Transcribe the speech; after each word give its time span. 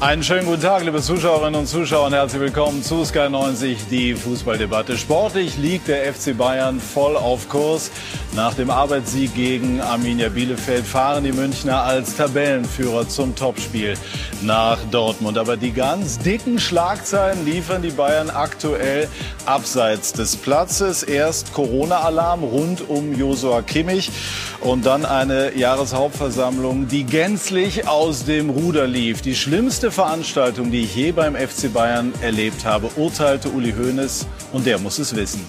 Einen 0.00 0.22
schönen 0.22 0.46
guten 0.46 0.62
Tag, 0.62 0.82
liebe 0.82 1.02
Zuschauerinnen 1.02 1.60
und 1.60 1.66
Zuschauer, 1.66 2.06
und 2.06 2.14
herzlich 2.14 2.40
willkommen 2.40 2.82
zu 2.82 3.04
Sky 3.04 3.28
90, 3.28 3.86
die 3.90 4.14
Fußballdebatte. 4.14 4.96
Sportlich 4.96 5.58
liegt 5.58 5.88
der 5.88 6.14
FC 6.14 6.34
Bayern 6.34 6.80
voll 6.80 7.18
auf 7.18 7.50
Kurs. 7.50 7.90
Nach 8.36 8.54
dem 8.54 8.70
Arbeitssieg 8.70 9.34
gegen 9.34 9.80
Arminia 9.80 10.28
Bielefeld 10.28 10.86
fahren 10.86 11.24
die 11.24 11.32
Münchner 11.32 11.82
als 11.82 12.14
Tabellenführer 12.14 13.08
zum 13.08 13.34
Topspiel 13.34 13.94
nach 14.42 14.78
Dortmund. 14.92 15.36
Aber 15.36 15.56
die 15.56 15.72
ganz 15.72 16.16
dicken 16.18 16.60
Schlagzeilen 16.60 17.44
liefern 17.44 17.82
die 17.82 17.90
Bayern 17.90 18.30
aktuell 18.30 19.08
abseits 19.46 20.12
des 20.12 20.36
Platzes. 20.36 21.02
Erst 21.02 21.52
Corona-Alarm 21.52 22.44
rund 22.44 22.88
um 22.88 23.12
Josua 23.14 23.62
Kimmich 23.62 24.12
und 24.60 24.86
dann 24.86 25.04
eine 25.04 25.56
Jahreshauptversammlung, 25.56 26.86
die 26.86 27.02
gänzlich 27.02 27.88
aus 27.88 28.26
dem 28.26 28.48
Ruder 28.48 28.86
lief. 28.86 29.22
Die 29.22 29.34
schlimmste 29.34 29.90
Veranstaltung, 29.90 30.70
die 30.70 30.82
ich 30.82 30.94
je 30.94 31.10
beim 31.10 31.34
FC 31.34 31.72
Bayern 31.72 32.12
erlebt 32.22 32.64
habe, 32.64 32.90
urteilte 32.94 33.48
Uli 33.48 33.72
Hoeneß 33.72 34.28
und 34.52 34.66
der 34.66 34.78
muss 34.78 35.00
es 35.00 35.16
wissen. 35.16 35.44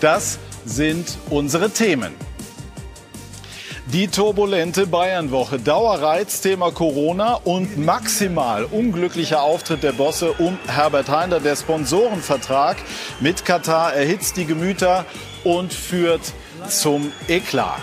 Das 0.00 0.38
sind 0.66 1.16
unsere 1.30 1.70
Themen. 1.70 2.12
Die 3.92 4.08
turbulente 4.08 4.88
Bayernwoche, 4.88 5.60
Dauerreiz, 5.60 6.40
Thema 6.40 6.72
Corona 6.72 7.34
und 7.44 7.78
maximal 7.78 8.64
unglücklicher 8.64 9.42
Auftritt 9.42 9.84
der 9.84 9.92
Bosse 9.92 10.32
um 10.32 10.58
Herbert 10.66 11.08
Heinder. 11.08 11.38
Der 11.38 11.54
Sponsorenvertrag 11.54 12.78
mit 13.20 13.44
Katar 13.44 13.94
erhitzt 13.94 14.38
die 14.38 14.44
Gemüter 14.44 15.04
und 15.44 15.72
führt 15.72 16.32
zum 16.68 17.12
Eklat. 17.28 17.78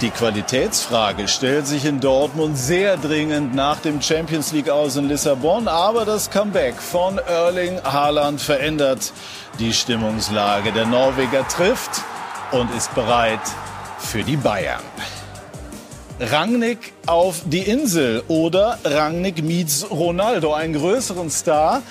Die 0.00 0.10
Qualitätsfrage 0.10 1.28
stellt 1.28 1.68
sich 1.68 1.84
in 1.84 2.00
Dortmund 2.00 2.58
sehr 2.58 2.96
dringend 2.96 3.54
nach 3.54 3.78
dem 3.78 4.02
Champions 4.02 4.50
League 4.50 4.68
aus 4.68 4.96
in 4.96 5.08
Lissabon, 5.08 5.68
aber 5.68 6.04
das 6.04 6.28
Comeback 6.28 6.74
von 6.82 7.18
Erling 7.18 7.80
Haaland 7.84 8.40
verändert 8.40 9.12
die 9.60 9.72
Stimmungslage. 9.72 10.72
Der 10.72 10.86
Norweger 10.86 11.46
trifft 11.46 12.02
und 12.50 12.74
ist 12.74 12.92
bereit 12.96 13.40
für 13.98 14.22
die 14.22 14.36
Bayern. 14.36 14.82
Rangnick 16.20 16.94
auf 17.06 17.42
die 17.44 17.60
Insel 17.60 18.24
oder 18.26 18.78
Rangnick 18.84 19.42
meets 19.42 19.88
Ronaldo. 19.88 20.52
Einen 20.52 20.74
größeren 20.74 21.30
Star 21.30 21.82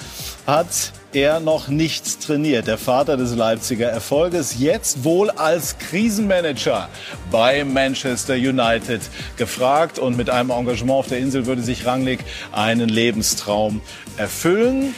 hat 0.46 0.92
er 1.14 1.40
noch 1.40 1.70
nicht 1.70 2.22
trainiert. 2.22 2.68
Der 2.68 2.78
Vater 2.78 3.16
des 3.16 3.36
Leipziger 3.36 3.88
Erfolges 3.88 4.60
jetzt 4.60 5.06
wohl 5.06 5.30
als 5.30 5.78
Krisenmanager 5.78 6.90
bei 7.32 7.64
Manchester 7.64 8.34
United 8.34 9.02
gefragt. 9.38 9.98
Und 9.98 10.18
mit 10.18 10.30
einem 10.30 10.50
Engagement 10.50 11.00
auf 11.00 11.08
der 11.08 11.20
Insel 11.20 11.46
würde 11.46 11.62
sich 11.62 11.86
Rangnick 11.86 12.20
einen 12.52 12.90
Lebenstraum 12.90 13.82
erfüllen. 14.18 14.94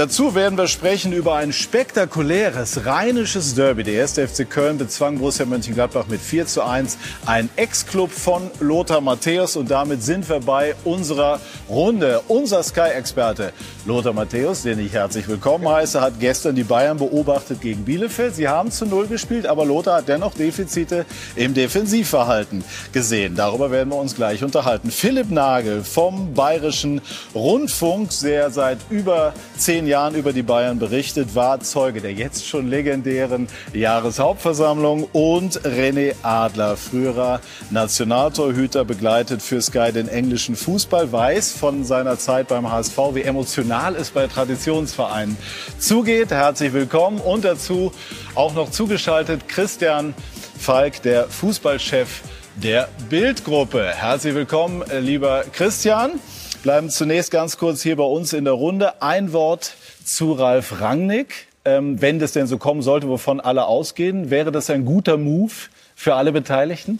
Dazu 0.00 0.34
werden 0.34 0.56
wir 0.56 0.66
sprechen 0.66 1.12
über 1.12 1.34
ein 1.34 1.52
spektakuläres 1.52 2.86
rheinisches 2.86 3.54
Derby. 3.54 3.84
Der 3.84 3.92
erste 3.96 4.26
FC 4.26 4.48
Köln 4.48 4.78
bezwang 4.78 5.18
Borussia 5.18 5.44
Mönchengladbach 5.44 6.06
mit 6.06 6.22
4 6.22 6.46
zu 6.46 6.62
1. 6.62 6.96
Ein 7.26 7.50
Ex-Club 7.56 8.10
von 8.10 8.50
Lothar 8.60 9.02
Matthäus. 9.02 9.56
Und 9.56 9.70
damit 9.70 10.02
sind 10.02 10.26
wir 10.30 10.40
bei 10.40 10.74
unserer 10.84 11.38
Runde. 11.68 12.22
Unser 12.28 12.62
Sky-Experte 12.62 13.52
Lothar 13.86 14.12
Matthäus, 14.12 14.62
den 14.62 14.78
ich 14.78 14.92
herzlich 14.92 15.26
willkommen 15.26 15.66
heiße, 15.66 16.02
hat 16.02 16.20
gestern 16.20 16.54
die 16.54 16.64
Bayern 16.64 16.98
beobachtet 16.98 17.62
gegen 17.62 17.86
Bielefeld. 17.86 18.34
Sie 18.36 18.46
haben 18.46 18.70
zu 18.70 18.84
Null 18.84 19.06
gespielt, 19.06 19.46
aber 19.46 19.64
Lothar 19.64 19.98
hat 19.98 20.08
dennoch 20.08 20.34
Defizite 20.34 21.06
im 21.34 21.54
Defensivverhalten 21.54 22.62
gesehen. 22.92 23.36
Darüber 23.36 23.70
werden 23.70 23.88
wir 23.88 23.96
uns 23.96 24.14
gleich 24.14 24.44
unterhalten. 24.44 24.90
Philipp 24.90 25.30
Nagel 25.30 25.82
vom 25.82 26.34
Bayerischen 26.34 27.00
Rundfunk, 27.34 28.10
der 28.22 28.50
seit 28.50 28.78
über 28.90 29.32
zehn 29.56 29.86
Jahren 29.86 30.14
über 30.14 30.34
die 30.34 30.42
Bayern 30.42 30.78
berichtet, 30.78 31.34
war 31.34 31.60
Zeuge 31.60 32.02
der 32.02 32.12
jetzt 32.12 32.46
schon 32.46 32.68
legendären 32.68 33.48
Jahreshauptversammlung 33.72 35.04
und 35.12 35.58
René 35.62 36.14
Adler, 36.22 36.76
früherer 36.76 37.40
Nationaltorhüter, 37.70 38.84
begleitet 38.84 39.40
für 39.40 39.62
Sky 39.62 39.90
den 39.90 40.08
englischen 40.08 40.54
Fußball, 40.54 41.10
weiß 41.10 41.52
von 41.52 41.84
seiner 41.84 42.18
Zeit 42.18 42.48
beim 42.48 42.70
HSV, 42.70 42.98
wie 43.14 43.22
emotional 43.22 43.69
es 43.70 44.10
bei 44.10 44.26
Traditionsvereinen 44.26 45.36
zugeht. 45.78 46.32
Herzlich 46.32 46.72
willkommen 46.72 47.20
und 47.20 47.44
dazu 47.44 47.92
auch 48.34 48.52
noch 48.52 48.72
zugeschaltet 48.72 49.48
Christian 49.48 50.12
Falk, 50.58 51.02
der 51.02 51.28
Fußballchef 51.28 52.22
der 52.56 52.88
Bildgruppe. 53.08 53.92
Herzlich 53.94 54.34
willkommen, 54.34 54.82
lieber 55.00 55.44
Christian 55.52 56.18
bleiben 56.64 56.90
zunächst 56.90 57.30
ganz 57.30 57.58
kurz 57.58 57.80
hier 57.80 57.94
bei 57.94 58.02
uns 58.02 58.32
in 58.32 58.44
der 58.44 58.54
Runde. 58.54 59.00
Ein 59.02 59.32
Wort 59.32 59.74
zu 60.04 60.32
Ralf 60.32 60.80
Rangnick. 60.80 61.46
Ähm, 61.64 62.02
wenn 62.02 62.18
das 62.18 62.32
denn 62.32 62.48
so 62.48 62.58
kommen 62.58 62.82
sollte, 62.82 63.08
wovon 63.08 63.38
alle 63.38 63.66
ausgehen, 63.66 64.30
wäre 64.30 64.50
das 64.50 64.68
ein 64.68 64.84
guter 64.84 65.16
Move 65.16 65.52
für 65.94 66.16
alle 66.16 66.32
Beteiligten? 66.32 66.98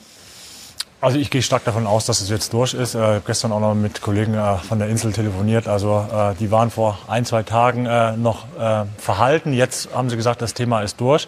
Also 1.02 1.18
ich 1.18 1.30
gehe 1.30 1.40
stark 1.40 1.64
davon 1.64 1.86
aus, 1.86 2.04
dass 2.04 2.20
es 2.20 2.28
jetzt 2.28 2.52
durch 2.52 2.74
ist. 2.74 2.94
Ich 2.94 3.00
äh, 3.00 3.04
habe 3.04 3.22
gestern 3.26 3.52
auch 3.52 3.60
noch 3.60 3.74
mit 3.74 4.02
Kollegen 4.02 4.34
äh, 4.34 4.58
von 4.58 4.78
der 4.78 4.88
Insel 4.88 5.14
telefoniert. 5.14 5.66
Also 5.66 6.06
äh, 6.12 6.34
die 6.38 6.50
waren 6.50 6.70
vor 6.70 6.98
ein, 7.08 7.24
zwei 7.24 7.42
Tagen 7.42 7.88
noch 8.20 8.44
verhalten. 8.98 9.52
Jetzt 9.52 9.94
haben 9.94 10.10
sie 10.10 10.16
gesagt, 10.16 10.42
das 10.42 10.54
Thema 10.54 10.82
ist 10.82 11.00
durch. 11.00 11.26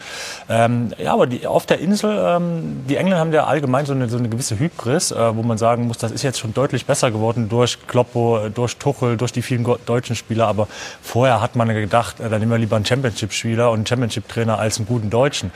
Ähm, 0.49 0.93
ja, 0.99 1.13
aber 1.13 1.27
die, 1.27 1.47
auf 1.47 1.67
der 1.67 1.79
Insel, 1.79 2.17
ähm, 2.19 2.83
die 2.89 2.97
Engländer 2.97 3.21
haben 3.21 3.33
ja 3.33 3.45
allgemein 3.45 3.87
so 3.87 3.93
eine, 3.93 4.09
so 4.09 4.19
eine 4.19 4.29
gewisse 4.29 4.59
Hybris, 4.59 5.13
wo 5.13 5.43
man 5.43 5.59
sagen 5.59 5.87
muss, 5.87 5.99
das 5.99 6.13
ist 6.13 6.23
jetzt 6.23 6.39
schon 6.39 6.53
deutlich 6.53 6.87
besser 6.87 7.11
geworden 7.11 7.49
durch 7.49 7.79
Kloppo, 7.87 8.49
durch 8.55 8.77
Tuchel, 8.77 9.17
durch 9.17 9.33
die 9.33 9.43
vielen 9.43 9.65
deutschen 9.87 10.17
Spieler. 10.17 10.47
Aber 10.49 10.69
vorher 11.03 11.41
hat 11.41 11.57
man 11.57 11.69
gedacht, 11.69 12.17
dann 12.19 12.31
nehmen 12.39 12.51
wir 12.51 12.59
lieber 12.59 12.77
einen 12.77 12.87
Championship-Spieler 12.87 13.71
und 13.71 13.79
einen 13.79 13.87
Championship-Trainer 13.87 14.59
als 14.59 14.79
einen 14.79 14.87
guten 14.87 15.11
Deutschen. 15.11 15.53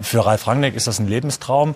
für 0.00 0.26
Ralf 0.26 0.46
Rangnick 0.46 0.74
ist 0.74 0.86
das 0.86 0.98
ein 0.98 1.08
Lebenstraum. 1.08 1.74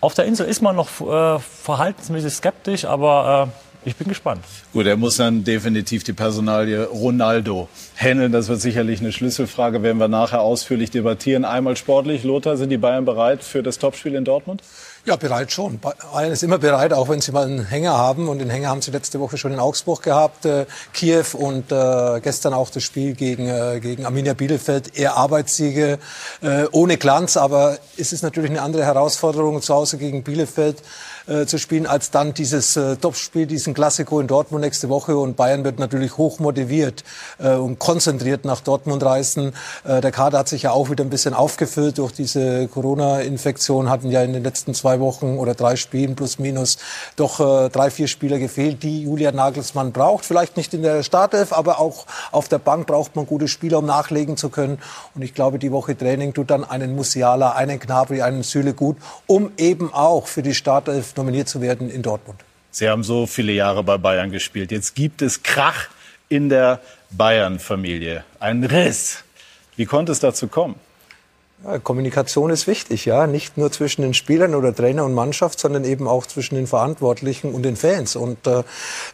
Auf 0.00 0.14
der 0.14 0.24
Insel 0.24 0.46
ist 0.46 0.62
man 0.62 0.76
noch 0.76 0.88
äh, 1.00 1.38
verhaltensmäßig 1.38 2.32
skeptisch, 2.32 2.84
aber 2.86 3.50
äh, 3.84 3.88
ich 3.88 3.96
bin 3.96 4.08
gespannt. 4.08 4.44
Gut, 4.72 4.86
er 4.86 4.96
muss 4.96 5.16
dann 5.16 5.44
definitiv 5.44 6.04
die 6.04 6.12
Personalie 6.12 6.84
Ronaldo 6.84 7.68
handeln. 7.96 8.32
Das 8.32 8.48
wird 8.48 8.60
sicherlich 8.60 9.00
eine 9.00 9.12
Schlüsselfrage, 9.12 9.82
werden 9.82 9.98
wir 9.98 10.08
nachher 10.08 10.40
ausführlich 10.40 10.90
debattieren. 10.90 11.44
Einmal 11.44 11.76
sportlich, 11.76 12.24
Lothar, 12.24 12.56
sind 12.56 12.70
die 12.70 12.78
Bayern 12.78 13.04
bereit 13.04 13.42
für 13.42 13.62
das 13.62 13.78
Topspiel 13.78 14.14
in 14.14 14.24
Dortmund? 14.24 14.62
Ja, 15.10 15.16
bereit 15.16 15.50
schon. 15.50 15.80
Bayern 15.80 16.30
ist 16.30 16.44
immer 16.44 16.58
bereit, 16.58 16.92
auch 16.92 17.08
wenn 17.08 17.20
sie 17.20 17.32
mal 17.32 17.44
einen 17.44 17.66
Hänger 17.66 17.98
haben. 17.98 18.28
Und 18.28 18.38
den 18.38 18.48
Hänger 18.48 18.68
haben 18.68 18.80
sie 18.80 18.92
letzte 18.92 19.18
Woche 19.18 19.38
schon 19.38 19.52
in 19.52 19.58
Augsburg 19.58 20.04
gehabt, 20.04 20.44
äh, 20.44 20.66
Kiew 20.92 21.24
und 21.32 21.72
äh, 21.72 22.20
gestern 22.20 22.54
auch 22.54 22.70
das 22.70 22.84
Spiel 22.84 23.14
gegen, 23.14 23.48
äh, 23.48 23.80
gegen 23.80 24.06
Arminia 24.06 24.34
Bielefeld. 24.34 24.96
Eher 24.96 25.16
Arbeitssiege, 25.16 25.98
äh, 26.42 26.66
ohne 26.70 26.96
Glanz, 26.96 27.36
aber 27.36 27.78
es 27.96 28.12
ist 28.12 28.22
natürlich 28.22 28.50
eine 28.50 28.62
andere 28.62 28.84
Herausforderung 28.84 29.60
zu 29.62 29.74
Hause 29.74 29.98
gegen 29.98 30.22
Bielefeld 30.22 30.80
äh, 31.26 31.46
zu 31.46 31.58
spielen, 31.58 31.86
als 31.86 32.10
dann 32.10 32.34
dieses 32.34 32.76
äh, 32.76 32.96
Topspiel, 32.96 33.46
diesen 33.46 33.74
Klassiko 33.74 34.20
in 34.20 34.26
Dortmund 34.26 34.62
nächste 34.64 34.88
Woche. 34.88 35.16
Und 35.16 35.36
Bayern 35.36 35.64
wird 35.64 35.78
natürlich 35.78 36.16
hoch 36.16 36.38
motiviert 36.38 37.04
äh, 37.38 37.54
und 37.54 37.78
konzentriert 37.78 38.44
nach 38.44 38.60
Dortmund 38.60 39.02
reisen. 39.02 39.52
Äh, 39.84 40.00
der 40.00 40.12
Kader 40.12 40.38
hat 40.38 40.48
sich 40.48 40.62
ja 40.62 40.72
auch 40.72 40.90
wieder 40.90 41.04
ein 41.04 41.10
bisschen 41.10 41.34
aufgefüllt 41.34 41.98
durch 41.98 42.12
diese 42.12 42.68
Corona-Infektion, 42.68 43.90
hatten 43.90 44.10
ja 44.10 44.22
in 44.22 44.32
den 44.32 44.42
letzten 44.42 44.74
zwei 44.74 45.00
Wochen 45.00 45.38
oder 45.38 45.54
drei 45.54 45.76
Spielen 45.76 46.16
plus 46.16 46.38
minus 46.38 46.78
doch 47.16 47.40
äh, 47.40 47.68
drei, 47.70 47.90
vier 47.90 48.08
Spieler 48.08 48.38
gefehlt, 48.38 48.82
die 48.82 49.02
Julian 49.02 49.36
Nagelsmann 49.36 49.92
braucht. 49.92 50.24
Vielleicht 50.24 50.56
nicht 50.56 50.74
in 50.74 50.82
der 50.82 51.02
Startelf, 51.02 51.52
aber 51.52 51.80
auch 51.80 52.06
auf 52.32 52.48
der 52.48 52.58
Bank 52.58 52.86
braucht 52.86 53.16
man 53.16 53.26
gute 53.26 53.48
Spieler, 53.48 53.78
um 53.78 53.86
nachlegen 53.86 54.36
zu 54.36 54.48
können. 54.48 54.78
Und 55.14 55.22
ich 55.22 55.34
glaube, 55.34 55.58
die 55.58 55.72
Woche 55.72 55.96
Training 55.96 56.34
tut 56.34 56.50
dann 56.50 56.64
einen 56.64 56.94
Musiala, 56.94 57.52
einen 57.52 57.78
Gnabry, 57.78 58.22
einen 58.22 58.42
Süle 58.42 58.74
gut, 58.74 58.96
um 59.26 59.50
eben 59.56 59.92
auch 59.92 60.26
für 60.26 60.42
die 60.42 60.54
Startelf 60.54 61.09
nominiert 61.16 61.48
zu 61.48 61.60
werden 61.60 61.90
in 61.90 62.02
Dortmund. 62.02 62.40
Sie 62.70 62.88
haben 62.88 63.02
so 63.02 63.26
viele 63.26 63.52
Jahre 63.52 63.82
bei 63.82 63.98
Bayern 63.98 64.30
gespielt. 64.30 64.70
Jetzt 64.70 64.94
gibt 64.94 65.22
es 65.22 65.42
Krach 65.42 65.88
in 66.28 66.48
der 66.48 66.80
Bayern-Familie. 67.10 68.24
Ein 68.38 68.64
Riss. 68.64 69.24
Wie 69.76 69.86
konnte 69.86 70.12
es 70.12 70.20
dazu 70.20 70.46
kommen? 70.46 70.76
Ja, 71.62 71.78
Kommunikation 71.78 72.48
ist 72.48 72.66
wichtig, 72.66 73.04
ja. 73.04 73.26
Nicht 73.26 73.58
nur 73.58 73.70
zwischen 73.70 74.00
den 74.00 74.14
Spielern 74.14 74.54
oder 74.54 74.74
Trainer 74.74 75.04
und 75.04 75.12
Mannschaft, 75.12 75.60
sondern 75.60 75.84
eben 75.84 76.08
auch 76.08 76.24
zwischen 76.24 76.54
den 76.54 76.66
Verantwortlichen 76.66 77.52
und 77.52 77.64
den 77.64 77.76
Fans. 77.76 78.16
Und 78.16 78.46
äh, 78.46 78.60
äh 78.60 78.62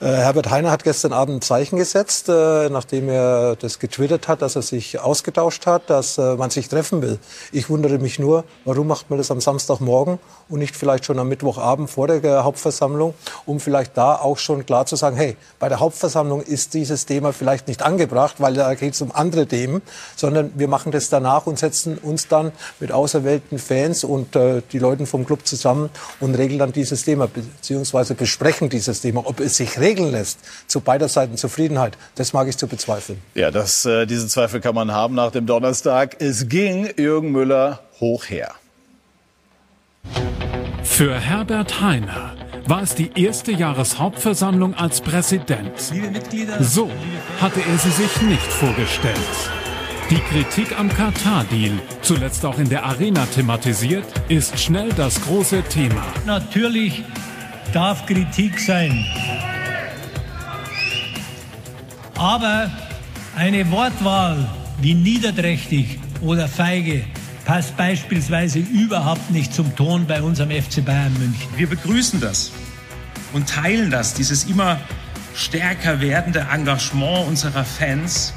Herbert 0.01 0.51
Heiner 0.51 0.71
hat 0.71 0.85
gestern 0.85 1.13
Abend 1.13 1.39
ein 1.39 1.43
Zeichen 1.43 1.77
gesetzt, 1.77 2.29
äh, 2.29 2.69
nachdem 2.69 3.09
er 3.09 3.57
das 3.57 3.81
getwittert 3.81 4.29
hat, 4.29 4.43
dass 4.43 4.55
er 4.55 4.63
sich 4.63 5.01
ausgetauscht 5.01 5.67
hat, 5.67 5.91
dass 5.91 6.19
äh, 6.19 6.37
man 6.37 6.51
sich 6.51 6.69
treffen 6.69 7.03
will. 7.03 7.19
Ich 7.51 7.69
wundere 7.69 7.99
mich 7.99 8.21
nur, 8.21 8.45
warum 8.65 8.87
macht 8.87 9.11
man 9.11 9.19
das 9.19 9.33
am 9.33 9.41
Samstagmorgen 9.41 10.21
und 10.49 10.61
nicht 10.61 10.77
vielleicht 10.77 11.05
schon 11.05 11.19
am 11.19 11.29
Mittwochabend 11.29 11.91
vor 11.91 12.07
der 12.07 12.45
Hauptversammlung, 12.45 13.15
um 13.45 13.59
vielleicht 13.59 13.97
da 13.97 14.15
auch 14.15 14.39
schon 14.39 14.65
klar 14.65 14.87
zu 14.87 14.95
sagen, 14.95 15.17
hey, 15.17 15.37
bei 15.59 15.69
der 15.69 15.81
Hauptversammlung 15.81 16.43
ist 16.43 16.75
dieses 16.75 17.07
Thema 17.07 17.33
vielleicht 17.33 17.67
nicht 17.67 17.83
angebracht, 17.83 18.37
weil 18.39 18.55
da 18.55 18.73
geht 18.75 18.95
es 18.95 19.03
um 19.03 19.11
andere 19.13 19.47
Themen, 19.47 19.83
sondern 20.15 20.53
wir 20.55 20.69
machen 20.69 20.93
das 20.93 21.09
danach 21.09 21.49
und 21.49 21.59
setzen 21.59 21.99
uns 21.99 22.29
da 22.29 22.36
dann 22.37 22.53
mit 22.81 22.93
auserwählten 22.93 23.59
Fans 23.59 24.05
und 24.05 24.37
äh, 24.37 24.63
die 24.73 24.79
Leuten 24.79 25.07
vom 25.07 25.27
Club 25.27 25.47
zusammen 25.47 25.91
und 26.21 26.35
regeln 26.35 26.59
dann 26.59 26.73
dieses 26.73 27.05
Thema, 27.05 27.27
beziehungsweise 27.27 28.15
besprechen 28.15 28.69
dieses 28.69 29.01
Thema. 29.01 29.27
Ob 29.27 29.41
es 29.41 29.57
sich 29.57 29.79
regeln 29.79 30.13
lässt, 30.13 30.39
zu 30.67 30.81
beider 30.81 31.09
Seiten 31.09 31.37
Zufriedenheit, 31.37 31.97
das 32.15 32.33
mag 32.33 32.49
ich 32.49 32.57
zu 32.57 32.67
bezweifeln. 32.67 33.21
Ja, 33.35 33.51
das, 33.51 33.85
äh, 33.85 34.07
diese 34.07 34.29
Zweifel 34.29 34.61
kann 34.61 34.75
man 34.75 34.93
haben 34.93 35.15
nach 35.15 35.33
dem 35.33 35.47
Donnerstag. 35.47 36.17
Es 36.21 36.49
ging 36.49 36.89
Jürgen 36.97 37.33
Müller 37.33 37.81
hoch 38.01 38.25
her. 38.27 38.55
Für 40.83 41.19
Herbert 41.19 41.81
Heiner 41.81 42.35
war 42.67 42.83
es 42.83 42.95
die 42.95 43.11
erste 43.15 43.53
Jahreshauptversammlung 43.53 44.75
als 44.75 45.01
Präsident. 45.01 45.79
So 46.61 46.91
hatte 47.41 47.61
er 47.61 47.79
sie 47.79 47.91
sich 47.91 48.23
nicht 48.23 48.53
vorgestellt. 48.53 49.15
Die 50.09 50.21
Kritik 50.21 50.79
am 50.79 50.89
Katar-Deal, 50.89 51.73
zuletzt 52.01 52.45
auch 52.45 52.61
in 52.61 52.69
der 52.69 52.85
Arena 52.85 53.27
thematisiert, 53.27 54.05
ist 54.29 54.57
schnell 54.57 54.91
das 54.91 55.21
große 55.23 55.65
Thema. 55.65 56.01
Natürlich 56.25 57.03
darf 57.73 58.07
Kritik 58.07 58.61
sein. 58.61 59.05
Aber 62.17 62.71
eine 63.35 63.69
Wortwahl 63.73 64.49
wie 64.81 64.95
niederträchtig 64.95 65.99
oder 66.21 66.47
feige 66.47 67.03
passt 67.45 67.77
beispielsweise 67.77 68.61
überhaupt 68.61 69.33
nicht 69.33 69.53
zum 69.53 69.75
Ton 69.75 70.07
bei 70.07 70.23
unserem 70.23 70.51
FC 70.51 70.85
Bayern 70.85 71.15
München. 71.15 71.49
Wir 71.57 71.69
begrüßen 71.69 72.21
das 72.21 72.53
und 73.33 73.49
teilen 73.49 73.91
das, 73.91 74.15
dieses 74.15 74.45
immer 74.45 74.79
stärker 75.35 76.01
werdende 76.01 76.47
Engagement 76.53 77.27
unserer 77.27 77.65
Fans 77.65 78.33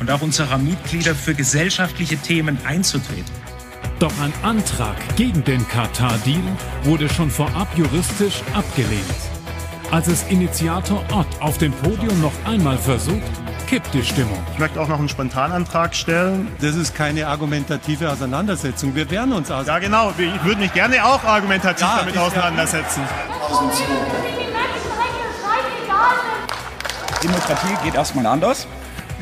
und 0.00 0.10
auch 0.10 0.22
unserer 0.22 0.58
Mitglieder 0.58 1.14
für 1.14 1.34
gesellschaftliche 1.34 2.16
Themen 2.16 2.58
einzutreten. 2.66 3.30
Doch 3.98 4.12
ein 4.20 4.32
Antrag 4.42 4.96
gegen 5.16 5.44
den 5.44 5.66
Katar-Deal 5.68 6.42
wurde 6.84 7.08
schon 7.08 7.30
vorab 7.30 7.68
juristisch 7.76 8.42
abgelehnt. 8.54 9.04
Als 9.90 10.08
es 10.08 10.24
Initiator 10.30 11.04
Ott 11.12 11.26
auf 11.40 11.58
dem 11.58 11.72
Podium 11.72 12.20
noch 12.20 12.32
einmal 12.46 12.78
versucht, 12.78 13.20
kippt 13.66 13.92
die 13.92 14.02
Stimmung. 14.02 14.38
Ich 14.54 14.58
möchte 14.58 14.80
auch 14.80 14.88
noch 14.88 14.98
einen 14.98 15.08
Spontanantrag 15.08 15.94
stellen. 15.94 16.48
Das 16.60 16.76
ist 16.76 16.94
keine 16.94 17.26
argumentative 17.26 18.10
Auseinandersetzung. 18.10 18.94
Wir 18.94 19.10
wehren 19.10 19.32
uns 19.32 19.50
aus. 19.50 19.66
Ja, 19.66 19.78
genau. 19.78 20.12
Ich 20.16 20.44
würde 20.44 20.60
mich 20.60 20.72
gerne 20.72 21.04
auch 21.04 21.22
argumentativ 21.22 21.82
ja, 21.82 21.98
damit 21.98 22.16
auseinandersetzen. 22.16 23.02
Demokratie 27.22 27.84
geht 27.84 27.94
erstmal 27.94 28.26
anders. 28.26 28.66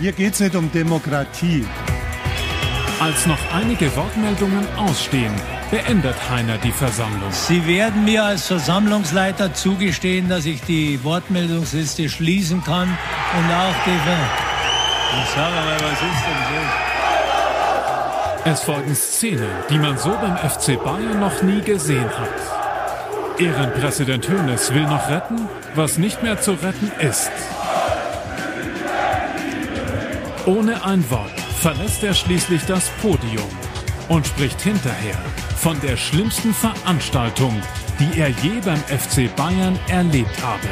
Hier 0.00 0.12
geht 0.12 0.34
es 0.34 0.40
nicht 0.40 0.54
um 0.54 0.70
Demokratie. 0.70 1.66
Als 3.00 3.26
noch 3.26 3.38
einige 3.52 3.94
Wortmeldungen 3.96 4.64
ausstehen, 4.76 5.34
beendet 5.72 6.14
Heiner 6.30 6.56
die 6.58 6.70
Versammlung. 6.70 7.32
Sie 7.32 7.66
werden 7.66 8.04
mir 8.04 8.22
als 8.24 8.46
Versammlungsleiter 8.46 9.54
zugestehen, 9.54 10.28
dass 10.28 10.46
ich 10.46 10.62
die 10.62 11.02
Wortmeldungsliste 11.02 12.08
schließen 12.08 12.62
kann 12.62 12.88
und 12.88 13.52
auch 13.52 13.74
die. 13.84 13.98
Ich 15.20 15.30
sage 15.30 15.54
mal, 15.54 15.74
was 15.74 15.92
ist 15.92 16.24
denn 16.26 16.42
so? 18.44 18.52
Es 18.52 18.62
folgen 18.62 18.94
Szenen, 18.94 19.50
die 19.68 19.78
man 19.78 19.98
so 19.98 20.10
beim 20.10 20.36
FC 20.36 20.80
Bayern 20.82 21.18
noch 21.18 21.42
nie 21.42 21.60
gesehen 21.60 22.08
hat. 22.08 23.40
Ehrenpräsident 23.40 24.28
Hoeneß 24.28 24.72
will 24.74 24.84
noch 24.84 25.10
retten, 25.10 25.48
was 25.74 25.98
nicht 25.98 26.22
mehr 26.22 26.40
zu 26.40 26.52
retten 26.52 26.92
ist. 27.00 27.32
Ohne 30.48 30.82
ein 30.82 31.04
Wort 31.10 31.38
verlässt 31.60 32.02
er 32.02 32.14
schließlich 32.14 32.64
das 32.64 32.88
Podium 33.02 33.50
und 34.08 34.26
spricht 34.26 34.58
hinterher 34.62 35.18
von 35.58 35.78
der 35.82 35.98
schlimmsten 35.98 36.54
Veranstaltung, 36.54 37.60
die 38.00 38.18
er 38.18 38.30
je 38.30 38.58
beim 38.64 38.78
FC 38.78 39.28
Bayern 39.36 39.78
erlebt 39.90 40.42
habe. 40.42 40.68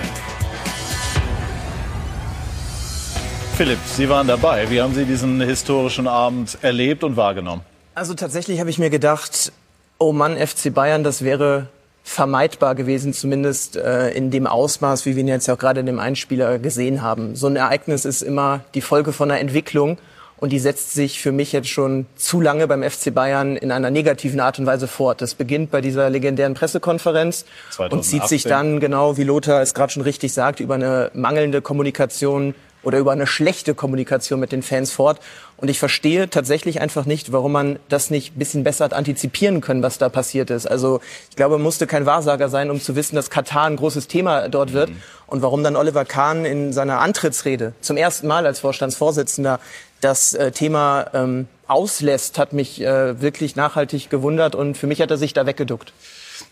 Philipp, 3.58 3.78
Sie 3.84 4.08
waren 4.08 4.26
dabei. 4.26 4.70
Wie 4.70 4.80
haben 4.80 4.94
Sie 4.94 5.04
diesen 5.04 5.42
historischen 5.42 6.08
Abend 6.08 6.56
erlebt 6.62 7.04
und 7.04 7.18
wahrgenommen? 7.18 7.60
Also 7.94 8.14
tatsächlich 8.14 8.60
habe 8.60 8.70
ich 8.70 8.78
mir 8.78 8.88
gedacht, 8.88 9.52
oh 9.98 10.12
Mann, 10.12 10.38
FC 10.38 10.72
Bayern, 10.72 11.04
das 11.04 11.20
wäre 11.20 11.68
vermeidbar 12.06 12.76
gewesen, 12.76 13.12
zumindest 13.12 13.76
äh, 13.76 14.10
in 14.10 14.30
dem 14.30 14.46
Ausmaß, 14.46 15.06
wie 15.06 15.16
wir 15.16 15.22
ihn 15.22 15.28
jetzt 15.28 15.48
ja 15.48 15.54
auch 15.54 15.58
gerade 15.58 15.80
in 15.80 15.86
dem 15.86 15.98
Einspieler 15.98 16.60
gesehen 16.60 17.02
haben. 17.02 17.34
So 17.34 17.48
ein 17.48 17.56
Ereignis 17.56 18.04
ist 18.04 18.22
immer 18.22 18.60
die 18.74 18.80
Folge 18.80 19.12
von 19.12 19.28
einer 19.28 19.40
Entwicklung 19.40 19.98
und 20.36 20.50
die 20.50 20.60
setzt 20.60 20.92
sich 20.92 21.20
für 21.20 21.32
mich 21.32 21.50
jetzt 21.50 21.68
schon 21.68 22.06
zu 22.14 22.40
lange 22.40 22.68
beim 22.68 22.84
FC 22.84 23.12
Bayern 23.12 23.56
in 23.56 23.72
einer 23.72 23.90
negativen 23.90 24.38
Art 24.38 24.60
und 24.60 24.66
Weise 24.66 24.86
fort. 24.86 25.20
Das 25.20 25.34
beginnt 25.34 25.72
bei 25.72 25.80
dieser 25.80 26.08
legendären 26.08 26.54
Pressekonferenz 26.54 27.44
2018. 27.70 27.98
und 27.98 28.04
zieht 28.04 28.28
sich 28.28 28.44
dann, 28.44 28.78
genau 28.78 29.16
wie 29.16 29.24
Lothar 29.24 29.60
es 29.60 29.74
gerade 29.74 29.92
schon 29.92 30.02
richtig 30.02 30.32
sagt, 30.32 30.60
über 30.60 30.74
eine 30.74 31.10
mangelnde 31.12 31.60
Kommunikation 31.60 32.54
oder 32.86 32.98
über 32.98 33.10
eine 33.10 33.26
schlechte 33.26 33.74
Kommunikation 33.74 34.38
mit 34.38 34.52
den 34.52 34.62
Fans 34.62 34.92
fort. 34.92 35.18
Und 35.56 35.68
ich 35.68 35.80
verstehe 35.80 36.30
tatsächlich 36.30 36.80
einfach 36.80 37.04
nicht, 37.04 37.32
warum 37.32 37.50
man 37.50 37.80
das 37.88 38.10
nicht 38.10 38.36
ein 38.36 38.38
bisschen 38.38 38.62
besser 38.62 38.84
hat 38.84 38.94
antizipieren 38.94 39.60
können, 39.60 39.82
was 39.82 39.98
da 39.98 40.08
passiert 40.08 40.50
ist. 40.50 40.66
Also 40.66 41.00
ich 41.28 41.34
glaube, 41.34 41.56
man 41.56 41.62
musste 41.62 41.88
kein 41.88 42.06
Wahrsager 42.06 42.48
sein, 42.48 42.70
um 42.70 42.80
zu 42.80 42.94
wissen, 42.94 43.16
dass 43.16 43.28
Katar 43.28 43.64
ein 43.64 43.74
großes 43.74 44.06
Thema 44.06 44.48
dort 44.48 44.72
wird. 44.72 44.90
Mhm. 44.90 45.02
Und 45.26 45.42
warum 45.42 45.64
dann 45.64 45.74
Oliver 45.74 46.04
Kahn 46.04 46.44
in 46.44 46.72
seiner 46.72 47.00
Antrittsrede 47.00 47.72
zum 47.80 47.96
ersten 47.96 48.28
Mal 48.28 48.46
als 48.46 48.60
Vorstandsvorsitzender 48.60 49.58
das 50.00 50.34
äh, 50.34 50.52
Thema 50.52 51.06
ähm, 51.12 51.48
auslässt, 51.66 52.38
hat 52.38 52.52
mich 52.52 52.80
äh, 52.80 53.20
wirklich 53.20 53.56
nachhaltig 53.56 54.10
gewundert 54.10 54.54
und 54.54 54.78
für 54.78 54.86
mich 54.86 55.00
hat 55.00 55.10
er 55.10 55.16
sich 55.16 55.32
da 55.32 55.44
weggeduckt. 55.44 55.92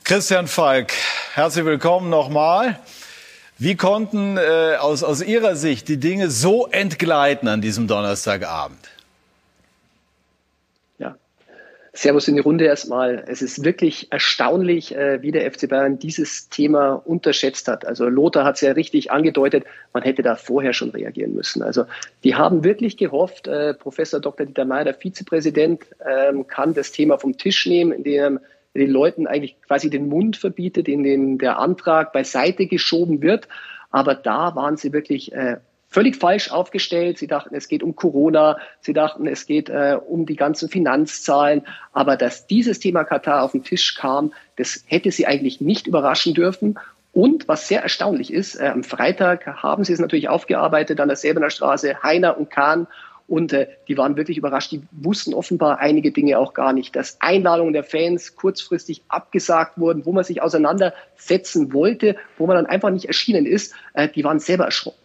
Christian 0.02 0.48
Falk, 0.48 0.94
herzlich 1.34 1.64
willkommen 1.64 2.10
nochmal. 2.10 2.80
Wie 3.58 3.76
konnten 3.76 4.36
äh, 4.36 4.76
aus, 4.80 5.04
aus 5.04 5.22
Ihrer 5.22 5.54
Sicht 5.54 5.86
die 5.88 5.98
Dinge 5.98 6.28
so 6.28 6.66
entgleiten 6.66 7.46
an 7.46 7.60
diesem 7.60 7.86
Donnerstagabend? 7.86 8.90
Ja, 10.98 11.14
Servus 11.92 12.26
in 12.26 12.34
die 12.34 12.40
Runde 12.40 12.64
erstmal. 12.64 13.24
Es 13.28 13.42
ist 13.42 13.62
wirklich 13.62 14.10
erstaunlich, 14.10 14.96
äh, 14.96 15.22
wie 15.22 15.30
der 15.30 15.48
FC 15.52 15.68
Bayern 15.68 16.00
dieses 16.00 16.48
Thema 16.48 16.94
unterschätzt 16.94 17.68
hat. 17.68 17.86
Also 17.86 18.08
Lothar 18.08 18.44
hat 18.44 18.56
es 18.56 18.62
ja 18.62 18.72
richtig 18.72 19.12
angedeutet, 19.12 19.64
man 19.92 20.02
hätte 20.02 20.22
da 20.22 20.34
vorher 20.34 20.72
schon 20.72 20.90
reagieren 20.90 21.34
müssen. 21.34 21.62
Also 21.62 21.84
die 22.24 22.34
haben 22.34 22.64
wirklich 22.64 22.96
gehofft, 22.96 23.46
äh, 23.46 23.72
Professor 23.72 24.18
Dr. 24.18 24.46
Dieter 24.46 24.64
Mayer, 24.64 24.84
der 24.84 24.94
Vizepräsident, 24.94 25.84
ähm, 26.04 26.48
kann 26.48 26.74
das 26.74 26.90
Thema 26.90 27.18
vom 27.18 27.38
Tisch 27.38 27.66
nehmen, 27.66 27.92
indem 27.92 28.36
er 28.36 28.40
den 28.74 28.90
Leuten 28.90 29.26
eigentlich 29.26 29.56
quasi 29.62 29.90
den 29.90 30.08
Mund 30.08 30.36
verbietet, 30.36 30.88
in 30.88 31.02
dem 31.02 31.38
der 31.38 31.58
Antrag 31.58 32.12
beiseite 32.12 32.66
geschoben 32.66 33.22
wird. 33.22 33.48
Aber 33.90 34.14
da 34.14 34.56
waren 34.56 34.76
sie 34.76 34.92
wirklich 34.92 35.32
äh, 35.32 35.58
völlig 35.94 36.16
falsch 36.16 36.50
aufgestellt. 36.50 37.18
Sie 37.18 37.28
dachten, 37.28 37.54
es 37.54 37.68
geht 37.68 37.84
um 37.84 37.94
Corona, 37.94 38.58
sie 38.80 38.92
dachten, 38.92 39.28
es 39.28 39.46
geht 39.46 39.68
äh, 39.68 39.96
um 40.04 40.26
die 40.26 40.34
ganzen 40.34 40.68
Finanzzahlen. 40.68 41.62
Aber 41.92 42.16
dass 42.16 42.48
dieses 42.48 42.80
Thema 42.80 43.04
Katar 43.04 43.44
auf 43.44 43.52
den 43.52 43.62
Tisch 43.62 43.94
kam, 43.94 44.32
das 44.56 44.82
hätte 44.86 45.12
sie 45.12 45.28
eigentlich 45.28 45.60
nicht 45.60 45.86
überraschen 45.86 46.34
dürfen. 46.34 46.78
Und 47.12 47.46
was 47.46 47.68
sehr 47.68 47.80
erstaunlich 47.80 48.32
ist, 48.32 48.56
äh, 48.56 48.66
am 48.66 48.82
Freitag 48.82 49.46
haben 49.46 49.84
sie 49.84 49.92
es 49.92 50.00
natürlich 50.00 50.28
aufgearbeitet 50.28 50.98
an 50.98 51.06
der 51.06 51.16
Säbener 51.16 51.50
Straße, 51.50 52.02
Heiner 52.02 52.36
und 52.36 52.50
Kahn. 52.50 52.88
Und 53.26 53.52
äh, 53.52 53.68
die 53.88 53.96
waren 53.96 54.16
wirklich 54.16 54.36
überrascht. 54.36 54.72
Die 54.72 54.82
wussten 54.92 55.32
offenbar 55.32 55.78
einige 55.78 56.12
Dinge 56.12 56.38
auch 56.38 56.52
gar 56.52 56.72
nicht, 56.72 56.94
dass 56.94 57.20
Einladungen 57.20 57.72
der 57.72 57.84
Fans 57.84 58.36
kurzfristig 58.36 59.02
abgesagt 59.08 59.78
wurden, 59.78 60.04
wo 60.04 60.12
man 60.12 60.24
sich 60.24 60.42
auseinandersetzen 60.42 61.72
wollte, 61.72 62.16
wo 62.36 62.46
man 62.46 62.56
dann 62.56 62.66
einfach 62.66 62.90
nicht 62.90 63.06
erschienen 63.06 63.46
ist. 63.46 63.74
Äh, 63.94 64.08
die 64.08 64.24
waren 64.24 64.40
selber 64.40 64.64
erschrocken. 64.64 65.04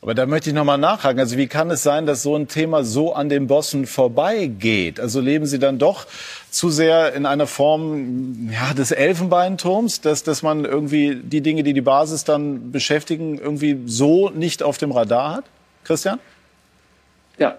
Aber 0.00 0.14
da 0.14 0.26
möchte 0.26 0.50
ich 0.50 0.54
noch 0.54 0.64
mal 0.64 0.76
nachhaken. 0.76 1.18
Also 1.18 1.36
wie 1.36 1.48
kann 1.48 1.70
es 1.70 1.82
sein, 1.82 2.06
dass 2.06 2.22
so 2.22 2.36
ein 2.36 2.46
Thema 2.46 2.84
so 2.84 3.14
an 3.14 3.28
den 3.28 3.48
Bossen 3.48 3.84
vorbeigeht? 3.84 5.00
Also 5.00 5.20
leben 5.20 5.44
Sie 5.46 5.58
dann 5.58 5.78
doch 5.78 6.06
zu 6.50 6.70
sehr 6.70 7.14
in 7.14 7.26
einer 7.26 7.48
Form 7.48 8.48
ja, 8.52 8.74
des 8.74 8.92
Elfenbeinturms, 8.92 10.00
dass, 10.00 10.22
dass 10.22 10.44
man 10.44 10.64
irgendwie 10.64 11.16
die 11.16 11.40
Dinge, 11.40 11.64
die 11.64 11.72
die 11.72 11.80
Basis 11.80 12.22
dann 12.22 12.70
beschäftigen, 12.70 13.38
irgendwie 13.38 13.80
so 13.86 14.30
nicht 14.30 14.62
auf 14.62 14.78
dem 14.78 14.92
Radar 14.92 15.34
hat? 15.34 15.44
Christian? 15.82 16.20
Ja, 17.38 17.56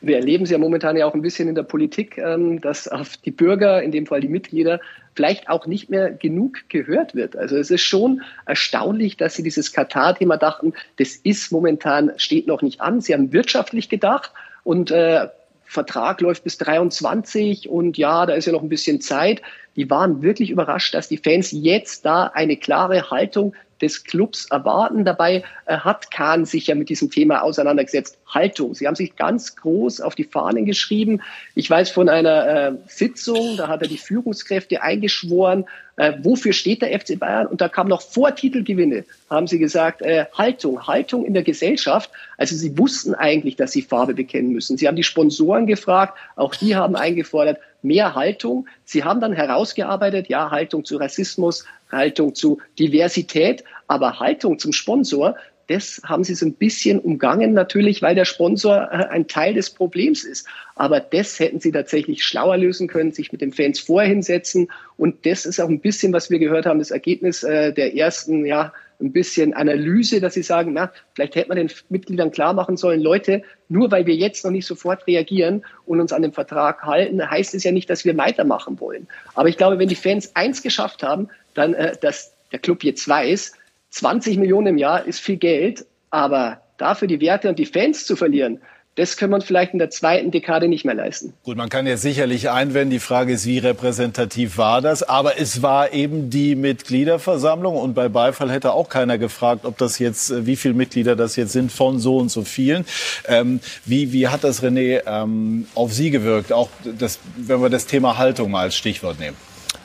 wir 0.00 0.16
erleben 0.16 0.44
es 0.44 0.50
ja 0.50 0.58
momentan 0.58 0.96
ja 0.96 1.06
auch 1.06 1.14
ein 1.14 1.22
bisschen 1.22 1.48
in 1.48 1.54
der 1.54 1.62
Politik, 1.62 2.16
ähm, 2.18 2.60
dass 2.60 2.88
auf 2.88 3.16
die 3.18 3.30
Bürger, 3.30 3.82
in 3.82 3.92
dem 3.92 4.06
Fall 4.06 4.20
die 4.20 4.28
Mitglieder, 4.28 4.80
vielleicht 5.14 5.48
auch 5.48 5.66
nicht 5.66 5.90
mehr 5.90 6.10
genug 6.10 6.68
gehört 6.68 7.14
wird. 7.14 7.36
Also 7.36 7.56
es 7.56 7.70
ist 7.70 7.82
schon 7.82 8.22
erstaunlich, 8.46 9.16
dass 9.16 9.34
sie 9.34 9.42
dieses 9.42 9.72
Katar-Thema 9.72 10.36
dachten, 10.36 10.72
das 10.96 11.16
ist 11.16 11.52
momentan, 11.52 12.12
steht 12.16 12.46
noch 12.46 12.62
nicht 12.62 12.80
an. 12.80 13.00
Sie 13.00 13.12
haben 13.12 13.32
wirtschaftlich 13.32 13.88
gedacht 13.88 14.32
und 14.64 14.90
äh, 14.90 15.28
Vertrag 15.64 16.20
läuft 16.20 16.44
bis 16.44 16.58
23 16.58 17.68
und 17.68 17.96
ja, 17.96 18.26
da 18.26 18.32
ist 18.32 18.46
ja 18.46 18.52
noch 18.52 18.62
ein 18.62 18.68
bisschen 18.68 19.00
Zeit. 19.00 19.42
Die 19.76 19.88
waren 19.88 20.22
wirklich 20.22 20.50
überrascht, 20.50 20.94
dass 20.94 21.08
die 21.08 21.18
Fans 21.18 21.52
jetzt 21.52 22.04
da 22.04 22.24
eine 22.26 22.56
klare 22.56 23.10
Haltung 23.10 23.54
des 23.80 24.04
Clubs 24.04 24.46
erwarten. 24.50 25.04
Dabei 25.04 25.44
äh, 25.66 25.76
hat 25.76 26.10
Kahn 26.10 26.44
sich 26.44 26.66
ja 26.66 26.74
mit 26.74 26.88
diesem 26.88 27.10
Thema 27.10 27.42
auseinandergesetzt. 27.42 28.18
Haltung. 28.26 28.74
Sie 28.74 28.86
haben 28.86 28.94
sich 28.94 29.16
ganz 29.16 29.56
groß 29.56 30.00
auf 30.00 30.14
die 30.14 30.24
Fahnen 30.24 30.64
geschrieben. 30.64 31.20
Ich 31.54 31.68
weiß 31.68 31.90
von 31.90 32.08
einer 32.08 32.46
äh, 32.46 32.72
Sitzung, 32.86 33.56
da 33.56 33.68
hat 33.68 33.82
er 33.82 33.88
die 33.88 33.98
Führungskräfte 33.98 34.82
eingeschworen, 34.82 35.64
äh, 35.96 36.12
wofür 36.22 36.52
steht 36.52 36.82
der 36.82 36.98
FC 36.98 37.18
Bayern? 37.18 37.46
Und 37.46 37.60
da 37.60 37.68
kam 37.68 37.88
noch 37.88 38.02
vor 38.02 38.34
Titelgewinne, 38.34 39.04
haben 39.28 39.46
sie 39.46 39.58
gesagt, 39.58 40.02
Haltung, 40.02 40.86
Haltung 40.86 41.26
in 41.26 41.34
der 41.34 41.42
Gesellschaft. 41.42 42.10
Also 42.38 42.56
sie 42.56 42.78
wussten 42.78 43.14
eigentlich, 43.14 43.56
dass 43.56 43.72
sie 43.72 43.82
Farbe 43.82 44.14
bekennen 44.14 44.52
müssen. 44.52 44.78
Sie 44.78 44.88
haben 44.88 44.96
die 44.96 45.02
Sponsoren 45.02 45.66
gefragt, 45.66 46.16
auch 46.36 46.54
die 46.54 46.76
haben 46.76 46.96
eingefordert, 46.96 47.58
mehr 47.82 48.14
Haltung. 48.14 48.66
Sie 48.84 49.04
haben 49.04 49.20
dann 49.20 49.32
herausgearbeitet, 49.32 50.28
ja, 50.28 50.50
Haltung 50.50 50.84
zu 50.84 50.96
Rassismus, 50.96 51.64
Haltung 51.90 52.34
zu 52.34 52.58
Diversität, 52.78 53.64
aber 53.88 54.20
Haltung 54.20 54.58
zum 54.58 54.72
Sponsor, 54.72 55.36
das 55.70 56.00
haben 56.04 56.24
sie 56.24 56.34
so 56.34 56.44
ein 56.46 56.54
bisschen 56.54 56.98
umgangen 56.98 57.52
natürlich, 57.52 58.02
weil 58.02 58.16
der 58.16 58.24
Sponsor 58.24 58.88
äh, 58.90 59.06
ein 59.06 59.28
Teil 59.28 59.54
des 59.54 59.70
Problems 59.70 60.24
ist. 60.24 60.48
Aber 60.74 60.98
das 60.98 61.38
hätten 61.38 61.60
sie 61.60 61.70
tatsächlich 61.70 62.24
schlauer 62.24 62.56
lösen 62.56 62.88
können, 62.88 63.12
sich 63.12 63.30
mit 63.30 63.40
den 63.40 63.52
Fans 63.52 63.78
vorher 63.78 64.20
setzen. 64.20 64.68
Und 64.96 65.24
das 65.24 65.46
ist 65.46 65.60
auch 65.60 65.68
ein 65.68 65.78
bisschen, 65.78 66.12
was 66.12 66.28
wir 66.28 66.40
gehört 66.40 66.66
haben, 66.66 66.80
das 66.80 66.90
Ergebnis 66.90 67.44
äh, 67.44 67.72
der 67.72 67.94
ersten, 67.94 68.44
ja, 68.44 68.72
ein 69.00 69.12
bisschen 69.12 69.54
Analyse, 69.54 70.20
dass 70.20 70.34
sie 70.34 70.42
sagen, 70.42 70.72
na, 70.72 70.90
vielleicht 71.14 71.36
hätte 71.36 71.48
man 71.48 71.56
den 71.56 71.70
Mitgliedern 71.88 72.32
klar 72.32 72.52
machen 72.52 72.76
sollen, 72.76 73.00
Leute, 73.00 73.42
nur 73.68 73.92
weil 73.92 74.06
wir 74.06 74.16
jetzt 74.16 74.44
noch 74.44 74.50
nicht 74.50 74.66
sofort 74.66 75.06
reagieren 75.06 75.64
und 75.86 76.00
uns 76.00 76.12
an 76.12 76.22
den 76.22 76.32
Vertrag 76.32 76.82
halten, 76.82 77.30
heißt 77.30 77.54
es 77.54 77.62
ja 77.62 77.70
nicht, 77.70 77.88
dass 77.88 78.04
wir 78.04 78.16
weitermachen 78.16 78.80
wollen. 78.80 79.06
Aber 79.34 79.48
ich 79.48 79.56
glaube, 79.56 79.78
wenn 79.78 79.88
die 79.88 79.94
Fans 79.94 80.34
eins 80.34 80.62
geschafft 80.62 81.04
haben, 81.04 81.28
dann, 81.54 81.74
äh, 81.74 81.96
dass 82.00 82.34
der 82.50 82.58
Club 82.58 82.82
jetzt 82.82 83.08
weiß, 83.08 83.52
20 83.90 84.38
Millionen 84.38 84.68
im 84.68 84.78
Jahr 84.78 85.04
ist 85.04 85.20
viel 85.20 85.36
Geld, 85.36 85.86
aber 86.10 86.62
dafür 86.78 87.08
die 87.08 87.20
Werte 87.20 87.48
und 87.48 87.58
die 87.58 87.66
Fans 87.66 88.06
zu 88.06 88.16
verlieren, 88.16 88.60
das 88.96 89.16
kann 89.16 89.30
man 89.30 89.40
vielleicht 89.40 89.72
in 89.72 89.78
der 89.78 89.90
zweiten 89.90 90.30
Dekade 90.30 90.66
nicht 90.68 90.84
mehr 90.84 90.94
leisten. 90.94 91.32
Gut, 91.44 91.56
man 91.56 91.68
kann 91.68 91.86
jetzt 91.86 92.02
sicherlich 92.02 92.50
einwenden, 92.50 92.90
die 92.90 92.98
Frage 92.98 93.32
ist, 93.32 93.46
wie 93.46 93.58
repräsentativ 93.58 94.58
war 94.58 94.82
das? 94.82 95.02
Aber 95.02 95.38
es 95.38 95.62
war 95.62 95.92
eben 95.92 96.28
die 96.28 96.56
Mitgliederversammlung 96.56 97.76
und 97.76 97.94
bei 97.94 98.08
Beifall 98.08 98.50
hätte 98.50 98.72
auch 98.72 98.88
keiner 98.88 99.16
gefragt, 99.16 99.64
ob 99.64 99.78
das 99.78 99.98
jetzt, 100.00 100.44
wie 100.44 100.56
viele 100.56 100.74
Mitglieder 100.74 101.14
das 101.14 101.36
jetzt 101.36 101.52
sind 101.52 101.70
von 101.70 102.00
so 102.00 102.18
und 102.18 102.30
so 102.30 102.42
vielen. 102.42 102.84
Ähm, 103.26 103.60
wie, 103.84 104.12
wie 104.12 104.28
hat 104.28 104.42
das 104.42 104.62
René 104.62 105.02
ähm, 105.06 105.66
auf 105.74 105.92
Sie 105.92 106.10
gewirkt? 106.10 106.52
Auch 106.52 106.68
das, 106.84 107.20
wenn 107.36 107.62
wir 107.62 107.70
das 107.70 107.86
Thema 107.86 108.18
Haltung 108.18 108.50
mal 108.50 108.62
als 108.62 108.76
Stichwort 108.76 109.20
nehmen. 109.20 109.36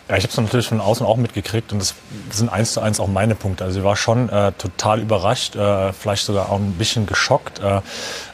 Ja, 0.07 0.17
ich 0.17 0.24
habe 0.24 0.31
es 0.31 0.38
natürlich 0.38 0.67
von 0.67 0.81
außen 0.81 1.03
auch 1.03 1.17
mitgekriegt 1.17 1.74
und 1.74 1.79
das 1.79 1.95
sind 2.29 2.50
eins 2.50 2.74
zu 2.74 2.79
eins 2.79 3.00
auch 3.00 3.07
meine 3.07 3.33
Punkte. 3.33 3.63
Also 3.63 3.79
ich 3.79 3.85
war 3.85 3.95
schon 3.95 4.29
äh, 4.29 4.51
total 4.51 5.00
überrascht, 5.00 5.55
äh, 5.55 5.93
vielleicht 5.93 6.25
sogar 6.25 6.51
auch 6.51 6.59
ein 6.59 6.74
bisschen 6.74 7.07
geschockt, 7.07 7.59
äh, 7.59 7.81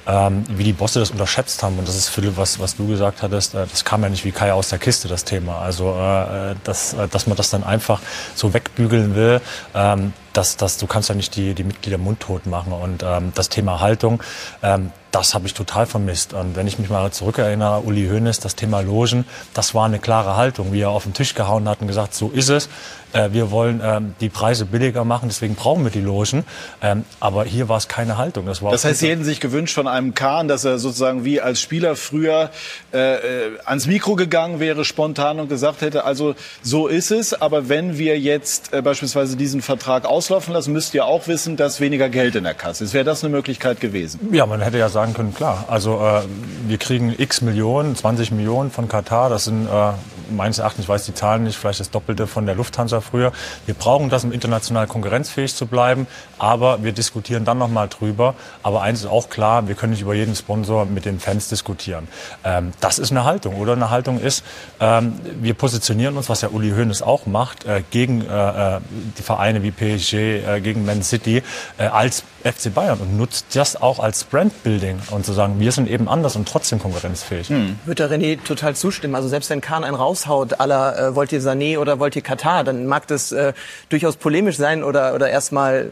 ähm, 0.05 0.43
wie 0.49 0.65
die 0.65 0.73
Bosse 0.73 0.99
das 0.99 1.11
unterschätzt 1.11 1.63
haben. 1.63 1.79
Und 1.79 1.87
das 1.87 1.95
ist 1.95 2.09
Philipp, 2.09 2.35
was, 2.35 2.59
was 2.59 2.75
du 2.75 2.87
gesagt 2.87 3.21
hattest, 3.21 3.55
äh, 3.55 3.65
das 3.71 3.85
kam 3.85 4.03
ja 4.03 4.09
nicht 4.09 4.25
wie 4.25 4.33
Kai 4.33 4.51
aus 4.51 4.67
der 4.67 4.79
Kiste, 4.79 5.07
das 5.07 5.23
Thema. 5.23 5.59
Also 5.59 5.91
äh, 5.91 6.55
dass, 6.65 6.93
äh, 6.93 7.07
dass 7.07 7.27
man 7.27 7.37
das 7.37 7.51
dann 7.51 7.63
einfach 7.63 8.01
so 8.35 8.53
wegbügeln 8.53 9.15
will, 9.15 9.39
ähm, 9.73 10.11
dass, 10.33 10.57
dass 10.57 10.77
du 10.77 10.87
kannst 10.87 11.07
ja 11.07 11.15
nicht 11.15 11.37
die, 11.37 11.53
die 11.53 11.63
Mitglieder 11.63 11.97
mundtot 11.97 12.47
machen. 12.47 12.73
Und 12.73 13.01
ähm, 13.01 13.31
das 13.33 13.47
Thema 13.47 13.79
Haltung, 13.79 14.21
ähm, 14.61 14.91
das 15.11 15.33
habe 15.33 15.45
ich 15.45 15.53
total 15.53 15.85
vermisst. 15.85 16.33
Und 16.33 16.55
wenn 16.55 16.67
ich 16.67 16.79
mich 16.79 16.89
mal 16.89 17.11
zurückerinnere, 17.11 17.81
Uli 17.81 18.07
Hoeneß, 18.07 18.39
das 18.39 18.55
Thema 18.55 18.81
Logen, 18.81 19.25
das 19.53 19.75
war 19.75 19.85
eine 19.85 19.99
klare 19.99 20.37
Haltung, 20.37 20.71
wie 20.71 20.81
er 20.81 20.89
auf 20.89 21.03
den 21.03 21.13
Tisch 21.13 21.35
gehauen 21.35 21.67
hat 21.67 21.81
und 21.81 21.87
gesagt, 21.87 22.13
so 22.13 22.29
ist 22.29 22.49
es. 22.49 22.69
Äh, 23.13 23.29
wir 23.31 23.51
wollen 23.51 23.81
ähm, 23.83 24.15
die 24.21 24.29
Preise 24.29 24.65
billiger 24.65 25.03
machen, 25.03 25.27
deswegen 25.27 25.55
brauchen 25.55 25.83
wir 25.83 25.91
die 25.91 26.01
Logen. 26.01 26.45
Ähm, 26.81 27.03
aber 27.19 27.43
hier 27.43 27.69
war 27.69 27.77
es 27.77 27.87
keine 27.87 28.17
Haltung. 28.17 28.45
Das, 28.45 28.61
war 28.61 28.71
das 28.71 28.85
heißt, 28.85 28.99
Sie 28.99 29.09
hätten 29.09 29.23
sich 29.23 29.39
gewünscht 29.39 29.75
von 29.75 29.87
einem 29.87 30.13
Kahn, 30.13 30.47
dass 30.47 30.63
er 30.63 30.79
sozusagen 30.79 31.25
wie 31.25 31.41
als 31.41 31.59
Spieler 31.59 31.95
früher 31.95 32.51
äh, 32.93 33.47
äh, 33.47 33.51
ans 33.65 33.87
Mikro 33.87 34.15
gegangen 34.15 34.59
wäre, 34.59 34.85
spontan 34.85 35.39
und 35.39 35.49
gesagt 35.49 35.81
hätte, 35.81 36.05
also 36.05 36.35
so 36.61 36.87
ist 36.87 37.11
es, 37.11 37.33
aber 37.33 37.69
wenn 37.69 37.97
wir 37.97 38.19
jetzt 38.19 38.73
äh, 38.73 38.81
beispielsweise 38.81 39.35
diesen 39.35 39.61
Vertrag 39.61 40.05
auslaufen 40.05 40.53
lassen, 40.53 40.71
müsst 40.73 40.93
ihr 40.93 41.05
auch 41.05 41.27
wissen, 41.27 41.57
dass 41.57 41.79
weniger 41.79 42.09
Geld 42.09 42.35
in 42.35 42.43
der 42.43 42.53
Kasse 42.53 42.83
ist. 42.83 42.93
Wäre 42.93 43.05
das 43.05 43.23
eine 43.23 43.31
Möglichkeit 43.31 43.79
gewesen? 43.79 44.19
Ja, 44.31 44.45
man 44.45 44.61
hätte 44.61 44.77
ja 44.77 44.89
sagen 44.89 45.00
können, 45.13 45.33
klar. 45.33 45.65
Also 45.67 45.95
äh, 45.99 46.21
wir 46.67 46.77
kriegen 46.77 47.13
x 47.17 47.41
Millionen, 47.41 47.95
20 47.95 48.31
Millionen 48.31 48.71
von 48.71 48.87
Katar. 48.87 49.29
Das 49.29 49.45
sind 49.45 49.67
äh, 49.67 49.91
meines 50.35 50.59
Erachtens, 50.59 50.85
ich 50.85 50.89
weiß 50.89 51.05
die 51.05 51.13
Zahlen 51.13 51.43
nicht, 51.43 51.57
vielleicht 51.57 51.79
das 51.79 51.91
Doppelte 51.91 52.27
von 52.27 52.45
der 52.45 52.55
Lufthansa 52.55 53.01
früher. 53.01 53.31
Wir 53.65 53.75
brauchen 53.75 54.09
das, 54.09 54.23
um 54.23 54.31
international 54.31 54.87
konkurrenzfähig 54.87 55.55
zu 55.55 55.65
bleiben. 55.65 56.07
Aber 56.39 56.83
wir 56.83 56.91
diskutieren 56.91 57.45
dann 57.45 57.57
noch 57.57 57.69
mal 57.69 57.87
drüber. 57.87 58.35
Aber 58.63 58.81
eins 58.81 59.01
ist 59.01 59.07
auch 59.07 59.29
klar, 59.29 59.67
wir 59.67 59.75
können 59.75 59.91
nicht 59.91 60.01
über 60.01 60.13
jeden 60.13 60.35
Sponsor 60.35 60.85
mit 60.85 61.05
den 61.05 61.19
Fans 61.19 61.49
diskutieren. 61.49 62.07
Ähm, 62.43 62.71
das 62.79 62.99
ist 62.99 63.11
eine 63.11 63.23
Haltung. 63.23 63.55
Oder 63.55 63.73
eine 63.73 63.89
Haltung 63.89 64.19
ist, 64.19 64.43
ähm, 64.79 65.13
wir 65.39 65.53
positionieren 65.53 66.17
uns, 66.17 66.29
was 66.29 66.41
ja 66.41 66.49
Uli 66.49 66.71
Hoeneß 66.71 67.01
auch 67.01 67.25
macht, 67.25 67.65
äh, 67.65 67.83
gegen 67.91 68.21
äh, 68.21 68.77
äh 68.77 68.79
die 69.17 69.23
Vereine 69.23 69.63
wie 69.63 69.71
PSG, 69.71 70.13
äh, 70.13 70.61
gegen 70.61 70.85
Man 70.85 71.03
City 71.03 71.43
äh, 71.77 71.85
als 71.85 72.23
FC 72.43 72.73
Bayern 72.73 72.99
und 72.99 73.17
nutzt 73.17 73.47
das 73.53 73.79
auch 73.79 73.99
als 73.99 74.23
Brandbuilding 74.23 74.99
und 75.11 75.25
zu 75.25 75.33
sagen, 75.33 75.59
wir 75.59 75.71
sind 75.71 75.89
eben 75.89 76.07
anders 76.07 76.35
und 76.35 76.47
trotzdem 76.47 76.79
konkurrenzfähig. 76.79 77.49
Hm. 77.49 77.79
Würde 77.85 78.09
René 78.09 78.43
total 78.43 78.75
zustimmen. 78.75 79.15
Also 79.15 79.27
selbst 79.27 79.49
wenn 79.49 79.61
Kahn 79.61 79.83
einen 79.83 79.95
raushaut, 80.21 80.59
aller 80.59 80.97
äh, 80.97 81.15
wollt 81.15 81.31
ihr 81.31 81.41
Sané 81.41 81.77
oder 81.77 81.99
wollt 81.99 82.15
ihr 82.15 82.21
Katar, 82.21 82.63
dann 82.63 82.87
mag 82.87 83.07
das 83.07 83.31
äh, 83.31 83.53
durchaus 83.89 84.15
polemisch 84.15 84.57
sein 84.57 84.83
oder, 84.83 85.13
oder 85.13 85.29
erstmal 85.29 85.91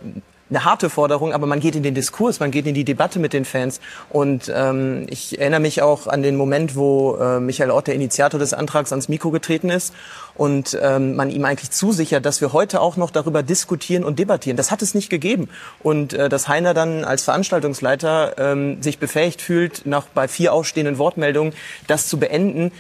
eine 0.50 0.65
harte 0.65 0.89
Forderung, 0.89 1.31
aber 1.31 1.45
man 1.45 1.59
geht 1.59 1.75
in 1.75 1.83
den 1.83 1.93
Diskurs, 1.93 2.39
man 2.39 2.50
geht 2.50 2.65
in 2.65 2.74
die 2.74 2.83
Debatte 2.83 3.19
mit 3.19 3.33
den 3.33 3.45
Fans. 3.45 3.79
Und 4.09 4.51
ähm, 4.53 5.05
ich 5.07 5.39
erinnere 5.39 5.59
mich 5.59 5.83
auch 5.83 6.07
an 6.07 6.24
den 6.24 6.36
Moment, 6.36 6.75
wo 6.75 7.17
äh, 7.17 7.39
Michael 7.39 7.69
Ott, 7.69 7.86
der 7.86 7.93
Initiator 7.93 8.39
des 8.39 8.55
Antrags, 8.55 8.91
ans 8.91 9.09
Mikro 9.09 9.29
getreten 9.29 9.69
ist 9.69 9.93
und 10.33 10.75
ähm, 10.81 11.15
man 11.15 11.29
ihm 11.29 11.45
eigentlich 11.45 11.69
zusichert, 11.69 12.25
dass 12.25 12.41
wir 12.41 12.51
heute 12.51 12.81
auch 12.81 12.98
noch 12.98 13.12
darüber 13.12 13.43
diskutieren 13.43 14.03
und 14.03 14.17
debattieren. 14.17 14.57
Das 14.57 14.71
hat 14.71 14.81
es 14.81 14.95
nicht 14.95 15.12
gegeben. 15.12 15.50
Und 15.83 16.13
äh, 16.13 16.29
dass 16.29 16.48
Heiner 16.48 16.74
dann 16.74 17.05
als 17.05 17.24
Veranstaltungsleiter 17.24 18.33
ähm, 18.39 18.81
sich 18.81 18.98
befähigt 18.98 19.43
fühlt, 19.43 19.86
nach 19.86 20.07
bei 20.07 20.27
vier 20.27 20.53
ausstehenden 20.53 20.98
Wortmeldungen 20.98 21.53
das 21.86 22.07
zu 22.07 22.17
beenden, 22.17 22.71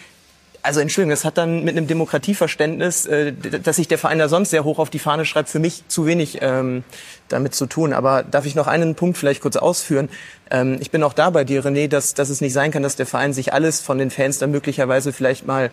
also 0.61 0.79
Entschuldigung, 0.79 1.11
das 1.11 1.25
hat 1.25 1.37
dann 1.37 1.63
mit 1.63 1.77
einem 1.77 1.87
Demokratieverständnis, 1.87 3.05
äh, 3.05 3.33
dass 3.33 3.77
sich 3.77 3.87
der 3.87 3.97
Verein 3.97 4.19
da 4.19 4.27
sonst 4.27 4.49
sehr 4.49 4.63
hoch 4.63 4.79
auf 4.79 4.89
die 4.89 4.99
Fahne 4.99 5.25
schreibt, 5.25 5.49
für 5.49 5.59
mich 5.59 5.83
zu 5.87 6.05
wenig 6.05 6.39
ähm, 6.41 6.83
damit 7.27 7.55
zu 7.55 7.65
tun. 7.65 7.93
Aber 7.93 8.23
darf 8.23 8.45
ich 8.45 8.55
noch 8.55 8.67
einen 8.67 8.95
Punkt 8.95 9.17
vielleicht 9.17 9.41
kurz 9.41 9.55
ausführen? 9.55 10.09
Ähm, 10.51 10.77
ich 10.79 10.91
bin 10.91 11.03
auch 11.03 11.13
da 11.13 11.29
bei 11.29 11.43
dir, 11.43 11.63
René, 11.63 11.87
dass, 11.87 12.13
dass 12.13 12.29
es 12.29 12.41
nicht 12.41 12.53
sein 12.53 12.71
kann, 12.71 12.83
dass 12.83 12.95
der 12.95 13.05
Verein 13.05 13.33
sich 13.33 13.53
alles 13.53 13.81
von 13.81 13.97
den 13.97 14.11
Fans 14.11 14.37
dann 14.37 14.51
möglicherweise 14.51 15.13
vielleicht 15.13 15.45
mal 15.45 15.71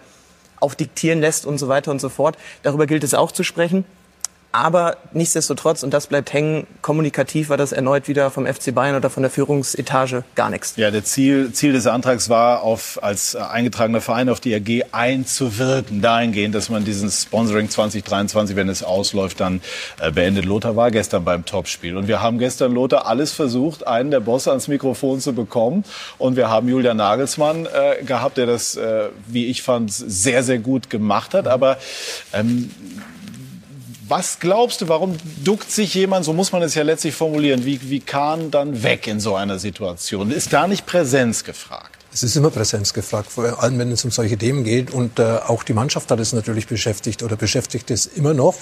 aufdiktieren 0.60 1.20
lässt 1.20 1.46
und 1.46 1.58
so 1.58 1.68
weiter 1.68 1.90
und 1.90 2.00
so 2.00 2.08
fort. 2.08 2.36
Darüber 2.62 2.86
gilt 2.86 3.04
es 3.04 3.14
auch 3.14 3.32
zu 3.32 3.42
sprechen. 3.42 3.84
Aber 4.56 4.96
nichtsdestotrotz, 5.12 5.82
und 5.82 5.92
das 5.92 6.06
bleibt 6.06 6.32
hängen, 6.32 6.66
kommunikativ 6.80 7.50
war 7.50 7.58
das 7.58 7.72
erneut 7.72 8.08
wieder 8.08 8.30
vom 8.30 8.46
FC 8.46 8.74
Bayern 8.74 8.96
oder 8.96 9.10
von 9.10 9.22
der 9.22 9.28
Führungsetage 9.28 10.24
gar 10.34 10.48
nichts. 10.48 10.76
Ja, 10.76 10.90
der 10.90 11.04
Ziel, 11.04 11.52
Ziel 11.52 11.74
des 11.74 11.86
Antrags 11.86 12.30
war, 12.30 12.62
auf, 12.62 12.98
als 13.02 13.36
eingetragener 13.36 14.00
Verein 14.00 14.30
auf 14.30 14.40
die 14.40 14.54
AG 14.54 14.86
einzuwirken, 14.92 16.00
dahingehend, 16.00 16.54
dass 16.54 16.70
man 16.70 16.86
diesen 16.86 17.10
Sponsoring 17.10 17.68
2023, 17.68 18.56
wenn 18.56 18.70
es 18.70 18.82
ausläuft, 18.82 19.40
dann 19.40 19.60
äh, 20.00 20.10
beendet. 20.10 20.46
Lothar 20.46 20.74
war 20.74 20.90
gestern 20.90 21.22
beim 21.22 21.44
Topspiel. 21.44 21.94
Und 21.94 22.08
wir 22.08 22.22
haben 22.22 22.38
gestern, 22.38 22.72
Lothar, 22.72 23.06
alles 23.06 23.32
versucht, 23.32 23.86
einen 23.86 24.10
der 24.10 24.20
Bosse 24.20 24.48
ans 24.52 24.68
Mikrofon 24.68 25.20
zu 25.20 25.34
bekommen. 25.34 25.84
Und 26.16 26.36
wir 26.36 26.48
haben 26.48 26.66
Julian 26.66 26.96
Nagelsmann 26.96 27.66
äh, 27.66 28.02
gehabt, 28.04 28.38
der 28.38 28.46
das, 28.46 28.74
äh, 28.74 29.10
wie 29.26 29.48
ich 29.48 29.60
fand, 29.60 29.92
sehr, 29.92 30.42
sehr 30.42 30.60
gut 30.60 30.88
gemacht 30.88 31.34
hat. 31.34 31.46
Aber 31.46 31.76
ähm, 32.32 32.70
was 34.08 34.38
glaubst 34.38 34.80
du, 34.80 34.88
warum 34.88 35.16
duckt 35.44 35.70
sich 35.70 35.94
jemand, 35.94 36.24
so 36.24 36.32
muss 36.32 36.52
man 36.52 36.62
es 36.62 36.74
ja 36.74 36.82
letztlich 36.82 37.14
formulieren, 37.14 37.64
wie, 37.64 37.90
wie 37.90 38.00
Kahn 38.00 38.50
dann 38.50 38.82
weg 38.82 39.06
in 39.06 39.20
so 39.20 39.34
einer 39.34 39.58
Situation? 39.58 40.30
Ist 40.30 40.52
da 40.52 40.66
nicht 40.68 40.86
Präsenz 40.86 41.44
gefragt? 41.44 41.96
Es 42.12 42.22
ist 42.22 42.34
immer 42.34 42.50
Präsenz 42.50 42.94
gefragt, 42.94 43.30
vor 43.30 43.62
allem 43.62 43.78
wenn 43.78 43.92
es 43.92 44.02
um 44.06 44.10
solche 44.10 44.38
Themen 44.38 44.64
geht. 44.64 44.90
Und 44.90 45.18
äh, 45.18 45.38
auch 45.46 45.62
die 45.62 45.74
Mannschaft 45.74 46.10
hat 46.10 46.18
es 46.18 46.32
natürlich 46.32 46.66
beschäftigt 46.66 47.22
oder 47.22 47.36
beschäftigt 47.36 47.90
es 47.90 48.06
immer 48.06 48.32
noch, 48.32 48.54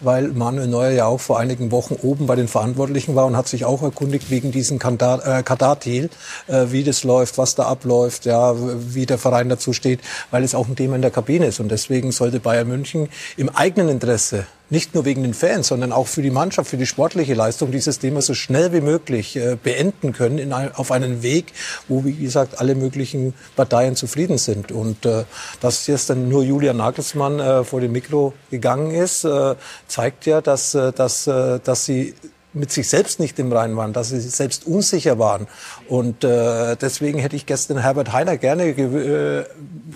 weil 0.00 0.28
Manuel 0.28 0.66
Neuer 0.66 0.92
ja 0.92 1.04
auch 1.04 1.20
vor 1.20 1.38
einigen 1.38 1.72
Wochen 1.72 1.94
oben 2.00 2.26
bei 2.26 2.36
den 2.36 2.48
Verantwortlichen 2.48 3.14
war 3.14 3.26
und 3.26 3.36
hat 3.36 3.48
sich 3.48 3.66
auch 3.66 3.82
erkundigt 3.82 4.30
wegen 4.30 4.50
diesem 4.50 4.78
Katar-Deal, 4.78 6.08
äh, 6.48 6.52
äh, 6.56 6.72
wie 6.72 6.84
das 6.84 7.04
läuft, 7.04 7.36
was 7.36 7.54
da 7.54 7.64
abläuft, 7.64 8.24
ja, 8.24 8.54
wie 8.56 9.04
der 9.04 9.18
Verein 9.18 9.50
dazu 9.50 9.74
steht, 9.74 10.00
weil 10.30 10.42
es 10.42 10.54
auch 10.54 10.66
ein 10.66 10.76
Thema 10.76 10.96
in 10.96 11.02
der 11.02 11.10
Kabine 11.10 11.44
ist. 11.44 11.60
Und 11.60 11.68
deswegen 11.68 12.12
sollte 12.12 12.40
Bayern 12.40 12.68
München 12.68 13.10
im 13.36 13.50
eigenen 13.50 13.90
Interesse 13.90 14.46
nicht 14.72 14.94
nur 14.94 15.04
wegen 15.04 15.22
den 15.22 15.34
Fans, 15.34 15.68
sondern 15.68 15.92
auch 15.92 16.06
für 16.06 16.22
die 16.22 16.30
Mannschaft, 16.30 16.70
für 16.70 16.78
die 16.78 16.86
sportliche 16.86 17.34
Leistung 17.34 17.70
dieses 17.70 17.98
Thema 17.98 18.22
so 18.22 18.32
schnell 18.32 18.72
wie 18.72 18.80
möglich 18.80 19.36
äh, 19.36 19.56
beenden 19.62 20.14
können 20.14 20.38
in 20.38 20.54
ein, 20.54 20.74
auf 20.74 20.90
einen 20.90 21.22
Weg, 21.22 21.52
wo, 21.88 22.06
wie 22.06 22.14
gesagt, 22.14 22.58
alle 22.58 22.74
möglichen 22.74 23.34
Parteien 23.54 23.96
zufrieden 23.96 24.38
sind. 24.38 24.72
Und 24.72 25.04
äh, 25.04 25.24
dass 25.60 25.86
jetzt 25.88 26.08
dann 26.08 26.30
nur 26.30 26.42
Julian 26.42 26.78
Nagelsmann 26.78 27.38
äh, 27.38 27.64
vor 27.64 27.82
dem 27.82 27.92
Mikro 27.92 28.32
gegangen 28.50 28.92
ist, 28.92 29.24
äh, 29.24 29.56
zeigt 29.88 30.24
ja, 30.24 30.40
dass, 30.40 30.74
äh, 30.74 30.90
dass, 30.90 31.26
äh, 31.26 31.60
dass 31.62 31.84
sie 31.84 32.14
mit 32.54 32.70
sich 32.70 32.88
selbst 32.88 33.18
nicht 33.18 33.38
im 33.38 33.52
Reinen 33.52 33.76
waren, 33.76 33.92
dass 33.92 34.10
sie 34.10 34.20
selbst 34.20 34.66
unsicher 34.66 35.18
waren. 35.18 35.46
Und 35.88 36.24
äh, 36.24 36.76
deswegen 36.76 37.18
hätte 37.18 37.36
ich 37.36 37.46
gestern 37.46 37.78
Herbert 37.78 38.12
Heiner 38.12 38.36
gerne, 38.36 38.64
äh, 38.64 39.44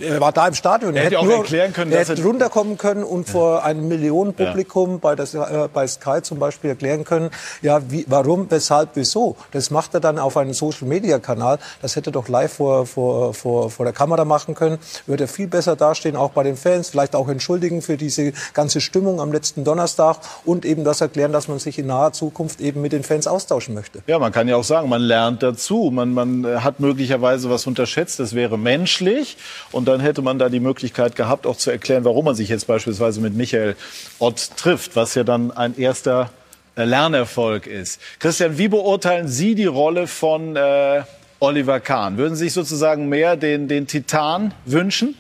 er 0.00 0.20
war 0.20 0.32
da 0.32 0.48
im 0.48 0.54
Stadion, 0.54 0.94
er, 0.94 1.02
er 1.02 1.06
hätte 1.06 1.18
auch 1.18 1.24
nur, 1.24 1.36
erklären 1.36 1.72
können, 1.72 1.92
er 1.92 2.00
hätte 2.00 2.22
runterkommen 2.22 2.78
können 2.78 3.04
und 3.04 3.26
ja. 3.28 3.32
vor 3.32 3.64
einem 3.64 3.88
Millionenpublikum 3.88 4.92
ja. 4.92 4.98
bei, 4.98 5.14
das, 5.14 5.34
äh, 5.34 5.68
bei 5.72 5.86
Sky 5.86 6.22
zum 6.22 6.38
Beispiel 6.38 6.70
erklären 6.70 7.04
können, 7.04 7.30
ja, 7.62 7.80
wie, 7.90 8.04
warum, 8.08 8.50
weshalb, 8.50 8.90
wieso. 8.94 9.36
Das 9.52 9.70
macht 9.70 9.94
er 9.94 10.00
dann 10.00 10.18
auf 10.18 10.36
einem 10.36 10.54
Social-Media-Kanal. 10.54 11.58
Das 11.82 11.96
hätte 11.96 12.10
er 12.10 12.12
doch 12.12 12.28
live 12.28 12.52
vor, 12.52 12.86
vor, 12.86 13.34
vor, 13.34 13.70
vor 13.70 13.84
der 13.84 13.92
Kamera 13.92 14.24
machen 14.24 14.54
können. 14.54 14.78
Würde 15.06 15.24
er 15.24 15.28
viel 15.28 15.46
besser 15.46 15.76
dastehen, 15.76 16.16
auch 16.16 16.30
bei 16.30 16.42
den 16.42 16.56
Fans, 16.56 16.88
vielleicht 16.88 17.14
auch 17.14 17.28
entschuldigen 17.28 17.82
für 17.82 17.96
diese 17.96 18.32
ganze 18.54 18.80
Stimmung 18.80 19.20
am 19.20 19.32
letzten 19.32 19.64
Donnerstag 19.64 20.18
und 20.44 20.64
eben 20.64 20.84
das 20.84 21.00
erklären, 21.00 21.32
dass 21.32 21.48
man 21.48 21.58
sich 21.58 21.78
in 21.78 21.86
naher 21.86 22.12
Zukunft 22.12 22.45
Zukunft 22.46 22.60
eben 22.60 22.80
mit 22.80 22.92
den 22.92 23.02
Fans 23.02 23.26
austauschen 23.26 23.74
möchte. 23.74 24.02
Ja, 24.06 24.18
man 24.18 24.32
kann 24.32 24.48
ja 24.48 24.56
auch 24.56 24.64
sagen, 24.64 24.88
man 24.88 25.02
lernt 25.02 25.42
dazu. 25.42 25.90
Man, 25.92 26.12
man 26.12 26.44
äh, 26.44 26.58
hat 26.58 26.80
möglicherweise 26.80 27.50
was 27.50 27.66
unterschätzt, 27.66 28.20
das 28.20 28.34
wäre 28.34 28.58
menschlich. 28.58 29.36
Und 29.72 29.88
dann 29.88 30.00
hätte 30.00 30.22
man 30.22 30.38
da 30.38 30.48
die 30.48 30.60
Möglichkeit 30.60 31.16
gehabt, 31.16 31.46
auch 31.46 31.56
zu 31.56 31.70
erklären, 31.70 32.04
warum 32.04 32.24
man 32.24 32.34
sich 32.34 32.48
jetzt 32.48 32.66
beispielsweise 32.66 33.20
mit 33.20 33.34
Michael 33.34 33.76
Ott 34.18 34.50
trifft, 34.56 34.96
was 34.96 35.14
ja 35.14 35.24
dann 35.24 35.50
ein 35.50 35.76
erster 35.76 36.30
äh, 36.76 36.84
Lernerfolg 36.84 37.66
ist. 37.66 38.00
Christian, 38.18 38.58
wie 38.58 38.68
beurteilen 38.68 39.28
Sie 39.28 39.54
die 39.54 39.66
Rolle 39.66 40.06
von 40.06 40.56
äh, 40.56 41.02
Oliver 41.40 41.80
Kahn? 41.80 42.16
Würden 42.16 42.36
Sie 42.36 42.44
sich 42.44 42.52
sozusagen 42.52 43.08
mehr 43.08 43.36
den, 43.36 43.68
den 43.68 43.86
Titan 43.86 44.54
wünschen? 44.64 45.16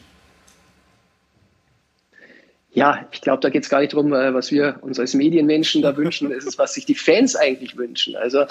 Ja, 2.76 3.08
ich 3.10 3.22
glaube, 3.22 3.40
da 3.40 3.48
geht 3.48 3.62
es 3.62 3.70
gar 3.70 3.80
nicht 3.80 3.94
darum, 3.94 4.12
äh, 4.12 4.34
was 4.34 4.52
wir 4.52 4.76
uns 4.82 5.00
als 5.00 5.14
Medienmenschen 5.14 5.80
da 5.80 5.96
wünschen. 5.96 6.30
Es 6.30 6.44
ist, 6.44 6.58
was 6.58 6.74
sich 6.74 6.84
die 6.84 6.94
Fans 6.94 7.34
eigentlich 7.34 7.78
wünschen. 7.78 8.14
Also 8.16 8.44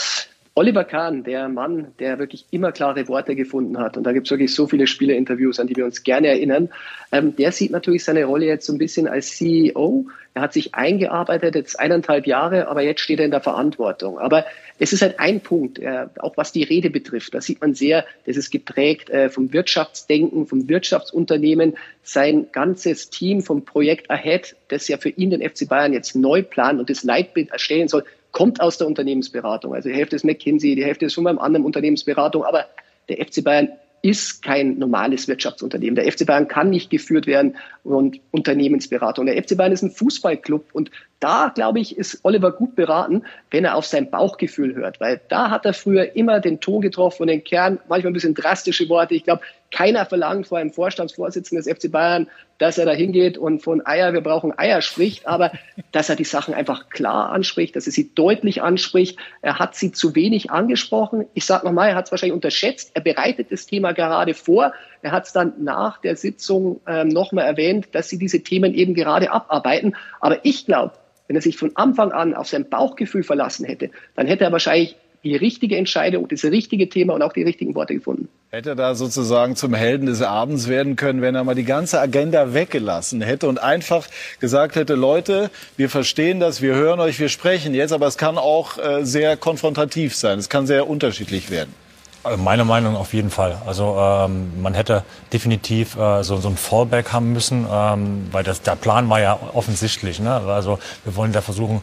Oliver 0.58 0.86
Kahn, 0.86 1.26
der 1.26 1.50
Mann, 1.50 1.88
der 2.00 2.18
wirklich 2.18 2.46
immer 2.50 2.72
klare 2.72 3.10
Worte 3.10 3.36
gefunden 3.36 3.78
hat, 3.78 3.98
und 3.98 4.06
da 4.06 4.14
gibt 4.14 4.28
es 4.28 4.32
wirklich 4.32 4.56
so 4.56 4.68
viele 4.68 4.88
Spielerinterviews, 4.88 5.60
an 5.60 5.68
die 5.68 5.76
wir 5.76 5.84
uns 5.84 6.04
gerne 6.04 6.30
erinnern, 6.30 6.70
ähm, 7.12 7.36
der 7.36 7.52
sieht 7.52 7.72
natürlich 7.72 8.06
seine 8.06 8.24
Rolle 8.24 8.46
jetzt 8.46 8.66
so 8.66 8.72
ein 8.72 8.78
bisschen 8.78 9.10
als 9.10 9.36
CEO. 9.36 10.08
Er 10.34 10.44
hat 10.44 10.54
sich 10.54 10.74
eingearbeitet, 10.74 11.56
jetzt 11.56 11.78
eineinhalb 11.78 12.26
Jahre, 12.26 12.70
aber 12.70 12.84
jetzt 12.84 13.02
steht 13.02 13.20
er 13.20 13.26
in 13.26 13.32
der 13.32 13.42
Verantwortung. 13.42 14.18
Aber 14.18 14.46
es 14.80 14.94
ist 14.94 15.02
halt 15.02 15.20
ein 15.20 15.42
Punkt, 15.42 15.78
äh, 15.80 16.08
auch 16.20 16.38
was 16.38 16.54
die 16.54 16.64
Rede 16.64 16.90
betrifft. 16.90 17.34
Da 17.34 17.42
sieht 17.42 17.60
man 17.60 17.74
sehr, 17.74 18.06
das 18.26 18.38
ist 18.38 18.50
geprägt 18.50 19.10
äh, 19.10 19.30
vom 19.30 19.52
Wirtschaftsdenken, 19.52 20.48
vom 20.48 20.70
Wirtschaftsunternehmen. 20.70 21.76
Sein 22.02 22.48
ganzes 22.54 23.10
Team 23.10 23.42
vom 23.42 23.66
Projekt 23.66 24.10
Ahead, 24.10 24.56
das 24.70 24.88
ja 24.88 24.98
für 24.98 25.10
ihn 25.10 25.32
den 25.32 25.42
FC 25.42 25.68
Bayern 25.68 25.92
jetzt 25.92 26.16
neu 26.16 26.44
plant 26.44 26.80
und 26.80 26.90
das 26.90 27.04
Leitbild 27.04 27.52
erstellen 27.52 27.90
soll, 27.90 28.06
kommt 28.36 28.60
aus 28.60 28.78
der 28.78 28.86
Unternehmensberatung. 28.86 29.74
Also 29.74 29.88
die 29.88 29.96
Hälfte 29.96 30.18
ist 30.18 30.26
McKinsey, 30.26 30.76
die 30.76 30.84
Hälfte 30.84 31.06
ist 31.06 31.14
von 31.14 31.26
einem 31.26 31.40
anderen 31.40 31.66
Unternehmensberatung. 31.66 32.44
Aber 32.44 32.66
der 33.08 33.26
FC 33.26 33.42
Bayern 33.42 33.70
ist 34.02 34.44
kein 34.44 34.78
normales 34.78 35.30
Wirtschaftsunternehmen. 35.30 35.96
Der 35.96 36.12
FC 36.12 36.26
Bayern 36.26 36.50
kann 36.50 36.70
nicht 36.70 36.90
geführt 36.90 37.28
werden 37.28 37.56
und 37.86 38.20
Unternehmensberatung. 38.32 39.26
Der 39.28 39.42
FC 39.42 39.56
Bayern 39.56 39.72
ist 39.72 39.84
ein 39.84 39.92
Fußballclub 39.92 40.66
und 40.74 40.92
da, 41.20 41.52
glaube 41.54 41.80
ich, 41.80 41.98
ist 41.98 42.20
Oliver 42.24 42.52
gut 42.52 42.76
beraten, 42.76 43.24
wenn 43.50 43.64
er 43.64 43.76
auf 43.76 43.86
sein 43.86 44.10
Bauchgefühl 44.10 44.76
hört, 44.76 45.00
weil 45.00 45.22
da 45.30 45.50
hat 45.50 45.66
er 45.66 45.74
früher 45.74 46.16
immer 46.16 46.40
den 46.40 46.60
Ton 46.60 46.82
getroffen 46.82 47.24
und 47.24 47.28
den 47.30 47.44
Kern, 47.44 47.80
manchmal 47.88 48.12
ein 48.12 48.14
bisschen 48.14 48.34
drastische 48.34 48.90
Worte. 48.90 49.16
Ich 49.16 49.24
glaube, 49.24 49.42
keiner 49.72 50.06
verlangt 50.06 50.48
vor 50.48 50.58
einem 50.58 50.72
Vorstandsvorsitzenden 50.72 51.64
des 51.64 51.78
FC 51.78 51.92
Bayern, 51.92 52.28
dass 52.60 52.78
er 52.78 52.86
da 52.86 52.92
hingeht 52.92 53.38
und 53.38 53.62
von 53.62 53.86
Eier, 53.86 54.14
wir 54.14 54.22
brauchen 54.22 54.58
Eier 54.58 54.82
spricht, 54.82 55.28
aber 55.28 55.52
dass 55.92 56.10
er 56.10 56.16
die 56.16 56.24
Sachen 56.24 56.54
einfach 56.54 56.90
klar 56.90 57.32
anspricht, 57.32 57.76
dass 57.76 57.86
er 57.86 57.92
sie 57.92 58.14
deutlich 58.14 58.62
anspricht. 58.62 59.18
Er 59.42 59.60
hat 59.60 59.76
sie 59.76 59.92
zu 59.92 60.16
wenig 60.16 60.52
angesprochen. 60.52 61.26
Ich 61.34 61.46
sage 61.46 61.66
nochmal, 61.66 61.90
er 61.90 61.96
hat 61.96 62.06
es 62.06 62.12
wahrscheinlich 62.12 62.36
unterschätzt. 62.36 62.92
Er 62.94 63.02
bereitet 63.02 63.52
das 63.52 63.66
Thema 63.66 63.94
gerade 63.94 64.34
vor. 64.34 64.74
Er 65.06 65.12
hat 65.12 65.28
es 65.28 65.34
dann 65.34 65.54
nach 65.60 66.02
der 66.02 66.16
Sitzung 66.16 66.82
ähm, 66.88 67.10
nochmal 67.10 67.46
erwähnt, 67.46 67.90
dass 67.92 68.10
sie 68.10 68.18
diese 68.18 68.42
Themen 68.42 68.74
eben 68.74 68.96
gerade 68.96 69.32
abarbeiten. 69.32 69.96
Aber 70.20 70.44
ich 70.44 70.66
glaube, 70.66 70.94
wenn 71.28 71.36
er 71.36 71.44
sich 71.44 71.58
von 71.58 71.76
Anfang 71.76 72.12
an 72.12 72.34
auf 72.34 72.48
sein 72.48 72.68
Bauchgefühl 72.68 73.22
verlassen 73.22 73.66
hätte, 73.66 73.92
dann 74.16 74.26
hätte 74.26 74.46
er 74.46 74.52
wahrscheinlich 74.52 74.96
die 75.24 75.36
richtige 75.36 75.78
Entscheidung, 75.78 76.28
das 76.28 76.44
richtige 76.44 76.90
Thema 76.90 77.14
und 77.14 77.22
auch 77.22 77.34
die 77.34 77.44
richtigen 77.44 77.76
Worte 77.76 77.94
gefunden. 77.94 78.30
Hätte 78.50 78.70
er 78.70 78.76
da 78.76 78.96
sozusagen 78.96 79.56
zum 79.56 79.76
Helden 79.76 80.08
des 80.08 80.24
Abends 80.24 80.68
werden 80.70 80.96
können, 80.96 81.22
wenn 81.22 81.36
er 81.36 81.44
mal 81.44 81.54
die 81.54 81.66
ganze 81.66 82.00
Agenda 82.02 82.56
weggelassen 82.56 83.22
hätte 83.22 83.48
und 83.48 83.62
einfach 83.62 84.08
gesagt 84.40 84.76
hätte, 84.76 84.96
Leute, 84.96 85.52
wir 85.78 85.90
verstehen 85.90 86.40
das, 86.40 86.64
wir 86.64 86.74
hören 86.74 87.00
euch, 87.00 87.20
wir 87.20 87.30
sprechen 87.30 87.76
jetzt, 87.76 87.94
aber 87.94 88.08
es 88.08 88.18
kann 88.18 88.40
auch 88.40 88.80
äh, 88.80 89.06
sehr 89.06 89.38
konfrontativ 89.38 90.16
sein, 90.16 90.40
es 90.40 90.50
kann 90.50 90.66
sehr 90.66 90.90
unterschiedlich 90.90 91.52
werden. 91.52 91.85
Äh, 92.26 92.38
meine 92.38 92.66
Meinung 92.66 92.96
auf 92.96 93.14
jeden 93.14 93.30
Fall. 93.30 93.58
Also 93.66 93.98
ähm, 94.00 94.62
man 94.62 94.74
hätte 94.74 95.04
definitiv 95.32 95.98
äh, 95.98 96.24
so, 96.24 96.38
so 96.38 96.50
ein 96.50 96.58
Fallback 96.58 97.12
haben 97.12 97.34
müssen, 97.34 97.68
ähm, 97.72 98.28
weil 98.32 98.44
das, 98.44 98.62
der 98.62 98.76
Plan 98.76 99.10
war 99.10 99.20
ja 99.20 99.40
offensichtlich. 99.54 100.20
Ne? 100.20 100.32
Also 100.32 100.80
wir 101.04 101.16
wollen 101.16 101.32
da 101.32 101.42
versuchen, 101.42 101.82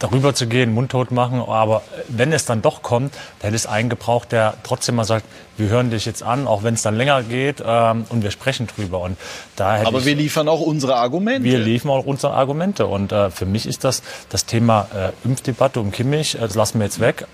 darüber 0.00 0.34
zu 0.34 0.46
gehen, 0.46 0.74
mundtot 0.74 1.10
machen. 1.10 1.40
Aber 1.40 1.82
wenn 2.08 2.32
es 2.32 2.44
dann 2.44 2.62
doch 2.62 2.82
kommt, 2.82 3.14
dann 3.38 3.48
hätte 3.48 3.56
es 3.56 3.66
einen 3.66 3.88
gebraucht, 3.88 4.32
der 4.32 4.54
trotzdem 4.62 4.96
mal 4.96 5.04
sagt, 5.04 5.24
wir 5.56 5.68
hören 5.68 5.90
dich 5.90 6.04
jetzt 6.04 6.22
an, 6.22 6.46
auch 6.46 6.62
wenn 6.62 6.74
es 6.74 6.82
dann 6.82 6.96
länger 6.96 7.22
geht 7.22 7.62
ähm, 7.64 8.04
und 8.08 8.22
wir 8.22 8.30
sprechen 8.30 8.66
drüber. 8.66 9.00
Und 9.00 9.16
da 9.56 9.76
hätte 9.76 9.86
Aber 9.86 9.98
ich, 9.98 10.04
wir 10.04 10.16
liefern 10.16 10.48
auch 10.48 10.60
unsere 10.60 10.96
Argumente. 10.96 11.44
Wir 11.44 11.58
liefern 11.58 11.90
auch 11.92 12.06
unsere 12.06 12.34
Argumente. 12.34 12.86
Und 12.86 13.12
äh, 13.12 13.30
für 13.30 13.46
mich 13.46 13.66
ist 13.66 13.84
das 13.84 14.02
das 14.28 14.46
Thema 14.46 14.88
äh, 14.94 15.12
Impfdebatte 15.26 15.80
um 15.80 15.92
Kimmich, 15.92 16.34
äh, 16.34 16.40
das 16.40 16.54
lassen 16.54 16.78
wir 16.80 16.86
jetzt 16.86 17.00
weg 17.00 17.26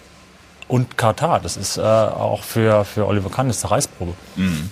und 0.70 0.96
Katar. 0.96 1.40
Das 1.40 1.56
ist 1.56 1.76
äh, 1.76 1.80
auch 1.80 2.44
für, 2.44 2.84
für 2.84 3.06
Oliver 3.06 3.30
Kahn 3.30 3.46
eine 3.46 3.70
Reißprobe. 3.70 4.14
Mhm. 4.36 4.70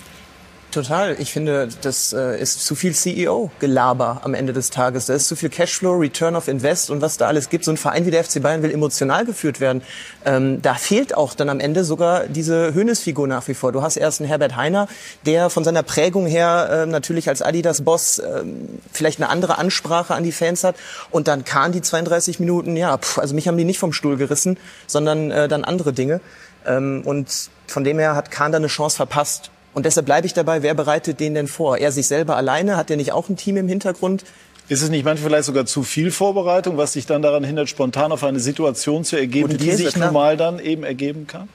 Total. 0.71 1.15
Ich 1.19 1.33
finde, 1.33 1.67
das 1.81 2.13
äh, 2.13 2.39
ist 2.39 2.63
zu 2.63 2.75
viel 2.75 2.93
CEO-Gelaber 2.93 4.21
am 4.23 4.35
Ende 4.35 4.53
des 4.53 4.69
Tages. 4.69 5.07
Da 5.07 5.15
ist 5.15 5.27
zu 5.27 5.35
viel 5.35 5.49
Cashflow, 5.49 5.93
Return 5.93 6.35
of 6.35 6.47
Invest 6.47 6.91
und 6.91 7.01
was 7.01 7.17
da 7.17 7.25
alles 7.25 7.49
gibt. 7.49 7.65
So 7.65 7.71
ein 7.71 7.77
Verein 7.77 8.05
wie 8.05 8.11
der 8.11 8.23
FC 8.23 8.39
Bayern 8.39 8.61
will 8.61 8.69
emotional 8.69 9.25
geführt 9.25 9.61
werden. 9.61 9.81
Ähm, 10.25 10.61
da 10.61 10.75
fehlt 10.75 11.17
auch 11.17 11.33
dann 11.33 11.49
am 11.49 11.59
Ende 11.59 11.83
sogar 11.83 12.27
diese 12.27 12.71
Höhnesfigur 12.75 13.27
nach 13.27 13.47
wie 13.47 13.55
vor. 13.55 13.71
Du 13.71 13.81
hast 13.81 13.97
erst 13.97 14.21
einen 14.21 14.27
Herbert 14.27 14.55
Heiner, 14.57 14.87
der 15.25 15.49
von 15.49 15.63
seiner 15.63 15.81
Prägung 15.81 16.27
her 16.27 16.69
äh, 16.71 16.85
natürlich 16.85 17.29
als 17.29 17.41
Adidas-Boss 17.41 18.19
äh, 18.19 18.43
vielleicht 18.93 19.19
eine 19.19 19.29
andere 19.29 19.57
Ansprache 19.57 20.13
an 20.13 20.23
die 20.23 20.31
Fans 20.31 20.63
hat. 20.63 20.75
Und 21.09 21.27
dann 21.27 21.45
Kahn 21.45 21.71
die 21.71 21.81
32 21.81 22.39
Minuten, 22.39 22.77
ja, 22.77 22.95
pff, 22.95 23.17
also 23.17 23.33
mich 23.33 23.47
haben 23.47 23.57
die 23.57 23.65
nicht 23.65 23.79
vom 23.79 23.91
Stuhl 23.91 24.17
gerissen, 24.17 24.59
sondern 24.85 25.31
äh, 25.31 25.47
dann 25.47 25.63
andere 25.63 25.93
Dinge. 25.93 26.21
Ähm, 26.67 27.01
und 27.05 27.49
von 27.65 27.83
dem 27.83 27.97
her 27.97 28.15
hat 28.15 28.29
Kahn 28.29 28.51
da 28.51 28.59
eine 28.59 28.67
Chance 28.67 28.97
verpasst 28.97 29.49
und 29.73 29.85
deshalb 29.85 30.05
bleibe 30.05 30.25
ich 30.25 30.33
dabei, 30.33 30.63
wer 30.63 30.73
bereitet 30.73 31.19
den 31.19 31.33
denn 31.33 31.47
vor? 31.47 31.77
Er 31.77 31.91
sich 31.91 32.07
selber 32.07 32.35
alleine? 32.35 32.77
Hat 32.77 32.89
er 32.89 32.97
nicht 32.97 33.11
auch 33.11 33.29
ein 33.29 33.37
Team 33.37 33.57
im 33.57 33.67
Hintergrund? 33.67 34.23
Ist 34.67 34.83
es 34.83 34.89
nicht 34.89 35.03
manchmal 35.03 35.29
vielleicht 35.29 35.45
sogar 35.45 35.65
zu 35.65 35.83
viel 35.83 36.11
Vorbereitung, 36.11 36.77
was 36.77 36.93
sich 36.93 37.07
dann 37.07 37.21
daran 37.21 37.43
hindert, 37.43 37.69
spontan 37.69 38.11
auf 38.11 38.23
eine 38.23 38.39
Situation 38.39 39.03
zu 39.03 39.15
ergeben, 39.15 39.57
die 39.57 39.71
sich 39.71 39.95
normal 39.95 40.37
dann 40.37 40.59
eben 40.59 40.83
ergeben 40.83 41.25
kann? 41.25 41.49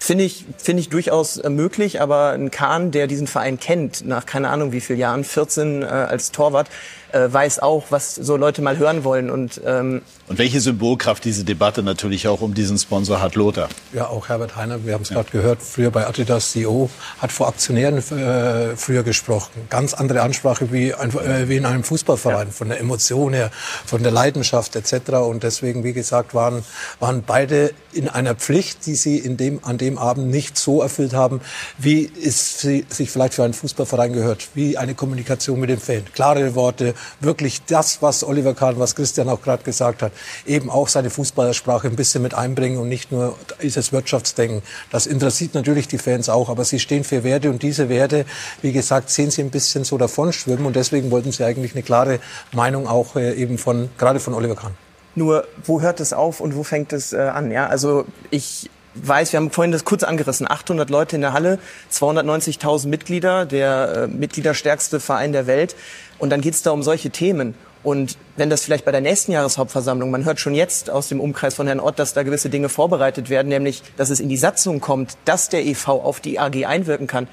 Finde 0.00 0.24
ich, 0.24 0.44
finde 0.58 0.80
ich 0.80 0.88
durchaus 0.88 1.38
äh, 1.38 1.50
möglich, 1.50 2.00
aber 2.00 2.30
ein 2.30 2.50
Kahn, 2.50 2.92
der 2.92 3.08
diesen 3.08 3.26
Verein 3.26 3.58
kennt, 3.58 4.06
nach 4.06 4.26
keine 4.26 4.48
Ahnung 4.48 4.70
wie 4.70 4.80
vielen 4.80 4.98
Jahren, 4.98 5.24
14 5.24 5.82
äh, 5.82 5.86
als 5.86 6.30
Torwart, 6.30 6.68
äh, 7.12 7.32
weiß 7.32 7.60
auch, 7.60 7.84
was 7.90 8.14
so 8.14 8.36
Leute 8.36 8.62
mal 8.62 8.76
hören 8.76 9.04
wollen. 9.04 9.30
Und, 9.30 9.60
ähm 9.64 10.02
und 10.28 10.38
welche 10.38 10.60
Symbolkraft 10.60 11.24
diese 11.24 11.44
Debatte 11.44 11.82
natürlich 11.82 12.28
auch 12.28 12.40
um 12.40 12.54
diesen 12.54 12.78
Sponsor 12.78 13.22
hat, 13.22 13.34
Lothar? 13.34 13.68
Ja, 13.92 14.08
auch 14.08 14.28
Herbert 14.28 14.56
Heiner, 14.56 14.84
wir 14.84 14.94
haben 14.94 15.02
es 15.02 15.10
ja. 15.10 15.16
gerade 15.16 15.30
gehört, 15.30 15.62
früher 15.62 15.90
bei 15.90 16.06
Adidas 16.06 16.52
CEO, 16.52 16.90
hat 17.18 17.32
vor 17.32 17.48
Aktionären 17.48 17.98
äh, 17.98 18.76
früher 18.76 19.02
gesprochen. 19.02 19.50
Ganz 19.70 19.94
andere 19.94 20.22
Ansprache 20.22 20.72
wie, 20.72 20.94
ein, 20.94 21.10
äh, 21.10 21.48
wie 21.48 21.56
in 21.56 21.64
einem 21.64 21.84
Fußballverein, 21.84 22.48
ja. 22.48 22.52
von 22.52 22.68
der 22.68 22.80
Emotion 22.80 23.32
her, 23.32 23.50
von 23.86 24.02
der 24.02 24.12
Leidenschaft 24.12 24.76
etc. 24.76 25.12
Und 25.12 25.42
deswegen, 25.42 25.84
wie 25.84 25.92
gesagt, 25.92 26.34
waren, 26.34 26.62
waren 27.00 27.22
beide 27.26 27.72
in 27.92 28.08
einer 28.08 28.34
Pflicht, 28.34 28.86
die 28.86 28.94
sie 28.94 29.18
in 29.18 29.36
dem, 29.36 29.60
an 29.64 29.78
dem 29.78 29.98
Abend 29.98 30.28
nicht 30.28 30.58
so 30.58 30.82
erfüllt 30.82 31.14
haben, 31.14 31.40
wie 31.78 32.10
es 32.22 32.60
sich 32.60 33.10
vielleicht 33.10 33.34
für 33.34 33.44
einen 33.44 33.54
Fußballverein 33.54 34.12
gehört, 34.12 34.48
wie 34.54 34.76
eine 34.76 34.94
Kommunikation 34.94 35.58
mit 35.58 35.70
dem 35.70 35.80
Fan. 35.80 36.04
Klare 36.12 36.54
Worte, 36.54 36.94
wirklich 37.20 37.62
das, 37.64 38.02
was 38.02 38.24
Oliver 38.24 38.54
Kahn, 38.54 38.78
was 38.78 38.94
Christian 38.94 39.28
auch 39.28 39.42
gerade 39.42 39.62
gesagt 39.62 40.02
hat, 40.02 40.12
eben 40.46 40.70
auch 40.70 40.88
seine 40.88 41.10
Fußballersprache 41.10 41.88
ein 41.88 41.96
bisschen 41.96 42.22
mit 42.22 42.34
einbringen 42.34 42.78
und 42.78 42.88
nicht 42.88 43.12
nur 43.12 43.36
dieses 43.62 43.92
Wirtschaftsdenken. 43.92 44.62
Das 44.90 45.06
interessiert 45.06 45.54
natürlich 45.54 45.88
die 45.88 45.98
Fans 45.98 46.28
auch, 46.28 46.48
aber 46.48 46.64
sie 46.64 46.78
stehen 46.78 47.04
für 47.04 47.24
Werte 47.24 47.50
und 47.50 47.62
diese 47.62 47.88
Werte, 47.88 48.24
wie 48.62 48.72
gesagt, 48.72 49.10
sehen 49.10 49.30
sie 49.30 49.42
ein 49.42 49.50
bisschen 49.50 49.84
so 49.84 49.98
davon 49.98 50.32
schwimmen 50.32 50.66
und 50.66 50.76
deswegen 50.76 51.10
wollten 51.10 51.32
sie 51.32 51.44
eigentlich 51.44 51.72
eine 51.72 51.82
klare 51.82 52.20
Meinung 52.52 52.86
auch 52.86 53.16
äh, 53.16 53.34
eben 53.34 53.58
von, 53.58 53.90
gerade 53.98 54.20
von 54.20 54.34
Oliver 54.34 54.56
Kahn. 54.56 54.74
Nur, 55.14 55.46
wo 55.64 55.80
hört 55.80 56.00
es 56.00 56.12
auf 56.12 56.40
und 56.40 56.54
wo 56.54 56.62
fängt 56.62 56.92
es 56.92 57.12
äh, 57.12 57.18
an? 57.18 57.50
Ja, 57.50 57.66
also 57.66 58.04
ich 58.30 58.70
weiß, 58.94 59.32
wir 59.32 59.38
haben 59.38 59.50
vorhin 59.50 59.72
das 59.72 59.84
kurz 59.84 60.02
angerissen, 60.02 60.50
800 60.50 60.90
Leute 60.90 61.16
in 61.16 61.22
der 61.22 61.32
Halle, 61.32 61.58
290.000 61.92 62.88
Mitglieder, 62.88 63.46
der 63.46 63.92
äh, 63.94 64.06
mitgliederstärkste 64.08 65.00
Verein 65.00 65.32
der 65.32 65.46
Welt. 65.46 65.76
Und 66.18 66.30
dann 66.30 66.40
geht 66.40 66.54
es 66.54 66.62
da 66.62 66.70
um 66.70 66.82
solche 66.82 67.10
Themen. 67.10 67.54
Und 67.84 68.18
wenn 68.36 68.50
das 68.50 68.64
vielleicht 68.64 68.84
bei 68.84 68.92
der 68.92 69.00
nächsten 69.00 69.32
Jahreshauptversammlung, 69.32 70.10
man 70.10 70.24
hört 70.24 70.40
schon 70.40 70.54
jetzt 70.54 70.90
aus 70.90 71.08
dem 71.08 71.20
Umkreis 71.20 71.54
von 71.54 71.66
Herrn 71.66 71.80
Ott, 71.80 71.98
dass 71.98 72.12
da 72.12 72.24
gewisse 72.24 72.50
Dinge 72.50 72.68
vorbereitet 72.68 73.30
werden, 73.30 73.48
nämlich, 73.48 73.82
dass 73.96 74.10
es 74.10 74.20
in 74.20 74.28
die 74.28 74.36
Satzung 74.36 74.80
kommt, 74.80 75.16
dass 75.24 75.48
der 75.48 75.64
EV 75.64 75.88
auf 75.88 76.20
die 76.20 76.40
AG 76.40 76.66
einwirken 76.66 77.06
kann. 77.06 77.28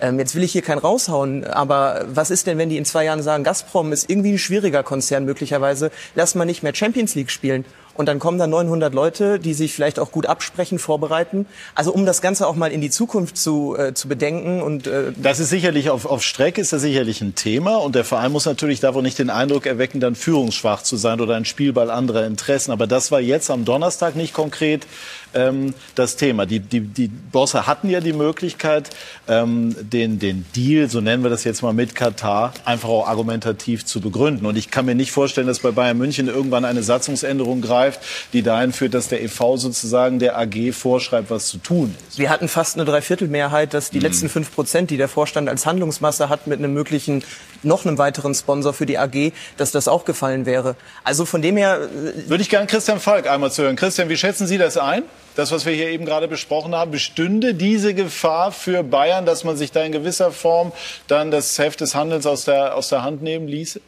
Ähm, 0.00 0.18
jetzt 0.18 0.34
will 0.34 0.42
ich 0.42 0.52
hier 0.52 0.62
keinen 0.62 0.78
raushauen, 0.78 1.44
aber 1.44 2.06
was 2.08 2.30
ist 2.30 2.46
denn, 2.46 2.56
wenn 2.56 2.70
die 2.70 2.78
in 2.78 2.86
zwei 2.86 3.04
Jahren 3.04 3.22
sagen, 3.22 3.44
Gazprom 3.44 3.92
ist 3.92 4.08
irgendwie 4.08 4.32
ein 4.32 4.38
schwieriger 4.38 4.82
Konzern 4.82 5.26
möglicherweise, 5.26 5.90
lass 6.14 6.34
mal 6.34 6.46
nicht 6.46 6.62
mehr 6.62 6.74
Champions 6.74 7.14
League 7.14 7.30
spielen. 7.30 7.66
Und 8.00 8.06
dann 8.06 8.18
kommen 8.18 8.38
da 8.38 8.46
900 8.46 8.94
Leute, 8.94 9.38
die 9.38 9.52
sich 9.52 9.74
vielleicht 9.74 9.98
auch 9.98 10.10
gut 10.10 10.24
absprechen, 10.24 10.78
vorbereiten. 10.78 11.44
Also 11.74 11.92
um 11.92 12.06
das 12.06 12.22
Ganze 12.22 12.46
auch 12.46 12.56
mal 12.56 12.72
in 12.72 12.80
die 12.80 12.88
Zukunft 12.88 13.36
zu, 13.36 13.76
äh, 13.76 13.92
zu 13.92 14.08
bedenken. 14.08 14.62
Und, 14.62 14.86
äh 14.86 15.12
das 15.18 15.38
ist 15.38 15.50
sicherlich 15.50 15.90
auf, 15.90 16.06
auf 16.06 16.22
Strecke 16.22 16.62
ist 16.62 16.72
das 16.72 16.80
sicherlich 16.80 17.20
ein 17.20 17.34
Thema. 17.34 17.76
Und 17.76 17.94
der 17.94 18.04
Verein 18.06 18.32
muss 18.32 18.46
natürlich 18.46 18.80
davon 18.80 19.02
nicht 19.02 19.18
den 19.18 19.28
Eindruck 19.28 19.66
erwecken, 19.66 20.00
dann 20.00 20.14
führungsschwach 20.14 20.82
zu 20.82 20.96
sein 20.96 21.20
oder 21.20 21.34
ein 21.34 21.44
Spielball 21.44 21.90
anderer 21.90 22.24
Interessen. 22.24 22.72
Aber 22.72 22.86
das 22.86 23.12
war 23.12 23.20
jetzt 23.20 23.50
am 23.50 23.66
Donnerstag 23.66 24.16
nicht 24.16 24.32
konkret 24.32 24.86
ähm, 25.34 25.74
das 25.94 26.16
Thema. 26.16 26.46
Die, 26.46 26.60
die, 26.60 26.80
die 26.80 27.08
Bosse 27.08 27.66
hatten 27.66 27.88
ja 27.88 28.00
die 28.00 28.12
Möglichkeit, 28.12 28.90
ähm, 29.28 29.74
den, 29.80 30.18
den 30.18 30.46
Deal, 30.54 30.88
so 30.88 31.00
nennen 31.00 31.22
wir 31.22 31.30
das 31.30 31.44
jetzt 31.44 31.62
mal 31.62 31.72
mit 31.72 31.94
Katar, 31.94 32.52
einfach 32.64 32.88
auch 32.88 33.06
argumentativ 33.06 33.84
zu 33.84 34.00
begründen. 34.00 34.46
Und 34.46 34.56
ich 34.56 34.70
kann 34.70 34.86
mir 34.86 34.94
nicht 34.94 35.12
vorstellen, 35.12 35.46
dass 35.46 35.60
bei 35.60 35.70
Bayern 35.70 35.98
München 35.98 36.28
irgendwann 36.28 36.64
eine 36.64 36.82
Satzungsänderung 36.82 37.60
greift, 37.60 38.00
die 38.32 38.42
dahin 38.42 38.72
führt, 38.72 38.94
dass 38.94 39.08
der 39.08 39.22
EV 39.22 39.56
sozusagen 39.56 40.18
der 40.18 40.38
AG 40.38 40.72
vorschreibt, 40.72 41.30
was 41.30 41.46
zu 41.46 41.58
tun 41.58 41.94
ist. 42.08 42.18
Wir 42.18 42.30
hatten 42.30 42.48
fast 42.48 42.76
eine 42.76 42.84
Dreiviertelmehrheit, 42.84 43.74
dass 43.74 43.90
die 43.90 43.98
mhm. 43.98 44.04
letzten 44.04 44.28
fünf 44.28 44.54
Prozent, 44.54 44.90
die 44.90 44.96
der 44.96 45.08
Vorstand 45.08 45.48
als 45.48 45.66
Handlungsmasse 45.66 46.28
hat, 46.28 46.46
mit 46.46 46.58
einem 46.58 46.74
möglichen 46.74 47.22
noch 47.62 47.84
einem 47.84 47.98
weiteren 47.98 48.34
Sponsor 48.34 48.72
für 48.72 48.86
die 48.86 48.98
AG, 48.98 49.32
dass 49.56 49.70
das 49.70 49.88
auch 49.88 50.04
gefallen 50.04 50.46
wäre. 50.46 50.76
Also 51.04 51.24
von 51.24 51.42
dem 51.42 51.56
her 51.56 51.80
äh, 51.82 52.28
würde 52.28 52.42
ich 52.42 52.48
gerne 52.48 52.66
Christian 52.66 53.00
Falk 53.00 53.28
einmal 53.28 53.50
zuhören. 53.52 53.76
Christian, 53.76 54.08
wie 54.08 54.16
schätzen 54.16 54.46
Sie 54.46 54.58
das 54.58 54.76
ein? 54.76 55.04
Das, 55.36 55.52
was 55.52 55.64
wir 55.64 55.72
hier 55.72 55.88
eben 55.88 56.04
gerade 56.04 56.28
besprochen 56.28 56.74
haben, 56.74 56.90
bestünde 56.90 57.54
diese 57.54 57.94
Gefahr 57.94 58.52
für 58.52 58.82
Bayern, 58.82 59.26
dass 59.26 59.44
man 59.44 59.56
sich 59.56 59.72
da 59.72 59.82
in 59.82 59.92
gewisser 59.92 60.32
Form 60.32 60.72
dann 61.06 61.30
das 61.30 61.58
Heft 61.58 61.80
des 61.80 61.94
Handelns 61.94 62.26
aus 62.26 62.44
der, 62.44 62.76
aus 62.76 62.88
der 62.88 63.02
Hand 63.02 63.22
nehmen 63.22 63.46
ließe? 63.46 63.80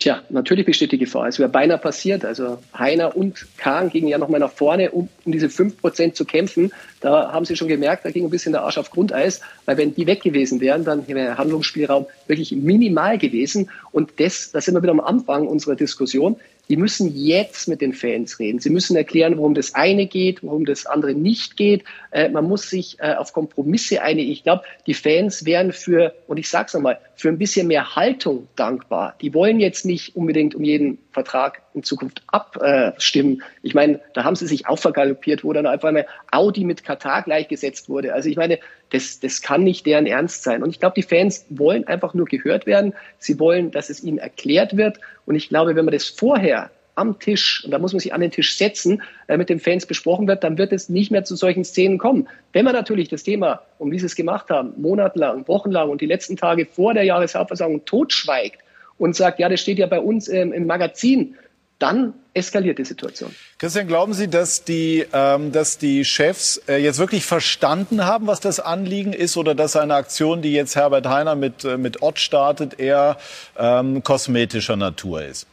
Tja, 0.00 0.22
natürlich 0.28 0.66
besteht 0.66 0.92
die 0.92 0.98
Gefahr. 0.98 1.28
Es 1.28 1.38
wäre 1.38 1.48
beinahe 1.48 1.78
passiert. 1.78 2.24
Also 2.26 2.58
Heiner 2.76 3.16
und 3.16 3.46
Kahn 3.56 3.88
gingen 3.88 4.08
ja 4.08 4.18
noch 4.18 4.28
mal 4.28 4.38
nach 4.40 4.52
vorne, 4.52 4.90
um, 4.90 5.08
um 5.24 5.32
diese 5.32 5.46
5% 5.46 6.12
zu 6.12 6.24
kämpfen. 6.24 6.72
Da 7.00 7.32
haben 7.32 7.46
sie 7.46 7.56
schon 7.56 7.68
gemerkt, 7.68 8.04
da 8.04 8.10
ging 8.10 8.24
ein 8.24 8.30
bisschen 8.30 8.52
der 8.52 8.64
Arsch 8.64 8.76
auf 8.76 8.90
Grundeis, 8.90 9.40
weil 9.64 9.78
wenn 9.78 9.94
die 9.94 10.06
weg 10.06 10.22
gewesen 10.22 10.60
wären, 10.60 10.84
dann 10.84 11.08
wäre 11.08 11.20
der 11.20 11.38
Handlungsspielraum 11.38 12.06
wirklich 12.26 12.52
minimal 12.52 13.18
gewesen. 13.18 13.70
Und 13.92 14.20
das, 14.20 14.50
da 14.52 14.60
sind 14.60 14.74
wir 14.74 14.82
wieder 14.82 14.92
am 14.92 15.00
Anfang 15.00 15.46
unserer 15.46 15.76
Diskussion. 15.76 16.36
Die 16.68 16.76
müssen 16.76 17.14
jetzt 17.14 17.68
mit 17.68 17.80
den 17.80 17.92
Fans 17.92 18.38
reden. 18.38 18.58
Sie 18.58 18.70
müssen 18.70 18.96
erklären, 18.96 19.36
worum 19.36 19.54
das 19.54 19.74
eine 19.74 20.06
geht, 20.06 20.42
worum 20.42 20.64
das 20.64 20.86
andere 20.86 21.14
nicht 21.14 21.56
geht. 21.56 21.84
Äh, 22.10 22.30
man 22.30 22.44
muss 22.44 22.70
sich 22.70 22.98
äh, 23.00 23.14
auf 23.14 23.32
Kompromisse 23.32 24.02
einigen. 24.02 24.30
Ich 24.30 24.42
glaube, 24.42 24.62
die 24.86 24.94
Fans 24.94 25.44
wären 25.44 25.72
für, 25.72 26.14
und 26.26 26.38
ich 26.38 26.48
sage 26.48 26.66
es 26.68 26.74
nochmal, 26.74 26.98
für 27.16 27.28
ein 27.28 27.38
bisschen 27.38 27.66
mehr 27.66 27.96
Haltung 27.96 28.48
dankbar. 28.56 29.14
Die 29.20 29.34
wollen 29.34 29.60
jetzt 29.60 29.84
nicht 29.84 30.16
unbedingt 30.16 30.54
um 30.54 30.64
jeden 30.64 30.98
Vertrag 31.12 31.62
in 31.74 31.82
Zukunft 31.82 32.22
abstimmen. 32.28 33.42
ich 33.62 33.74
meine, 33.74 34.00
da 34.14 34.24
haben 34.24 34.36
sie 34.36 34.46
sich 34.46 34.66
auch 34.66 34.78
vergaloppiert, 34.78 35.44
wo 35.44 35.52
dann 35.52 35.66
einfach 35.66 35.92
mal 35.92 36.06
Audi 36.30 36.64
mit 36.64 36.84
Katar 36.84 37.22
gleichgesetzt 37.22 37.88
wurde. 37.88 38.14
Also 38.14 38.28
ich 38.28 38.36
meine, 38.36 38.58
das, 38.94 39.20
das 39.20 39.42
kann 39.42 39.64
nicht 39.64 39.86
deren 39.86 40.06
Ernst 40.06 40.42
sein. 40.42 40.62
Und 40.62 40.70
ich 40.70 40.80
glaube, 40.80 40.94
die 40.94 41.02
Fans 41.02 41.44
wollen 41.50 41.86
einfach 41.86 42.14
nur 42.14 42.26
gehört 42.26 42.66
werden. 42.66 42.94
Sie 43.18 43.38
wollen, 43.40 43.70
dass 43.70 43.90
es 43.90 44.02
ihnen 44.02 44.18
erklärt 44.18 44.76
wird. 44.76 44.98
Und 45.26 45.34
ich 45.34 45.48
glaube, 45.48 45.74
wenn 45.74 45.84
man 45.84 45.92
das 45.92 46.08
vorher 46.08 46.70
am 46.94 47.18
Tisch, 47.18 47.64
und 47.64 47.72
da 47.72 47.78
muss 47.78 47.92
man 47.92 47.98
sich 47.98 48.14
an 48.14 48.20
den 48.20 48.30
Tisch 48.30 48.56
setzen, 48.56 49.02
äh, 49.26 49.36
mit 49.36 49.48
den 49.48 49.58
Fans 49.58 49.84
besprochen 49.84 50.28
wird, 50.28 50.44
dann 50.44 50.58
wird 50.58 50.72
es 50.72 50.88
nicht 50.88 51.10
mehr 51.10 51.24
zu 51.24 51.34
solchen 51.34 51.64
Szenen 51.64 51.98
kommen. 51.98 52.28
Wenn 52.52 52.64
man 52.64 52.74
natürlich 52.74 53.08
das 53.08 53.24
Thema, 53.24 53.62
um 53.78 53.90
wie 53.90 53.98
sie 53.98 54.06
es 54.06 54.14
gemacht 54.14 54.48
haben, 54.48 54.72
monatelang, 54.76 55.46
wochenlang 55.48 55.90
und 55.90 56.00
die 56.00 56.06
letzten 56.06 56.36
Tage 56.36 56.66
vor 56.66 56.94
der 56.94 57.02
Jahreshauptversammlung 57.02 57.84
totschweigt 57.84 58.60
und 58.98 59.16
sagt, 59.16 59.40
ja, 59.40 59.48
das 59.48 59.60
steht 59.60 59.78
ja 59.78 59.86
bei 59.86 59.98
uns 59.98 60.28
ähm, 60.28 60.52
im 60.52 60.66
Magazin, 60.66 61.34
dann 61.78 62.14
eskaliert 62.34 62.78
die 62.78 62.84
Situation. 62.84 63.34
Christian, 63.58 63.86
glauben 63.86 64.14
Sie, 64.14 64.28
dass 64.28 64.64
die, 64.64 65.06
ähm, 65.12 65.52
dass 65.52 65.78
die 65.78 66.04
Chefs 66.04 66.62
äh, 66.68 66.76
jetzt 66.76 66.98
wirklich 66.98 67.24
verstanden 67.24 68.04
haben, 68.04 68.26
was 68.26 68.40
das 68.40 68.60
Anliegen 68.60 69.12
ist, 69.12 69.36
oder 69.36 69.54
dass 69.54 69.76
eine 69.76 69.94
Aktion, 69.94 70.42
die 70.42 70.52
jetzt 70.52 70.76
Herbert 70.76 71.06
Heiner 71.08 71.34
mit, 71.34 71.64
äh, 71.64 71.76
mit 71.76 72.02
Ott 72.02 72.18
startet, 72.18 72.78
eher 72.78 73.16
ähm, 73.58 74.02
kosmetischer 74.02 74.76
Natur 74.76 75.22
ist? 75.22 75.46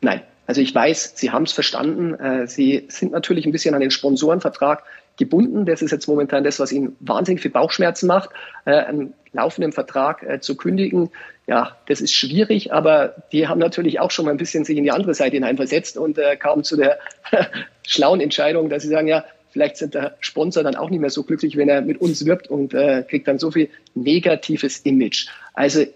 Nein. 0.00 0.22
Also 0.46 0.62
ich 0.62 0.74
weiß, 0.74 1.12
Sie 1.14 1.30
haben 1.30 1.42
es 1.42 1.52
verstanden. 1.52 2.14
Äh, 2.14 2.46
Sie 2.46 2.86
sind 2.88 3.12
natürlich 3.12 3.44
ein 3.44 3.52
bisschen 3.52 3.74
an 3.74 3.82
den 3.82 3.90
Sponsorenvertrag 3.90 4.82
gebunden. 5.18 5.66
Das 5.66 5.82
ist 5.82 5.90
jetzt 5.90 6.08
momentan 6.08 6.42
das, 6.42 6.58
was 6.58 6.72
Ihnen 6.72 6.96
wahnsinnig 7.00 7.42
viel 7.42 7.50
Bauchschmerzen 7.50 8.06
macht. 8.06 8.30
Äh, 8.64 8.70
einen 8.70 9.12
laufenden 9.32 9.72
Vertrag 9.72 10.22
äh, 10.22 10.40
zu 10.40 10.56
kündigen, 10.56 11.10
ja, 11.48 11.76
das 11.86 12.02
ist 12.02 12.12
schwierig, 12.12 12.74
aber 12.74 13.14
die 13.32 13.48
haben 13.48 13.58
natürlich 13.58 14.00
auch 14.00 14.10
schon 14.10 14.26
mal 14.26 14.32
ein 14.32 14.36
bisschen 14.36 14.66
sich 14.66 14.76
in 14.76 14.84
die 14.84 14.90
andere 14.90 15.14
Seite 15.14 15.36
hineinversetzt 15.36 15.96
und 15.96 16.18
äh, 16.18 16.36
kamen 16.36 16.62
zu 16.62 16.76
der 16.76 16.98
schlauen 17.86 18.20
Entscheidung, 18.20 18.68
dass 18.68 18.82
sie 18.82 18.90
sagen, 18.90 19.08
ja, 19.08 19.24
vielleicht 19.50 19.78
sind 19.78 19.94
der 19.94 20.16
Sponsor 20.20 20.62
dann 20.62 20.76
auch 20.76 20.90
nicht 20.90 21.00
mehr 21.00 21.08
so 21.08 21.22
glücklich, 21.22 21.56
wenn 21.56 21.70
er 21.70 21.80
mit 21.80 22.02
uns 22.02 22.26
wirbt 22.26 22.48
und 22.48 22.74
äh, 22.74 23.02
kriegt 23.08 23.26
dann 23.28 23.38
so 23.38 23.50
viel 23.50 23.70
negatives 23.94 24.80
Image. 24.80 25.28
Also 25.54 25.86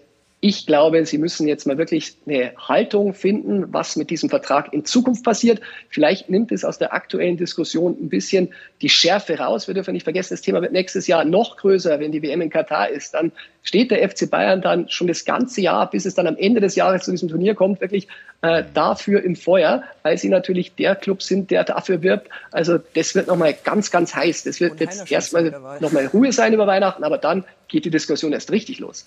ich 0.45 0.65
glaube, 0.65 1.05
Sie 1.05 1.17
müssen 1.17 1.47
jetzt 1.47 1.65
mal 1.65 1.77
wirklich 1.77 2.17
eine 2.27 2.51
Haltung 2.57 3.13
finden, 3.13 3.71
was 3.71 3.95
mit 3.95 4.09
diesem 4.09 4.29
Vertrag 4.29 4.73
in 4.73 4.83
Zukunft 4.83 5.23
passiert. 5.23 5.61
Vielleicht 5.87 6.29
nimmt 6.29 6.51
es 6.51 6.65
aus 6.65 6.77
der 6.77 6.91
aktuellen 6.91 7.37
Diskussion 7.37 7.93
ein 7.93 8.09
bisschen 8.09 8.49
die 8.81 8.89
Schärfe 8.89 9.39
raus. 9.39 9.67
Wir 9.67 9.73
dürfen 9.73 9.93
nicht 9.93 10.03
vergessen, 10.03 10.33
das 10.33 10.41
Thema 10.41 10.61
wird 10.61 10.73
nächstes 10.73 11.07
Jahr 11.07 11.23
noch 11.23 11.55
größer, 11.55 11.97
wenn 12.01 12.11
die 12.11 12.21
WM 12.21 12.41
in 12.41 12.49
Katar 12.49 12.89
ist. 12.89 13.13
Dann 13.13 13.31
steht 13.61 13.89
der 13.89 14.09
FC 14.09 14.29
Bayern 14.29 14.61
dann 14.61 14.89
schon 14.89 15.07
das 15.07 15.23
ganze 15.23 15.61
Jahr, 15.61 15.89
bis 15.89 16.03
es 16.03 16.13
dann 16.13 16.27
am 16.27 16.35
Ende 16.35 16.59
des 16.59 16.75
Jahres 16.75 17.03
zu 17.03 17.11
diesem 17.11 17.29
Turnier 17.29 17.55
kommt, 17.55 17.79
wirklich 17.79 18.09
äh, 18.41 18.65
dafür 18.73 19.23
im 19.23 19.37
Feuer, 19.37 19.83
weil 20.01 20.17
sie 20.17 20.27
natürlich 20.27 20.75
der 20.75 20.95
Club 20.95 21.23
sind, 21.23 21.51
der 21.51 21.63
dafür 21.63 22.01
wirbt. 22.01 22.27
Also 22.51 22.79
das 22.95 23.15
wird 23.15 23.27
nochmal 23.27 23.55
ganz, 23.63 23.91
ganz 23.91 24.13
heiß. 24.13 24.43
Das 24.43 24.59
wird 24.59 24.81
jetzt 24.81 25.09
erstmal 25.09 25.51
nochmal 25.79 26.07
Ruhe 26.07 26.33
sein 26.33 26.51
über 26.51 26.67
Weihnachten, 26.67 27.05
aber 27.05 27.17
dann 27.17 27.45
geht 27.69 27.85
die 27.85 27.91
Diskussion 27.91 28.33
erst 28.33 28.51
richtig 28.51 28.79
los. 28.79 29.05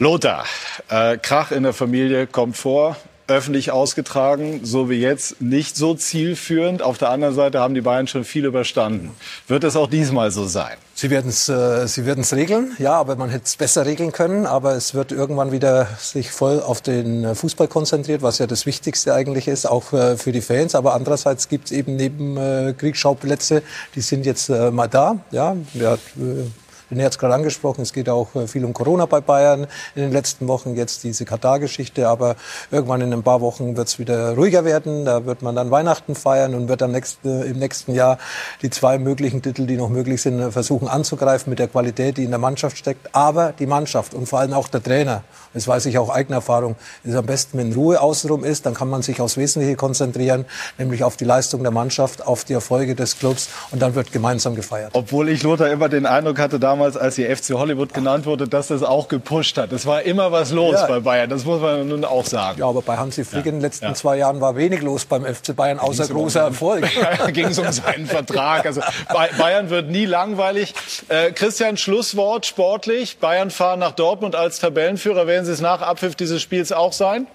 Lothar, 0.00 0.46
äh, 0.88 1.18
Krach 1.18 1.50
in 1.50 1.62
der 1.62 1.74
Familie 1.74 2.26
kommt 2.26 2.56
vor, 2.56 2.96
öffentlich 3.28 3.70
ausgetragen, 3.70 4.60
so 4.62 4.88
wie 4.88 4.94
jetzt, 4.94 5.42
nicht 5.42 5.76
so 5.76 5.94
zielführend. 5.94 6.80
Auf 6.80 6.96
der 6.96 7.10
anderen 7.10 7.34
Seite 7.34 7.60
haben 7.60 7.74
die 7.74 7.82
Bayern 7.82 8.06
schon 8.06 8.24
viel 8.24 8.46
überstanden. 8.46 9.10
Wird 9.46 9.62
es 9.62 9.76
auch 9.76 9.90
diesmal 9.90 10.30
so 10.30 10.46
sein? 10.46 10.78
Sie 10.94 11.10
werden 11.10 11.28
es 11.28 11.50
äh, 11.50 12.34
regeln, 12.34 12.74
ja, 12.78 12.94
aber 12.94 13.16
man 13.16 13.28
hätte 13.28 13.44
es 13.44 13.56
besser 13.56 13.84
regeln 13.84 14.12
können. 14.12 14.46
Aber 14.46 14.74
es 14.74 14.94
wird 14.94 15.12
irgendwann 15.12 15.52
wieder 15.52 15.86
sich 15.98 16.30
voll 16.30 16.62
auf 16.62 16.80
den 16.80 17.24
äh, 17.24 17.34
Fußball 17.34 17.68
konzentriert, 17.68 18.22
was 18.22 18.38
ja 18.38 18.46
das 18.46 18.64
Wichtigste 18.64 19.12
eigentlich 19.12 19.48
ist, 19.48 19.66
auch 19.66 19.92
äh, 19.92 20.16
für 20.16 20.32
die 20.32 20.40
Fans. 20.40 20.74
Aber 20.74 20.94
andererseits 20.94 21.50
gibt 21.50 21.66
es 21.66 21.72
eben 21.72 21.96
neben 21.96 22.38
äh, 22.38 22.72
Kriegsschauplätze, 22.72 23.62
die 23.94 24.00
sind 24.00 24.24
jetzt 24.24 24.48
äh, 24.48 24.70
mal 24.70 24.88
da. 24.88 25.18
Ja, 25.30 25.56
ja 25.74 25.98
äh, 26.90 26.94
Den 26.94 27.04
hat 27.04 27.12
es 27.12 27.18
gerade 27.18 27.34
angesprochen, 27.34 27.82
es 27.82 27.92
geht 27.92 28.08
auch 28.08 28.34
äh, 28.34 28.46
viel 28.46 28.64
um 28.64 28.72
Corona 28.72 29.06
bei 29.06 29.20
Bayern 29.20 29.66
in 29.94 30.02
den 30.02 30.12
letzten 30.12 30.48
Wochen, 30.48 30.74
jetzt 30.74 31.04
diese 31.04 31.24
Katar-Geschichte, 31.24 32.08
aber 32.08 32.36
irgendwann 32.70 33.00
in 33.00 33.12
ein 33.12 33.22
paar 33.22 33.40
Wochen 33.40 33.76
wird 33.76 33.88
es 33.88 33.98
wieder 33.98 34.34
ruhiger 34.34 34.64
werden, 34.64 35.04
da 35.04 35.26
wird 35.26 35.42
man 35.42 35.54
dann 35.54 35.70
Weihnachten 35.70 36.14
feiern 36.14 36.54
und 36.54 36.68
wird 36.68 36.80
dann 36.80 36.92
nächste, 36.92 37.28
im 37.28 37.58
nächsten 37.58 37.94
Jahr 37.94 38.18
die 38.62 38.70
zwei 38.70 38.98
möglichen 38.98 39.42
Titel, 39.42 39.66
die 39.66 39.76
noch 39.76 39.88
möglich 39.88 40.22
sind, 40.22 40.52
versuchen 40.52 40.88
anzugreifen 40.88 41.50
mit 41.50 41.58
der 41.58 41.68
Qualität, 41.68 42.16
die 42.16 42.24
in 42.24 42.30
der 42.30 42.38
Mannschaft 42.38 42.76
steckt, 42.76 43.14
aber 43.14 43.52
die 43.58 43.66
Mannschaft 43.66 44.14
und 44.14 44.26
vor 44.26 44.40
allem 44.40 44.52
auch 44.52 44.68
der 44.68 44.82
Trainer, 44.82 45.22
das 45.54 45.66
weiß 45.66 45.86
ich 45.86 45.98
auch 45.98 46.10
eigener 46.10 46.36
Erfahrung, 46.36 46.76
ist 47.04 47.14
am 47.14 47.26
besten, 47.26 47.58
wenn 47.58 47.72
Ruhe 47.72 48.00
außenrum 48.00 48.44
ist, 48.44 48.66
dann 48.66 48.74
kann 48.74 48.88
man 48.88 49.02
sich 49.02 49.20
aufs 49.20 49.36
Wesentliche 49.36 49.76
konzentrieren, 49.76 50.44
nämlich 50.78 51.04
auf 51.04 51.16
die 51.16 51.24
Leistung 51.24 51.62
der 51.62 51.72
Mannschaft, 51.72 52.26
auf 52.26 52.44
die 52.44 52.52
Erfolge 52.52 52.94
des 52.94 53.18
Clubs 53.18 53.48
und 53.70 53.80
dann 53.82 53.94
wird 53.94 54.12
gemeinsam 54.12 54.54
gefeiert. 54.54 54.90
Obwohl 54.94 55.28
ich 55.28 55.42
Lothar 55.42 55.70
immer 55.70 55.88
den 55.88 56.06
Eindruck 56.06 56.38
hatte 56.38 56.58
damals, 56.60 56.79
als 56.82 57.14
die 57.14 57.24
FC 57.24 57.50
Hollywood 57.54 57.94
genannt 57.94 58.26
wurde, 58.26 58.48
dass 58.48 58.68
das 58.68 58.82
auch 58.82 59.08
gepusht 59.08 59.58
hat. 59.58 59.72
Es 59.72 59.86
war 59.86 60.02
immer 60.02 60.32
was 60.32 60.52
los 60.52 60.74
ja. 60.74 60.86
bei 60.86 61.00
Bayern, 61.00 61.30
das 61.30 61.44
muss 61.44 61.60
man 61.60 61.88
nun 61.88 62.04
auch 62.04 62.24
sagen. 62.24 62.60
Ja, 62.60 62.66
aber 62.66 62.82
bei 62.82 62.96
Hansi 62.96 63.24
Flick 63.24 63.46
ja. 63.46 63.50
in 63.50 63.56
den 63.56 63.62
letzten 63.62 63.86
ja. 63.86 63.94
zwei 63.94 64.16
Jahren 64.16 64.40
war 64.40 64.56
wenig 64.56 64.82
los 64.82 65.04
beim 65.04 65.24
FC 65.24 65.54
Bayern, 65.54 65.78
außer 65.78 66.08
großer 66.08 66.40
Erfolg. 66.40 66.86
da 67.18 67.30
ging 67.30 67.46
es 67.46 67.58
um 67.58 67.70
seinen 67.70 68.06
Vertrag. 68.06 68.66
Also 68.66 68.80
Bayern 69.38 69.70
wird 69.70 69.90
nie 69.90 70.06
langweilig. 70.06 70.74
Äh, 71.08 71.32
Christian, 71.32 71.76
Schlusswort 71.76 72.46
sportlich. 72.46 73.18
Bayern 73.18 73.50
fahren 73.50 73.80
nach 73.80 73.92
Dortmund 73.92 74.34
als 74.34 74.60
Tabellenführer. 74.60 75.26
Werden 75.26 75.44
sie 75.44 75.52
es 75.52 75.60
nach 75.60 75.82
Abpfiff 75.82 76.14
dieses 76.14 76.40
Spiels 76.42 76.72
auch 76.72 76.92
sein? 76.92 77.26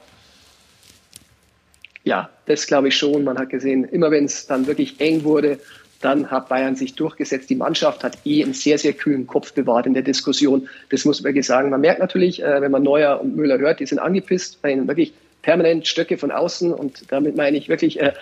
Ja, 2.03 2.29
das 2.45 2.67
glaube 2.67 2.89
ich 2.89 2.97
schon. 2.97 3.23
Man 3.23 3.37
hat 3.39 3.49
gesehen, 3.49 3.83
immer 3.83 4.11
wenn 4.11 4.25
es 4.25 4.45
dann 4.45 4.67
wirklich 4.67 4.99
eng 4.99 5.23
wurde, 5.23 5.59
dann 6.05 6.29
hat 6.29 6.49
Bayern 6.49 6.75
sich 6.75 6.93
durchgesetzt. 6.93 7.49
Die 7.49 7.55
Mannschaft 7.55 8.03
hat 8.03 8.19
eh 8.25 8.43
einen 8.43 8.53
sehr, 8.53 8.77
sehr 8.77 8.93
kühlen 8.93 9.25
Kopf 9.25 9.53
bewahrt 9.53 9.87
in 9.87 9.95
der 9.95 10.03
Diskussion. 10.03 10.69
Das 10.91 11.03
muss 11.03 11.19
man 11.19 11.29
wirklich 11.29 11.47
sagen. 11.47 11.71
Man 11.71 11.81
merkt 11.81 11.99
natürlich, 11.99 12.43
äh, 12.43 12.61
wenn 12.61 12.71
man 12.71 12.83
Neuer 12.83 13.19
und 13.19 13.35
Müller 13.35 13.57
hört, 13.57 13.79
die 13.79 13.87
sind 13.87 13.97
angepisst, 13.97 14.59
weil 14.61 14.73
ihnen 14.73 14.87
wirklich 14.87 15.13
permanent 15.41 15.87
Stöcke 15.87 16.17
von 16.17 16.31
außen 16.31 16.71
und 16.71 17.11
damit 17.11 17.35
meine 17.35 17.57
ich 17.57 17.69
wirklich 17.69 17.99
äh, 17.99 18.13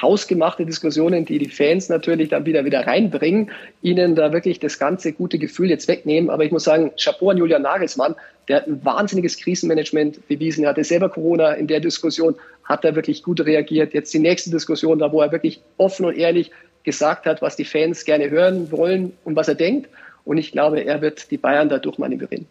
hausgemachte 0.00 0.66
Diskussionen, 0.66 1.24
die 1.24 1.38
die 1.38 1.48
Fans 1.48 1.88
natürlich 1.88 2.28
dann 2.28 2.44
wieder 2.44 2.64
wieder 2.66 2.86
reinbringen, 2.86 3.50
ihnen 3.80 4.14
da 4.14 4.32
wirklich 4.32 4.60
das 4.60 4.78
ganze 4.78 5.12
gute 5.12 5.38
Gefühl 5.38 5.70
jetzt 5.70 5.88
wegnehmen. 5.88 6.28
Aber 6.28 6.44
ich 6.44 6.52
muss 6.52 6.64
sagen, 6.64 6.92
Chapeau 7.02 7.30
an 7.30 7.38
Julian 7.38 7.62
Nagelsmann, 7.62 8.14
der 8.48 8.56
hat 8.56 8.66
ein 8.66 8.84
wahnsinniges 8.84 9.38
Krisenmanagement 9.38 10.28
bewiesen. 10.28 10.64
Er 10.64 10.70
hatte 10.70 10.84
selber 10.84 11.08
Corona 11.08 11.52
in 11.52 11.66
der 11.66 11.80
Diskussion, 11.80 12.34
hat 12.64 12.84
er 12.84 12.94
wirklich 12.94 13.22
gut 13.22 13.40
reagiert. 13.40 13.94
Jetzt 13.94 14.12
die 14.12 14.18
nächste 14.18 14.50
Diskussion, 14.50 14.98
da 14.98 15.12
wo 15.12 15.20
er 15.20 15.32
wirklich 15.32 15.60
offen 15.78 16.06
und 16.06 16.16
ehrlich 16.16 16.50
gesagt 16.84 17.26
hat, 17.26 17.42
was 17.42 17.56
die 17.56 17.64
Fans 17.64 18.04
gerne 18.04 18.30
hören 18.30 18.70
wollen 18.70 19.12
und 19.24 19.36
was 19.36 19.48
er 19.48 19.54
denkt. 19.54 19.88
Und 20.24 20.38
ich 20.38 20.52
glaube, 20.52 20.80
er 20.80 21.00
wird 21.00 21.30
die 21.30 21.38
Bayern 21.38 21.68
dadurch 21.68 21.98
manövrieren. 21.98 22.46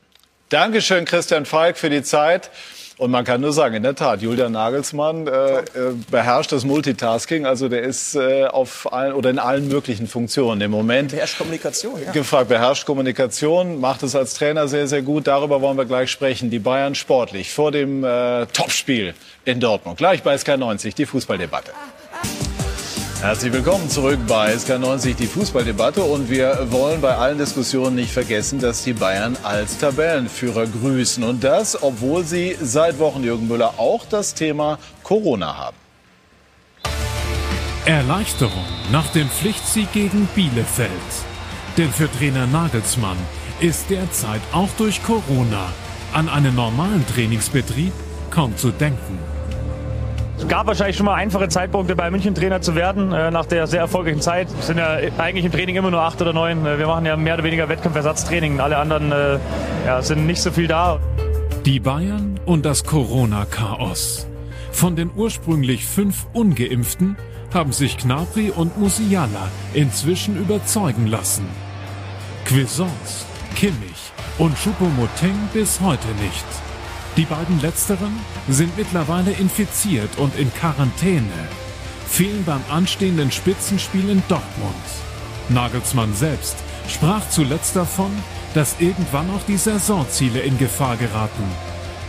Dankeschön, 0.50 1.06
Christian 1.06 1.46
Falk, 1.46 1.78
für 1.78 1.90
die 1.90 2.04
Zeit. 2.04 2.50
Und 2.98 3.10
man 3.10 3.24
kann 3.26 3.42
nur 3.42 3.52
sagen, 3.52 3.74
in 3.74 3.82
der 3.82 3.96
Tat, 3.96 4.22
Julian 4.22 4.52
Nagelsmann 4.52 5.26
äh, 5.26 5.32
äh, 5.32 5.64
beherrscht 6.12 6.52
das 6.52 6.66
Multitasking. 6.66 7.48
Also 7.48 7.68
der 7.68 7.82
ist 7.82 8.16
äh, 8.16 8.46
auf 8.46 8.94
allen 8.94 9.14
oder 9.14 9.32
in 9.32 9.40
allen 9.40 9.70
möglichen 9.70 10.06
Funktionen 10.08 10.62
im 10.62 10.70
Moment. 10.70 11.10
Beherrscht 11.10 11.40
Kommunikation. 11.40 12.00
Ja. 12.06 12.12
Gefragt, 12.12 12.50
beherrscht 12.50 12.86
Kommunikation, 12.86 13.80
macht 13.80 14.04
es 14.04 14.16
als 14.16 14.36
Trainer 14.36 14.68
sehr, 14.68 14.86
sehr 14.88 15.02
gut. 15.02 15.26
Darüber 15.26 15.62
wollen 15.62 15.78
wir 15.78 15.86
gleich 15.86 16.12
sprechen. 16.12 16.52
Die 16.52 16.60
Bayern 16.60 16.94
sportlich 16.94 17.52
vor 17.52 17.72
dem 17.72 18.04
äh, 18.04 18.46
Topspiel 18.48 19.16
in 19.46 19.60
Dortmund. 19.60 19.98
Gleich 19.98 20.22
bei 20.22 20.36
SK90, 20.36 20.94
die 20.94 21.08
Fußballdebatte. 21.08 21.72
Herzlich 23.22 23.54
willkommen 23.54 23.88
zurück 23.88 24.18
bei 24.28 24.52
SK90, 24.56 25.14
die 25.14 25.28
Fußballdebatte. 25.28 26.02
Und 26.02 26.28
wir 26.28 26.72
wollen 26.72 27.02
bei 27.02 27.16
allen 27.16 27.38
Diskussionen 27.38 27.98
nicht 27.98 28.12
vergessen, 28.12 28.58
dass 28.58 28.84
die 28.84 28.94
Bayern 28.94 29.38
als 29.44 29.78
Tabellenführer 29.78 30.66
grüßen. 30.66 31.24
Und 31.24 31.44
das, 31.44 31.84
obwohl 31.84 32.24
sie 32.24 32.58
seit 32.60 32.98
Wochen, 32.98 33.24
Jürgen 33.24 33.48
Müller, 33.48 33.76
auch 33.78 34.06
das 34.08 34.34
Thema 34.34 34.80
Corona 35.04 35.56
haben. 35.56 35.78
Erleichterung 37.86 38.66
nach 38.92 39.08
dem 39.12 39.30
Pflichtsieg 39.30 39.92
gegen 39.94 40.28
Bielefeld. 40.34 40.90
Denn 41.78 41.92
für 41.92 42.12
Trainer 42.12 42.48
Nagelsmann 42.48 43.18
ist 43.60 43.92
derzeit 43.92 44.42
auch 44.52 44.70
durch 44.80 45.04
Corona 45.04 45.72
an 46.12 46.28
einen 46.28 46.56
normalen 46.56 47.06
Trainingsbetrieb 47.06 47.94
kaum 48.32 48.58
zu 48.58 48.72
denken. 48.72 49.31
Es 50.42 50.48
gab 50.48 50.66
wahrscheinlich 50.66 50.98
schon 50.98 51.06
mal 51.06 51.14
einfache 51.14 51.48
Zeitpunkte, 51.50 51.96
bei 51.96 52.10
München 52.10 52.34
Trainer 52.34 52.62
zu 52.62 52.74
werden, 52.74 53.14
äh, 53.14 53.30
nach 53.30 53.46
der 53.46 53.68
sehr 53.68 53.80
erfolgreichen 53.80 54.22
Zeit. 54.22 54.48
Wir 54.54 54.64
sind 54.64 54.80
ja 54.80 54.98
eigentlich 55.20 55.46
im 55.46 55.52
Training 55.52 55.76
immer 55.76 55.92
nur 55.92 56.02
acht 56.02 56.20
oder 56.20 56.34
neun. 56.34 56.66
Äh, 56.66 56.80
wir 56.80 56.88
machen 56.88 57.06
ja 57.06 57.16
mehr 57.16 57.36
oder 57.36 57.44
weniger 57.44 57.70
Wettkampfersatztraining. 57.70 58.60
Alle 58.60 58.78
anderen 58.78 59.12
äh, 59.12 59.38
ja, 59.86 60.02
sind 60.02 60.26
nicht 60.26 60.42
so 60.42 60.50
viel 60.52 60.68
da. 60.68 61.00
Die 61.64 61.80
Bayern 61.80 62.40
und 62.46 62.66
das 62.66 62.84
Corona-Chaos. 62.84 64.28
Von 64.72 64.96
den 64.96 65.12
ursprünglich 65.16 65.86
fünf 65.86 66.26
Ungeimpften 66.34 67.18
haben 67.54 67.72
sich 67.72 68.00
Knapri 68.00 68.50
und 68.50 68.80
Musiala 68.80 69.48
inzwischen 69.76 70.38
überzeugen 70.38 71.06
lassen. 71.06 71.46
Quisons, 72.46 73.28
Kimmich 73.56 74.12
und 74.40 74.58
Choupo-Moting 74.58 75.36
bis 75.54 75.80
heute 75.82 76.08
nicht. 76.20 76.71
Die 77.18 77.26
beiden 77.26 77.60
letzteren 77.60 78.18
sind 78.48 78.78
mittlerweile 78.78 79.32
infiziert 79.32 80.18
und 80.18 80.38
in 80.40 80.52
Quarantäne, 80.54 81.26
fehlen 82.08 82.44
beim 82.46 82.62
anstehenden 82.70 83.32
Spitzenspiel 83.32 84.10
in 84.10 84.24
Dortmund. 84.30 84.76
Nagelsmann 85.50 86.14
selbst 86.14 86.56
sprach 86.88 87.28
zuletzt 87.30 87.76
davon, 87.76 88.12
dass 88.54 88.80
irgendwann 88.80 89.30
auch 89.32 89.44
die 89.46 89.58
Saisonziele 89.58 90.40
in 90.40 90.58
Gefahr 90.58 90.96
geraten. 90.96 91.44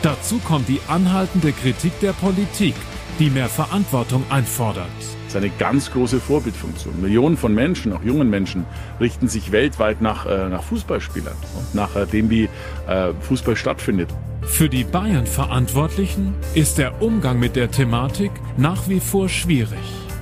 Dazu 0.03 0.38
kommt 0.38 0.69
die 0.69 0.81
anhaltende 0.87 1.53
Kritik 1.53 1.99
der 2.01 2.12
Politik, 2.12 2.75
die 3.19 3.31
mehr 3.31 3.49
Verantwortung 3.49 4.25
einfordert. 4.31 4.87
Das 4.99 5.35
ist 5.35 5.37
eine 5.37 5.51
ganz 5.51 5.91
große 5.91 6.21
Vorbildfunktion. 6.21 7.01
Millionen 7.01 7.37
von 7.37 7.55
Menschen, 7.55 7.93
auch 7.93 8.03
jungen 8.05 8.31
Menschen, 8.31 8.67
richten 9.01 9.29
sich 9.29 9.51
weltweit 9.51 10.01
nach, 10.01 10.27
äh, 10.27 10.49
nach 10.49 10.62
Fußballspielern 10.62 11.37
und 11.57 11.75
nach 11.75 11.97
äh, 11.97 12.07
dem, 12.07 12.31
wie 12.31 12.49
äh, 12.87 13.12
Fußball 13.21 13.57
stattfindet. 13.57 14.09
Für 14.45 14.69
die 14.69 14.85
Bayern-Verantwortlichen 14.85 16.35
ist 16.55 16.79
der 16.79 17.01
Umgang 17.01 17.39
mit 17.39 17.57
der 17.57 17.71
Thematik 17.71 18.33
nach 18.57 18.89
wie 18.89 19.01
vor 19.01 19.29
schwierig. 19.29 19.79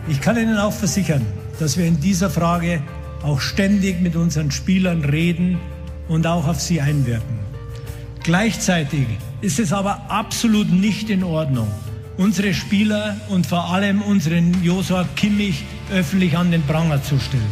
Ich 0.08 0.20
kann 0.20 0.36
Ihnen 0.36 0.58
auch 0.58 0.72
versichern, 0.72 1.26
dass 1.58 1.76
wir 1.76 1.86
in 1.86 2.00
dieser 2.00 2.30
Frage 2.30 2.82
auch 3.22 3.40
ständig 3.40 4.00
mit 4.00 4.16
unseren 4.16 4.50
Spielern 4.50 5.04
reden 5.04 5.58
und 6.08 6.26
auch 6.26 6.46
auf 6.46 6.60
sie 6.60 6.80
einwirken. 6.80 7.38
Gleichzeitig 8.22 9.06
ist 9.40 9.58
es 9.58 9.72
aber 9.72 10.02
absolut 10.08 10.70
nicht 10.70 11.10
in 11.10 11.24
Ordnung, 11.24 11.68
unsere 12.16 12.54
Spieler 12.54 13.16
und 13.28 13.46
vor 13.46 13.70
allem 13.70 14.02
unseren 14.02 14.62
Josua 14.62 15.06
Kimmich 15.16 15.64
öffentlich 15.92 16.36
an 16.36 16.50
den 16.50 16.62
Pranger 16.62 17.02
zu 17.02 17.18
stellen. 17.18 17.42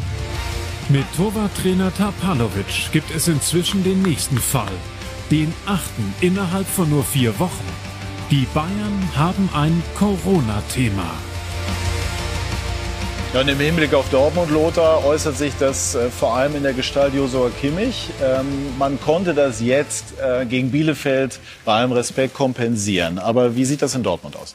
Mit 0.91 1.05
Torwarttrainer 1.17 1.93
Tapalovic 1.95 2.93
gibt 2.93 3.15
es 3.15 3.29
inzwischen 3.29 3.85
den 3.85 4.03
nächsten 4.03 4.39
Fall 4.39 4.73
den 5.31 5.53
achten 5.67 6.15
innerhalb 6.21 6.67
von 6.67 6.89
nur 6.91 7.05
vier 7.05 7.39
Wochen. 7.39 7.65
Die 8.31 8.47
Bayern 8.55 9.11
haben 9.15 9.49
ein 9.55 9.83
Corona-Thema. 9.99 11.11
Ja, 13.35 13.43
und 13.43 13.49
im 13.49 13.61
Hinblick 13.61 13.93
auf 13.93 14.09
Dortmund, 14.09 14.51
Lothar, 14.51 15.05
äußert 15.05 15.37
sich 15.37 15.53
das 15.59 15.95
äh, 15.95 16.09
vor 16.09 16.35
allem 16.35 16.57
in 16.57 16.63
der 16.63 16.73
Gestalt 16.73 17.13
Josua 17.13 17.51
Kimmich. 17.61 18.09
Ähm, 18.23 18.47
man 18.79 18.99
konnte 18.99 19.35
das 19.35 19.61
jetzt 19.61 20.15
äh, 20.19 20.47
gegen 20.47 20.71
Bielefeld 20.71 21.39
bei 21.67 21.75
allem 21.75 21.93
Respekt 21.93 22.33
kompensieren. 22.33 23.19
Aber 23.19 23.55
wie 23.55 23.67
sieht 23.67 23.83
das 23.83 23.95
in 23.95 24.03
Dortmund 24.03 24.35
aus? 24.35 24.55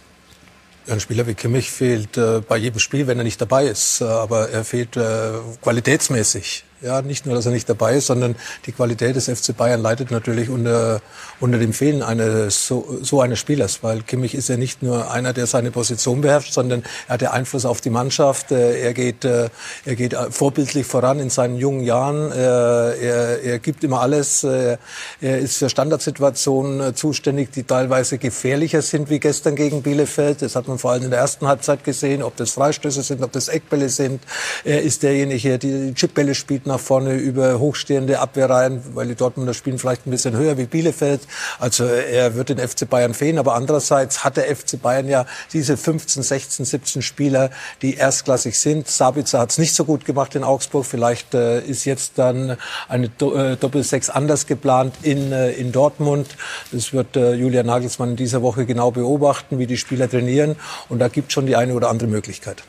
Ein 0.87 0.99
Spieler 0.99 1.27
wie 1.27 1.35
Kimmich 1.35 1.69
fehlt 1.69 2.17
äh, 2.17 2.41
bei 2.41 2.57
jedem 2.57 2.79
Spiel, 2.79 3.05
wenn 3.05 3.19
er 3.19 3.23
nicht 3.23 3.39
dabei 3.39 3.65
ist. 3.67 4.01
Äh, 4.01 4.05
aber 4.05 4.49
er 4.49 4.63
fehlt 4.63 4.97
äh, 4.97 5.33
qualitätsmäßig. 5.61 6.63
Ja, 6.83 7.01
nicht 7.01 7.25
nur, 7.25 7.33
dass 7.33 7.45
er 7.45 7.53
nicht 7.53 7.69
dabei 7.69 7.95
ist, 7.95 8.07
sondern 8.07 8.35
die 8.65 8.73
Qualität 8.73 9.15
des 9.15 9.29
FC 9.29 9.55
Bayern 9.55 9.81
leidet 9.81 10.11
natürlich 10.11 10.49
unter, 10.49 11.01
unter 11.43 11.57
dem 11.57 11.73
Fehlen 11.73 12.01
eines 12.01 12.67
so, 12.67 12.99
so 13.01 13.19
eines 13.19 13.37
Spielers, 13.37 13.83
weil 13.83 14.01
Kimmich 14.01 14.33
ist 14.33 14.47
ja 14.47 14.55
nicht 14.55 14.81
nur 14.81 15.11
einer, 15.11 15.33
der 15.33 15.45
seine 15.45 15.71
Position 15.71 16.21
beherrscht, 16.21 16.53
sondern 16.53 16.83
er 17.09 17.15
hat 17.15 17.21
ja 17.21 17.31
Einfluss 17.31 17.65
auf 17.65 17.81
die 17.81 17.89
Mannschaft. 17.89 18.53
Äh, 18.53 18.79
er 18.79 18.93
geht, 18.93 19.25
äh, 19.25 19.49
er 19.83 19.95
geht 19.95 20.15
vorbildlich 20.29 20.85
voran 20.85 21.19
in 21.19 21.29
seinen 21.29 21.57
jungen 21.57 21.83
Jahren. 21.83 22.31
Äh, 22.31 22.37
er, 22.37 23.43
er 23.43 23.59
gibt 23.59 23.83
immer 23.83 23.99
alles. 23.99 24.45
Er 24.45 24.79
ist 25.19 25.57
für 25.57 25.69
Standardsituationen 25.69 26.95
zuständig, 26.95 27.51
die 27.51 27.63
teilweise 27.63 28.19
gefährlicher 28.19 28.81
sind 28.81 29.09
wie 29.09 29.19
gestern 29.19 29.57
gegen 29.57 29.81
Bielefeld. 29.81 30.41
Das 30.41 30.55
hat 30.55 30.69
man 30.69 30.77
vor 30.77 30.91
allem 30.91 31.03
in 31.03 31.09
der 31.09 31.19
ersten 31.19 31.45
Halbzeit 31.45 31.83
gesehen, 31.83 32.23
ob 32.23 32.37
das 32.37 32.51
Freistöße 32.51 33.03
sind, 33.03 33.21
ob 33.21 33.33
das 33.33 33.49
Eckbälle 33.49 33.89
sind. 33.89 34.23
Er 34.63 34.81
ist 34.81 35.03
derjenige, 35.03 35.49
der 35.49 35.57
die 35.57 35.93
Chipbälle 35.93 36.35
spielt 36.35 36.67
nach 36.67 36.79
vorne 36.79 37.15
über 37.15 37.59
hochstehende 37.59 38.19
Abwehrreihen, 38.19 38.81
weil 38.93 39.07
die 39.07 39.15
Dortmunder 39.15 39.53
spielen 39.53 39.77
vielleicht 39.77 40.07
ein 40.07 40.11
bisschen 40.11 40.37
höher 40.37 40.57
wie 40.57 40.67
Bielefeld. 40.67 41.19
Also 41.59 41.85
er 41.85 42.35
wird 42.35 42.49
den 42.49 42.57
FC 42.59 42.89
Bayern 42.89 43.13
fehlen. 43.13 43.37
Aber 43.37 43.55
andererseits 43.55 44.23
hat 44.23 44.37
der 44.37 44.53
FC 44.55 44.81
Bayern 44.81 45.07
ja 45.07 45.25
diese 45.51 45.77
15, 45.77 46.23
16, 46.23 46.65
17 46.65 47.01
Spieler, 47.01 47.49
die 47.81 47.95
erstklassig 47.95 48.59
sind. 48.59 48.87
Sabitzer 48.87 49.39
hat 49.39 49.51
es 49.51 49.57
nicht 49.57 49.73
so 49.73 49.85
gut 49.85 50.05
gemacht 50.05 50.35
in 50.35 50.43
Augsburg. 50.43 50.85
Vielleicht 50.85 51.33
äh, 51.33 51.61
ist 51.61 51.85
jetzt 51.85 52.13
dann 52.17 52.57
eine 52.87 53.09
Do 53.09 53.33
äh, 53.35 53.57
Doppelsechs 53.57 54.09
anders 54.09 54.47
geplant 54.47 54.95
in, 55.01 55.31
äh, 55.31 55.51
in 55.51 55.71
Dortmund. 55.71 56.35
Das 56.71 56.93
wird 56.93 57.15
äh, 57.15 57.33
Julian 57.33 57.65
Nagelsmann 57.65 58.11
in 58.11 58.15
dieser 58.15 58.41
Woche 58.41 58.65
genau 58.65 58.91
beobachten, 58.91 59.59
wie 59.59 59.67
die 59.67 59.77
Spieler 59.77 60.09
trainieren. 60.09 60.55
Und 60.89 60.99
da 60.99 61.07
gibt 61.07 61.31
schon 61.31 61.45
die 61.45 61.55
eine 61.55 61.73
oder 61.73 61.89
andere 61.89 62.09
Möglichkeit. 62.09 62.63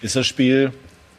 Ist 0.00 0.16
das 0.16 0.26
Spiel 0.26 0.72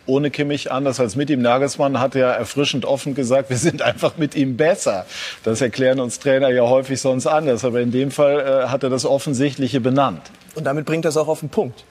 ohne 0.10 0.32
Kimmich 0.32 0.72
anders 0.72 1.00
als 1.00 1.16
mit 1.16 1.30
ihm. 1.30 1.42
Nagelsmann 1.42 2.00
hat 2.00 2.16
ja 2.16 2.32
erfrischend 2.32 2.84
offen 2.84 3.16
gesagt, 3.16 3.50
wir 3.50 3.58
sind 3.58 3.82
einfach 3.82 4.18
mit 4.18 4.36
ihm 4.36 4.58
besser. 4.58 5.06
Das 5.44 5.62
erklären 5.62 6.00
uns 6.00 6.20
Trainer 6.20 6.50
ja 6.50 6.64
häufig 6.64 7.00
sonst 7.00 7.28
anders. 7.28 7.64
Aber 7.64 7.80
in 7.80 7.92
dem 7.92 8.12
Fall 8.12 8.40
äh, 8.40 8.68
hat 8.68 8.84
er 8.84 8.90
das 8.90 9.06
Offensichtliche 9.06 9.80
benannt. 9.80 10.22
Und 10.56 10.66
damit 10.66 10.86
bringt 10.86 11.06
es 11.06 11.16
auch 11.16 11.28
auf 11.28 11.40
den 11.40 11.50
Punkt. 11.50 11.86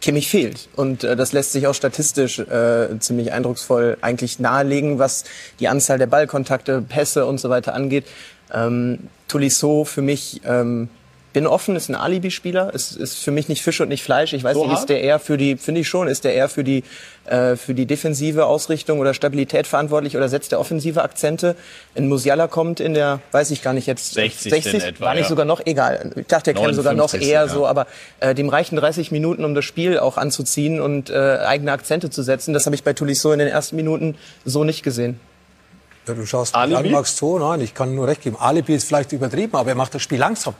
Kimmich 0.00 0.28
fehlt. 0.28 0.68
Und 0.76 1.04
äh, 1.04 1.16
das 1.16 1.32
lässt 1.32 1.52
sich 1.52 1.66
auch 1.66 1.74
statistisch 1.74 2.38
äh, 2.38 2.98
ziemlich 2.98 3.32
eindrucksvoll 3.32 3.96
eigentlich 4.02 4.38
nahelegen, 4.38 4.98
was 4.98 5.24
die 5.60 5.68
Anzahl 5.68 5.98
der 5.98 6.08
Ballkontakte, 6.08 6.82
Pässe 6.82 7.24
und 7.24 7.38
so 7.38 7.48
weiter 7.48 7.74
angeht. 7.74 8.04
Ähm, 8.52 8.98
Tolisso 9.28 9.84
für 9.84 10.02
mich 10.02 10.42
ähm, 10.44 10.90
bin 11.32 11.46
offen, 11.46 11.76
ist 11.76 11.88
ein 11.88 11.94
Alibi-Spieler, 11.94 12.74
ist, 12.74 12.96
ist 12.96 13.18
für 13.18 13.30
mich 13.30 13.48
nicht 13.48 13.62
Fisch 13.62 13.80
und 13.80 13.88
nicht 13.88 14.02
Fleisch. 14.02 14.32
Ich 14.32 14.44
weiß 14.44 14.54
so 14.54 14.66
nicht, 14.66 14.78
ist 14.78 14.88
der 14.88 15.00
eher 15.00 15.18
für 15.18 15.36
die, 15.36 15.56
finde 15.56 15.80
ich 15.80 15.88
schon, 15.88 16.08
ist 16.08 16.24
der 16.24 16.34
eher 16.34 16.48
für 16.48 16.64
die, 16.64 16.84
äh, 17.26 17.56
für 17.56 17.74
die 17.74 17.86
defensive 17.86 18.46
Ausrichtung 18.46 19.00
oder 19.00 19.14
Stabilität 19.14 19.66
verantwortlich 19.66 20.16
oder 20.16 20.28
setzt 20.28 20.52
der 20.52 20.60
offensive 20.60 21.02
Akzente? 21.02 21.56
In 21.94 22.08
Musiala 22.08 22.48
kommt 22.48 22.80
in 22.80 22.94
der, 22.94 23.20
weiß 23.32 23.50
ich 23.50 23.62
gar 23.62 23.72
nicht 23.72 23.86
jetzt, 23.86 24.14
60. 24.14 24.52
60 24.52 24.84
etwa, 24.84 25.06
war 25.06 25.14
nicht 25.14 25.24
ja. 25.24 25.28
sogar 25.28 25.44
noch 25.44 25.64
egal. 25.64 26.12
Ich 26.16 26.26
dachte, 26.26 26.52
der 26.52 26.62
kann 26.62 26.74
sogar 26.74 26.92
noch 26.92 27.12
59., 27.12 27.28
eher 27.28 27.46
ja. 27.46 27.48
so, 27.48 27.66
aber 27.66 27.86
äh, 28.20 28.34
dem 28.34 28.48
reichen 28.48 28.76
30 28.76 29.10
Minuten, 29.10 29.44
um 29.44 29.54
das 29.54 29.64
Spiel 29.64 29.98
auch 29.98 30.18
anzuziehen 30.18 30.80
und 30.80 31.10
äh, 31.10 31.38
eigene 31.38 31.72
Akzente 31.72 32.10
zu 32.10 32.22
setzen. 32.22 32.52
Das 32.52 32.66
habe 32.66 32.76
ich 32.76 32.84
bei 32.84 32.92
Tolisso 32.92 33.32
in 33.32 33.38
den 33.38 33.48
ersten 33.48 33.76
Minuten 33.76 34.16
so 34.44 34.64
nicht 34.64 34.82
gesehen. 34.82 35.18
Ja, 36.06 36.14
du 36.14 36.26
schaust 36.26 36.54
Alibi? 36.54 36.88
an, 36.88 36.90
Max 36.90 37.16
so, 37.16 37.38
nein, 37.38 37.60
ich 37.60 37.74
kann 37.74 37.94
nur 37.94 38.08
recht 38.08 38.22
geben. 38.22 38.36
Alibi 38.38 38.74
ist 38.74 38.88
vielleicht 38.88 39.12
übertrieben, 39.12 39.54
aber 39.54 39.70
er 39.70 39.76
macht 39.76 39.94
das 39.94 40.02
Spiel 40.02 40.18
langsam. 40.18 40.54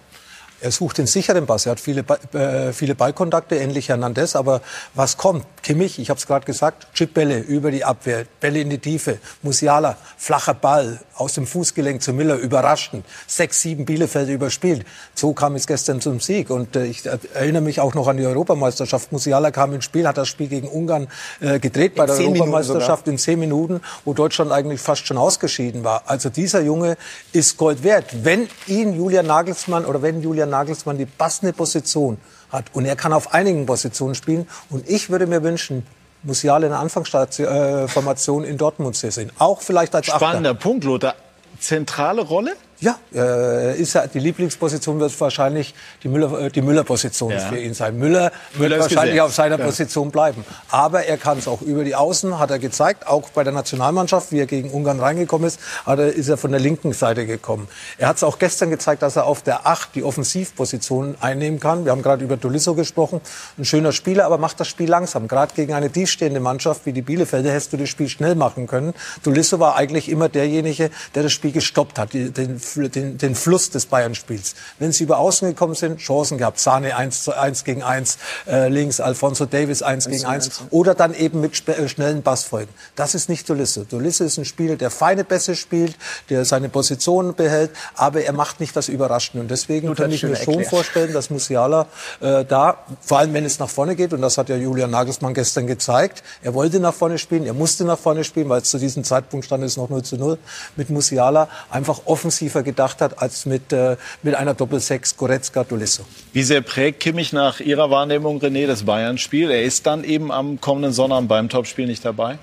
Er 0.63 0.71
sucht 0.71 0.99
den 0.99 1.09
sicheren 1.09 1.47
Pass. 1.47 1.67
Er 1.67 1.73
hat 1.73 1.81
viele, 1.81 2.05
äh, 2.33 2.73
viele 2.73 2.95
Ballkontakte, 2.95 3.57
ähnlich 3.57 3.89
Hernandez. 3.89 4.37
Aber 4.37 4.61
was 4.95 5.17
kommt? 5.17 5.45
Kimmich, 5.63 5.99
ich 5.99 6.09
habe 6.09 6.19
es 6.19 6.27
gerade 6.27 6.47
gesagt, 6.47 6.87
Chipbälle 6.95 7.39
über 7.41 7.73
die 7.73 7.85
Abwehr, 7.85 8.27
Bälle 8.41 8.61
in 8.61 8.71
die 8.71 8.79
Tiefe. 8.79 9.19
Musiala, 9.43 9.97
flacher 10.17 10.55
Ball 10.55 11.01
aus 11.17 11.35
dem 11.35 11.47
Fußgelenk 11.47 12.01
zu 12.01 12.13
Müller, 12.13 12.37
überraschend. 12.37 13.05
Sechs, 13.27 13.61
sieben 13.61 13.85
Bielefeld 13.85 14.29
überspielt. 14.29 14.87
So 15.15 15.33
kam 15.33 15.57
es 15.57 15.67
gestern 15.67 16.01
zum 16.01 16.21
Sieg. 16.21 16.51
Und 16.51 16.77
äh, 16.77 16.87
ich 16.87 17.05
erinnere 17.35 17.63
mich 17.63 17.81
auch 17.81 17.95
noch 17.95 18.07
an 18.07 18.17
die 18.17 18.27
Europameisterschaft. 18.27 19.11
Musiala 19.11 19.51
kam 19.51 19.75
ins 19.75 19.85
Spiel, 19.85 20.07
hat 20.07 20.17
das 20.17 20.29
Spiel 20.29 20.47
gegen 20.47 20.69
Ungarn 20.69 21.09
äh, 21.41 21.59
gedreht 21.59 21.97
bei 21.97 22.07
der 22.07 22.17
Europameisterschaft 22.17 23.09
in 23.09 23.19
zehn 23.19 23.41
Minuten, 23.41 23.81
wo 24.05 24.15
Deutschland 24.15 24.53
eigentlich 24.53 24.81
fast 24.81 25.09
schon 25.09 25.19
ausgeschieden 25.19 25.83
war. 25.83 26.05
Also 26.07 26.29
dieser 26.31 26.61
Junge 26.61 26.97
ist 27.33 27.57
Gold 27.57 27.83
wert. 27.83 28.07
Wenn 28.23 28.49
ihn 28.69 28.95
Julian 28.95 29.27
Nagelsmann 29.27 29.85
oder 29.85 30.03
wenn 30.03 30.23
Julian 30.23 30.52
Nagelsmann 30.53 30.99
die 30.99 31.07
passende 31.07 31.53
Position 31.53 32.19
hat 32.51 32.67
und 32.73 32.85
er 32.85 32.97
kann 32.97 33.13
auf 33.13 33.35
einigen 33.35 33.67
Positionen 33.67 34.15
spielen 34.15 34.47
und 34.71 34.89
ich 34.89 35.11
würde 35.11 35.27
mir 35.27 35.43
wünschen, 35.43 35.85
Musiala 36.23 36.67
in 36.67 36.73
der 36.73 36.79
Anfangsformation 36.79 38.45
in 38.45 38.57
Dortmund 38.57 38.95
zu 38.95 39.11
sehen. 39.11 39.33
Auch 39.39 39.61
vielleicht 39.61 39.95
als 39.95 40.07
Spannender 40.07 40.51
Achter. 40.51 40.63
Punkt, 40.63 40.85
Lothar. 40.85 41.15
Zentrale 41.59 42.23
Rolle? 42.23 42.53
Ja, 42.83 42.99
äh, 43.15 43.81
ist 43.81 43.93
ja, 43.95 44.07
die 44.09 44.19
Lieblingsposition 44.19 44.99
wird 44.99 45.19
wahrscheinlich 45.21 45.73
die 46.03 46.09
Müller, 46.09 46.37
äh, 46.41 46.51
die 46.51 46.63
Müller-Position 46.63 47.31
Ja. 47.31 47.39
für 47.39 47.57
ihn 47.59 47.75
sein. 47.75 47.97
Müller 47.97 48.33
wird 48.55 48.59
Müller 48.59 48.77
ist 48.79 48.83
wahrscheinlich 48.83 49.15
gesetzt. 49.15 49.23
auf 49.29 49.35
seiner 49.35 49.59
Ja. 49.59 49.65
Position 49.65 50.11
bleiben. 50.11 50.45
Aber 50.69 51.05
er 51.05 51.17
kann 51.17 51.39
es 51.39 51.47
auch 51.47 51.63
über 51.63 51.85
die 51.85 51.95
Außen, 51.95 52.41
hat 52.41 52.51
er 52.51 52.59
gezeigt, 52.59 53.07
auch 53.07 53.31
bei 53.31 53.45
der 53.45 53.53
Nationalmannschaft, 53.53 54.33
wie 54.33 54.41
er 54.41 54.47
gegen 54.47 54.71
Ungarn 54.71 54.99
reingekommen 54.99 55.47
ist, 55.47 55.61
hat 55.87 56.01
er, 56.01 56.13
ist 56.13 56.29
er 56.29 56.37
von 56.37 56.51
der 56.51 56.59
linken 56.59 56.93
Seite 56.93 57.25
gekommen. 57.25 57.69
Er 57.99 58.09
hat 58.09 58.17
es 58.17 58.25
auch 58.25 58.39
gestern 58.41 58.71
gezeigt, 58.71 59.03
dass 59.03 59.15
er 59.15 59.27
auf 59.27 59.43
der 59.43 59.65
8 59.67 59.95
die 59.95 60.03
Offensivposition 60.03 61.15
einnehmen 61.21 61.61
kann. 61.61 61.85
Wir 61.85 61.93
haben 61.93 62.03
gerade 62.03 62.25
über 62.25 62.39
Tolisso 62.41 62.75
gesprochen. 62.75 63.21
Ein 63.59 63.65
schöner 63.65 63.93
Spieler, 63.93 64.27
aber 64.27 64.39
macht 64.39 64.59
das 64.59 64.67
Spiel 64.67 64.89
langsam. 64.91 65.29
Gerade 65.29 65.55
gegen 65.55 65.73
eine 65.73 65.89
tiefstehende 65.91 66.41
Mannschaft 66.41 66.85
wie 66.85 66.93
die 66.93 67.03
Bielefelder 67.03 67.51
hättest 67.53 67.73
du 67.73 67.77
das 67.77 67.89
Spiel 67.89 68.09
schnell 68.09 68.35
machen 68.35 68.67
können. 68.67 68.93
Tolisso 69.23 69.61
war 69.61 69.77
eigentlich 69.77 70.09
immer 70.09 70.29
derjenige, 70.29 70.91
der 71.15 71.23
das 71.23 71.33
Spiel 71.33 71.53
gestoppt 71.53 71.99
hat, 72.01 72.13
den, 72.13 72.61
den, 72.77 73.19
den 73.19 73.35
Fluss 73.35 73.71
des 73.71 73.87
Bayern-Spiels. 73.87 74.55
Wenn 74.79 74.93
sie 74.93 75.05
über 75.05 75.19
Außen 75.19 75.49
gekommen 75.49 75.75
sind, 75.75 75.99
Chancen 75.99 76.39
gehabt. 76.39 76.59
Sahne 76.59 76.97
1, 76.97 77.25
zu 77.25 77.37
1 77.37 77.65
gegen 77.65 77.83
1, 77.83 78.19
äh, 78.47 78.69
links 78.69 79.01
Alfonso 79.01 79.47
Davis 79.47 79.83
1 79.83 80.09
gegen 80.09 80.25
1 80.25 80.63
oder 80.71 80.95
dann 80.95 81.15
eben 81.15 81.41
mit 81.41 81.69
äh, 81.69 81.89
schnellen 81.89 82.23
Passfolgen. 82.23 82.73
Das 82.97 83.15
ist 83.15 83.29
nicht 83.29 83.47
Tolisso. 83.47 83.85
Tolisso 83.85 84.25
ist 84.25 84.39
ein 84.39 84.45
Spieler, 84.45 84.77
der 84.77 84.91
feine 84.91 85.25
Pässe 85.25 85.57
spielt, 85.57 85.97
der 86.31 86.45
seine 86.45 86.69
Position 86.69 87.35
behält, 87.35 87.71
aber 87.95 88.23
er 88.23 88.33
macht 88.33 88.61
nicht 88.61 88.75
das 88.77 88.89
Überraschende. 88.89 89.43
Und 89.43 89.51
deswegen 89.51 89.89
Luther 89.89 90.05
kann 90.05 90.13
ich 90.13 90.23
mir 90.23 90.37
schon 90.37 90.55
erklärt. 90.55 90.71
vorstellen, 90.71 91.13
dass 91.13 91.31
Musiala 91.31 91.87
äh, 92.21 92.45
da, 92.45 92.79
vor 93.01 93.19
allem 93.19 93.35
wenn 93.35 93.45
es 93.45 93.59
nach 93.59 93.69
vorne 93.69 93.97
geht, 93.97 94.13
und 94.13 94.23
das 94.23 94.39
hat 94.39 94.49
ja 94.49 94.57
Julian 94.57 94.91
Nagelsmann 94.91 95.35
gestern 95.35 95.67
gezeigt, 95.67 96.23
er 96.43 96.55
wollte 96.55 96.81
nach 96.81 96.95
vorne 96.95 97.19
spielen, 97.19 97.47
er 97.47 97.55
musste 97.55 97.85
nach 97.85 97.99
vorne 97.99 98.25
spielen, 98.25 98.49
weil 98.49 98.63
zu 98.63 98.79
diesem 98.79 99.05
Zeitpunkt 99.05 99.47
stand 99.47 99.65
es 99.65 99.77
noch 99.77 99.89
0 99.89 100.03
zu 100.03 100.17
0, 100.17 100.39
mit 100.77 100.91
Musiala 100.91 101.49
einfach 101.71 102.01
offensiver 102.05 102.62
gedacht 102.63 103.01
hat, 103.01 103.21
als 103.21 103.47
mit, 103.47 103.73
äh, 103.73 103.97
mit 104.23 104.35
einer 104.35 104.55
Doppel-Sechs 104.55 105.17
Goretzka-Tolisso. 105.17 106.05
Wie 106.33 106.43
sehr 106.43 106.61
prägt 106.61 107.01
Kimmich 107.01 107.33
nach 107.33 107.61
Ihrer 107.61 107.91
Wahrnehmung, 107.91 108.41
René, 108.41 108.67
das 108.67 108.85
Bayern-Spiel? 108.85 109.51
Er 109.51 109.63
ist 109.63 109.87
dann 109.87 110.05
eben 110.05 110.31
am 110.33 110.61
kommenden 110.61 110.93
Sonnabend 110.93 111.29
beim 111.29 111.49
Topspiel 111.49 111.87
nicht 111.87 112.05
dabei? 112.05 112.39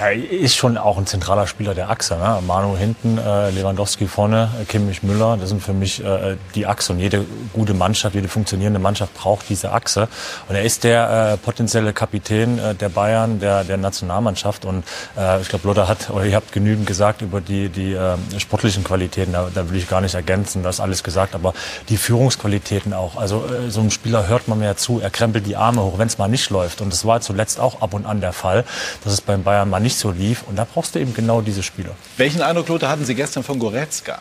Ja, 0.00 0.06
er 0.06 0.30
ist 0.30 0.56
schon 0.56 0.78
auch 0.78 0.96
ein 0.96 1.06
zentraler 1.06 1.46
Spieler 1.46 1.74
der 1.74 1.90
Achse. 1.90 2.16
Ne? 2.16 2.38
Manu 2.46 2.74
hinten, 2.74 3.18
äh, 3.18 3.50
Lewandowski 3.50 4.06
vorne, 4.06 4.48
äh, 4.58 4.64
Kimmich 4.64 5.02
Müller. 5.02 5.36
Das 5.38 5.50
sind 5.50 5.62
für 5.62 5.74
mich 5.74 6.02
äh, 6.02 6.38
die 6.54 6.66
Achse. 6.66 6.94
Und 6.94 7.00
jede 7.00 7.26
gute 7.52 7.74
Mannschaft, 7.74 8.14
jede 8.14 8.28
funktionierende 8.28 8.80
Mannschaft 8.80 9.12
braucht 9.12 9.50
diese 9.50 9.72
Achse. 9.72 10.08
Und 10.48 10.54
er 10.54 10.62
ist 10.62 10.84
der 10.84 11.32
äh, 11.34 11.36
potenzielle 11.36 11.92
Kapitän 11.92 12.58
äh, 12.58 12.74
der 12.74 12.88
Bayern, 12.88 13.40
der, 13.40 13.62
der 13.62 13.76
Nationalmannschaft. 13.76 14.64
Und 14.64 14.84
äh, 15.18 15.42
ich 15.42 15.50
glaube, 15.50 15.68
Lothar 15.68 15.86
hat, 15.86 16.08
oder 16.08 16.24
ihr 16.30 16.34
habt 16.34 16.52
genügend 16.52 16.86
gesagt 16.86 17.20
über 17.20 17.42
die, 17.42 17.68
die 17.68 17.92
äh, 17.92 18.16
sportlichen 18.38 18.84
Qualitäten. 18.84 19.34
Da, 19.34 19.50
da 19.54 19.68
will 19.68 19.76
ich 19.76 19.86
gar 19.86 20.00
nicht 20.00 20.14
ergänzen, 20.14 20.62
das 20.62 20.76
ist 20.76 20.80
alles 20.80 21.02
gesagt. 21.02 21.34
Aber 21.34 21.52
die 21.90 21.98
Führungsqualitäten 21.98 22.94
auch. 22.94 23.18
Also 23.18 23.44
äh, 23.44 23.70
so 23.70 23.80
einem 23.80 23.90
Spieler 23.90 24.28
hört 24.28 24.48
man 24.48 24.60
mehr 24.60 24.78
zu. 24.78 24.98
Er 24.98 25.10
krempelt 25.10 25.46
die 25.46 25.56
Arme 25.56 25.82
hoch, 25.82 25.98
wenn 25.98 26.06
es 26.06 26.16
mal 26.16 26.28
nicht 26.28 26.48
läuft. 26.48 26.80
Und 26.80 26.90
das 26.90 27.04
war 27.04 27.20
zuletzt 27.20 27.60
auch 27.60 27.82
ab 27.82 27.92
und 27.92 28.06
an 28.06 28.22
der 28.22 28.32
Fall, 28.32 28.64
dass 29.04 29.12
es 29.12 29.20
beim 29.20 29.42
Bayern 29.42 29.68
mal 29.68 29.78
nicht 29.78 29.89
so 29.96 30.10
lief. 30.10 30.42
Und 30.46 30.56
da 30.56 30.64
brauchst 30.64 30.94
du 30.94 30.98
eben 30.98 31.14
genau 31.14 31.40
diese 31.40 31.62
Spieler. 31.62 31.96
Welchen 32.16 32.42
Eindruck, 32.42 32.68
Lothar, 32.68 32.90
hatten 32.90 33.04
Sie 33.04 33.14
gestern 33.14 33.42
von 33.42 33.58
Goretzka? 33.58 34.20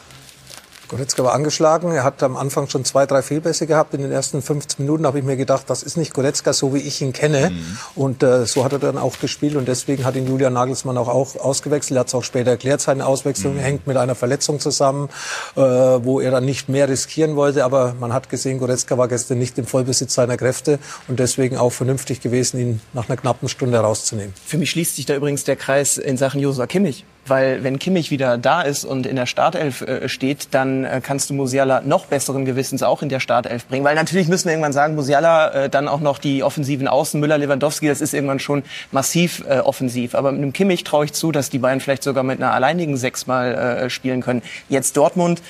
Goretzka 0.90 1.24
war 1.24 1.34
angeschlagen. 1.34 1.92
Er 1.92 2.04
hat 2.04 2.22
am 2.24 2.36
Anfang 2.36 2.68
schon 2.68 2.84
zwei, 2.84 3.06
drei 3.06 3.22
Fehlpässe 3.22 3.68
gehabt. 3.68 3.94
In 3.94 4.02
den 4.02 4.12
ersten 4.12 4.42
15 4.42 4.84
Minuten 4.84 5.06
habe 5.06 5.20
ich 5.20 5.24
mir 5.24 5.38
gedacht, 5.38 5.70
das 5.70 5.84
ist 5.84 5.98
nicht 5.98 6.16
Goretzka, 6.16 6.52
so 6.52 6.74
wie 6.74 6.80
ich 6.80 7.02
ihn 7.02 7.14
kenne. 7.14 7.52
Und 7.96 8.24
äh, 8.24 8.48
so 8.48 8.66
hat 8.66 8.74
er 8.74 8.80
dann 8.80 8.98
auch 8.98 9.20
gespielt. 9.20 9.56
Und 9.56 9.68
deswegen 9.68 10.04
hat 10.04 10.16
ihn 10.16 10.28
Julian 10.28 10.54
Nagelsmann 10.54 10.98
auch, 10.98 11.08
auch 11.08 11.36
ausgewechselt. 11.36 11.98
Er 11.98 12.02
hat 12.02 12.08
es 12.08 12.16
auch 12.16 12.24
später 12.24 12.52
erklärt. 12.52 12.82
Seine 12.82 13.06
Auswechslung 13.06 13.58
hängt 13.58 13.86
mit 13.86 13.98
einer 13.98 14.16
Verletzung 14.16 14.60
zusammen, 14.60 15.10
äh, 15.56 15.62
wo 15.62 16.20
er 16.20 16.32
dann 16.32 16.46
nicht 16.46 16.70
mehr 16.70 16.90
riskieren 16.90 17.36
wollte. 17.36 17.64
Aber 17.66 17.94
man 18.00 18.12
hat 18.12 18.30
gesehen, 18.30 18.58
Goretzka 18.58 18.98
war 18.98 19.08
gestern 19.08 19.38
nicht 19.38 19.60
im 19.60 19.68
Vollbesitz 19.68 20.16
seiner 20.16 20.38
Kräfte. 20.38 20.80
Und 21.08 21.20
deswegen 21.20 21.58
auch 21.58 21.72
vernünftig 21.72 22.20
gewesen, 22.20 22.60
ihn 22.60 22.82
nach 22.94 23.08
einer 23.10 23.18
knappen 23.18 23.48
Stunde 23.48 23.78
rauszunehmen. 23.78 24.34
Für 24.44 24.58
mich 24.58 24.72
schließt 24.72 24.96
sich 24.96 25.06
da 25.06 25.16
übrigens 25.16 25.44
der 25.44 25.56
Kreis 25.56 26.00
in 26.00 26.18
Sachen 26.18 26.42
Josua 26.42 26.66
Kimmich. 26.66 27.06
Weil 27.30 27.64
wenn 27.64 27.80
Kimmich 27.80 28.12
wieder 28.12 28.38
da 28.38 28.62
ist 28.62 28.86
und 28.86 29.06
in 29.06 29.16
der 29.16 29.26
Startelf 29.26 29.82
äh, 29.82 30.10
steht, 30.10 30.50
dann 30.52 30.84
äh, 30.84 31.02
kannst 31.02 31.30
du 31.30 31.34
Musiala 31.34 31.82
noch 31.82 32.06
besseren 32.06 32.46
Gewissens 32.46 32.84
auch 32.84 33.02
in 33.02 33.10
der 33.10 33.20
Startelf 33.20 33.66
bringen. 33.66 33.86
Weil 33.86 33.96
natürlich 33.96 34.28
müssen 34.28 34.46
wir 34.46 34.54
irgendwann 34.54 34.74
sagen, 34.74 34.96
Musiala 34.96 35.50
äh, 35.52 35.70
dann 35.70 35.88
auch 35.88 36.00
noch 36.00 36.18
die 36.18 36.44
offensiven 36.44 36.88
Außen, 36.88 37.20
Müller, 37.20 37.38
Lewandowski, 37.38 37.88
das 37.88 38.02
ist 38.02 38.14
irgendwann 38.14 38.40
schon 38.40 38.64
massiv 38.92 39.44
äh, 39.48 39.60
offensiv. 39.60 40.16
Aber 40.16 40.32
mit 40.32 40.42
einem 40.42 40.54
Kimmich 40.54 40.84
traue 40.84 41.06
ich 41.06 41.14
zu, 41.14 41.32
dass 41.32 41.50
die 41.50 41.60
beiden 41.60 41.80
vielleicht 41.80 42.04
sogar 42.04 42.24
mit 42.24 42.42
einer 42.42 42.54
alleinigen 42.54 42.98
sechsmal 42.98 43.54
äh, 43.54 43.90
spielen 43.90 44.22
können. 44.22 44.42
Jetzt 44.68 44.98
Dortmund 44.98 45.42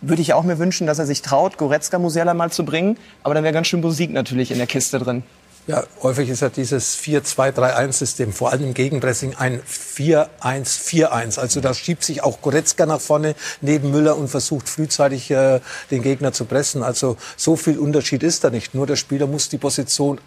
würde 0.00 0.22
ich 0.22 0.32
auch 0.32 0.44
mir 0.44 0.58
wünschen, 0.58 0.86
dass 0.86 0.98
er 0.98 1.06
sich 1.06 1.22
traut, 1.22 1.58
Goretzka 1.58 1.98
Musiala 1.98 2.34
mal 2.34 2.50
zu 2.50 2.64
bringen. 2.64 2.96
Aber 3.22 3.34
dann 3.34 3.44
wäre 3.44 3.52
ganz 3.52 3.66
schön 3.66 3.80
Musik 3.80 4.12
natürlich 4.12 4.50
in 4.50 4.58
der 4.58 4.66
Kiste 4.66 4.98
drin. 4.98 5.22
Ja, 5.68 5.84
häufig 6.02 6.30
ist 6.30 6.40
ja 6.40 6.48
dieses 6.48 6.96
4-2-3-1-System, 6.96 8.32
vor 8.32 8.52
allem 8.52 8.64
im 8.64 8.72
Gegenpressing, 8.72 9.34
ein 9.36 9.60
4-1-4-1. 9.60 11.38
Also 11.38 11.60
da 11.60 11.74
schiebt 11.74 12.02
sich 12.02 12.22
auch 12.22 12.40
Goretzka 12.40 12.86
nach 12.86 13.02
vorne 13.02 13.34
neben 13.60 13.90
Müller 13.90 14.16
und 14.16 14.28
versucht 14.28 14.66
frühzeitig 14.66 15.30
äh, 15.30 15.60
den 15.90 16.00
Gegner 16.00 16.32
zu 16.32 16.46
pressen. 16.46 16.82
Also 16.82 17.18
so 17.36 17.54
viel 17.54 17.78
Unterschied 17.78 18.22
ist 18.22 18.44
da 18.44 18.48
nicht. 18.48 18.74
Nur 18.74 18.86
der 18.86 18.96
Spieler 18.96 19.26
muss 19.26 19.50
die 19.50 19.58
Position 19.58 20.22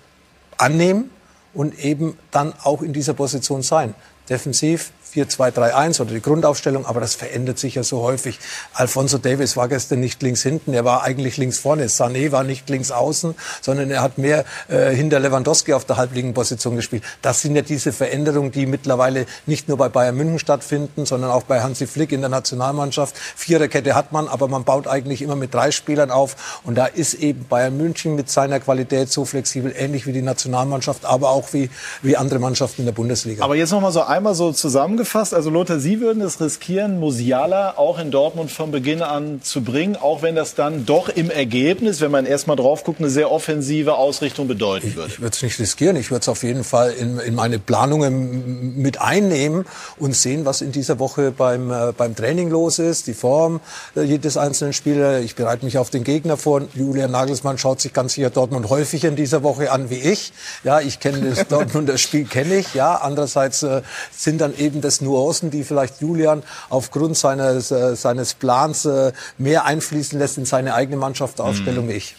annehmen 0.58 1.10
und 1.56 1.84
eben 1.84 2.20
dann 2.30 2.54
auch 2.62 2.84
in 2.84 2.94
dieser 2.94 3.16
Position 3.16 3.64
sein. 3.64 3.96
Defensiv 4.30 4.92
4-2-3-1 5.14 6.02
oder 6.02 6.14
die 6.14 6.22
Grundaufstellung, 6.22 6.86
aber 6.86 7.00
das 7.00 7.16
verändert 7.16 7.60
sich 7.60 7.76
ja 7.76 7.84
so 7.84 8.02
häufig. 8.02 8.40
Alfonso 8.74 9.18
Davis 9.18 9.58
war 9.58 9.68
gestern 9.68 10.00
nicht 10.00 10.22
links 10.22 10.42
hinten, 10.44 10.74
er 10.74 10.86
war 10.86 11.04
eigentlich 11.04 11.38
links 11.38 11.60
vorne. 11.60 11.88
Sané 11.88 12.32
war 12.32 12.44
nicht 12.44 12.70
links 12.70 12.92
außen, 12.92 13.36
sondern 13.62 13.92
er 13.92 14.02
hat 14.02 14.18
mehr 14.18 14.46
äh, 14.68 14.92
hinter 14.92 15.20
Lewandowski 15.20 15.74
auf 15.74 15.86
der 15.86 15.98
halbligen 15.98 16.34
Position 16.34 16.76
gespielt. 16.76 17.04
Das 17.22 17.42
sind 17.42 17.56
ja 17.56 17.62
diese 17.62 17.92
Veränderungen, 17.92 18.52
die 18.52 18.66
mittlerweile 18.66 19.26
nicht 19.46 19.68
nur 19.68 19.78
bei 19.78 19.90
Bayern 19.90 20.16
München 20.16 20.40
stattfinden, 20.40 21.06
sondern 21.06 21.32
auch 21.32 21.44
bei 21.44 21.62
Hansi 21.62 21.88
Flick 21.88 22.12
in 22.12 22.22
der 22.22 22.30
Nationalmannschaft. 22.30 23.18
Viererkette 23.18 23.96
hat 23.96 24.12
man, 24.12 24.28
aber 24.28 24.48
man 24.48 24.64
baut 24.64 24.88
eigentlich 24.88 25.22
immer 25.22 25.36
mit 25.36 25.54
drei 25.54 25.72
Spielern 25.72 26.12
auf. 26.12 26.62
Und 26.64 26.76
da 26.76 26.86
ist 26.86 27.16
eben 27.16 27.46
Bayern 27.48 27.76
München 27.78 28.16
mit 28.16 28.30
seiner 28.30 28.60
Qualität 28.60 29.12
so 29.12 29.26
flexibel, 29.26 29.74
ähnlich 29.76 30.06
wie 30.08 30.14
die 30.14 30.22
Nationalmannschaft, 30.22 31.06
aber 31.06 31.30
auch 31.32 31.54
wie, 31.54 31.70
wie 32.02 32.18
andere 32.18 32.40
Mannschaften 32.40 32.82
in 32.82 32.86
der 32.86 32.94
Bundesliga. 32.94 33.44
Aber 33.44 33.56
jetzt 33.56 33.72
noch 33.72 33.82
mal 33.82 33.92
so 33.92 34.04
einmal 34.04 34.36
so 34.36 34.52
zusammen 34.52 34.98
zusammengefasst, 35.02 35.34
also 35.34 35.50
Lothar, 35.50 35.80
Sie 35.80 36.00
würden 36.00 36.22
es 36.22 36.40
riskieren, 36.40 37.00
Musiala 37.00 37.78
auch 37.78 38.00
in 38.00 38.12
Dortmund 38.12 38.52
von 38.52 38.72
Beginn 38.72 39.02
an 39.02 39.42
zu 39.42 39.62
bringen, 39.62 39.96
auch 39.96 40.22
wenn 40.22 40.36
das 40.36 40.56
dann 40.56 40.86
doch 40.86 41.10
im 41.10 41.30
Ergebnis, 41.30 42.02
wenn 42.02 42.12
man 42.12 42.26
erstmal 42.26 42.56
drauf 42.56 42.84
guckt, 42.84 43.00
eine 43.00 43.10
sehr 43.10 43.32
offensive 43.32 43.96
Ausrichtung 43.96 44.48
bedeuten 44.48 44.96
würde. 44.96 45.08
Ich, 45.08 45.16
ich 45.16 45.22
würde 45.22 45.36
es 45.36 45.42
nicht 45.42 45.60
riskieren. 45.60 45.96
Ich 45.96 46.12
würde 46.12 46.22
es 46.22 46.30
auf 46.30 46.44
jeden 46.44 46.64
Fall 46.64 46.92
in, 46.92 47.20
in, 47.20 47.36
meine 47.36 47.60
Planungen 47.60 48.78
mit 48.78 49.02
einnehmen 49.02 49.66
und 49.98 50.16
sehen, 50.16 50.46
was 50.46 50.62
in 50.62 50.72
dieser 50.72 51.00
Woche 51.00 51.32
beim, 51.32 51.72
äh, 51.72 51.94
beim 51.96 52.16
Training 52.16 52.50
los 52.50 52.80
ist, 52.80 53.08
die 53.08 53.14
Form 53.14 53.60
äh, 53.96 54.02
jedes 54.02 54.38
einzelnen 54.38 54.74
Spielers. 54.74 55.24
Ich 55.24 55.36
bereite 55.36 55.66
mich 55.66 55.78
auf 55.78 55.90
den 55.90 56.04
Gegner 56.04 56.38
vor. 56.38 56.62
Julian 56.74 57.12
Nagelsmann 57.12 57.58
schaut 57.58 57.82
sich 57.82 57.94
ganz 57.94 58.14
sicher 58.14 58.30
Dortmund 58.30 58.70
häufiger 58.70 59.10
in 59.10 59.16
dieser 59.16 59.44
Woche 59.44 59.72
an 59.72 59.90
wie 59.90 59.96
ich. 59.96 60.32
Ja, 60.64 60.80
ich 60.80 61.00
kenne 61.00 61.22
das 61.22 61.48
Dortmunder 61.50 61.98
Spiel, 61.98 62.26
kenne 62.26 62.56
ich. 62.56 62.74
Ja, 62.74 62.96
andererseits 62.96 63.64
äh, 63.64 63.82
sind 64.12 64.42
dann 64.42 64.58
eben 64.58 64.82
das 64.82 64.91
es 64.92 65.02
Nuancen, 65.02 65.52
die 65.52 65.64
vielleicht 65.64 66.02
Julian 66.02 66.44
aufgrund 66.70 67.18
seines, 67.18 67.72
äh, 67.72 67.96
seines 67.96 68.34
Plans 68.34 68.86
äh, 68.86 69.12
mehr 69.38 69.66
einfließen 69.66 70.18
lässt 70.20 70.38
in 70.38 70.46
seine 70.46 70.74
eigene 70.74 70.98
Mannschaftsaufstellung 70.98 71.86
mhm. 71.86 71.90
wie 71.90 71.94
ich. 71.94 72.16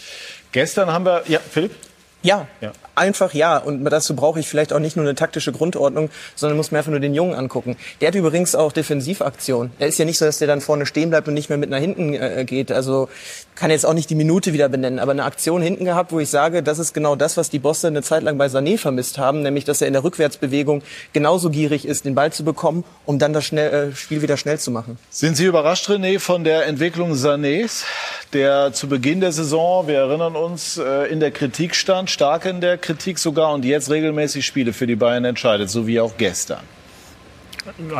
Gestern 0.52 0.92
haben 0.92 1.04
wir, 1.04 1.22
ja, 1.28 1.40
Philipp? 1.40 1.74
Ja, 2.22 2.46
ja, 2.60 2.72
einfach 2.94 3.34
ja. 3.34 3.58
Und 3.58 3.84
dazu 3.84 4.14
brauche 4.14 4.40
ich 4.40 4.48
vielleicht 4.48 4.72
auch 4.72 4.78
nicht 4.78 4.96
nur 4.96 5.04
eine 5.04 5.14
taktische 5.14 5.52
Grundordnung, 5.52 6.10
sondern 6.34 6.56
muss 6.56 6.70
mir 6.70 6.78
einfach 6.78 6.90
nur 6.90 7.00
den 7.00 7.14
Jungen 7.14 7.34
angucken. 7.34 7.76
Der 8.00 8.08
hat 8.08 8.14
übrigens 8.14 8.54
auch 8.54 8.72
Defensivaktion. 8.72 9.72
Er 9.78 9.88
ist 9.88 9.98
ja 9.98 10.04
nicht 10.04 10.18
so, 10.18 10.24
dass 10.24 10.38
der 10.38 10.48
dann 10.48 10.60
vorne 10.60 10.86
stehen 10.86 11.10
bleibt 11.10 11.28
und 11.28 11.34
nicht 11.34 11.48
mehr 11.48 11.58
mit 11.58 11.70
nach 11.70 11.78
hinten 11.78 12.14
äh, 12.14 12.44
geht. 12.44 12.72
Also 12.72 13.08
kann 13.54 13.70
jetzt 13.70 13.84
auch 13.84 13.94
nicht 13.94 14.10
die 14.10 14.14
Minute 14.14 14.52
wieder 14.52 14.68
benennen, 14.68 14.98
aber 14.98 15.12
eine 15.12 15.24
Aktion 15.24 15.62
hinten 15.62 15.84
gehabt, 15.84 16.12
wo 16.12 16.20
ich 16.20 16.30
sage, 16.30 16.62
das 16.62 16.78
ist 16.78 16.94
genau 16.94 17.16
das, 17.16 17.36
was 17.36 17.50
die 17.50 17.58
Bosse 17.58 17.88
eine 17.88 18.02
Zeit 18.02 18.22
lang 18.22 18.38
bei 18.38 18.46
Sané 18.46 18.78
vermisst 18.78 19.18
haben, 19.18 19.42
nämlich 19.42 19.64
dass 19.64 19.80
er 19.80 19.86
in 19.86 19.92
der 19.92 20.04
Rückwärtsbewegung 20.04 20.82
genauso 21.12 21.50
gierig 21.50 21.86
ist, 21.86 22.04
den 22.04 22.14
Ball 22.14 22.32
zu 22.32 22.44
bekommen, 22.44 22.84
um 23.04 23.18
dann 23.18 23.32
das 23.32 23.44
schnell, 23.44 23.90
äh, 23.90 23.94
Spiel 23.94 24.22
wieder 24.22 24.36
schnell 24.36 24.58
zu 24.58 24.70
machen. 24.70 24.98
Sind 25.10 25.36
Sie 25.36 25.44
überrascht, 25.44 25.88
René, 25.88 26.18
von 26.18 26.44
der 26.44 26.66
Entwicklung 26.66 27.12
Sanés, 27.12 27.84
der 28.32 28.72
zu 28.72 28.88
Beginn 28.88 29.20
der 29.20 29.32
Saison, 29.32 29.86
wir 29.86 29.98
erinnern 29.98 30.34
uns, 30.34 30.78
äh, 30.78 31.04
in 31.12 31.20
der 31.20 31.30
Kritik 31.30 31.74
stand, 31.74 32.10
stark 32.10 32.46
in 32.46 32.60
der 32.60 32.78
Kritik 32.82 33.18
sogar 33.18 33.52
und 33.52 33.64
jetzt 33.64 33.90
regelmäßig 33.90 34.44
Spiele 34.44 34.72
für 34.72 34.86
die 34.86 34.96
Bayern 34.96 35.24
entscheidet, 35.24 35.70
so 35.70 35.86
wie 35.86 36.00
auch 36.00 36.16
gestern? 36.18 36.60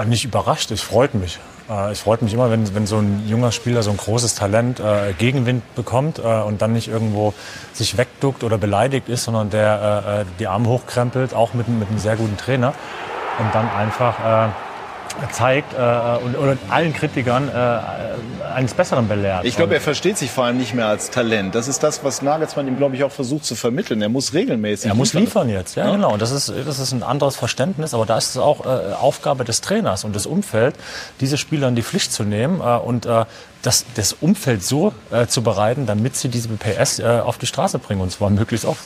Nicht 0.07 0.25
überrascht, 0.25 0.71
es 0.71 0.83
freut 0.83 1.15
mich. 1.15 1.39
Äh, 1.71 1.93
es 1.93 2.01
freut 2.01 2.23
mich 2.23 2.35
immer, 2.35 2.51
wenn, 2.51 2.75
wenn 2.75 2.87
so 2.87 2.99
ein 2.99 3.27
junger 3.27 3.53
Spieler 3.53 3.83
so 3.83 3.91
ein 3.91 3.97
großes 3.97 4.35
Talent 4.35 4.81
äh, 4.81 5.13
Gegenwind 5.17 5.63
bekommt 5.75 6.19
äh, 6.19 6.23
und 6.23 6.61
dann 6.61 6.73
nicht 6.73 6.89
irgendwo 6.89 7.33
sich 7.73 7.97
wegduckt 7.97 8.45
oder 8.45 8.59
beleidigt 8.59 9.09
ist, 9.09 9.25
sondern 9.25 9.51
der 9.51 10.05
äh, 10.07 10.21
äh 10.23 10.25
die 10.39 10.47
Arme 10.47 10.69
hochkrempelt, 10.69 11.35
auch 11.35 11.55
mit, 11.55 11.69
mit 11.69 11.89
einem 11.89 11.99
sehr 11.99 12.17
guten 12.17 12.37
Trainer 12.37 12.75
und 13.39 13.55
dann 13.55 13.69
einfach 13.71 14.49
äh, 14.49 14.51
zeigt 15.31 15.75
äh, 15.75 15.77
und, 16.25 16.37
oder 16.37 16.57
allen 16.69 16.93
Kritikern 16.93 17.49
äh, 17.49 18.53
eines 18.53 18.75
Besseren 18.75 19.09
belehrt. 19.09 19.45
Ich 19.45 19.57
glaube, 19.57 19.75
er 19.75 19.81
versteht 19.81 20.19
sich 20.19 20.31
vor 20.31 20.45
allem 20.45 20.59
nicht 20.59 20.75
mehr 20.75 20.87
als 20.87 21.11
Talent. 21.11 21.55
Das 21.55 21.69
ist 21.69 21.83
das, 21.83 22.05
was 22.05 22.23
Nagelsmann 22.23 22.69
ihm, 22.69 22.77
glaube 22.77 22.97
ich, 22.97 23.05
auch 23.05 23.11
versucht 23.11 23.45
zu 23.45 23.55
vermitteln. 23.55 24.03
Er 24.03 24.09
muss 24.09 24.35
regelmäßig. 24.35 24.91
Er 24.91 24.95
muss 24.95 25.15
liefern 25.15 25.49
jetzt, 25.49 25.77
ja, 25.77 25.87
ja, 25.87 25.93
genau. 25.93 26.13
Und 26.13 26.23
das 26.23 26.31
ist, 26.31 26.53
das 26.67 26.79
ist 26.79 26.93
ein 26.93 27.03
anderes 27.03 27.37
Verständnis, 27.37 27.95
aber 27.95 28.07
da 28.07 28.19
ist 28.19 28.31
es 28.31 28.39
auch 28.39 28.65
äh, 28.65 28.95
Aufgabe 28.95 29.45
des 29.45 29.61
Trainers 29.61 30.05
und 30.05 30.15
des 30.15 30.27
Umfelds, 30.27 30.79
diese 31.21 31.39
Spieler 31.39 31.69
in 31.69 31.77
die 31.77 31.83
Pflicht 31.83 32.13
zu 32.13 32.25
nehmen 32.25 32.61
äh, 32.61 32.77
und 32.77 33.07
äh, 33.07 33.25
das, 33.63 33.85
das 33.95 34.13
Umfeld 34.15 34.65
so 34.65 34.93
äh, 35.11 35.27
zu 35.27 35.43
bereiten, 35.43 35.87
damit 35.87 36.17
sie 36.17 36.29
diese 36.29 36.49
PS 36.49 36.99
äh, 36.99 37.05
auf 37.05 37.39
die 37.39 37.47
Straße 37.47 37.79
bringen 37.79 38.01
und 38.01 38.11
zwar 38.11 38.31
möglichst 38.31 38.67
oft. 38.67 38.83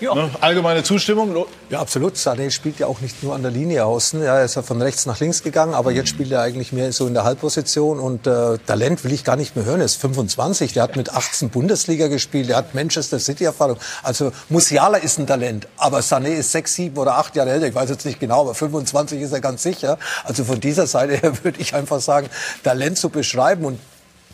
Ja, 0.00 0.14
ja. 0.14 0.14
Ne? 0.14 0.30
allgemeine 0.40 0.82
Zustimmung. 0.82 1.34
Ja, 1.70 1.80
absolut. 1.80 2.16
Sané 2.16 2.50
spielt 2.50 2.78
ja 2.78 2.86
auch 2.86 3.00
nicht 3.00 3.22
nur 3.22 3.34
an 3.34 3.42
der 3.42 3.50
Linie 3.50 3.84
außen. 3.84 4.22
Ja, 4.22 4.38
er 4.38 4.44
ist 4.44 4.56
ja 4.56 4.62
von 4.62 4.80
rechts 4.82 5.06
nach 5.06 5.18
links 5.20 5.42
gegangen, 5.42 5.74
aber 5.74 5.92
jetzt 5.92 6.08
spielt 6.08 6.30
er 6.32 6.42
eigentlich 6.42 6.72
mehr 6.72 6.92
so 6.92 7.06
in 7.06 7.14
der 7.14 7.24
Halbposition. 7.24 7.98
Und 7.98 8.26
äh, 8.26 8.58
Talent 8.66 9.04
will 9.04 9.12
ich 9.12 9.24
gar 9.24 9.36
nicht 9.36 9.56
mehr 9.56 9.64
hören. 9.64 9.80
Er 9.80 9.86
ist 9.86 9.96
25, 9.96 10.72
der 10.72 10.82
hat 10.82 10.96
mit 10.96 11.12
18 11.12 11.50
Bundesliga 11.50 12.08
gespielt, 12.08 12.48
der 12.48 12.56
hat 12.56 12.74
Manchester 12.74 13.18
City 13.18 13.44
Erfahrung. 13.44 13.76
Also 14.02 14.32
Musiala 14.48 14.98
ist 14.98 15.18
ein 15.18 15.26
Talent, 15.26 15.68
aber 15.76 16.00
Sané 16.00 16.34
ist 16.34 16.52
sechs, 16.52 16.74
sieben 16.74 16.96
oder 16.98 17.16
acht 17.16 17.36
Jahre 17.36 17.50
älter. 17.50 17.66
Ich 17.66 17.74
weiß 17.74 17.90
jetzt 17.90 18.04
nicht 18.04 18.20
genau, 18.20 18.42
aber 18.42 18.54
25 18.54 19.20
ist 19.20 19.32
er 19.32 19.40
ganz 19.40 19.62
sicher. 19.62 19.98
Also 20.24 20.44
von 20.44 20.60
dieser 20.60 20.86
Seite 20.86 21.16
her 21.16 21.32
würde 21.44 21.60
ich 21.60 21.74
einfach 21.74 22.00
sagen, 22.00 22.28
Talent 22.62 22.98
zu 22.98 23.08
beschreiben 23.08 23.64
und 23.64 23.78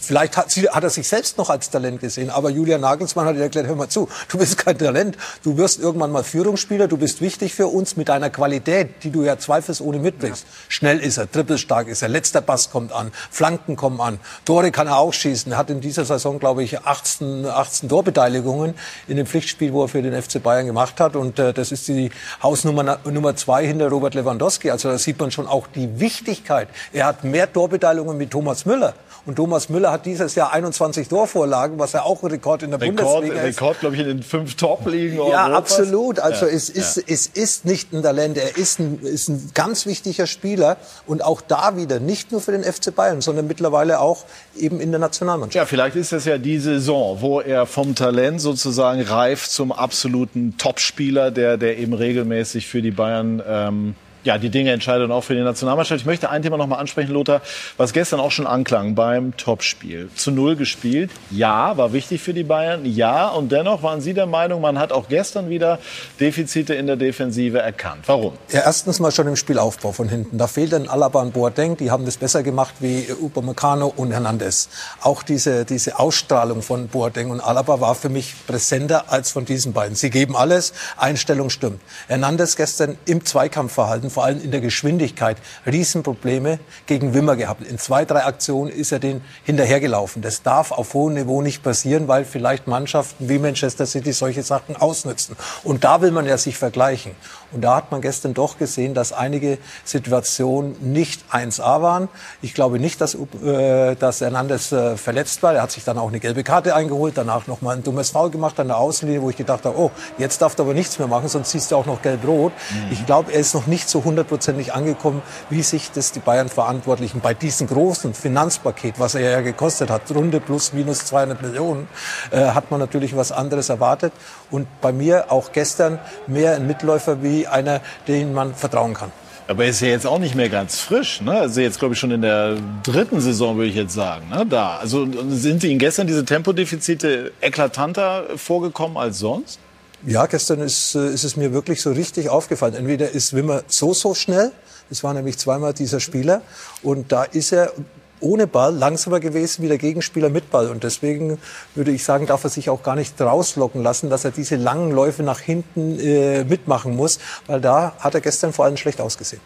Vielleicht 0.06 0.36
hat, 0.36 0.54
hat, 0.54 0.84
er 0.84 0.90
sich 0.90 1.08
selbst 1.08 1.36
noch 1.36 1.50
als 1.50 1.68
Talent 1.68 2.00
gesehen, 2.00 2.30
aber 2.30 2.48
Julian 2.48 2.80
Nagelsmann 2.80 3.26
hat 3.26 3.36
erklärt, 3.36 3.66
hör 3.66 3.74
mal 3.74 3.88
zu, 3.88 4.08
du 4.28 4.38
bist 4.38 4.56
kein 4.56 4.78
Talent, 4.78 5.16
du 5.42 5.56
wirst 5.56 5.80
irgendwann 5.80 6.12
mal 6.12 6.22
Führungsspieler, 6.22 6.86
du 6.86 6.96
bist 6.96 7.20
wichtig 7.20 7.54
für 7.54 7.66
uns 7.66 7.96
mit 7.96 8.08
deiner 8.08 8.30
Qualität, 8.30 9.02
die 9.02 9.10
du 9.10 9.24
ja 9.24 9.36
zweifelsohne 9.36 9.98
mitbringst. 9.98 10.44
Ja. 10.44 10.50
Schnell 10.68 11.00
ist 11.00 11.16
er, 11.16 11.28
trippelstark 11.28 11.88
ist 11.88 12.02
er, 12.02 12.08
letzter 12.08 12.40
Pass 12.40 12.70
kommt 12.70 12.92
an, 12.92 13.10
Flanken 13.32 13.74
kommen 13.74 14.00
an, 14.00 14.20
Tore 14.44 14.70
kann 14.70 14.86
er 14.86 14.98
auch 14.98 15.12
schießen. 15.12 15.50
Er 15.50 15.58
hat 15.58 15.70
in 15.70 15.80
dieser 15.80 16.04
Saison, 16.04 16.38
glaube 16.38 16.62
ich, 16.62 16.78
18, 16.80 17.44
18 17.44 17.88
Torbeteiligungen 17.88 18.74
in 19.08 19.16
dem 19.16 19.26
Pflichtspiel, 19.26 19.72
wo 19.72 19.82
er 19.82 19.88
für 19.88 20.02
den 20.02 20.22
FC 20.22 20.40
Bayern 20.40 20.66
gemacht 20.66 21.00
hat 21.00 21.16
und 21.16 21.40
äh, 21.40 21.52
das 21.52 21.72
ist 21.72 21.88
die 21.88 22.10
Hausnummer 22.42 22.98
Nummer 23.04 23.34
zwei 23.34 23.66
hinter 23.66 23.88
Robert 23.88 24.14
Lewandowski. 24.14 24.70
Also 24.70 24.88
da 24.88 24.98
sieht 24.98 25.18
man 25.18 25.32
schon 25.32 25.48
auch 25.48 25.66
die 25.66 25.98
Wichtigkeit. 25.98 26.68
Er 26.92 27.06
hat 27.06 27.24
mehr 27.24 27.52
Torbeteiligungen 27.52 28.16
mit 28.16 28.30
Thomas 28.30 28.66
Müller. 28.66 28.94
Und 29.26 29.34
Thomas 29.36 29.68
Müller 29.68 29.90
hat 29.96 30.06
dieses 30.06 30.34
Jahr 30.34 30.52
21 30.52 31.08
Torvorlagen, 31.08 31.78
was 31.78 31.92
ja 31.92 32.02
auch 32.02 32.22
ein 32.22 32.30
Rekord 32.30 32.62
in 32.62 32.70
der 32.70 32.80
Rekord, 32.80 32.96
Bundesliga 32.96 33.42
ist. 33.42 33.60
Rekord, 33.60 33.80
glaube 33.80 33.94
ich, 33.96 34.00
in 34.02 34.08
den 34.08 34.22
fünf 34.22 34.54
Top-Ligen. 34.56 35.16
Ja, 35.16 35.22
Europas. 35.22 35.56
absolut. 35.56 36.18
Also 36.20 36.46
ja, 36.46 36.52
es, 36.52 36.68
ist, 36.68 36.96
ja. 36.96 37.02
es 37.06 37.26
ist 37.26 37.64
nicht 37.64 37.92
ein 37.92 38.02
Talent. 38.02 38.36
Er 38.36 38.56
ist 38.56 38.78
ein, 38.78 39.00
ist 39.00 39.28
ein 39.28 39.50
ganz 39.54 39.86
wichtiger 39.86 40.26
Spieler. 40.26 40.76
Und 41.06 41.24
auch 41.24 41.40
da 41.40 41.76
wieder, 41.76 42.00
nicht 42.00 42.32
nur 42.32 42.40
für 42.40 42.52
den 42.52 42.62
FC 42.62 42.94
Bayern, 42.94 43.20
sondern 43.20 43.46
mittlerweile 43.46 44.00
auch 44.00 44.24
eben 44.56 44.80
in 44.80 44.90
der 44.90 45.00
Nationalmannschaft. 45.00 45.54
Ja, 45.54 45.66
vielleicht 45.66 45.96
ist 45.96 46.12
das 46.12 46.24
ja 46.24 46.38
die 46.38 46.58
Saison, 46.58 47.20
wo 47.20 47.40
er 47.40 47.66
vom 47.66 47.94
Talent 47.94 48.40
sozusagen 48.40 49.02
reift 49.02 49.50
zum 49.50 49.72
absoluten 49.72 50.56
Topspieler, 50.58 51.30
der, 51.30 51.56
der 51.56 51.78
eben 51.78 51.94
regelmäßig 51.94 52.66
für 52.66 52.82
die 52.82 52.90
Bayern 52.90 53.42
ähm, 53.46 53.94
ja, 54.26 54.38
die 54.38 54.50
Dinge 54.50 54.72
entscheidet 54.72 55.04
und 55.04 55.12
auch 55.12 55.22
für 55.22 55.34
die 55.34 55.40
Nationalmannschaft. 55.40 56.00
Ich 56.00 56.06
möchte 56.06 56.28
ein 56.28 56.42
Thema 56.42 56.56
noch 56.56 56.66
mal 56.66 56.76
ansprechen, 56.76 57.12
Lothar, 57.12 57.40
was 57.76 57.92
gestern 57.92 58.20
auch 58.20 58.32
schon 58.32 58.46
anklang 58.46 58.94
beim 58.94 59.36
Topspiel. 59.36 60.10
Zu 60.14 60.32
Null 60.32 60.56
gespielt. 60.56 61.10
Ja, 61.30 61.76
war 61.76 61.92
wichtig 61.92 62.20
für 62.20 62.34
die 62.34 62.42
Bayern. 62.42 62.84
Ja, 62.84 63.28
und 63.28 63.52
dennoch 63.52 63.82
waren 63.82 64.00
Sie 64.00 64.14
der 64.14 64.26
Meinung, 64.26 64.60
man 64.60 64.78
hat 64.78 64.92
auch 64.92 65.08
gestern 65.08 65.48
wieder 65.48 65.78
Defizite 66.20 66.74
in 66.74 66.86
der 66.86 66.96
Defensive 66.96 67.58
erkannt. 67.58 68.02
Warum? 68.06 68.34
Ja, 68.50 68.62
erstens 68.64 68.98
mal 68.98 69.12
schon 69.12 69.28
im 69.28 69.36
Spielaufbau 69.36 69.92
von 69.92 70.08
hinten. 70.08 70.38
Da 70.38 70.48
fehlt 70.48 70.74
ein 70.74 70.88
Alaba 70.88 71.22
und 71.22 71.32
Boateng. 71.32 71.76
Die 71.76 71.90
haben 71.90 72.04
das 72.04 72.16
besser 72.16 72.42
gemacht 72.42 72.74
wie 72.80 73.06
Upamecano 73.22 73.92
und 73.96 74.10
Hernandez. 74.10 74.68
Auch 75.00 75.22
diese, 75.22 75.64
diese 75.64 75.98
Ausstrahlung 75.98 76.62
von 76.62 76.88
Boateng 76.88 77.30
und 77.30 77.40
Alaba 77.40 77.80
war 77.80 77.94
für 77.94 78.08
mich 78.08 78.34
präsenter 78.46 79.04
als 79.12 79.30
von 79.30 79.44
diesen 79.44 79.72
beiden. 79.72 79.94
Sie 79.94 80.10
geben 80.10 80.36
alles. 80.36 80.72
Einstellung 80.96 81.50
stimmt. 81.50 81.80
Hernandez 82.08 82.56
gestern 82.56 82.98
im 83.06 83.24
Zweikampfverhalten 83.24 84.10
vor 84.16 84.24
allem 84.24 84.42
in 84.42 84.50
der 84.50 84.62
Geschwindigkeit 84.62 85.36
Riesenprobleme 85.66 86.58
gegen 86.86 87.12
Wimmer 87.12 87.36
gehabt. 87.36 87.62
In 87.62 87.76
zwei, 87.76 88.06
drei 88.06 88.24
Aktionen 88.24 88.70
ist 88.70 88.90
er 88.90 88.98
den 88.98 89.20
hinterhergelaufen. 89.44 90.22
Das 90.22 90.42
darf 90.42 90.72
auf 90.72 90.94
hohem 90.94 91.12
Niveau 91.12 91.42
nicht 91.42 91.62
passieren, 91.62 92.08
weil 92.08 92.24
vielleicht 92.24 92.66
Mannschaften 92.66 93.28
wie 93.28 93.38
Manchester 93.38 93.84
City 93.84 94.14
solche 94.14 94.42
Sachen 94.42 94.74
ausnutzen. 94.74 95.36
Und 95.64 95.84
da 95.84 96.00
will 96.00 96.12
man 96.12 96.24
ja 96.24 96.38
sich 96.38 96.56
vergleichen. 96.56 97.12
Und 97.52 97.60
da 97.60 97.76
hat 97.76 97.92
man 97.92 98.00
gestern 98.00 98.32
doch 98.32 98.58
gesehen, 98.58 98.94
dass 98.94 99.12
einige 99.12 99.58
Situationen 99.84 100.76
nicht 100.80 101.22
1A 101.30 101.82
waren. 101.82 102.08
Ich 102.40 102.54
glaube 102.54 102.78
nicht, 102.78 103.02
dass, 103.02 103.14
äh, 103.14 103.96
dass 103.96 104.22
Hernandez 104.22 104.72
äh, 104.72 104.96
verletzt 104.96 105.42
war. 105.42 105.54
Er 105.54 105.62
hat 105.62 105.72
sich 105.72 105.84
dann 105.84 105.98
auch 105.98 106.08
eine 106.08 106.20
gelbe 106.20 106.42
Karte 106.42 106.74
eingeholt, 106.74 107.18
danach 107.18 107.46
noch 107.46 107.60
mal 107.60 107.76
ein 107.76 107.82
dummes 107.82 108.10
Foul 108.10 108.30
gemacht 108.30 108.58
an 108.60 108.68
der 108.68 108.78
Außenlinie, 108.78 109.20
wo 109.20 109.28
ich 109.28 109.36
gedacht 109.36 109.66
habe, 109.66 109.78
oh, 109.78 109.90
jetzt 110.16 110.40
darf 110.40 110.54
er 110.58 110.64
aber 110.64 110.72
nichts 110.74 110.98
mehr 110.98 111.06
machen, 111.06 111.28
sonst 111.28 111.50
siehst 111.50 111.70
du 111.70 111.76
auch 111.76 111.86
noch 111.86 112.00
gelb-rot. 112.00 112.52
Mhm. 112.52 112.92
Ich 112.92 113.04
glaube, 113.04 113.32
er 113.32 113.40
ist 113.40 113.54
noch 113.54 113.66
nicht 113.66 113.88
so 113.90 114.05
hundertprozentig 114.06 114.72
angekommen, 114.72 115.20
wie 115.50 115.62
sich 115.62 115.90
das 115.90 116.12
die 116.12 116.20
Bayern-Verantwortlichen 116.20 117.20
bei 117.20 117.34
diesem 117.34 117.66
großen 117.66 118.14
Finanzpaket, 118.14 118.98
was 118.98 119.14
er 119.14 119.30
ja 119.30 119.40
gekostet 119.42 119.90
hat, 119.90 120.02
Runde 120.14 120.40
plus 120.40 120.72
minus 120.72 121.04
200 121.04 121.42
Millionen, 121.42 121.88
äh, 122.30 122.38
hat 122.38 122.70
man 122.70 122.80
natürlich 122.80 123.14
was 123.14 123.32
anderes 123.32 123.68
erwartet. 123.68 124.14
Und 124.50 124.66
bei 124.80 124.92
mir 124.92 125.30
auch 125.30 125.52
gestern 125.52 125.98
mehr 126.26 126.54
ein 126.54 126.66
Mitläufer 126.66 127.22
wie 127.22 127.46
einer, 127.46 127.82
den 128.08 128.32
man 128.32 128.54
vertrauen 128.54 128.94
kann. 128.94 129.12
Aber 129.48 129.64
er 129.64 129.70
ist 129.70 129.80
ja 129.80 129.88
jetzt 129.88 130.06
auch 130.06 130.18
nicht 130.18 130.34
mehr 130.34 130.48
ganz 130.48 130.80
frisch. 130.80 131.20
Ne? 131.20 131.32
Also 131.32 131.60
jetzt, 131.60 131.78
glaube 131.78 131.94
ich, 131.94 132.00
schon 132.00 132.10
in 132.10 132.22
der 132.22 132.56
dritten 132.82 133.20
Saison, 133.20 133.56
würde 133.56 133.68
ich 133.68 133.76
jetzt 133.76 133.94
sagen. 133.94 134.28
Ne? 134.28 134.44
Da. 134.44 134.78
Also 134.78 135.06
sind 135.28 135.62
Ihnen 135.62 135.78
gestern 135.78 136.06
diese 136.06 136.24
Tempodefizite 136.24 137.32
eklatanter 137.40 138.24
vorgekommen 138.36 138.96
als 138.96 139.18
sonst? 139.20 139.60
Ja, 140.08 140.26
gestern 140.26 140.60
ist, 140.60 140.94
äh, 140.94 141.08
ist 141.12 141.24
es 141.24 141.36
mir 141.36 141.52
wirklich 141.52 141.82
so 141.82 141.90
richtig 141.90 142.28
aufgefallen. 142.28 142.74
Entweder 142.74 143.10
ist 143.10 143.32
Wimmer 143.32 143.64
so, 143.66 143.92
so 143.92 144.14
schnell, 144.14 144.52
es 144.88 145.02
war 145.02 145.12
nämlich 145.12 145.36
zweimal 145.36 145.72
dieser 145.72 145.98
Spieler, 145.98 146.42
und 146.84 147.10
da 147.10 147.24
ist 147.24 147.52
er 147.52 147.72
ohne 148.20 148.46
Ball 148.46 148.72
langsamer 148.72 149.18
gewesen 149.18 149.64
wie 149.64 149.68
der 149.68 149.78
Gegenspieler 149.78 150.28
mit 150.28 150.52
Ball. 150.52 150.70
Und 150.70 150.84
deswegen 150.84 151.38
würde 151.74 151.90
ich 151.90 152.04
sagen, 152.04 152.26
darf 152.26 152.44
er 152.44 152.50
sich 152.50 152.70
auch 152.70 152.84
gar 152.84 152.94
nicht 152.94 153.20
rauslocken 153.20 153.82
lassen, 153.82 154.08
dass 154.08 154.24
er 154.24 154.30
diese 154.30 154.54
langen 154.54 154.92
Läufe 154.92 155.24
nach 155.24 155.40
hinten 155.40 155.98
äh, 155.98 156.44
mitmachen 156.44 156.94
muss, 156.94 157.18
weil 157.48 157.60
da 157.60 157.94
hat 157.98 158.14
er 158.14 158.20
gestern 158.20 158.52
vor 158.52 158.64
allem 158.64 158.76
schlecht 158.76 159.00
ausgesehen 159.00 159.42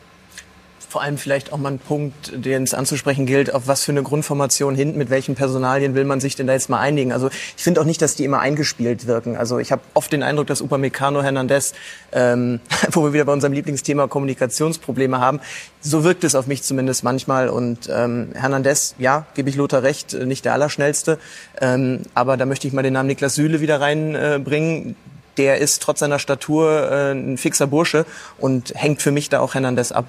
vor 0.90 1.02
allem 1.02 1.18
vielleicht 1.18 1.52
auch 1.52 1.58
mal 1.58 1.70
ein 1.70 1.78
Punkt, 1.78 2.32
den 2.34 2.64
es 2.64 2.74
anzusprechen 2.74 3.24
gilt, 3.24 3.54
auf 3.54 3.68
was 3.68 3.84
für 3.84 3.92
eine 3.92 4.02
Grundformation 4.02 4.74
hinten, 4.74 4.98
mit 4.98 5.08
welchen 5.08 5.36
Personalien 5.36 5.94
will 5.94 6.04
man 6.04 6.18
sich 6.18 6.34
denn 6.34 6.48
da 6.48 6.52
jetzt 6.52 6.68
mal 6.68 6.80
einigen. 6.80 7.12
Also 7.12 7.30
ich 7.56 7.62
finde 7.62 7.80
auch 7.80 7.84
nicht, 7.84 8.02
dass 8.02 8.16
die 8.16 8.24
immer 8.24 8.40
eingespielt 8.40 9.06
wirken. 9.06 9.36
Also 9.36 9.60
ich 9.60 9.70
habe 9.70 9.82
oft 9.94 10.12
den 10.12 10.24
Eindruck, 10.24 10.48
dass 10.48 10.60
Upamecano 10.60 11.22
Hernandez, 11.22 11.74
ähm, 12.10 12.58
wo 12.90 13.04
wir 13.04 13.12
wieder 13.12 13.24
bei 13.24 13.32
unserem 13.32 13.52
Lieblingsthema 13.52 14.08
Kommunikationsprobleme 14.08 15.20
haben, 15.20 15.38
so 15.80 16.02
wirkt 16.02 16.24
es 16.24 16.34
auf 16.34 16.48
mich 16.48 16.64
zumindest 16.64 17.04
manchmal. 17.04 17.50
Und 17.50 17.88
ähm, 17.88 18.30
Hernandez, 18.34 18.96
ja, 18.98 19.26
gebe 19.34 19.48
ich 19.48 19.54
Lothar 19.54 19.84
recht, 19.84 20.12
nicht 20.14 20.44
der 20.44 20.54
Allerschnellste. 20.54 21.18
Ähm, 21.60 22.02
aber 22.14 22.36
da 22.36 22.46
möchte 22.46 22.66
ich 22.66 22.74
mal 22.74 22.82
den 22.82 22.94
Namen 22.94 23.06
Niklas 23.06 23.36
Süle 23.36 23.60
wieder 23.60 23.80
reinbringen. 23.80 24.90
Äh, 24.90 24.94
der 25.36 25.58
ist 25.58 25.82
trotz 25.82 26.00
seiner 26.00 26.18
Statur 26.18 26.90
äh, 26.90 27.12
ein 27.12 27.38
fixer 27.38 27.68
Bursche 27.68 28.04
und 28.38 28.72
hängt 28.74 29.00
für 29.00 29.12
mich 29.12 29.28
da 29.28 29.38
auch 29.38 29.54
Hernandez 29.54 29.92
ab. 29.92 30.06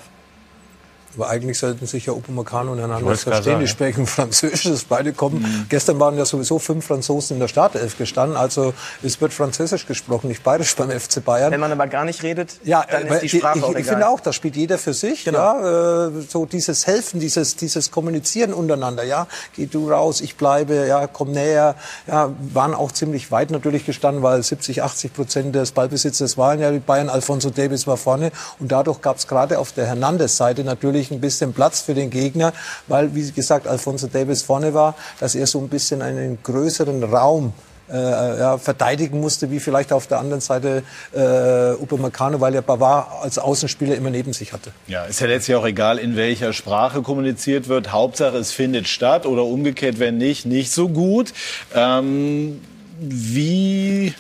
Aber 1.16 1.30
eigentlich 1.30 1.60
sollten 1.60 1.86
sich 1.88 2.06
ja 2.06 2.14
Upamecano 2.14 2.72
und 2.72 2.80
Hernandez 2.80 3.24
verstehen. 3.24 3.60
Die 3.60 3.68
sprechen 3.68 4.06
Französisch, 4.22 4.64
dass 4.64 4.84
beide 4.84 5.14
kommen. 5.14 5.42
Mhm. 5.42 5.66
Gestern 5.70 6.00
waren 6.00 6.18
ja 6.18 6.26
sowieso 6.26 6.60
fünf 6.60 6.86
Franzosen 6.86 7.36
in 7.36 7.40
der 7.40 7.48
Startelf 7.48 7.98
gestanden. 7.98 8.38
Also 8.38 8.74
es 9.04 9.20
wird 9.20 9.34
Französisch 9.34 9.86
gesprochen, 9.86 10.28
nicht 10.28 10.44
bayerisch 10.44 10.76
beim 10.76 10.90
FC 10.90 11.24
Bayern. 11.24 11.52
Wenn 11.52 11.60
man 11.60 11.72
aber 11.72 11.88
gar 11.88 12.06
nicht 12.06 12.24
redet, 12.24 12.60
ja, 12.64 12.86
dann 12.90 13.08
ist 13.08 13.22
die 13.22 13.30
Sprache 13.30 13.60
ich, 13.60 13.64
auch 13.64 13.70
egal. 13.70 13.82
Ich 13.82 13.88
finde 13.88 14.08
auch, 14.08 14.20
da 14.20 14.34
spielt 14.34 14.56
jeder 14.56 14.78
für 14.78 14.94
sich. 14.94 15.26
Genau. 15.26 15.40
Ja, 15.40 16.08
äh, 16.08 16.22
so 16.28 16.46
dieses 16.46 16.88
Helfen, 16.88 17.20
dieses, 17.20 17.56
dieses 17.56 17.92
Kommunizieren 17.92 18.54
untereinander. 18.54 19.04
Ja, 19.04 19.28
geh 19.56 19.66
du 19.66 19.90
raus, 19.92 20.22
ich 20.22 20.36
bleibe, 20.36 20.88
ja, 20.88 21.08
komm 21.08 21.32
näher. 21.32 21.76
Ja, 22.08 22.30
waren 22.54 22.74
auch 22.74 22.92
ziemlich 22.92 23.32
weit 23.32 23.52
natürlich 23.52 23.86
gestanden, 23.86 24.24
weil 24.24 24.42
70, 24.42 24.84
80 24.84 25.14
Prozent 25.14 25.56
des 25.56 25.72
Ballbesitzes 25.72 26.38
waren 26.38 26.60
ja 26.60 26.72
die 26.72 26.80
Bayern. 26.80 27.10
Alfonso 27.10 27.50
Davis 27.50 27.88
war 27.88 27.98
vorne. 27.98 28.32
Und 28.60 28.72
dadurch 28.72 29.02
gab 29.02 29.18
es 29.18 29.28
gerade 29.28 29.60
auf 29.60 29.72
der 29.72 29.86
Hernandez-Seite 29.88 30.64
natürlich 30.64 31.01
natürlich 31.02 31.12
ein 31.12 31.22
bisschen 31.22 31.54
Platz 31.54 31.82
für 31.82 31.94
den 31.94 32.10
Gegner, 32.10 32.54
weil, 32.88 33.14
wie 33.16 33.32
gesagt, 33.32 33.68
Alfonso 33.68 34.08
Davis 34.08 34.44
vorne 34.44 34.74
war, 34.74 34.96
dass 35.20 35.36
er 35.36 35.48
so 35.48 35.60
ein 35.60 35.70
bisschen 35.70 36.02
einen 36.02 36.38
größeren 36.44 37.04
Raum 37.04 37.54
äh, 37.92 37.96
ja, 37.96 38.58
verteidigen 38.58 39.20
musste, 39.20 39.52
wie 39.52 39.60
vielleicht 39.60 39.92
auf 39.92 40.08
der 40.08 40.20
anderen 40.20 40.42
Seite 40.42 40.84
äh, 41.14 41.74
Upamecano, 41.82 42.40
weil 42.40 42.56
er 42.56 42.62
Bavard 42.62 43.24
als 43.24 43.38
Außenspieler 43.38 43.96
immer 43.96 44.10
neben 44.10 44.32
sich 44.34 44.54
hatte. 44.54 44.72
Ja, 44.88 45.04
ist 45.06 45.20
ja 45.20 45.28
letztlich 45.28 45.58
auch 45.58 45.66
egal, 45.66 45.98
in 45.98 46.16
welcher 46.16 46.54
Sprache 46.54 47.02
kommuniziert 47.02 47.68
wird. 47.68 47.92
Hauptsache, 47.92 48.38
es 48.38 48.52
findet 48.52 48.88
statt 48.88 49.26
oder 49.26 49.44
umgekehrt, 49.44 50.00
wenn 50.00 50.18
nicht, 50.18 50.46
nicht 50.46 50.72
so 50.72 50.88
gut. 50.88 51.34
Ähm, 51.76 52.62
wie 53.00 54.14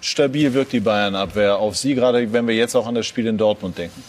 stabil 0.00 0.54
wirkt 0.54 0.72
die 0.72 0.80
Bayern-Abwehr 0.80 1.58
auf 1.58 1.76
Sie, 1.76 1.94
gerade 1.94 2.32
wenn 2.32 2.46
wir 2.46 2.54
jetzt 2.54 2.76
auch 2.76 2.86
an 2.86 2.94
das 2.94 3.06
Spiel 3.06 3.26
in 3.26 3.36
Dortmund 3.36 3.76
denken? 3.76 4.02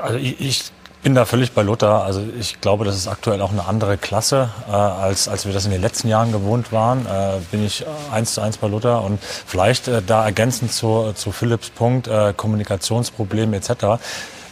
Also 0.00 0.18
ich, 0.18 0.40
ich 0.40 0.72
bin 1.02 1.14
da 1.14 1.24
völlig 1.24 1.52
bei 1.52 1.62
Luther. 1.62 2.02
Also 2.02 2.22
ich 2.38 2.60
glaube, 2.60 2.84
das 2.84 2.96
ist 2.96 3.08
aktuell 3.08 3.40
auch 3.40 3.52
eine 3.52 3.66
andere 3.66 3.98
Klasse, 3.98 4.50
äh, 4.68 4.72
als, 4.72 5.28
als 5.28 5.46
wir 5.46 5.52
das 5.52 5.64
in 5.64 5.70
den 5.70 5.80
letzten 5.80 6.08
Jahren 6.08 6.32
gewohnt 6.32 6.72
waren. 6.72 7.06
Äh, 7.06 7.38
bin 7.50 7.64
ich 7.64 7.84
eins 8.12 8.34
zu 8.34 8.40
eins 8.40 8.56
bei 8.56 8.68
Luther. 8.68 9.02
Und 9.02 9.18
vielleicht 9.22 9.88
äh, 9.88 10.02
da 10.04 10.24
ergänzend 10.24 10.72
zu, 10.72 11.12
zu 11.14 11.32
Philipps 11.32 11.70
Punkt, 11.70 12.08
äh, 12.08 12.32
Kommunikationsprobleme 12.36 13.56
etc. 13.56 14.00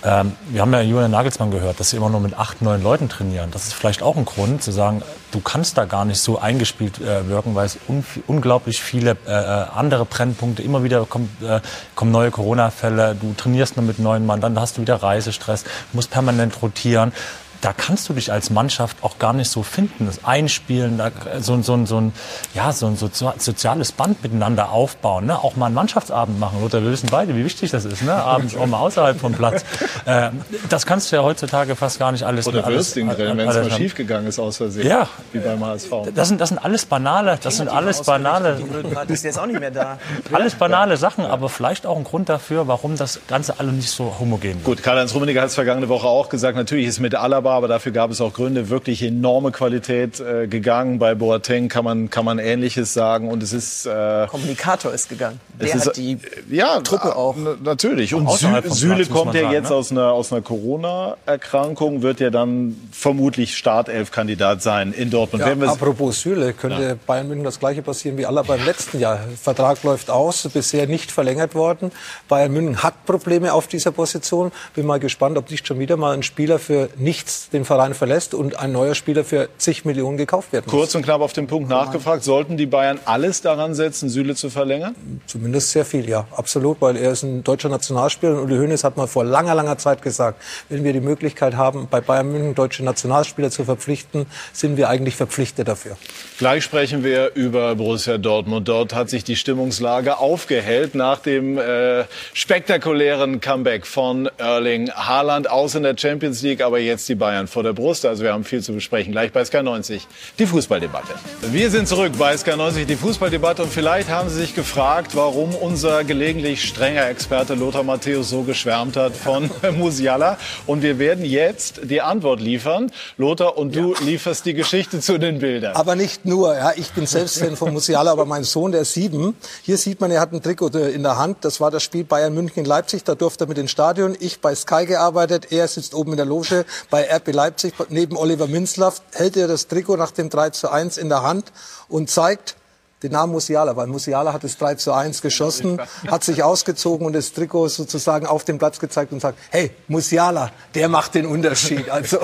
Ähm, 0.07 0.37
wir 0.51 0.61
haben 0.61 0.73
ja 0.73 0.83
Julian 0.83 1.11
Nagelsmann 1.11 1.51
gehört, 1.51 1.81
dass 1.81 1.91
sie 1.91 1.97
immer 1.97 2.09
nur 2.09 2.21
mit 2.21 2.39
acht, 2.39 2.63
neun 2.63 2.81
Leuten 2.81 3.09
trainieren. 3.09 3.51
Das 3.51 3.65
ist 3.67 3.73
vielleicht 3.73 4.03
auch 4.03 4.17
ein 4.17 4.25
Grund 4.25 4.63
zu 4.63 4.71
sagen, 4.71 5.03
du 5.33 5.41
kannst 5.41 5.77
da 5.77 5.85
gar 5.85 6.05
nicht 6.05 6.21
so 6.21 6.39
eingespielt 6.39 7.01
äh, 7.01 7.29
wirken, 7.29 7.57
weil 7.57 7.67
es 7.67 7.77
un 7.89 8.05
unglaublich 8.29 8.81
viele 8.81 9.17
äh, 9.27 9.31
äh, 9.31 9.67
andere 9.75 10.05
Brennpunkte, 10.05 10.63
immer 10.63 10.85
wieder 10.85 11.05
kommt, 11.07 11.43
äh, 11.43 11.61
kommen 11.97 12.13
neue 12.13 12.31
Corona-Fälle, 12.31 13.17
du 13.21 13.35
trainierst 13.37 13.77
nur 13.77 13.85
mit 13.85 13.99
neuen 13.99 14.27
Mann, 14.27 14.41
dann 14.41 14.61
hast 14.61 14.77
du 14.77 14.83
wieder 14.83 15.03
Reisestress, 15.03 15.65
musst 15.93 16.13
permanent 16.13 16.63
rotieren 16.63 17.13
da 17.61 17.73
kannst 17.73 18.09
du 18.09 18.13
dich 18.13 18.33
als 18.33 18.51
Mannschaft 18.51 18.99
auch 19.03 19.19
gar 19.19 19.33
nicht 19.33 19.51
so 19.51 19.63
finden. 19.63 20.07
Das 20.07 20.25
Einspielen, 20.25 21.01
so, 21.41 21.61
so, 21.63 21.87
so, 21.87 22.01
ein, 22.01 22.13
ja, 22.55 22.73
so 22.73 22.87
ein 22.87 22.97
soziales 22.97 23.93
Band 23.93 24.23
miteinander 24.23 24.71
aufbauen. 24.71 25.27
Ne? 25.27 25.39
Auch 25.39 25.57
mal 25.57 25.67
einen 25.67 25.75
Mannschaftsabend 25.75 26.39
machen. 26.39 26.63
Oder 26.63 26.83
wir 26.83 26.91
wissen 26.91 27.09
beide, 27.11 27.35
wie 27.37 27.45
wichtig 27.45 27.71
das 27.71 27.85
ist. 27.85 28.03
Ne? 28.03 28.13
Abends 28.13 28.57
auch 28.57 28.67
mal 28.67 28.79
außerhalb 28.79 29.19
vom 29.19 29.33
Platz. 29.33 29.65
Äh, 30.05 30.31
das 30.69 30.87
kannst 30.87 31.11
du 31.11 31.17
ja 31.17 31.23
heutzutage 31.23 31.75
fast 31.75 31.99
gar 31.99 32.13
nicht 32.13 32.23
alles. 32.23 32.47
Oder 32.47 32.65
Würstchen 32.67 33.09
drin, 33.09 33.37
wenn 33.39 33.49
es 33.49 33.57
mal 33.57 33.71
schief 33.73 33.95
gegangen 33.95 34.29
ist 34.29 34.39
aus 34.39 34.59
Versehen. 34.59 34.87
Ja. 34.87 35.09
Wie 35.33 35.39
beim 35.39 35.65
HSV. 35.65 35.91
Das 36.15 36.29
sind, 36.29 36.41
das 36.41 36.51
sind 36.51 36.59
alles 36.59 36.85
banale, 36.85 37.39
das 37.43 37.57
sind 37.57 37.69
alles 37.69 38.03
banale. 38.03 38.61
Die 39.09 39.13
ist 39.13 39.25
jetzt 39.25 39.39
auch 39.39 39.47
nicht 39.47 39.59
mehr 39.59 39.71
da. 39.71 39.99
Alles 40.33 40.55
banale 40.55 40.97
Sachen, 40.97 41.25
aber 41.25 41.49
vielleicht 41.49 41.87
auch 41.87 41.97
ein 41.97 42.05
Grund 42.05 42.29
dafür, 42.29 42.69
warum 42.69 42.97
das 42.97 43.21
Ganze 43.27 43.59
alle 43.59 43.73
nicht 43.73 43.91
so 43.91 44.17
homogen 44.21 44.55
wird. 44.55 44.65
Gut, 44.65 44.83
Karl-Heinz 44.83 45.15
Rummenigge 45.15 45.41
hat 45.41 45.49
es 45.49 45.55
vergangene 45.55 45.89
Woche 45.89 46.07
auch 46.07 46.29
gesagt. 46.29 46.57
Natürlich 46.57 46.87
ist 46.87 47.01
mit 47.01 47.15
Alaba 47.15 47.46
aber 47.53 47.69
dafür 47.69 47.93
gab 47.93 48.11
es 48.11 48.21
auch 48.21 48.33
Gründe, 48.33 48.69
wirklich 48.69 49.03
enorme 49.03 49.53
Qualität 49.53 50.21
äh, 50.21 50.47
gegangen. 50.47 50.99
Bei 50.99 51.15
Boateng 51.15 51.69
kann 51.69 51.85
man, 51.85 52.11
kann 52.11 52.25
man 52.25 52.39
Ähnliches 52.39 52.93
sagen. 52.93 53.29
Und 53.29 53.43
es 53.43 53.53
ist... 53.53 53.87
Äh, 53.87 54.27
Kommunikator 54.29 54.93
ist 54.93 55.09
gegangen. 55.09 55.41
Der 55.61 55.75
ist, 55.75 55.87
hat 55.87 55.97
die 55.97 56.19
ja, 56.51 56.81
Truppe 56.81 57.17
auch. 57.17 57.37
Natürlich. 57.63 58.15
Und 58.15 58.31
Sü 58.31 58.49
Süle 58.71 59.07
kommt 59.07 59.35
ja 59.35 59.43
sagen, 59.43 59.53
jetzt 59.53 59.71
ne? 59.71 59.77
aus 59.77 59.91
einer, 59.91 60.13
aus 60.13 60.33
einer 60.33 60.43
Corona-Erkrankung, 60.43 62.03
wird 62.03 62.21
ja 62.21 62.31
dann 62.31 62.77
vermutlich 62.93 63.57
Startelf-Kandidat 63.57 64.63
sein 64.63 64.93
in 64.93 65.11
Dortmund. 65.11 65.45
Ja, 65.45 65.69
apropos 65.69 66.21
Süle, 66.21 66.53
könnte 66.53 66.83
ja. 66.83 66.95
Bayern 67.07 67.29
München 67.29 67.45
das 67.45 67.59
Gleiche 67.59 67.83
passieren 67.83 68.19
wie 68.19 68.27
aller 68.27 68.45
beim 68.45 68.65
letzten 68.65 68.99
Jahr. 69.01 69.21
Vertrag 69.41 69.83
läuft 69.83 70.11
aus, 70.11 70.49
bisher 70.53 70.87
nicht 70.87 71.11
verlängert 71.11 71.55
worden. 71.55 71.91
Bayern 72.29 72.53
München 72.53 72.83
hat 72.83 73.05
Probleme 73.07 73.53
auf 73.53 73.67
dieser 73.67 73.93
Position. 73.93 74.53
Bin 74.75 74.87
mal 74.87 75.01
gespannt, 75.01 75.39
ob 75.39 75.51
nicht 75.51 75.67
schon 75.67 75.79
wieder 75.79 75.97
mal 75.97 76.15
ein 76.15 76.23
Spieler 76.23 76.59
für 76.59 76.89
nichts 76.97 77.36
den 77.53 77.65
Verein 77.65 77.95
verlässt 77.95 78.35
und 78.35 78.59
ein 78.59 78.73
neuer 78.73 78.95
Spieler 78.95 79.25
für 79.25 79.49
zig 79.59 79.85
Millionen 79.85 80.17
gekauft 80.17 80.53
werden 80.53 80.65
muss. 80.67 80.73
Kurz 80.73 80.95
und 80.95 81.03
knapp 81.03 81.21
auf 81.21 81.33
den 81.33 81.47
Punkt 81.47 81.69
nachgefragt. 81.69 82.25
Sollten 82.25 82.57
die 82.57 82.67
Bayern 82.67 82.99
alles 83.05 83.41
daran 83.43 83.75
setzen, 83.75 84.09
Süle 84.09 84.35
zu 84.35 84.51
verlängern? 84.51 84.95
Zumindest 85.27 85.71
sehr 85.71 85.85
viel, 85.85 86.09
ja. 86.09 86.27
Absolut, 86.35 86.81
weil 86.81 86.97
er 86.97 87.13
ist 87.13 87.23
ein 87.23 87.45
deutscher 87.45 87.69
Nationalspieler. 87.69 88.33
Und 88.33 88.45
Uli 88.45 88.57
Hoeneß 88.57 88.85
hat 88.85 88.97
mal 88.97 89.07
vor 89.07 89.25
langer, 89.25 89.55
langer 89.55 89.79
Zeit 89.79 90.03
gesagt, 90.03 90.43
wenn 90.69 90.85
wir 90.85 90.93
die 90.93 91.01
Möglichkeit 91.01 91.57
haben, 91.57 91.89
bei 91.91 92.01
Bayern 92.01 92.31
München 92.31 92.55
deutsche 92.55 92.85
Nationalspieler 92.85 93.51
zu 93.51 93.65
verpflichten, 93.65 94.27
sind 94.53 94.77
wir 94.77 94.89
eigentlich 94.89 95.17
verpflichtet 95.17 95.69
dafür. 95.69 95.97
Gleich 96.39 96.65
sprechen 96.65 97.05
wir 97.05 97.35
über 97.35 97.75
Borussia 97.75 98.19
Dortmund. 98.19 98.69
Dort 98.69 98.95
hat 98.95 99.11
sich 99.11 99.25
die 99.25 99.37
Stimmungslage 99.37 100.19
aufgehellt 100.19 100.95
nach 100.95 101.19
dem 101.19 101.59
äh, 101.59 102.05
spektakulären 102.33 103.41
Comeback 103.41 103.87
von 103.87 104.29
Erling 104.39 104.91
Haaland 104.91 105.51
aus 105.51 105.75
in 105.75 105.83
der 105.83 105.97
Champions 105.97 106.43
League, 106.43 106.63
aber 106.63 106.79
jetzt 106.79 107.09
die 107.09 107.15
Bayern 107.15 107.26
vor 107.47 107.63
der 107.63 107.73
Brust. 107.73 108.07
Also 108.07 108.23
wir 108.23 108.33
haben 108.33 108.45
viel 108.45 108.63
zu 108.63 108.73
besprechen. 108.73 109.13
Gleich 109.13 109.33
bei 109.33 109.43
SK90 109.43 110.03
die 110.39 110.47
Fußballdebatte. 110.47 111.15
Wir 111.51 111.71
sind 111.71 111.89
zurück 111.89 112.13
bei 112.19 112.35
SK90 112.35 112.85
die 112.85 112.97
Fußballdebatte 112.97 113.63
und 113.63 113.73
vielleicht 113.73 114.09
haben 114.09 114.29
Sie 114.29 114.37
sich 114.37 114.55
gefragt, 114.55 115.13
warum 115.15 115.55
unser 115.55 116.05
gelegentlich 116.05 116.65
strenger 116.65 117.09
Experte 117.09 117.55
Lothar 117.55 117.83
Matthäus 117.83 118.31
so 118.31 118.43
geschwärmt 118.43 118.97
hat 118.97 119.17
von 119.17 119.51
Musiala. 119.77 120.39
Und 120.67 120.83
wir 120.83 120.99
werden 120.99 121.25
jetzt 121.25 121.81
die 121.85 122.01
Antwort 122.01 122.41
liefern. 122.41 122.91
Lothar, 123.17 123.57
und 123.57 123.75
du 123.75 123.95
ja. 123.95 124.01
lieferst 124.03 124.45
die 124.47 124.55
Geschichte 124.55 125.01
zu 125.01 125.19
den 125.19 125.39
Bildern. 125.39 125.75
Aber 125.77 125.97
nicht 125.97 126.25
nur. 126.25 126.55
Ja, 126.55 126.73
ich 126.77 126.91
bin 126.93 127.07
selbst 127.07 127.39
Fan 127.39 127.57
von 127.57 127.73
Musiala, 127.73 128.13
aber 128.13 128.25
mein 128.25 128.45
Sohn, 128.45 128.73
der 128.73 128.83
ist 128.83 128.95
sieben. 128.95 129.37
Hier 129.63 129.79
sieht 129.79 130.01
man, 130.01 130.11
er 130.11 130.21
hat 130.21 130.33
ein 130.33 130.43
Trikot 130.43 130.69
in 130.69 131.03
der 131.03 131.19
Hand. 131.19 131.39
Das 131.45 131.61
war 131.61 131.71
das 131.71 131.83
Spiel 131.83 132.05
Bayern 132.05 132.35
München 132.35 132.61
in 132.61 132.65
Leipzig. 132.65 133.05
Da 133.05 133.15
durfte 133.15 133.45
er 133.45 133.49
mit 133.49 133.59
ins 133.59 133.71
Stadion. 133.71 134.17
Ich 134.21 134.41
bei 134.41 134.55
Sky 134.55 134.87
gearbeitet. 134.87 135.53
Er 135.53 135.69
sitzt 135.69 135.95
oben 135.95 136.13
in 136.13 136.17
der 136.17 136.27
Loge 136.27 136.65
bei 136.91 137.05
RB 137.17 137.33
Leipzig 137.33 137.75
neben 137.89 138.17
Oliver 138.17 138.47
Minzlaff. 138.47 139.03
Hält 139.13 139.37
er 139.37 139.49
das 139.49 139.69
Trikot 139.69 139.97
nach 139.97 140.11
dem 140.11 140.31
3 140.31 140.51
zu 140.51 140.71
1 140.71 140.97
in 140.99 141.09
der 141.09 141.23
Hand 141.23 141.53
und 141.89 142.11
zeigt, 142.11 142.57
Namen 143.03 143.33
Musiala, 143.33 143.77
weil 143.77 143.87
Musiala 143.87 144.33
hat 144.33 144.43
es 144.43 144.57
3 144.57 144.75
zu 144.77 144.93
1 144.93 145.21
geschossen, 145.23 145.81
hat 146.09 146.25
sich 146.25 146.43
ausgezogen 146.43 147.07
und 147.07 147.13
das 147.13 147.33
Trikot 147.33 147.69
sozusagen 147.69 148.27
auf 148.27 148.45
den 148.45 148.59
Platz 148.59 148.81
gezeigt 148.81 149.13
und 149.13 149.21
sagt, 149.21 149.39
hey, 149.51 149.71
Musiala, 149.87 150.51
der 150.75 150.89
macht 150.89 151.15
den 151.15 151.27
Unterschied. 151.27 151.91
Also 151.91 152.19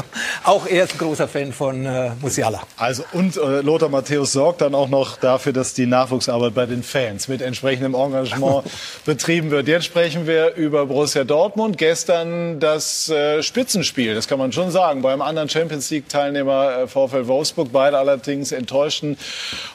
auch 0.44 0.66
er 0.66 0.84
ist 0.84 0.94
ein 0.94 0.98
großer 0.98 1.28
Fan 1.28 1.52
von 1.52 1.84
äh, 1.84 2.10
Musiala. 2.20 2.62
Also 2.76 3.04
und 3.12 3.36
äh, 3.36 3.60
Lothar 3.60 3.90
Matthäus 3.90 4.32
sorgt 4.32 4.62
dann 4.62 4.74
auch 4.74 4.88
noch 4.88 5.18
dafür, 5.18 5.52
dass 5.52 5.74
die 5.74 5.86
Nachwuchsarbeit 5.86 6.54
bei 6.54 6.66
den 6.66 6.82
Fans 6.82 7.28
mit 7.28 7.42
entsprechendem 7.42 7.94
Engagement 7.94 8.64
betrieben 9.04 9.50
wird. 9.50 9.68
Jetzt 9.68 9.84
sprechen 9.84 10.26
wir 10.26 10.54
über 10.54 10.86
Borussia 10.86 11.24
Dortmund. 11.24 11.78
Gestern 11.78 12.60
das 12.60 13.08
äh, 13.08 13.42
Spitzenspiel, 13.42 14.14
das 14.14 14.26
kann 14.26 14.38
man 14.38 14.52
schon 14.52 14.70
sagen, 14.70 15.02
beim 15.02 15.20
anderen 15.22 15.48
Champions 15.48 15.90
League 15.90 16.08
Teilnehmer 16.08 16.78
äh, 16.78 16.88
VfL 16.88 17.26
Wolfsburg. 17.26 17.68
Beide 17.72 17.98
allerdings 17.98 18.52
enttäuschten 18.52 19.16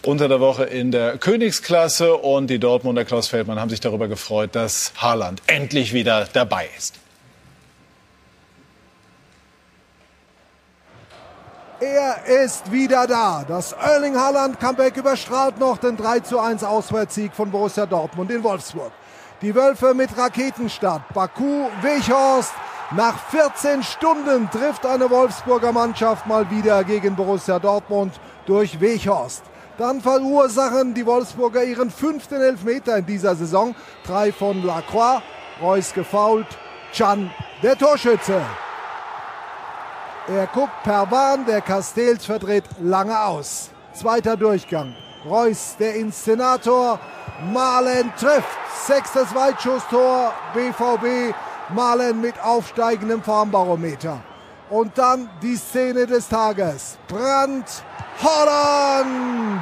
unter 0.04 0.28
der 0.28 0.40
Woche 0.40 0.64
in 0.64 0.87
der 0.92 1.18
Königsklasse 1.18 2.16
und 2.16 2.48
die 2.48 2.60
Dortmunder 2.60 3.06
Klaus 3.06 3.28
Feldmann 3.28 3.60
haben 3.60 3.70
sich 3.70 3.80
darüber 3.80 4.08
gefreut, 4.08 4.56
dass 4.56 4.94
Haaland 4.98 5.42
endlich 5.48 5.94
wieder 5.94 6.28
dabei 6.32 6.70
ist. 6.78 6.96
Er 11.80 12.26
ist 12.26 12.72
wieder 12.72 13.06
da. 13.06 13.46
Das 13.48 13.72
Erling 13.74 14.16
Haaland 14.16 14.60
Comeback 14.60 14.98
überstrahlt 14.98 15.60
noch 15.60 15.78
den 15.78 15.96
3 15.96 16.22
zu 16.22 16.40
1 16.40 16.64
Auswärtssieg 16.64 17.34
von 17.34 17.52
Borussia 17.52 17.86
Dortmund 17.86 18.32
in 18.32 18.44
Wolfsburg. 18.44 18.92
Die 19.44 19.54
Wölfe 19.54 19.94
mit 19.94 20.18
Raketenstart. 20.18 21.14
Baku, 21.14 21.68
Weghorst. 21.84 22.54
Nach 22.96 23.20
14 23.30 23.84
Stunden 23.84 24.50
trifft 24.50 24.86
eine 24.86 25.10
Wolfsburger 25.10 25.72
Mannschaft 25.72 26.26
mal 26.26 26.50
wieder 26.50 26.84
gegen 26.84 27.16
Borussia 27.16 27.60
Dortmund 27.60 28.20
durch 28.48 28.80
Weghorst. 28.82 29.44
Dann 29.78 30.02
verursachen 30.02 30.96
die 30.96 31.06
Wolfsburger 31.06 31.64
ihren 31.64 31.92
fünften 31.92 32.42
Elfmeter 32.42 32.98
in 32.98 33.06
dieser 33.06 33.36
Saison. 33.36 33.76
Drei 34.06 34.32
von 34.32 34.64
Lacroix, 34.64 35.22
Reus 35.62 35.94
gefault, 35.94 36.48
Chan 36.94 37.30
der 37.62 37.78
Torschütze. 37.78 38.42
Er 40.28 40.48
guckt 40.48 40.84
per 40.84 41.06
Bahn, 41.06 41.46
der 41.46 41.62
Castells 41.62 42.26
verdreht 42.26 42.66
lange 42.82 43.20
aus. 43.20 43.70
Zweiter 43.94 44.36
Durchgang. 44.36 44.94
Reus, 45.26 45.76
der 45.80 45.96
Inszenator. 45.96 47.00
Malen 47.54 48.12
trifft. 48.20 48.58
Sechstes 48.86 49.34
Weitschusstor. 49.34 50.34
BVB. 50.54 51.34
Malen 51.70 52.20
mit 52.20 52.40
aufsteigendem 52.44 53.22
Formbarometer. 53.22 54.22
Und 54.70 54.98
dann 54.98 55.30
die 55.42 55.56
Szene 55.56 56.06
des 56.06 56.28
Tages. 56.28 56.98
Brand 57.08 57.66
Holland! 58.22 59.62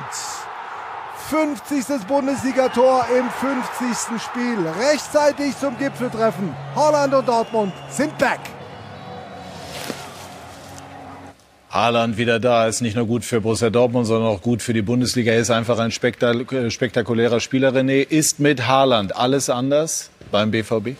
50. 1.29 2.07
Bundesligator 2.07 3.05
im 3.17 3.29
50. 3.29 4.21
Spiel. 4.21 4.57
Rechtzeitig 4.79 5.57
zum 5.59 5.77
Gipfeltreffen. 5.77 6.55
Holland 6.75 7.13
und 7.13 7.27
Dortmund 7.27 7.73
sind 7.89 8.17
back. 8.17 8.39
Haaland 11.69 12.17
wieder 12.17 12.39
da 12.39 12.67
ist 12.67 12.81
nicht 12.81 12.95
nur 12.95 13.05
gut 13.05 13.25
für 13.25 13.41
Borussia 13.41 13.69
Dortmund, 13.69 14.07
sondern 14.07 14.29
auch 14.29 14.41
gut 14.41 14.61
für 14.61 14.71
die 14.71 14.81
Bundesliga. 14.81 15.33
Er 15.33 15.39
ist 15.39 15.49
einfach 15.51 15.77
ein 15.77 15.91
spektakulärer 15.91 17.41
Spieler. 17.41 17.73
René, 17.73 18.01
ist 18.07 18.39
mit 18.39 18.65
Haaland 18.65 19.15
alles 19.15 19.49
anders 19.49 20.09
beim 20.31 20.51
BVB? 20.51 20.95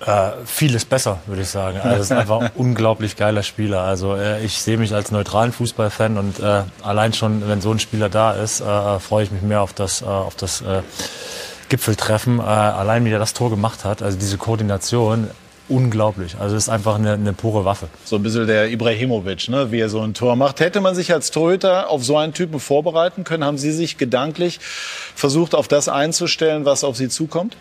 Äh, 0.00 0.30
vieles 0.44 0.84
besser, 0.84 1.20
würde 1.26 1.42
ich 1.42 1.48
sagen. 1.48 1.80
Also, 1.80 2.02
ist 2.02 2.12
einfach 2.12 2.40
ein 2.40 2.50
unglaublich 2.56 3.16
geiler 3.16 3.42
Spieler. 3.42 3.82
Also 3.82 4.16
äh, 4.16 4.44
ich 4.44 4.60
sehe 4.60 4.76
mich 4.76 4.94
als 4.94 5.10
neutralen 5.10 5.52
Fußballfan 5.52 6.18
und 6.18 6.40
äh, 6.40 6.62
allein 6.82 7.12
schon, 7.12 7.48
wenn 7.48 7.60
so 7.60 7.70
ein 7.70 7.78
Spieler 7.78 8.08
da 8.08 8.32
ist, 8.32 8.60
äh, 8.60 8.98
freue 8.98 9.24
ich 9.24 9.30
mich 9.30 9.42
mehr 9.42 9.62
auf 9.62 9.72
das, 9.72 10.02
äh, 10.02 10.06
auf 10.06 10.34
das 10.34 10.60
äh, 10.60 10.82
Gipfeltreffen. 11.68 12.38
Äh, 12.38 12.42
allein 12.42 13.04
wie 13.04 13.10
er 13.10 13.18
das 13.18 13.32
Tor 13.32 13.50
gemacht 13.50 13.84
hat, 13.84 14.02
also 14.02 14.18
diese 14.18 14.36
Koordination, 14.36 15.30
unglaublich. 15.68 16.36
Also 16.38 16.56
es 16.56 16.64
ist 16.64 16.68
einfach 16.68 16.96
eine, 16.96 17.14
eine 17.14 17.32
pure 17.32 17.64
Waffe. 17.64 17.88
So 18.04 18.16
ein 18.16 18.22
bisschen 18.22 18.46
der 18.46 18.70
Ibrahimovic, 18.70 19.48
ne, 19.48 19.72
wie 19.72 19.80
er 19.80 19.88
so 19.88 20.00
ein 20.02 20.12
Tor 20.12 20.36
macht. 20.36 20.60
Hätte 20.60 20.80
man 20.80 20.94
sich 20.94 21.12
als 21.12 21.30
Torhüter 21.30 21.88
auf 21.88 22.04
so 22.04 22.18
einen 22.18 22.34
Typen 22.34 22.60
vorbereiten 22.60 23.24
können? 23.24 23.44
Haben 23.44 23.58
Sie 23.58 23.72
sich 23.72 23.96
gedanklich 23.96 24.60
versucht, 25.14 25.54
auf 25.54 25.68
das 25.68 25.88
einzustellen, 25.88 26.64
was 26.64 26.84
auf 26.84 26.96
Sie 26.96 27.08
zukommt? 27.08 27.56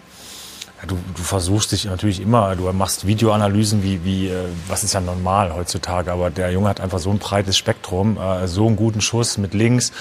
Du, 0.88 0.98
du 1.16 1.24
versuchst 1.24 1.72
dich 1.72 1.86
natürlich 1.86 2.20
immer, 2.20 2.56
du 2.56 2.72
machst 2.74 3.08
Videoanalysen, 3.08 3.84
wie, 3.84 4.04
wie 4.04 4.28
äh, 4.28 4.46
was 4.68 4.84
ist 4.84 4.94
ja 4.94 5.02
normal 5.02 5.54
heutzutage, 5.54 6.12
aber 6.12 6.30
der 6.30 6.52
Junge 6.52 6.68
hat 6.68 6.82
einfach 6.82 7.00
so 7.00 7.10
ein 7.10 7.20
breites 7.20 7.58
Spektrum, 7.58 8.18
äh, 8.18 8.48
so 8.48 8.68
einen 8.68 8.76
guten 8.76 9.00
Schuss 9.00 9.38
mit 9.38 9.54
links, 9.54 9.94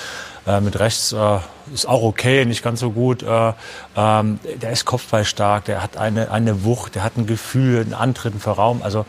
äh, 0.46 0.60
mit 0.60 0.78
rechts 0.78 1.12
äh, 1.12 1.38
ist 1.72 1.86
auch 1.86 2.02
okay, 2.02 2.44
nicht 2.44 2.64
ganz 2.64 2.80
so 2.80 2.90
gut. 2.90 3.22
Äh, 3.22 3.52
ähm, 3.96 4.40
der 4.60 4.72
ist 4.72 4.84
kopfballstark, 4.84 5.64
der 5.66 5.82
hat 5.82 5.96
eine, 5.96 6.30
eine 6.30 6.64
Wucht, 6.64 6.96
der 6.96 7.04
hat 7.04 7.16
ein 7.16 7.26
Gefühl, 7.26 7.80
einen 7.80 7.94
Antritt 7.94 8.34
für 8.40 8.50
Raum. 8.50 8.82
Also 8.82 9.06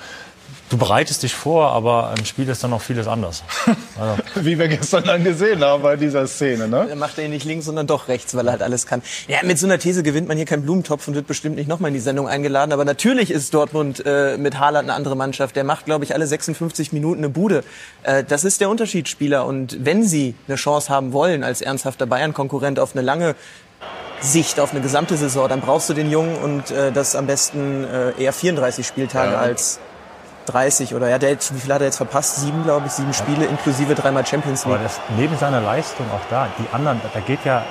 du 0.74 0.78
bereitest 0.78 1.22
dich 1.22 1.36
vor, 1.36 1.72
aber 1.72 2.14
im 2.18 2.26
Spiel 2.26 2.50
ist 2.50 2.64
dann 2.64 2.72
noch 2.72 2.82
vieles 2.82 3.08
anders. 3.08 3.44
Also. 4.00 4.24
Wie 4.46 4.58
wir 4.58 4.68
gestern 4.68 5.04
dann 5.04 5.24
gesehen 5.24 5.64
haben 5.64 5.84
bei 5.84 5.96
dieser 5.96 6.26
Szene, 6.26 6.68
ne? 6.68 6.88
Dann 6.90 6.98
macht 6.98 7.20
er 7.20 7.26
ihn 7.26 7.30
nicht 7.30 7.46
links, 7.46 7.66
sondern 7.66 7.86
doch 7.86 8.08
rechts, 8.08 8.36
weil 8.36 8.48
er 8.48 8.54
halt 8.54 8.64
alles 8.64 8.88
kann. 8.88 9.04
Ja, 9.28 9.38
mit 9.44 9.60
so 9.60 9.68
einer 9.68 9.78
These 9.78 10.02
gewinnt 10.02 10.28
man 10.28 10.36
hier 10.36 10.48
keinen 10.48 10.64
Blumentopf 10.64 11.08
und 11.08 11.14
wird 11.14 11.28
bestimmt 11.28 11.58
nicht 11.58 11.68
nochmal 11.68 11.90
in 11.90 11.94
die 11.94 12.00
Sendung 12.00 12.28
eingeladen. 12.28 12.72
Aber 12.72 12.86
natürlich 12.86 13.30
ist 13.30 13.54
Dortmund 13.54 14.04
äh, 14.06 14.38
mit 14.38 14.58
Haaland 14.58 14.90
eine 14.90 14.98
andere 14.98 15.16
Mannschaft. 15.16 15.56
Der 15.56 15.64
macht, 15.64 15.86
glaube 15.86 16.06
ich, 16.06 16.16
alle 16.16 16.26
56 16.26 16.92
Minuten 16.92 17.20
eine 17.20 17.30
Bude. 17.30 17.64
Äh, 18.02 18.24
das 18.24 18.44
ist 18.44 18.62
der 18.62 18.70
Unterschiedsspieler. 18.70 19.46
Und 19.46 19.78
wenn 19.86 20.04
sie 20.04 20.34
eine 20.48 20.58
Chance 20.58 20.90
haben 20.90 21.14
wollen 21.14 21.44
als 21.44 21.62
ernsthafter 21.62 22.08
Bayern-Konkurrent 22.08 22.80
auf 22.80 22.96
eine 22.96 23.04
lange 23.04 23.36
Sicht 24.22 24.60
auf 24.60 24.72
eine 24.72 24.82
gesamte 24.82 25.18
Saison, 25.18 25.48
dann 25.50 25.62
brauchst 25.62 25.90
du 25.90 25.94
den 25.94 26.10
Jungen 26.10 26.36
und 26.38 26.72
äh, 26.72 26.92
das 26.92 27.16
am 27.16 27.28
besten 27.28 27.84
äh, 27.84 28.12
eher 28.24 28.34
34 28.34 28.88
Spieltage 28.88 29.34
ja. 29.34 29.40
als 29.40 29.80
30 30.46 30.96
oder 30.96 31.10
ja, 31.10 31.18
der, 31.18 31.32
wie 31.32 31.60
viel 31.60 31.74
hat 31.74 31.82
er 31.82 31.88
jetzt 31.88 31.98
verpasst? 31.98 32.38
Sieben, 32.38 32.64
glaube 32.64 32.88
ich, 32.88 32.94
sieben 32.94 33.14
Spiele 33.14 33.46
inklusive 33.46 33.96
dreimal 33.96 34.26
Champions 34.26 34.66
League. 34.66 34.76
Aber 34.76 34.84
das, 34.84 35.00
neben 35.18 35.38
seiner 35.38 35.62
Leistung 35.62 36.06
auch 36.12 36.30
da, 36.30 36.48
die 36.60 36.74
anderen, 36.74 37.00
da 37.14 37.20
geht 37.20 37.46
ja 37.46 37.64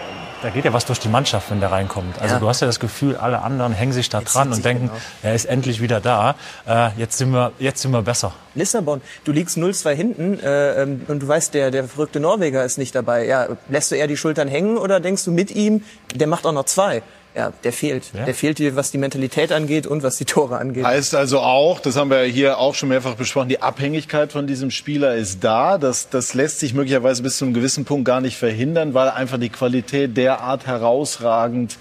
da 0.43 0.51
geht 0.51 0.65
ja 0.65 0.73
was 0.73 0.85
durch 0.85 0.99
die 0.99 1.09
Mannschaft, 1.09 1.51
wenn 1.51 1.61
der 1.61 1.71
reinkommt. 1.71 2.21
Also 2.21 2.35
ja. 2.35 2.41
du 2.41 2.49
hast 2.49 2.61
ja 2.61 2.67
das 2.67 2.81
Gefühl, 2.81 3.17
alle 3.17 3.43
anderen 3.43 3.73
hängen 3.73 3.93
sich 3.93 4.09
da 4.09 4.19
jetzt 4.19 4.35
dran 4.35 4.53
und 4.53 4.65
denken, 4.65 4.89
genau. 4.89 5.01
er 5.23 5.35
ist 5.35 5.45
endlich 5.45 5.81
wieder 5.81 6.01
da. 6.01 6.35
Äh, 6.67 6.91
jetzt 6.97 7.19
sind 7.19 7.31
wir, 7.31 7.53
jetzt 7.59 7.81
sind 7.81 7.93
wir 7.93 8.03
besser. 8.03 8.33
Lissabon, 8.55 9.01
du 9.25 9.33
liegst 9.33 9.57
0-2 9.57 9.95
hinten 9.95 10.41
äh, 10.41 10.83
ähm, 10.83 11.03
und 11.07 11.23
du 11.23 11.29
weißt, 11.29 11.55
der, 11.55 11.71
der 11.71 11.85
verrückte 11.85 12.19
Norweger 12.19 12.65
ist 12.65 12.77
nicht 12.77 12.95
dabei. 12.95 13.25
Ja, 13.25 13.47
lässt 13.69 13.93
du 13.93 13.95
eher 13.95 14.09
die 14.09 14.17
Schultern 14.17 14.49
hängen 14.49 14.79
oder 14.79 14.99
denkst 14.99 15.25
du 15.25 15.31
mit 15.31 15.53
ihm, 15.53 15.85
der 16.15 16.27
macht 16.27 16.45
auch 16.45 16.53
noch 16.53 16.65
zwei? 16.65 17.03
Ja, 17.35 17.53
der 17.65 17.73
fehlt. 17.73 18.11
Ja? 18.13 18.25
Der 18.27 18.35
fehlt 18.35 18.59
dir, 18.59 18.77
was 18.77 18.91
die 18.91 18.99
Mentalität 18.99 19.53
angeht 19.53 19.87
und 19.87 20.03
was 20.03 20.17
die 20.17 20.27
Tore 20.27 20.59
angeht. 20.59 20.85
Heißt 20.85 21.15
also 21.15 21.41
auch, 21.41 21.81
das 21.81 21.97
haben 21.97 22.11
wir 22.11 22.23
hier 22.25 22.59
auch 22.59 22.75
schon 22.75 22.91
mehrfach 22.91 23.15
besprochen, 23.15 23.49
die 23.49 23.63
Abhängigkeit 23.63 24.33
von 24.33 24.47
diesem 24.47 24.71
Spieler 24.71 25.15
ist 25.15 25.43
da. 25.43 25.79
Das, 25.79 26.11
das 26.11 26.35
lässt 26.35 26.61
sich 26.61 26.75
möglicherweise 26.75 27.23
bis 27.23 27.39
zu 27.39 27.47
einem 27.47 27.55
gewissen 27.55 27.87
Punkt 27.87 28.05
gar 28.05 28.21
nicht 28.21 28.37
verhindern, 28.37 28.93
weil 28.93 29.09
einfach 29.09 29.39
die 29.39 29.49
Qualität 29.49 30.17
derart 30.17 30.67
herausragend 30.67 31.79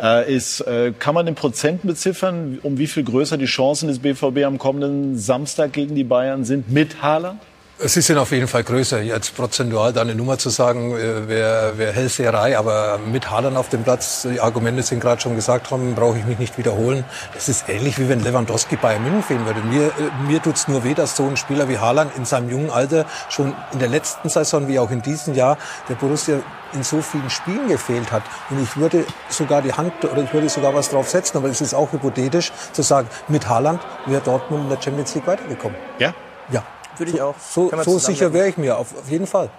äh, 0.00 0.32
ist. 0.32 0.60
Äh, 0.60 0.92
kann 0.96 1.14
man 1.14 1.26
in 1.26 1.34
Prozenten 1.34 1.88
beziffern, 1.88 2.60
um 2.62 2.78
wie 2.78 2.86
viel 2.86 3.02
größer 3.02 3.36
die 3.36 3.46
Chancen 3.46 3.88
des 3.88 3.98
BVB 3.98 4.44
am 4.44 4.58
kommenden 4.58 5.18
Samstag 5.18 5.72
gegen 5.72 5.96
die 5.96 6.04
Bayern 6.04 6.44
sind 6.44 6.70
mit 6.70 7.02
Haaland? 7.02 7.40
Sie 7.84 8.00
sind 8.00 8.16
auf 8.18 8.30
jeden 8.30 8.46
Fall 8.46 8.62
größer. 8.62 9.02
Jetzt 9.02 9.34
prozentual 9.34 9.92
da 9.92 10.02
eine 10.02 10.14
Nummer 10.14 10.38
zu 10.38 10.50
sagen, 10.50 10.94
äh, 10.94 11.26
wäre 11.26 11.78
wär 11.78 11.92
Hellseherei. 11.92 12.56
Aber 12.56 12.98
mit 12.98 13.28
Haaland 13.28 13.56
auf 13.56 13.70
dem 13.70 13.82
Platz, 13.82 14.22
die 14.22 14.40
Argumente 14.40 14.84
sind 14.84 15.00
gerade 15.00 15.20
schon 15.20 15.34
gesagt 15.34 15.68
worden, 15.72 15.96
brauche 15.96 16.16
ich 16.16 16.24
mich 16.24 16.38
nicht 16.38 16.58
wiederholen. 16.58 17.04
Das 17.34 17.48
ist 17.48 17.68
ähnlich 17.68 17.98
wie 17.98 18.08
wenn 18.08 18.20
Lewandowski 18.20 18.76
bei 18.76 19.00
München 19.00 19.22
fehlen 19.24 19.46
würde. 19.46 19.60
Mir, 19.62 19.86
äh, 19.86 20.28
mir 20.28 20.40
tut's 20.40 20.68
nur 20.68 20.84
weh, 20.84 20.94
dass 20.94 21.16
so 21.16 21.26
ein 21.26 21.36
Spieler 21.36 21.68
wie 21.68 21.78
Haaland 21.78 22.16
in 22.16 22.24
seinem 22.24 22.50
jungen 22.50 22.70
Alter 22.70 23.04
schon 23.28 23.52
in 23.72 23.80
der 23.80 23.88
letzten 23.88 24.28
Saison 24.28 24.68
wie 24.68 24.78
auch 24.78 24.92
in 24.92 25.02
diesem 25.02 25.34
Jahr 25.34 25.58
der 25.88 25.96
Borussia 25.96 26.38
in 26.74 26.84
so 26.84 27.02
vielen 27.02 27.30
Spielen 27.30 27.66
gefehlt 27.66 28.12
hat. 28.12 28.22
Und 28.50 28.62
ich 28.62 28.76
würde 28.76 29.04
sogar 29.28 29.60
die 29.60 29.72
Hand 29.72 29.92
oder 30.04 30.22
ich 30.22 30.32
würde 30.32 30.48
sogar 30.48 30.72
was 30.72 30.90
drauf 30.90 31.10
setzen, 31.10 31.36
aber 31.36 31.48
es 31.48 31.60
ist 31.60 31.74
auch 31.74 31.90
hypothetisch 31.92 32.52
zu 32.72 32.82
sagen, 32.82 33.08
mit 33.26 33.48
Haaland 33.48 33.80
wäre 34.06 34.22
Dortmund 34.22 34.64
in 34.64 34.68
der 34.68 34.80
Champions 34.80 35.14
League 35.16 35.26
weitergekommen. 35.26 35.76
Ja? 35.98 36.14
Ja. 36.50 36.62
Würde 36.98 37.12
ich 37.12 37.20
auch. 37.20 37.34
So, 37.38 37.70
so 37.82 37.98
sicher 37.98 38.32
wäre 38.32 38.48
ich 38.48 38.56
mir, 38.56 38.76
auf, 38.76 38.96
auf 38.96 39.08
jeden 39.08 39.26
Fall. 39.26 39.50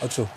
Also. 0.00 0.28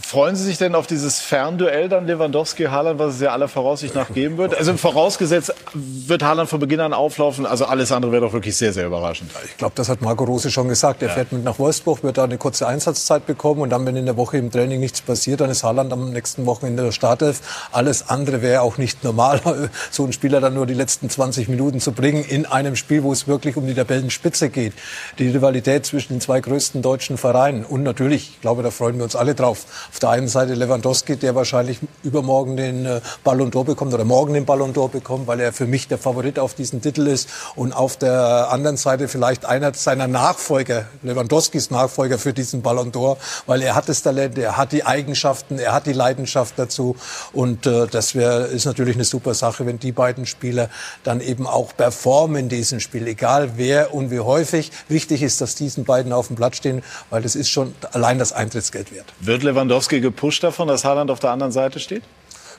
Freuen 0.00 0.36
Sie 0.36 0.44
sich 0.44 0.58
denn 0.58 0.76
auf 0.76 0.86
dieses 0.86 1.18
Fernduell 1.18 1.88
dann 1.88 2.06
Lewandowski-Haaland, 2.06 3.00
was 3.00 3.16
es 3.16 3.20
ja 3.20 3.32
aller 3.32 3.48
Voraussicht 3.48 3.96
nach 3.96 4.14
geben 4.14 4.38
wird? 4.38 4.56
Also 4.56 4.76
vorausgesetzt 4.76 5.52
wird 5.74 6.22
Haaland 6.22 6.48
von 6.48 6.60
Beginn 6.60 6.78
an 6.78 6.92
auflaufen. 6.92 7.46
Also 7.46 7.64
alles 7.64 7.90
andere 7.90 8.12
wäre 8.12 8.22
doch 8.22 8.32
wirklich 8.32 8.56
sehr, 8.56 8.72
sehr 8.72 8.86
überraschend. 8.86 9.32
Ich 9.44 9.56
glaube, 9.56 9.72
das 9.74 9.88
hat 9.88 10.00
Marco 10.00 10.22
Rose 10.22 10.52
schon 10.52 10.68
gesagt. 10.68 11.02
Er 11.02 11.08
ja. 11.08 11.14
fährt 11.14 11.32
mit 11.32 11.42
nach 11.42 11.58
Wolfsburg, 11.58 12.04
wird 12.04 12.16
da 12.16 12.24
eine 12.24 12.38
kurze 12.38 12.68
Einsatzzeit 12.68 13.26
bekommen 13.26 13.60
und 13.60 13.70
dann, 13.70 13.84
wenn 13.84 13.96
in 13.96 14.06
der 14.06 14.16
Woche 14.16 14.36
im 14.36 14.52
Training 14.52 14.78
nichts 14.78 15.00
passiert, 15.00 15.40
dann 15.40 15.50
ist 15.50 15.64
Haaland 15.64 15.92
am 15.92 16.12
nächsten 16.12 16.46
Wochenende 16.46 16.84
der 16.84 16.92
Startelf. 16.92 17.40
Alles 17.72 18.08
andere 18.08 18.40
wäre 18.40 18.62
auch 18.62 18.78
nicht 18.78 19.02
normal, 19.02 19.40
so 19.90 20.04
einen 20.04 20.12
Spieler 20.12 20.40
dann 20.40 20.54
nur 20.54 20.66
die 20.66 20.74
letzten 20.74 21.10
20 21.10 21.48
Minuten 21.48 21.80
zu 21.80 21.90
bringen 21.90 22.24
in 22.24 22.46
einem 22.46 22.76
Spiel, 22.76 23.02
wo 23.02 23.10
es 23.10 23.26
wirklich 23.26 23.56
um 23.56 23.66
die 23.66 23.74
Tabellenspitze 23.74 24.48
geht. 24.48 24.74
Die 25.18 25.28
Rivalität 25.28 25.84
zwischen 25.86 26.14
den 26.14 26.20
zwei 26.20 26.40
größten 26.40 26.82
deutschen 26.82 27.18
Vereinen 27.18 27.64
und 27.64 27.82
natürlich, 27.82 28.30
ich 28.34 28.40
glaube, 28.40 28.62
da 28.62 28.70
freuen 28.70 28.96
wir 28.98 29.04
uns 29.04 29.16
alle 29.16 29.34
drauf 29.34 29.66
Auf 29.90 29.98
der 29.98 30.10
einen 30.10 30.28
Seite 30.28 30.54
Lewandowski, 30.54 31.16
der 31.16 31.34
wahrscheinlich 31.34 31.80
übermorgen 32.02 32.56
den 32.56 32.86
äh, 32.86 33.00
Ballon 33.24 33.50
d'Or 33.50 33.64
bekommt 33.64 33.94
oder 33.94 34.04
morgen 34.04 34.34
den 34.34 34.44
Ballon 34.44 34.72
d'Or 34.72 34.88
bekommt, 34.88 35.26
weil 35.26 35.40
er 35.40 35.52
für 35.52 35.66
mich 35.66 35.88
der 35.88 35.98
Favorit 35.98 36.38
auf 36.38 36.54
diesen 36.54 36.80
Titel 36.80 37.06
ist. 37.06 37.28
Und 37.56 37.72
auf 37.72 37.96
der 37.96 38.48
anderen 38.50 38.76
Seite 38.76 39.08
vielleicht 39.08 39.44
einer 39.44 39.74
seiner 39.74 40.08
Nachfolger, 40.08 40.86
Lewandowskis 41.02 41.70
Nachfolger 41.70 42.18
für 42.18 42.32
diesen 42.32 42.62
Ballon 42.62 42.92
d'Or, 42.92 43.16
weil 43.46 43.62
er 43.62 43.74
hat 43.74 43.88
das 43.88 44.02
Talent, 44.02 44.38
er 44.38 44.56
hat 44.56 44.72
die 44.72 44.84
Eigenschaften, 44.84 45.58
er 45.58 45.72
hat 45.72 45.86
die 45.86 45.92
Leidenschaft 45.92 46.54
dazu. 46.58 46.96
Und 47.32 47.66
äh, 47.66 47.86
das 47.86 48.14
wäre 48.14 48.46
ist 48.46 48.64
natürlich 48.64 48.96
eine 48.96 49.04
super 49.04 49.34
Sache, 49.34 49.66
wenn 49.66 49.78
die 49.78 49.92
beiden 49.92 50.26
Spieler 50.26 50.68
dann 51.04 51.20
eben 51.20 51.46
auch 51.46 51.76
performen 51.76 52.36
in 52.36 52.48
diesem 52.48 52.80
Spiel, 52.80 53.06
egal 53.06 53.52
wer 53.56 53.94
und 53.94 54.10
wie 54.10 54.20
häufig. 54.20 54.70
Wichtig 54.88 55.22
ist, 55.22 55.40
dass 55.40 55.54
diesen 55.54 55.84
beiden 55.84 56.12
auf 56.12 56.28
dem 56.28 56.36
Platz 56.36 56.56
stehen, 56.56 56.82
weil 57.10 57.22
das 57.22 57.34
ist 57.34 57.48
schon 57.48 57.74
allein 57.92 58.18
das 58.18 58.32
Eintrittsgeld 58.32 58.92
wert. 58.92 59.12
Wird 59.20 59.42
Lewandowski 59.42 59.61
gepusht 60.00 60.42
davon, 60.42 60.68
dass 60.68 60.84
Haaland 60.84 61.10
auf 61.10 61.20
der 61.20 61.30
anderen 61.30 61.52
Seite 61.52 61.80
steht? 61.80 62.02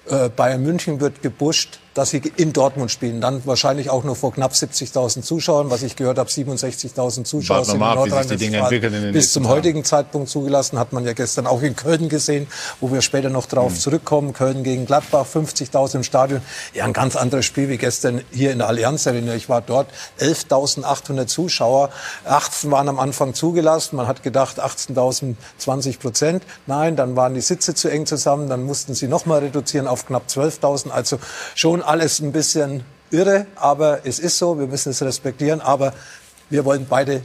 Äh, 0.10 0.30
Bayern 0.30 0.64
München 0.64 1.00
wird 1.00 1.22
gepusht 1.22 1.80
dass 1.94 2.10
sie 2.10 2.22
in 2.38 2.54
Dortmund 2.54 2.92
spielen. 2.92 3.22
Dann 3.22 3.46
wahrscheinlich 3.46 3.90
auch 3.90 4.04
nur 4.04 4.16
vor 4.16 4.34
knapp 4.34 4.54
70.000 4.54 5.22
Zuschauern, 5.22 5.70
was 5.70 5.84
ich 5.84 5.96
gehört 5.96 6.18
habe, 6.18 6.30
67.000 6.30 7.24
Zuschauer 7.24 7.66
sind 7.66 7.76
in 7.76 7.80
Nordrhein-Westfalen 7.80 9.14
bis 9.14 9.32
zum 9.32 9.44
Tagen. 9.44 9.56
heutigen 9.56 9.84
Zeitpunkt 9.84 10.30
zugelassen. 10.30 10.80
Hat 10.80 10.94
man 10.94 11.06
ja 11.06 11.14
gestern 11.14 11.48
auch 11.48 11.62
in 11.62 11.76
Köln 11.76 12.10
gesehen, 12.10 12.48
wo 12.82 12.92
wir 12.92 13.02
später 13.02 13.30
noch 13.30 13.46
drauf 13.46 13.74
mhm. 13.74 13.78
zurückkommen. 13.78 14.34
Köln 14.34 14.64
gegen 14.64 14.86
Gladbach, 14.86 15.26
50.000 15.32 15.96
im 15.96 16.04
Stadion. 16.04 16.42
Ja, 16.74 16.86
ein 16.86 16.94
ganz 16.94 17.16
anderes 17.16 17.46
Spiel 17.46 17.70
wie 17.70 17.78
gestern 17.78 18.22
hier 18.32 18.52
in 18.52 18.60
der 18.60 18.68
Allianz 18.68 19.08
Arena. 19.08 19.36
Ich 19.36 19.50
war 19.50 19.62
dort, 19.62 19.88
11.800 20.20 21.28
Zuschauer. 21.28 21.90
18 22.26 22.72
waren 22.72 22.90
am 22.90 23.00
Anfang 23.00 23.34
zugelassen. 23.34 23.98
Man 23.98 24.08
hat 24.08 24.24
gedacht, 24.24 24.60
18.000, 24.62 25.36
20 25.58 26.00
Prozent. 26.00 26.44
Nein, 26.66 26.96
dann 26.96 27.16
waren 27.16 27.34
die 27.34 27.42
Sitze 27.42 27.76
zu 27.76 27.90
eng 27.90 28.06
zusammen. 28.06 28.50
Dann 28.50 28.64
mussten 28.64 28.94
sie 28.96 29.08
noch 29.08 29.26
mal 29.26 29.40
reduzieren 29.40 29.88
auf 29.88 30.06
knapp 30.06 30.24
12.000. 30.28 30.90
Also 30.90 31.20
schon 31.56 31.83
alles 31.84 32.20
ein 32.20 32.32
bisschen 32.32 32.84
irre, 33.12 33.46
aber 33.56 34.06
es 34.06 34.20
ist 34.20 34.38
so, 34.38 34.58
wir 34.60 34.68
müssen 34.68 34.90
es 34.90 35.02
respektieren. 35.02 35.62
Aber 35.62 35.94
wir 36.50 36.66
wollen 36.66 36.86
beide 36.90 37.22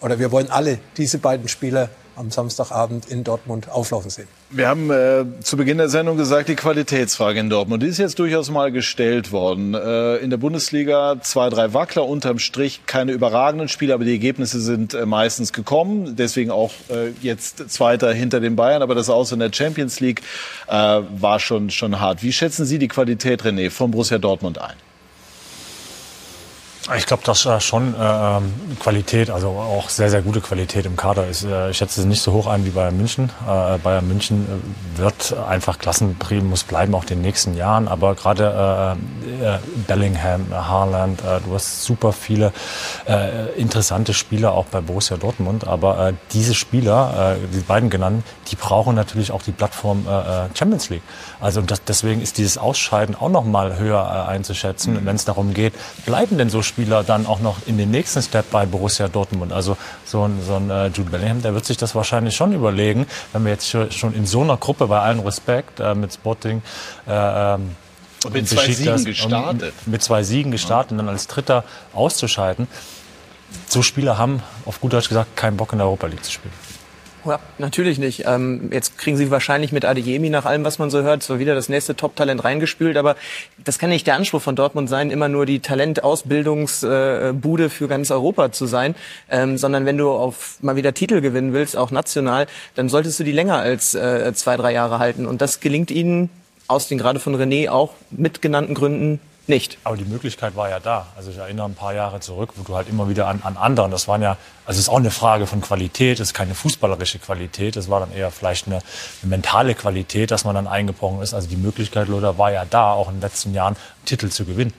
oder 0.00 0.18
wir 0.18 0.30
wollen 0.30 0.50
alle 0.50 0.78
diese 0.96 1.18
beiden 1.18 1.48
Spieler 1.48 1.88
am 2.18 2.30
Samstagabend 2.30 3.06
in 3.06 3.24
Dortmund 3.24 3.70
auflaufen 3.70 4.10
sehen. 4.10 4.28
Wir 4.50 4.68
haben 4.68 4.90
äh, 4.90 5.24
zu 5.42 5.56
Beginn 5.56 5.78
der 5.78 5.88
Sendung 5.88 6.16
gesagt, 6.16 6.48
die 6.48 6.56
Qualitätsfrage 6.56 7.38
in 7.38 7.50
Dortmund, 7.50 7.82
die 7.82 7.86
ist 7.86 7.98
jetzt 7.98 8.18
durchaus 8.18 8.50
mal 8.50 8.72
gestellt 8.72 9.30
worden. 9.30 9.74
Äh, 9.74 10.16
in 10.16 10.30
der 10.30 10.38
Bundesliga 10.38 11.20
zwei, 11.20 11.50
drei 11.50 11.74
Wackler 11.74 12.06
unterm 12.06 12.38
Strich, 12.38 12.80
keine 12.86 13.12
überragenden 13.12 13.68
Spiele, 13.68 13.94
aber 13.94 14.04
die 14.04 14.12
Ergebnisse 14.12 14.60
sind 14.60 14.94
äh, 14.94 15.06
meistens 15.06 15.52
gekommen. 15.52 16.16
Deswegen 16.16 16.50
auch 16.50 16.72
äh, 16.88 17.10
jetzt 17.20 17.70
Zweiter 17.70 18.12
hinter 18.12 18.40
den 18.40 18.56
Bayern, 18.56 18.82
aber 18.82 18.94
das 18.94 19.10
Aus 19.10 19.32
in 19.32 19.38
der 19.38 19.52
Champions 19.52 20.00
League 20.00 20.22
äh, 20.66 20.72
war 20.72 21.40
schon, 21.40 21.70
schon 21.70 22.00
hart. 22.00 22.22
Wie 22.22 22.32
schätzen 22.32 22.64
Sie 22.64 22.78
die 22.78 22.88
Qualität, 22.88 23.42
René, 23.42 23.70
von 23.70 23.90
Borussia 23.90 24.18
Dortmund 24.18 24.58
ein? 24.60 24.87
Ich 26.96 27.04
glaube, 27.04 27.22
dass 27.24 27.44
äh, 27.44 27.60
schon 27.60 27.94
äh, 27.94 27.98
ähm, 27.98 28.54
Qualität, 28.80 29.28
also 29.28 29.48
auch 29.48 29.90
sehr, 29.90 30.08
sehr 30.08 30.22
gute 30.22 30.40
Qualität 30.40 30.86
im 30.86 30.96
Kader 30.96 31.26
ist. 31.26 31.44
Äh, 31.44 31.70
ich 31.70 31.76
schätze 31.76 32.00
es 32.00 32.06
nicht 32.06 32.22
so 32.22 32.32
hoch 32.32 32.46
ein 32.46 32.64
wie 32.64 32.70
Bayern 32.70 32.96
München. 32.96 33.30
Äh, 33.46 33.76
Bayern 33.78 34.08
München 34.08 34.46
äh, 34.96 34.98
wird 34.98 35.36
einfach 35.36 35.78
Klassenprimus 35.78 36.48
muss 36.48 36.64
bleiben, 36.64 36.94
auch 36.94 37.02
in 37.02 37.08
den 37.08 37.20
nächsten 37.20 37.54
Jahren. 37.54 37.88
Aber 37.88 38.14
gerade 38.14 38.96
äh, 39.38 39.44
äh, 39.44 39.58
Bellingham, 39.86 40.46
Haaland, 40.50 41.20
äh, 41.20 41.40
du 41.44 41.54
hast 41.54 41.84
super 41.84 42.12
viele 42.12 42.52
äh, 43.06 43.52
interessante 43.60 44.14
Spieler 44.14 44.52
auch 44.52 44.64
bei 44.66 44.80
Borussia 44.80 45.18
Dortmund. 45.18 45.66
Aber 45.66 46.08
äh, 46.08 46.12
diese 46.32 46.54
Spieler, 46.54 47.36
äh, 47.36 47.54
die 47.54 47.60
beiden 47.60 47.90
genannten, 47.90 48.24
die 48.50 48.56
brauchen 48.56 48.94
natürlich 48.94 49.30
auch 49.30 49.42
die 49.42 49.52
Plattform 49.52 50.06
äh, 50.06 50.56
Champions 50.56 50.88
League. 50.88 51.02
Also 51.38 51.60
das, 51.60 51.84
deswegen 51.84 52.22
ist 52.22 52.38
dieses 52.38 52.56
Ausscheiden 52.56 53.14
auch 53.14 53.28
noch 53.28 53.44
mal 53.44 53.78
höher 53.78 54.26
einzuschätzen, 54.26 54.94
mhm. 54.94 55.04
wenn 55.04 55.16
es 55.16 55.26
darum 55.26 55.52
geht, 55.52 55.74
bleiben 56.06 56.38
denn 56.38 56.48
so 56.48 56.62
Spieler 56.62 56.77
Spieler 56.78 57.02
dann 57.02 57.26
auch 57.26 57.40
noch 57.40 57.56
in 57.66 57.76
den 57.76 57.90
nächsten 57.90 58.22
Step 58.22 58.52
bei 58.52 58.64
Borussia 58.64 59.08
Dortmund. 59.08 59.52
Also 59.52 59.76
so 60.04 60.22
ein, 60.28 60.40
so 60.46 60.54
ein 60.54 60.70
äh, 60.70 60.86
Jude 60.86 61.10
Bellingham, 61.10 61.42
der 61.42 61.52
wird 61.52 61.64
sich 61.64 61.76
das 61.76 61.96
wahrscheinlich 61.96 62.36
schon 62.36 62.52
überlegen, 62.52 63.06
wenn 63.32 63.44
wir 63.44 63.50
jetzt 63.50 63.68
schon 63.68 64.14
in 64.14 64.26
so 64.26 64.42
einer 64.42 64.56
Gruppe, 64.56 64.86
bei 64.86 65.00
allen 65.00 65.18
Respekt, 65.18 65.80
äh, 65.80 65.96
mit 65.96 66.14
Sporting, 66.14 66.62
äh, 67.08 67.54
ähm, 67.54 67.74
und 68.24 68.32
mit 68.32 68.48
zwei 68.48 68.70
Siegen 68.70 69.04
gestartet. 69.04 69.74
Mit 69.86 70.02
zwei 70.04 70.22
Siegen 70.22 70.52
gestartet 70.52 70.92
und 70.92 70.98
dann 70.98 71.08
als 71.08 71.26
Dritter 71.26 71.64
auszuscheiden. 71.94 72.68
So 73.66 73.82
Spieler 73.82 74.16
haben, 74.16 74.40
auf 74.64 74.80
gut 74.80 74.92
Deutsch 74.92 75.08
gesagt, 75.08 75.36
keinen 75.36 75.56
Bock 75.56 75.72
in 75.72 75.78
der 75.78 75.86
Europa 75.88 76.06
League 76.06 76.24
zu 76.24 76.30
spielen. 76.30 76.54
Ja, 77.28 77.38
natürlich 77.58 77.98
nicht. 77.98 78.24
Ähm, 78.26 78.70
jetzt 78.72 78.96
kriegen 78.96 79.18
Sie 79.18 79.30
wahrscheinlich 79.30 79.70
mit 79.70 79.84
Adeyemi 79.84 80.30
nach 80.30 80.46
allem, 80.46 80.64
was 80.64 80.78
man 80.78 80.88
so 80.88 81.02
hört, 81.02 81.22
so 81.22 81.38
wieder 81.38 81.54
das 81.54 81.68
nächste 81.68 81.94
Top-Talent 81.94 82.42
reingespült. 82.42 82.96
Aber 82.96 83.16
das 83.62 83.78
kann 83.78 83.90
nicht 83.90 84.06
der 84.06 84.14
Anspruch 84.14 84.40
von 84.40 84.56
Dortmund 84.56 84.88
sein, 84.88 85.10
immer 85.10 85.28
nur 85.28 85.44
die 85.44 85.60
Talentausbildungsbude 85.60 87.64
äh, 87.64 87.68
für 87.68 87.86
ganz 87.86 88.10
Europa 88.10 88.50
zu 88.50 88.64
sein, 88.64 88.94
ähm, 89.30 89.58
sondern 89.58 89.84
wenn 89.84 89.98
du 89.98 90.10
auf 90.10 90.56
mal 90.62 90.76
wieder 90.76 90.94
Titel 90.94 91.20
gewinnen 91.20 91.52
willst, 91.52 91.76
auch 91.76 91.90
national, 91.90 92.46
dann 92.74 92.88
solltest 92.88 93.20
du 93.20 93.24
die 93.24 93.32
länger 93.32 93.56
als 93.56 93.94
äh, 93.94 94.32
zwei, 94.32 94.56
drei 94.56 94.72
Jahre 94.72 94.98
halten. 94.98 95.26
Und 95.26 95.42
das 95.42 95.60
gelingt 95.60 95.90
ihnen 95.90 96.30
aus 96.66 96.88
den 96.88 96.96
gerade 96.96 97.20
von 97.20 97.36
René 97.36 97.68
auch 97.68 97.92
mitgenannten 98.10 98.74
Gründen 98.74 99.20
nicht. 99.48 99.78
Aber 99.84 99.96
die 99.96 100.04
Möglichkeit 100.04 100.56
war 100.56 100.68
ja 100.68 100.80
da. 100.80 101.06
Also 101.16 101.30
ich 101.30 101.38
erinnere 101.38 101.66
ein 101.66 101.74
paar 101.74 101.94
Jahre 101.94 102.20
zurück, 102.20 102.50
wo 102.56 102.62
du 102.62 102.74
halt 102.74 102.88
immer 102.88 103.08
wieder 103.08 103.26
an, 103.26 103.40
an 103.42 103.56
anderen, 103.56 103.90
das 103.90 104.08
waren 104.08 104.22
ja, 104.22 104.36
also 104.66 104.78
es 104.78 104.84
ist 104.84 104.88
auch 104.88 104.98
eine 104.98 105.10
Frage 105.10 105.46
von 105.46 105.60
Qualität, 105.60 106.20
es 106.20 106.28
ist 106.28 106.34
keine 106.34 106.54
fußballerische 106.54 107.18
Qualität, 107.18 107.76
es 107.76 107.88
war 107.88 108.00
dann 108.00 108.12
eher 108.12 108.30
vielleicht 108.30 108.66
eine, 108.66 108.76
eine, 109.22 109.30
mentale 109.30 109.74
Qualität, 109.74 110.30
dass 110.30 110.44
man 110.44 110.54
dann 110.54 110.66
eingebrochen 110.66 111.22
ist. 111.22 111.34
Also 111.34 111.48
die 111.48 111.56
Möglichkeit, 111.56 112.08
Lothar, 112.08 112.38
war 112.38 112.52
ja 112.52 112.64
da, 112.64 112.92
auch 112.92 113.08
in 113.08 113.16
den 113.16 113.22
letzten 113.22 113.54
Jahren 113.54 113.76
Titel 114.04 114.28
zu 114.28 114.44
gewinnen. 114.44 114.72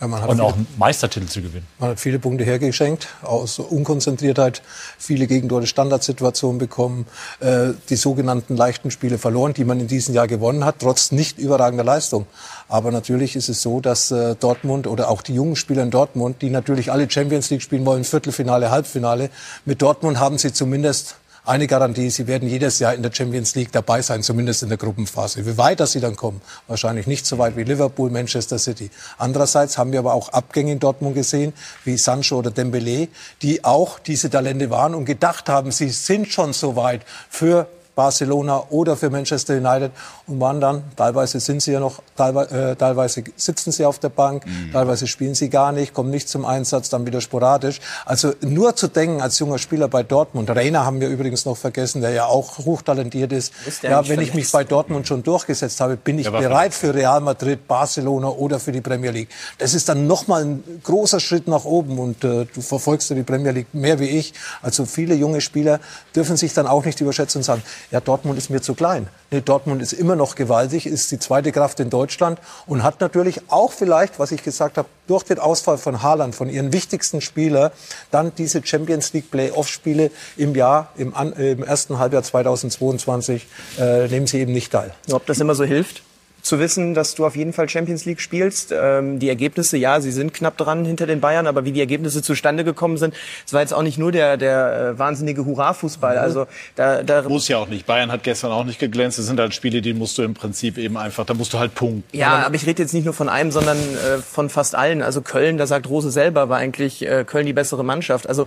Ja, 0.00 0.06
und 0.06 0.30
viele, 0.30 0.42
auch 0.42 0.54
einen 0.54 0.66
Meistertitel 0.78 1.26
zu 1.26 1.42
gewinnen. 1.42 1.66
Man 1.78 1.90
hat 1.90 2.00
viele 2.00 2.18
Punkte 2.18 2.44
hergeschenkt, 2.44 3.08
aus 3.22 3.58
Unkonzentriertheit, 3.58 4.62
viele 4.98 5.26
Gegentore 5.26 5.66
Standardsituationen 5.66 6.58
bekommen, 6.58 7.06
äh, 7.40 7.72
die 7.90 7.96
sogenannten 7.96 8.56
leichten 8.56 8.90
Spiele 8.90 9.18
verloren, 9.18 9.52
die 9.52 9.64
man 9.64 9.78
in 9.78 9.88
diesem 9.88 10.14
Jahr 10.14 10.26
gewonnen 10.26 10.64
hat, 10.64 10.76
trotz 10.78 11.12
nicht 11.12 11.38
überragender 11.38 11.84
Leistung. 11.84 12.26
Aber 12.68 12.90
natürlich 12.90 13.36
ist 13.36 13.50
es 13.50 13.60
so, 13.60 13.80
dass 13.80 14.10
äh, 14.10 14.36
Dortmund 14.36 14.86
oder 14.86 15.10
auch 15.10 15.20
die 15.20 15.34
jungen 15.34 15.56
Spieler 15.56 15.82
in 15.82 15.90
Dortmund, 15.90 16.40
die 16.40 16.48
natürlich 16.48 16.90
alle 16.90 17.10
Champions 17.10 17.50
League 17.50 17.62
spielen 17.62 17.84
wollen, 17.84 18.04
Viertelfinale, 18.04 18.70
Halbfinale, 18.70 19.28
mit 19.66 19.82
Dortmund 19.82 20.18
haben 20.18 20.38
sie 20.38 20.52
zumindest 20.52 21.16
eine 21.44 21.66
Garantie, 21.66 22.10
sie 22.10 22.26
werden 22.26 22.48
jedes 22.48 22.78
Jahr 22.78 22.94
in 22.94 23.02
der 23.02 23.12
Champions 23.12 23.54
League 23.54 23.72
dabei 23.72 24.02
sein, 24.02 24.22
zumindest 24.22 24.62
in 24.62 24.68
der 24.68 24.78
Gruppenphase. 24.78 25.46
Wie 25.46 25.56
weit 25.56 25.80
dass 25.80 25.92
sie 25.92 26.00
dann 26.00 26.16
kommen, 26.16 26.40
wahrscheinlich 26.68 27.06
nicht 27.06 27.26
so 27.26 27.38
weit 27.38 27.56
wie 27.56 27.64
Liverpool, 27.64 28.10
Manchester 28.10 28.58
City. 28.58 28.90
Andererseits 29.18 29.78
haben 29.78 29.92
wir 29.92 29.98
aber 30.00 30.14
auch 30.14 30.28
Abgänge 30.30 30.72
in 30.72 30.78
Dortmund 30.78 31.14
gesehen, 31.14 31.52
wie 31.84 31.96
Sancho 31.96 32.38
oder 32.38 32.50
Dembele, 32.50 33.08
die 33.42 33.64
auch 33.64 33.98
diese 33.98 34.28
Talente 34.28 34.70
waren 34.70 34.94
und 34.94 35.06
gedacht 35.06 35.48
haben, 35.48 35.72
sie 35.72 35.88
sind 35.88 36.28
schon 36.28 36.52
so 36.52 36.76
weit 36.76 37.02
für 37.30 37.68
Barcelona 37.94 38.64
oder 38.70 38.96
für 38.96 39.10
Manchester 39.10 39.56
United 39.56 39.92
und 40.30 40.40
waren 40.40 40.60
dann, 40.60 40.84
teilweise 40.96 41.40
sind 41.40 41.60
sie 41.60 41.72
ja 41.72 41.80
noch, 41.80 42.02
teilweise, 42.16 42.70
äh, 42.70 42.76
teilweise 42.76 43.24
sitzen 43.36 43.72
sie 43.72 43.84
auf 43.84 43.98
der 43.98 44.08
Bank, 44.08 44.46
mhm. 44.46 44.72
teilweise 44.72 45.06
spielen 45.06 45.34
sie 45.34 45.50
gar 45.50 45.72
nicht, 45.72 45.92
kommen 45.92 46.10
nicht 46.10 46.28
zum 46.28 46.44
Einsatz, 46.44 46.88
dann 46.88 47.04
wieder 47.04 47.20
sporadisch. 47.20 47.80
Also 48.06 48.32
nur 48.40 48.76
zu 48.76 48.88
denken 48.88 49.20
als 49.20 49.38
junger 49.38 49.58
Spieler 49.58 49.88
bei 49.88 50.02
Dortmund, 50.02 50.48
Reiner 50.50 50.86
haben 50.86 51.00
wir 51.00 51.08
übrigens 51.08 51.44
noch 51.44 51.56
vergessen, 51.56 52.00
der 52.00 52.10
ja 52.10 52.26
auch 52.26 52.58
hochtalentiert 52.58 53.32
ist. 53.32 53.52
ist 53.66 53.82
ja, 53.82 54.06
wenn 54.08 54.20
ich 54.20 54.34
mich 54.34 54.50
bei 54.52 54.64
Dortmund 54.64 55.08
schon 55.08 55.22
durchgesetzt 55.22 55.80
habe, 55.80 55.96
bin 55.96 56.18
ich 56.18 56.30
bereit 56.30 56.74
für 56.74 56.94
Real 56.94 57.20
Madrid, 57.20 57.66
Barcelona 57.66 58.28
oder 58.28 58.60
für 58.60 58.72
die 58.72 58.80
Premier 58.80 59.10
League. 59.10 59.28
Das 59.58 59.74
ist 59.74 59.88
dann 59.88 60.06
nochmal 60.06 60.44
ein 60.44 60.80
großer 60.84 61.20
Schritt 61.20 61.48
nach 61.48 61.64
oben 61.64 61.98
und 61.98 62.22
äh, 62.24 62.46
du 62.46 62.60
verfolgst 62.60 63.10
ja 63.10 63.16
die 63.16 63.22
Premier 63.22 63.50
League 63.50 63.72
mehr 63.72 63.98
wie 63.98 64.08
ich. 64.08 64.32
Also 64.62 64.84
viele 64.84 65.14
junge 65.14 65.40
Spieler 65.40 65.80
dürfen 66.14 66.36
sich 66.36 66.54
dann 66.54 66.66
auch 66.66 66.84
nicht 66.84 67.00
überschätzen 67.00 67.40
und 67.40 67.44
sagen, 67.44 67.62
ja, 67.90 68.00
Dortmund 68.00 68.38
ist 68.38 68.50
mir 68.50 68.60
zu 68.60 68.74
klein. 68.74 69.08
Nee, 69.32 69.42
Dortmund 69.42 69.80
ist 69.80 69.92
immer 69.92 70.16
noch 70.16 70.34
gewaltig, 70.34 70.86
ist 70.86 71.12
die 71.12 71.20
zweite 71.20 71.52
Kraft 71.52 71.78
in 71.78 71.88
Deutschland 71.88 72.40
und 72.66 72.82
hat 72.82 73.00
natürlich 73.00 73.40
auch 73.48 73.70
vielleicht, 73.72 74.18
was 74.18 74.32
ich 74.32 74.42
gesagt 74.42 74.76
habe, 74.76 74.88
durch 75.06 75.22
den 75.22 75.38
Ausfall 75.38 75.78
von 75.78 76.02
Haaland, 76.02 76.34
von 76.34 76.50
ihren 76.50 76.72
wichtigsten 76.72 77.20
Spieler, 77.20 77.70
dann 78.10 78.32
diese 78.36 78.60
Champions 78.64 79.12
League 79.12 79.30
Playoff-Spiele 79.30 80.10
im 80.36 80.56
Jahr, 80.56 80.92
im, 80.96 81.14
im, 81.36 81.62
ersten 81.62 82.00
Halbjahr 82.00 82.24
2022, 82.24 83.46
äh, 83.78 84.08
nehmen 84.08 84.26
sie 84.26 84.40
eben 84.40 84.52
nicht 84.52 84.72
teil. 84.72 84.92
Ob 85.12 85.26
das 85.26 85.38
immer 85.38 85.54
so 85.54 85.62
hilft? 85.62 86.02
Zu 86.42 86.58
wissen, 86.58 86.94
dass 86.94 87.14
du 87.14 87.26
auf 87.26 87.36
jeden 87.36 87.52
Fall 87.52 87.68
Champions 87.68 88.04
League 88.04 88.20
spielst. 88.20 88.72
Ähm, 88.72 89.18
die 89.18 89.28
Ergebnisse, 89.28 89.76
ja, 89.76 90.00
sie 90.00 90.12
sind 90.12 90.34
knapp 90.34 90.56
dran 90.56 90.84
hinter 90.84 91.06
den 91.06 91.20
Bayern, 91.20 91.46
aber 91.46 91.64
wie 91.64 91.72
die 91.72 91.80
Ergebnisse 91.80 92.22
zustande 92.22 92.64
gekommen 92.64 92.96
sind, 92.96 93.14
es 93.46 93.52
war 93.52 93.60
jetzt 93.60 93.72
auch 93.72 93.82
nicht 93.82 93.98
nur 93.98 94.12
der, 94.12 94.36
der 94.36 94.92
äh, 94.94 94.98
wahnsinnige 94.98 95.44
Hurra-Fußball. 95.44 96.16
Mhm. 96.16 96.22
Also 96.22 96.46
da, 96.76 97.02
da 97.02 97.22
muss 97.22 97.48
ja 97.48 97.58
auch 97.58 97.68
nicht. 97.68 97.86
Bayern 97.86 98.10
hat 98.10 98.22
gestern 98.22 98.52
auch 98.52 98.64
nicht 98.64 98.78
geglänzt. 98.78 99.18
Das 99.18 99.26
sind 99.26 99.38
halt 99.38 99.54
Spiele, 99.54 99.82
die 99.82 99.94
musst 99.94 100.18
du 100.18 100.22
im 100.22 100.34
Prinzip 100.34 100.78
eben 100.78 100.96
einfach, 100.96 101.26
da 101.26 101.34
musst 101.34 101.52
du 101.52 101.58
halt 101.58 101.74
punkten. 101.74 102.04
Ja, 102.16 102.28
aber, 102.28 102.46
aber 102.46 102.54
ich 102.54 102.66
rede 102.66 102.82
jetzt 102.82 102.94
nicht 102.94 103.04
nur 103.04 103.14
von 103.14 103.28
einem, 103.28 103.50
sondern 103.50 103.78
äh, 103.78 104.18
von 104.18 104.48
fast 104.48 104.74
allen. 104.74 105.02
Also 105.02 105.20
Köln, 105.20 105.58
da 105.58 105.66
sagt 105.66 105.88
Rose 105.88 106.10
selber, 106.10 106.48
war 106.48 106.58
eigentlich 106.58 107.06
äh, 107.06 107.24
Köln 107.24 107.46
die 107.46 107.52
bessere 107.52 107.84
Mannschaft. 107.84 108.28
Also 108.28 108.46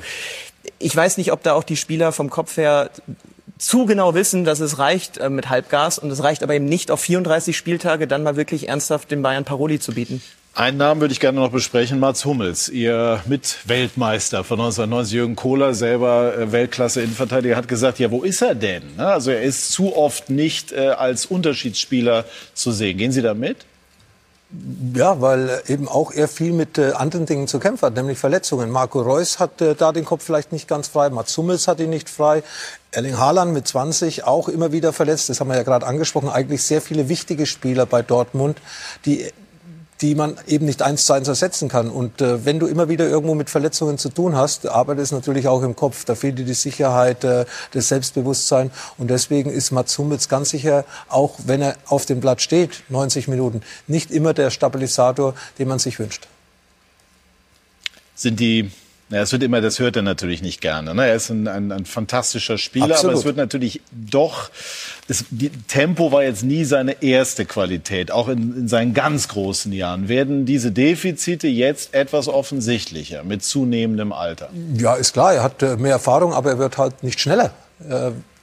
ich 0.79 0.95
weiß 0.95 1.17
nicht, 1.17 1.31
ob 1.31 1.43
da 1.43 1.53
auch 1.53 1.63
die 1.63 1.75
Spieler 1.75 2.11
vom 2.11 2.29
Kopf 2.29 2.57
her 2.57 2.89
zu 3.57 3.85
genau 3.85 4.13
wissen, 4.13 4.45
dass 4.45 4.59
es 4.59 4.79
reicht 4.79 5.17
äh, 5.17 5.29
mit 5.29 5.49
Halbgas 5.49 5.99
und 5.99 6.11
es 6.11 6.23
reicht 6.23 6.43
aber 6.43 6.55
eben 6.55 6.65
nicht 6.65 6.91
auf 6.91 7.01
34 7.01 7.55
Spieltage 7.55 8.07
dann 8.07 8.23
mal 8.23 8.35
wirklich 8.35 8.69
ernsthaft 8.69 9.11
den 9.11 9.21
Bayern 9.21 9.45
Paroli 9.45 9.79
zu 9.79 9.93
bieten. 9.93 10.21
Einen 10.55 10.77
Namen 10.77 11.01
würde 11.01 11.13
ich 11.13 11.19
gerne 11.19 11.39
noch 11.39 11.49
besprechen, 11.49 11.99
Mats 11.99 12.25
Hummels, 12.25 12.69
Ihr 12.69 13.21
Mitweltmeister 13.25 14.43
von 14.43 14.59
1990, 14.59 15.13
Jürgen 15.15 15.35
Kohler, 15.35 15.73
selber 15.73 16.37
äh, 16.37 16.51
Weltklasse-Innenverteidiger, 16.51 17.55
hat 17.55 17.67
gesagt, 17.67 17.97
ja, 17.97 18.11
wo 18.11 18.21
ist 18.21 18.41
er 18.43 18.53
denn? 18.53 18.83
Ne? 18.95 19.07
Also 19.07 19.31
er 19.31 19.41
ist 19.41 19.71
zu 19.71 19.97
oft 19.97 20.29
nicht 20.29 20.71
äh, 20.71 20.89
als 20.89 21.25
Unterschiedsspieler 21.25 22.25
zu 22.53 22.71
sehen. 22.71 22.99
Gehen 22.99 23.11
Sie 23.11 23.23
da 23.23 23.33
mit? 23.33 23.65
Ja, 24.93 25.19
weil 25.19 25.63
eben 25.67 25.87
auch 25.87 26.11
er 26.11 26.27
viel 26.27 26.53
mit 26.53 26.77
äh, 26.77 26.91
anderen 26.91 27.25
Dingen 27.25 27.47
zu 27.47 27.57
kämpfen 27.57 27.87
hat, 27.87 27.95
nämlich 27.95 28.19
Verletzungen. 28.19 28.69
Marco 28.69 29.01
Reus 29.01 29.39
hat 29.39 29.61
äh, 29.61 29.73
da 29.73 29.91
den 29.91 30.05
Kopf 30.05 30.23
vielleicht 30.23 30.51
nicht 30.51 30.67
ganz 30.67 30.87
frei, 30.87 31.09
Mats 31.09 31.35
Hummels 31.37 31.67
hat 31.67 31.79
ihn 31.79 31.89
nicht 31.89 32.07
frei. 32.07 32.43
Erling 32.91 33.17
Haaland 33.17 33.51
mit 33.51 33.67
20 33.67 34.25
auch 34.25 34.47
immer 34.49 34.71
wieder 34.71 34.93
verletzt. 34.93 35.29
Das 35.29 35.39
haben 35.39 35.47
wir 35.47 35.55
ja 35.55 35.63
gerade 35.63 35.87
angesprochen. 35.87 36.29
Eigentlich 36.29 36.63
sehr 36.63 36.81
viele 36.81 37.09
wichtige 37.09 37.47
Spieler 37.47 37.87
bei 37.87 38.03
Dortmund, 38.03 38.59
die 39.05 39.25
die 40.03 40.15
man 40.15 40.35
eben 40.47 40.65
nicht 40.65 40.81
eins 40.81 41.05
zu 41.05 41.13
eins 41.13 41.29
ersetzen 41.29 41.69
kann. 41.69 41.89
Und 41.89 42.21
äh, 42.21 42.45
wenn 42.45 42.59
du 42.59 42.67
immer 42.67 42.89
wieder 42.89 43.07
irgendwo 43.07 43.35
mit 43.35 43.49
Verletzungen 43.49 43.97
zu 43.97 44.09
tun 44.09 44.35
hast, 44.35 44.67
arbeitet 44.67 45.05
es 45.05 45.11
natürlich 45.13 45.47
auch 45.47 45.63
im 45.63 45.77
Kopf. 45.77 46.03
Da 46.03 46.13
fehlt 46.13 46.37
dir 46.37 46.43
die 46.43 46.53
Sicherheit, 46.53 47.23
äh, 47.23 47.45
das 47.71 47.87
Selbstbewusstsein. 47.87 48.69
Und 48.97 49.09
deswegen 49.09 49.49
ist 49.49 49.71
Mats 49.71 49.97
Hummels 49.97 50.27
ganz 50.27 50.49
sicher, 50.49 50.83
auch 51.07 51.35
wenn 51.45 51.61
er 51.61 51.77
auf 51.85 52.05
dem 52.05 52.19
Blatt 52.19 52.41
steht, 52.41 52.83
90 52.89 53.29
Minuten, 53.29 53.61
nicht 53.87 54.11
immer 54.11 54.33
der 54.33 54.49
Stabilisator, 54.49 55.35
den 55.57 55.69
man 55.69 55.79
sich 55.79 55.97
wünscht. 55.99 56.27
Sind 58.13 58.41
die 58.41 58.71
ja, 59.13 59.21
es 59.21 59.31
wird 59.31 59.43
immer, 59.43 59.61
das 59.61 59.79
hört 59.79 59.95
er 59.95 60.01
natürlich 60.01 60.41
nicht 60.41 60.59
gerne. 60.59 60.95
Ne? 60.95 61.07
Er 61.07 61.15
ist 61.15 61.29
ein, 61.29 61.47
ein, 61.47 61.71
ein 61.71 61.85
fantastischer 61.85 62.57
Spieler, 62.57 62.85
Absolut. 62.85 63.11
aber 63.11 63.19
es 63.19 63.25
wird 63.25 63.37
natürlich 63.37 63.81
doch, 63.91 64.49
das 65.07 65.25
die, 65.29 65.49
Tempo 65.49 66.11
war 66.11 66.23
jetzt 66.23 66.43
nie 66.43 66.63
seine 66.63 67.03
erste 67.03 67.45
Qualität. 67.45 68.11
Auch 68.11 68.27
in, 68.27 68.55
in 68.57 68.67
seinen 68.67 68.93
ganz 68.93 69.27
großen 69.27 69.71
Jahren 69.71 70.09
werden 70.09 70.45
diese 70.45 70.71
Defizite 70.71 71.47
jetzt 71.47 71.93
etwas 71.93 72.27
offensichtlicher 72.27 73.23
mit 73.23 73.43
zunehmendem 73.43 74.13
Alter. 74.13 74.49
Ja, 74.75 74.95
ist 74.95 75.13
klar, 75.13 75.35
er 75.35 75.43
hat 75.43 75.61
äh, 75.61 75.77
mehr 75.77 75.91
Erfahrung, 75.91 76.33
aber 76.33 76.49
er 76.51 76.57
wird 76.57 76.77
halt 76.79 77.03
nicht 77.03 77.19
schneller. 77.19 77.51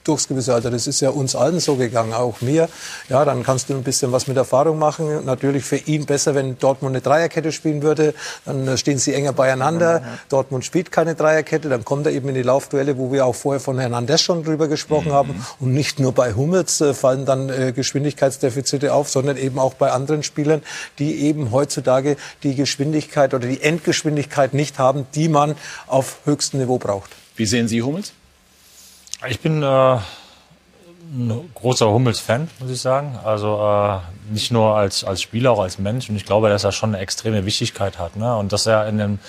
Äh, 0.01 0.11
durchs 0.11 0.27
gewisse 0.27 0.53
Alter. 0.53 0.71
Das 0.71 0.87
ist 0.87 0.99
ja 1.01 1.09
uns 1.09 1.35
allen 1.35 1.59
so 1.59 1.75
gegangen, 1.75 2.13
auch 2.13 2.41
mir. 2.41 2.69
Ja, 3.09 3.25
dann 3.25 3.43
kannst 3.43 3.69
du 3.69 3.73
ein 3.73 3.83
bisschen 3.83 4.11
was 4.11 4.27
mit 4.27 4.37
Erfahrung 4.37 4.79
machen. 4.79 5.25
Natürlich 5.25 5.63
für 5.63 5.77
ihn 5.77 6.05
besser, 6.05 6.35
wenn 6.35 6.57
Dortmund 6.57 6.95
eine 6.95 7.01
Dreierkette 7.01 7.51
spielen 7.51 7.81
würde. 7.81 8.13
Dann 8.45 8.77
stehen 8.77 8.97
sie 8.97 9.13
enger 9.13 9.33
beieinander. 9.33 10.01
Ja. 10.01 10.03
Dortmund 10.29 10.65
spielt 10.65 10.91
keine 10.91 11.15
Dreierkette. 11.15 11.69
Dann 11.69 11.85
kommt 11.85 12.05
er 12.05 12.13
eben 12.13 12.29
in 12.29 12.35
die 12.35 12.41
Laufduelle, 12.41 12.97
wo 12.97 13.11
wir 13.11 13.25
auch 13.25 13.35
vorher 13.35 13.59
von 13.59 13.79
Hernandez 13.79 14.21
schon 14.21 14.43
drüber 14.43 14.67
gesprochen 14.67 15.09
mhm. 15.09 15.13
haben. 15.13 15.45
Und 15.59 15.73
nicht 15.73 15.99
nur 15.99 16.13
bei 16.13 16.33
Hummels 16.33 16.81
äh, 16.81 16.93
fallen 16.93 17.25
dann 17.25 17.49
äh, 17.49 17.71
Geschwindigkeitsdefizite 17.71 18.93
auf, 18.93 19.09
sondern 19.09 19.37
eben 19.37 19.59
auch 19.59 19.73
bei 19.73 19.91
anderen 19.91 20.23
Spielern, 20.23 20.61
die 20.99 21.21
eben 21.21 21.51
heutzutage 21.51 22.17
die 22.43 22.55
Geschwindigkeit 22.55 23.33
oder 23.33 23.47
die 23.47 23.61
Endgeschwindigkeit 23.61 24.53
nicht 24.53 24.79
haben, 24.79 25.05
die 25.15 25.29
man 25.29 25.55
auf 25.87 26.17
höchstem 26.25 26.59
Niveau 26.59 26.77
braucht. 26.77 27.11
Wie 27.35 27.45
sehen 27.45 27.67
Sie 27.67 27.81
Hummels? 27.81 28.13
Ich 29.29 29.39
bin 29.39 29.61
äh, 29.61 29.65
ein 29.65 31.51
großer 31.53 31.89
Hummels-Fan, 31.91 32.49
muss 32.59 32.71
ich 32.71 32.81
sagen. 32.81 33.19
Also 33.23 33.59
äh, 33.61 33.99
nicht 34.33 34.51
nur 34.51 34.75
als, 34.75 35.03
als 35.03 35.21
Spieler, 35.21 35.51
auch 35.51 35.59
als 35.59 35.77
Mensch. 35.77 36.09
Und 36.09 36.15
ich 36.15 36.25
glaube, 36.25 36.49
dass 36.49 36.63
er 36.63 36.71
schon 36.71 36.95
eine 36.95 37.03
extreme 37.03 37.45
Wichtigkeit 37.45 37.99
hat. 37.99 38.15
Ne? 38.15 38.35
Und 38.35 38.51
dass 38.51 38.65
er 38.65 38.87
in 38.87 38.97
dem 38.97 39.19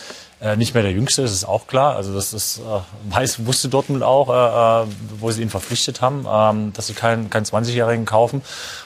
äh, 0.40 0.57
nicht 0.57 0.74
mehr 0.74 0.82
der 0.82 0.93
Jüngste 0.93 1.22
ist, 1.22 1.32
ist 1.32 1.45
auch 1.45 1.66
klar. 1.66 1.95
Also 1.97 2.14
das 2.14 2.32
ist, 2.32 2.59
äh, 2.59 3.14
weiß, 3.14 3.45
wusste 3.47 3.68
Dortmund 3.68 4.03
auch, 4.03 4.28
äh, 4.28 4.84
äh 4.84 4.86
wo 5.18 5.30
sie 5.30 5.43
ihn 5.43 5.51
verpflichtet 5.51 6.01
haben, 6.01 6.24
äh, 6.26 6.72
dass 6.72 6.86
sie 6.86 6.95
keinen 6.95 7.28
keinen 7.28 7.45
20-Jährigen 7.45 8.07
kaufen. 8.07 8.40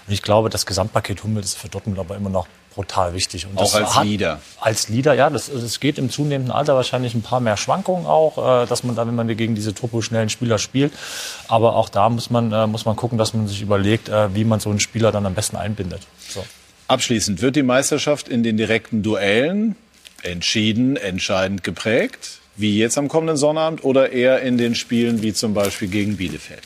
Und 0.06 0.12
ich 0.12 0.22
glaube, 0.22 0.50
das 0.50 0.66
Gesamtpaket 0.66 1.22
Hummels 1.22 1.46
ist 1.46 1.58
für 1.58 1.68
Dortmund 1.68 1.98
aber 1.98 2.16
immer 2.16 2.30
noch 2.30 2.48
brutal 2.76 3.14
wichtig. 3.14 3.46
Und 3.46 3.58
auch 3.58 3.74
als 3.74 4.04
Leader. 4.04 4.40
Als 4.60 4.88
Leader, 4.88 5.14
ja. 5.14 5.30
Das, 5.30 5.50
das 5.50 5.80
geht 5.80 5.98
im 5.98 6.10
zunehmenden 6.10 6.52
Alter 6.52 6.76
wahrscheinlich 6.76 7.14
ein 7.14 7.22
paar 7.22 7.40
mehr 7.40 7.56
Schwankungen 7.56 8.06
auch, 8.06 8.62
äh, 8.62 8.66
dass 8.66 8.84
man 8.84 8.94
dann, 8.94 9.08
wenn 9.08 9.16
man 9.16 9.26
gegen 9.34 9.56
diese 9.56 9.74
turboschnellen 9.74 10.28
Spieler 10.28 10.58
spielt. 10.58 10.92
Aber 11.48 11.74
auch 11.74 11.88
da 11.88 12.08
muss 12.08 12.30
man, 12.30 12.52
äh, 12.52 12.66
muss 12.68 12.84
man 12.84 12.94
gucken, 12.94 13.18
dass 13.18 13.34
man 13.34 13.48
sich 13.48 13.62
überlegt, 13.62 14.08
äh, 14.08 14.32
wie 14.34 14.44
man 14.44 14.60
so 14.60 14.70
einen 14.70 14.78
Spieler 14.78 15.10
dann 15.10 15.26
am 15.26 15.34
besten 15.34 15.56
einbindet. 15.56 16.02
So. 16.28 16.44
Abschließend, 16.86 17.42
wird 17.42 17.56
die 17.56 17.64
Meisterschaft 17.64 18.28
in 18.28 18.44
den 18.44 18.56
direkten 18.56 19.02
Duellen 19.02 19.74
entschieden, 20.22 20.96
entscheidend 20.96 21.64
geprägt, 21.64 22.40
wie 22.56 22.78
jetzt 22.78 22.98
am 22.98 23.08
kommenden 23.08 23.36
Sonnabend, 23.36 23.84
oder 23.84 24.12
eher 24.12 24.42
in 24.42 24.58
den 24.58 24.74
Spielen 24.74 25.22
wie 25.22 25.32
zum 25.32 25.54
Beispiel 25.54 25.88
gegen 25.88 26.16
Bielefeld? 26.16 26.62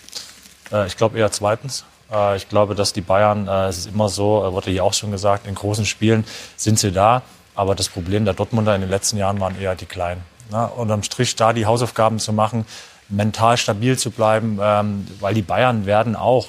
Äh, 0.73 0.87
ich 0.89 0.97
glaube 0.97 1.19
eher 1.19 1.31
zweitens. 1.31 1.85
Äh, 2.13 2.37
ich 2.37 2.49
glaube, 2.49 2.75
dass 2.75 2.93
die 2.93 3.01
Bayern, 3.01 3.49
äh, 3.49 3.69
es 3.69 3.79
ist 3.79 3.87
immer 3.87 4.09
so, 4.09 4.45
äh, 4.45 4.53
wurde 4.53 4.71
hier 4.71 4.85
auch 4.85 4.95
schon 4.95 5.11
gesagt, 5.11 5.47
in 5.47 5.55
großen 5.55 5.87
Spielen 5.87 6.25
sind 6.57 6.79
sie 6.79 6.93
da. 6.93 7.23
Aber 7.55 7.75
das 7.75 7.89
Problem 7.89 8.25
der 8.25 8.35
Dortmunder 8.35 8.75
in 8.75 8.81
den 8.81 8.91
letzten 8.91 9.17
Jahren 9.17 9.41
waren 9.41 9.61
eher 9.61 9.75
die 9.75 9.87
Kleinen. 9.87 10.23
Ne? 10.51 10.69
Unterm 10.69 11.03
Strich 11.03 11.37
da 11.37 11.53
die 11.53 11.67
Hausaufgaben 11.67 12.19
zu 12.19 12.33
machen, 12.33 12.65
mental 13.09 13.57
stabil 13.57 13.99
zu 13.99 14.11
bleiben, 14.11 14.59
ähm, 14.63 15.07
weil 15.19 15.35
die 15.35 15.43
Bayern 15.43 15.85
werden 15.85 16.15
auch, 16.17 16.49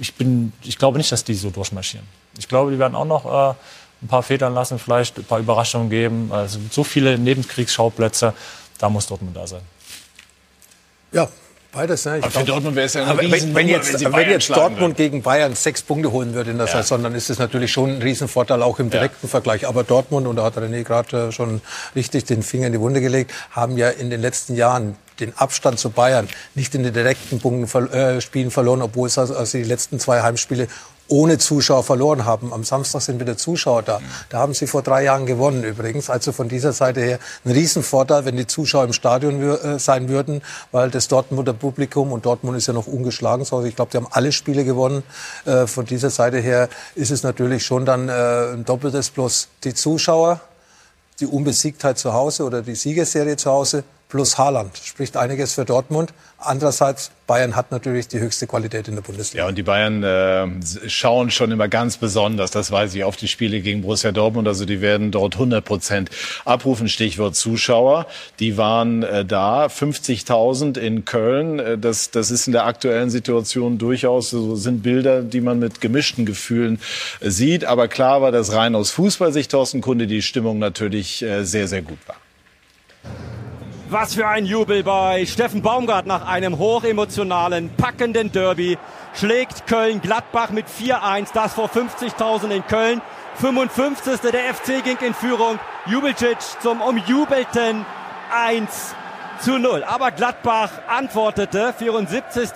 ich 0.00 0.14
bin, 0.14 0.52
ich 0.62 0.78
glaube 0.78 0.98
nicht, 0.98 1.12
dass 1.12 1.24
die 1.24 1.34
so 1.34 1.50
durchmarschieren. 1.50 2.06
Ich 2.38 2.48
glaube, 2.48 2.70
die 2.70 2.78
werden 2.78 2.94
auch 2.94 3.04
noch 3.04 3.26
ein 3.26 4.08
paar 4.08 4.22
Federn 4.22 4.54
lassen, 4.54 4.78
vielleicht 4.78 5.18
ein 5.18 5.24
paar 5.24 5.38
Überraschungen 5.38 5.90
geben. 5.90 6.30
Sind 6.46 6.72
so 6.72 6.82
viele 6.82 7.18
Nebenkriegsschauplätze, 7.18 8.32
da 8.78 8.88
muss 8.88 9.06
Dortmund 9.06 9.36
da 9.36 9.46
sein. 9.46 9.60
Ja, 11.12 11.28
Beides, 11.72 12.04
ne? 12.04 12.18
Ich 12.18 12.20
glaub, 12.20 12.32
für 12.34 12.44
Dortmund 12.44 12.76
wäre 12.76 12.86
es 12.86 12.92
ja 12.92 13.02
eine 13.02 13.12
aber 13.12 13.22
wenn, 13.22 13.54
wenn 13.54 13.66
jetzt, 13.66 13.98
wenn, 13.98 14.12
wenn 14.12 14.30
jetzt 14.30 14.50
Dortmund 14.50 14.94
gegen 14.94 15.22
Bayern 15.22 15.54
sechs 15.54 15.80
Punkte 15.80 16.12
holen 16.12 16.34
würde 16.34 16.50
in 16.50 16.58
der 16.58 16.66
ja. 16.66 16.72
Saison, 16.74 17.02
dann 17.02 17.14
ist 17.14 17.30
es 17.30 17.38
natürlich 17.38 17.72
schon 17.72 17.96
ein 17.96 18.02
Riesenvorteil, 18.02 18.62
auch 18.62 18.78
im 18.78 18.90
direkten 18.90 19.26
ja. 19.26 19.28
Vergleich. 19.30 19.66
Aber 19.66 19.82
Dortmund, 19.82 20.26
und 20.26 20.36
da 20.36 20.44
hat 20.44 20.58
René 20.58 20.82
gerade 20.82 21.28
äh, 21.28 21.32
schon 21.32 21.62
richtig 21.96 22.24
den 22.24 22.42
Finger 22.42 22.66
in 22.66 22.74
die 22.74 22.80
Wunde 22.80 23.00
gelegt, 23.00 23.32
haben 23.52 23.78
ja 23.78 23.88
in 23.88 24.10
den 24.10 24.20
letzten 24.20 24.54
Jahren 24.54 24.96
den 25.18 25.36
Abstand 25.38 25.78
zu 25.78 25.88
Bayern 25.88 26.28
nicht 26.54 26.74
in 26.74 26.82
den 26.82 26.92
direkten 26.92 27.40
Punkten, 27.40 27.92
äh, 27.92 28.20
Spielen 28.20 28.50
verloren, 28.50 28.82
obwohl 28.82 29.06
es 29.06 29.16
also, 29.16 29.34
also 29.34 29.56
die 29.56 29.64
letzten 29.64 29.98
zwei 29.98 30.20
Heimspiele 30.20 30.68
ohne 31.12 31.36
Zuschauer 31.36 31.84
verloren 31.84 32.24
haben. 32.24 32.54
Am 32.54 32.64
Samstag 32.64 33.02
sind 33.02 33.20
wieder 33.20 33.36
Zuschauer 33.36 33.82
da. 33.82 34.00
Da 34.30 34.38
haben 34.38 34.54
sie 34.54 34.66
vor 34.66 34.80
drei 34.80 35.04
Jahren 35.04 35.26
gewonnen 35.26 35.62
übrigens. 35.62 36.08
Also 36.08 36.32
von 36.32 36.48
dieser 36.48 36.72
Seite 36.72 37.00
her 37.00 37.18
ein 37.44 37.52
Riesenvorteil, 37.52 38.24
wenn 38.24 38.38
die 38.38 38.46
Zuschauer 38.46 38.84
im 38.84 38.94
Stadion 38.94 39.42
äh, 39.42 39.78
sein 39.78 40.08
würden, 40.08 40.40
weil 40.70 40.90
das 40.90 41.08
Dortmunder 41.08 41.52
Publikum 41.52 42.12
und 42.12 42.24
Dortmund 42.24 42.56
ist 42.56 42.66
ja 42.66 42.72
noch 42.72 42.86
ungeschlagen. 42.86 43.42
Also 43.42 43.62
ich 43.64 43.76
glaube, 43.76 43.90
die 43.90 43.98
haben 43.98 44.08
alle 44.10 44.32
Spiele 44.32 44.64
gewonnen. 44.64 45.02
Äh, 45.44 45.66
von 45.66 45.84
dieser 45.84 46.08
Seite 46.08 46.38
her 46.38 46.70
ist 46.94 47.10
es 47.10 47.22
natürlich 47.22 47.66
schon 47.66 47.84
dann 47.84 48.08
äh, 48.08 48.54
ein 48.54 48.64
doppeltes 48.64 49.10
plus 49.10 49.48
die 49.64 49.74
Zuschauer, 49.74 50.40
die 51.20 51.26
Unbesiegtheit 51.26 51.98
zu 51.98 52.14
Hause 52.14 52.44
oder 52.44 52.62
die 52.62 52.74
Siegesserie 52.74 53.36
zu 53.36 53.50
Hause 53.50 53.84
plus 54.12 54.36
Haaland. 54.36 54.76
Spricht 54.76 55.16
einiges 55.16 55.54
für 55.54 55.64
Dortmund. 55.64 56.12
Andererseits, 56.36 57.12
Bayern 57.26 57.56
hat 57.56 57.70
natürlich 57.70 58.08
die 58.08 58.20
höchste 58.20 58.46
Qualität 58.46 58.86
in 58.86 58.94
der 58.94 59.00
Bundesliga. 59.00 59.44
Ja, 59.44 59.48
und 59.48 59.56
die 59.56 59.62
Bayern 59.62 60.02
äh, 60.02 60.46
schauen 60.86 61.30
schon 61.30 61.50
immer 61.50 61.66
ganz 61.68 61.96
besonders, 61.96 62.50
das 62.50 62.70
weiß 62.70 62.94
ich, 62.94 63.04
auf 63.04 63.16
die 63.16 63.26
Spiele 63.26 63.62
gegen 63.62 63.80
Borussia 63.80 64.12
Dortmund. 64.12 64.46
Also 64.48 64.66
die 64.66 64.82
werden 64.82 65.12
dort 65.12 65.36
100 65.36 65.64
Prozent 65.64 66.10
abrufen. 66.44 66.90
Stichwort 66.90 67.36
Zuschauer. 67.36 68.06
Die 68.38 68.58
waren 68.58 69.02
äh, 69.02 69.24
da, 69.24 69.64
50.000 69.64 70.76
in 70.76 71.06
Köln. 71.06 71.58
Äh, 71.58 71.78
das, 71.78 72.10
das 72.10 72.30
ist 72.30 72.46
in 72.46 72.52
der 72.52 72.66
aktuellen 72.66 73.08
Situation 73.08 73.78
durchaus, 73.78 74.28
so 74.28 74.56
sind 74.56 74.82
Bilder, 74.82 75.22
die 75.22 75.40
man 75.40 75.58
mit 75.58 75.80
gemischten 75.80 76.26
Gefühlen 76.26 76.80
äh, 77.20 77.30
sieht. 77.30 77.64
Aber 77.64 77.88
klar 77.88 78.20
war, 78.20 78.30
dass 78.30 78.52
rein 78.52 78.74
aus 78.74 78.90
Fußballsicht, 78.90 79.50
Thorsten 79.50 79.80
Kunde, 79.80 80.06
die 80.06 80.20
Stimmung 80.20 80.58
natürlich 80.58 81.22
äh, 81.22 81.44
sehr, 81.44 81.66
sehr 81.66 81.80
gut 81.80 81.98
war. 82.06 82.16
Was 83.92 84.14
für 84.14 84.26
ein 84.26 84.46
Jubel 84.46 84.82
bei 84.82 85.26
Steffen 85.26 85.60
Baumgart 85.60 86.06
nach 86.06 86.26
einem 86.26 86.56
hochemotionalen, 86.58 87.68
packenden 87.76 88.32
Derby. 88.32 88.78
Schlägt 89.12 89.66
Köln 89.66 90.00
Gladbach 90.00 90.48
mit 90.48 90.64
4-1, 90.66 91.28
das 91.34 91.52
vor 91.52 91.68
50.000 91.68 92.48
in 92.48 92.66
Köln. 92.66 93.02
55. 93.34 94.20
Der 94.30 94.54
FC 94.54 94.82
ging 94.82 94.96
in 95.06 95.12
Führung. 95.12 95.58
Jubelcic 95.84 96.38
zum 96.62 96.80
umjubelten 96.80 97.84
1 98.34 98.94
zu 99.40 99.58
0. 99.58 99.84
Aber 99.84 100.10
Gladbach 100.10 100.70
antwortete. 100.88 101.74
74. 101.76 102.48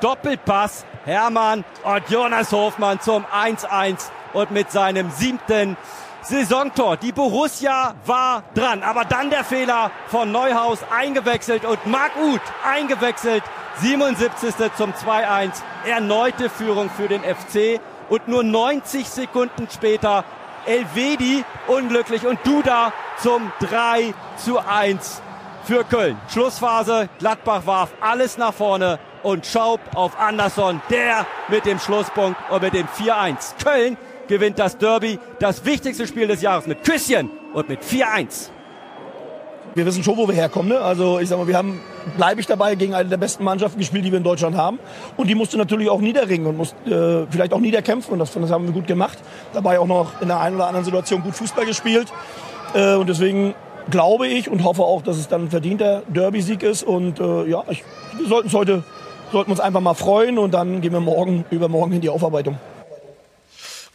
Doppelpass. 0.00 0.86
Hermann 1.04 1.62
und 1.82 2.08
Jonas 2.08 2.52
Hofmann 2.52 3.00
zum 3.00 3.26
1-1 3.26 4.08
und 4.32 4.50
mit 4.50 4.70
seinem 4.70 5.10
siebten 5.10 5.76
Saisontor. 6.22 6.96
Die 6.96 7.12
Borussia 7.12 7.94
war 8.06 8.42
dran. 8.54 8.82
Aber 8.82 9.04
dann 9.04 9.30
der 9.30 9.44
Fehler 9.44 9.90
von 10.08 10.30
Neuhaus 10.32 10.80
eingewechselt 10.90 11.64
und 11.64 11.86
Marc 11.86 12.12
Uth 12.16 12.40
eingewechselt. 12.64 13.42
77. 13.80 14.54
zum 14.76 14.92
2-1. 14.92 15.52
Erneute 15.86 16.50
Führung 16.50 16.90
für 16.90 17.08
den 17.08 17.22
FC. 17.22 17.80
Und 18.08 18.28
nur 18.28 18.42
90 18.42 19.08
Sekunden 19.08 19.68
später 19.72 20.24
Elvedi 20.66 21.44
unglücklich 21.68 22.26
und 22.26 22.38
Duda 22.44 22.92
zum 23.18 23.50
3 23.60 24.12
zu 24.36 24.58
1 24.58 25.22
für 25.64 25.84
Köln. 25.84 26.18
Schlussphase. 26.28 27.08
Gladbach 27.18 27.66
warf 27.66 27.90
alles 28.00 28.36
nach 28.36 28.52
vorne. 28.52 28.98
und 29.22 29.46
Schaub 29.46 29.80
auf 29.94 30.18
Andersson, 30.18 30.80
der 30.90 31.26
mit 31.48 31.66
dem 31.66 31.78
Schlusspunkt 31.78 32.38
und 32.50 32.62
mit 32.62 32.74
dem 32.74 32.86
4-1. 32.86 33.62
Köln 33.62 33.96
gewinnt 34.30 34.58
das 34.58 34.78
Derby, 34.78 35.18
das 35.40 35.64
wichtigste 35.64 36.06
Spiel 36.06 36.28
des 36.28 36.40
Jahres 36.40 36.66
mit 36.66 36.84
Küsschen 36.84 37.28
und 37.52 37.68
mit 37.68 37.80
4-1. 37.82 38.48
Wir 39.74 39.84
wissen 39.84 40.02
schon, 40.02 40.16
wo 40.16 40.26
wir 40.26 40.34
herkommen. 40.34 40.70
Ne? 40.70 40.80
Also 40.80 41.18
ich 41.18 41.28
sag 41.28 41.38
mal, 41.38 41.46
wir 41.46 41.56
haben, 41.56 41.80
bleibe 42.16 42.40
ich 42.40 42.46
dabei, 42.46 42.76
gegen 42.76 42.94
eine 42.94 43.08
der 43.08 43.16
besten 43.16 43.44
Mannschaften 43.44 43.78
gespielt, 43.78 44.04
die 44.04 44.10
wir 44.10 44.18
in 44.18 44.24
Deutschland 44.24 44.56
haben. 44.56 44.78
Und 45.16 45.28
die 45.28 45.34
musste 45.34 45.58
natürlich 45.58 45.90
auch 45.90 46.00
niederringen 46.00 46.46
und 46.46 46.56
musste 46.56 47.26
äh, 47.28 47.32
vielleicht 47.32 47.52
auch 47.52 47.60
niederkämpfen. 47.60 48.12
Und 48.12 48.20
das, 48.20 48.32
das 48.32 48.50
haben 48.50 48.66
wir 48.66 48.72
gut 48.72 48.86
gemacht. 48.86 49.18
Dabei 49.52 49.78
auch 49.78 49.86
noch 49.86 50.20
in 50.20 50.28
der 50.28 50.40
einen 50.40 50.56
oder 50.56 50.66
anderen 50.66 50.84
Situation 50.84 51.22
gut 51.22 51.34
Fußball 51.34 51.66
gespielt. 51.66 52.12
Äh, 52.74 52.94
und 52.94 53.08
deswegen 53.08 53.54
glaube 53.90 54.28
ich 54.28 54.48
und 54.48 54.62
hoffe 54.64 54.82
auch, 54.82 55.02
dass 55.02 55.18
es 55.18 55.28
dann 55.28 55.44
ein 55.44 55.50
verdienter 55.50 56.02
Derby-Sieg 56.08 56.62
ist. 56.62 56.84
Und 56.84 57.20
äh, 57.20 57.46
ja, 57.46 57.64
ich, 57.68 57.84
wir 58.16 58.28
sollten 58.28 58.48
es 58.48 58.54
heute 58.54 58.84
sollten 59.32 59.52
uns 59.52 59.60
einfach 59.60 59.80
mal 59.80 59.94
freuen 59.94 60.38
und 60.38 60.54
dann 60.54 60.80
gehen 60.80 60.92
wir 60.92 61.00
morgen 61.00 61.44
übermorgen 61.50 61.92
in 61.92 62.00
die 62.00 62.08
Aufarbeitung. 62.08 62.58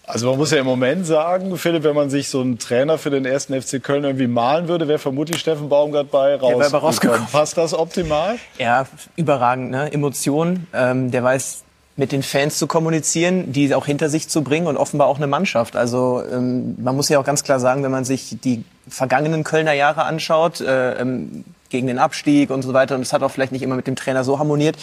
Also 0.08 0.30
man 0.30 0.38
muss 0.38 0.52
ja 0.52 0.60
im 0.60 0.66
Moment 0.66 1.06
sagen, 1.06 1.58
Philipp, 1.58 1.84
wenn 1.84 1.96
man 1.96 2.10
sich 2.10 2.30
so 2.30 2.42
einen 2.42 2.60
Trainer 2.60 2.98
für 2.98 3.10
den 3.10 3.26
ersten 3.26 3.60
FC 3.60 3.82
Köln 3.82 4.04
irgendwie 4.04 4.28
malen 4.28 4.68
würde, 4.68 4.88
wäre 4.88 5.00
vermutlich 5.00 5.40
Steffen 5.40 5.68
Baumgart 5.68 6.12
bei 6.12 6.36
raus. 6.36 6.72
Ja, 6.72 6.78
rausgekommen. 6.78 7.28
Passt 7.32 7.58
das 7.58 7.74
optimal? 7.74 8.38
Ja, 8.60 8.86
überragend, 9.16 9.72
ne? 9.72 9.92
Emotionen. 9.92 10.68
Ähm, 10.74 11.10
der 11.10 11.24
weiß 11.24 11.64
mit 11.98 12.12
den 12.12 12.24
Fans 12.24 12.58
zu 12.58 12.68
kommunizieren, 12.68 13.52
die 13.54 13.74
auch 13.74 13.86
hinter 13.86 14.10
sich 14.10 14.28
zu 14.28 14.44
bringen 14.44 14.68
und 14.68 14.78
offenbar 14.78 15.08
auch 15.08 15.18
eine 15.18 15.28
Mannschaft. 15.28 15.76
Also 15.76 16.22
ähm, 16.30 16.76
man 16.78 16.96
muss 16.96 17.10
ja 17.10 17.20
auch 17.20 17.24
ganz 17.24 17.44
klar 17.44 17.60
sagen, 17.60 17.84
wenn 17.84 17.92
man 17.92 18.04
sich 18.04 18.38
die 18.44 18.64
vergangenen 18.88 19.44
Kölner 19.44 19.74
Jahre 19.74 20.04
anschaut, 20.04 20.60
äh, 20.62 21.00
ähm, 21.00 21.46
gegen 21.70 21.88
den 21.88 21.98
Abstieg 21.98 22.52
und 22.52 22.62
so 22.62 22.74
weiter, 22.74 22.96
und 22.96 23.02
es 23.02 23.14
hat 23.14 23.24
auch 23.24 23.32
vielleicht 23.32 23.52
nicht 23.52 23.64
immer 23.64 23.76
mit 23.76 23.88
dem 23.88 23.96
Trainer 23.96 24.24
so 24.24 24.40
harmoniert, 24.40 24.78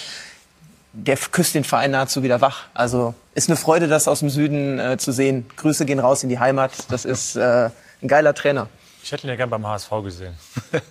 der 0.92 1.16
küsst 1.16 1.54
den 1.54 1.64
Verein 1.64 1.92
nahezu 1.92 2.22
wieder 2.22 2.40
wach. 2.40 2.64
Also 2.74 3.14
ist 3.34 3.48
eine 3.48 3.56
Freude, 3.56 3.88
das 3.88 4.08
aus 4.08 4.20
dem 4.20 4.30
Süden 4.30 4.78
äh, 4.78 4.98
zu 4.98 5.12
sehen. 5.12 5.46
Grüße 5.56 5.86
gehen 5.86 5.98
raus 5.98 6.22
in 6.22 6.28
die 6.28 6.38
Heimat. 6.38 6.72
Das 6.90 7.04
ist 7.04 7.36
äh, 7.36 7.70
ein 8.02 8.08
geiler 8.08 8.34
Trainer. 8.34 8.68
Ich 9.04 9.10
hätte 9.10 9.26
ihn 9.26 9.30
ja 9.30 9.36
gern 9.36 9.50
beim 9.50 9.66
HSV 9.66 9.90
gesehen. 10.04 10.34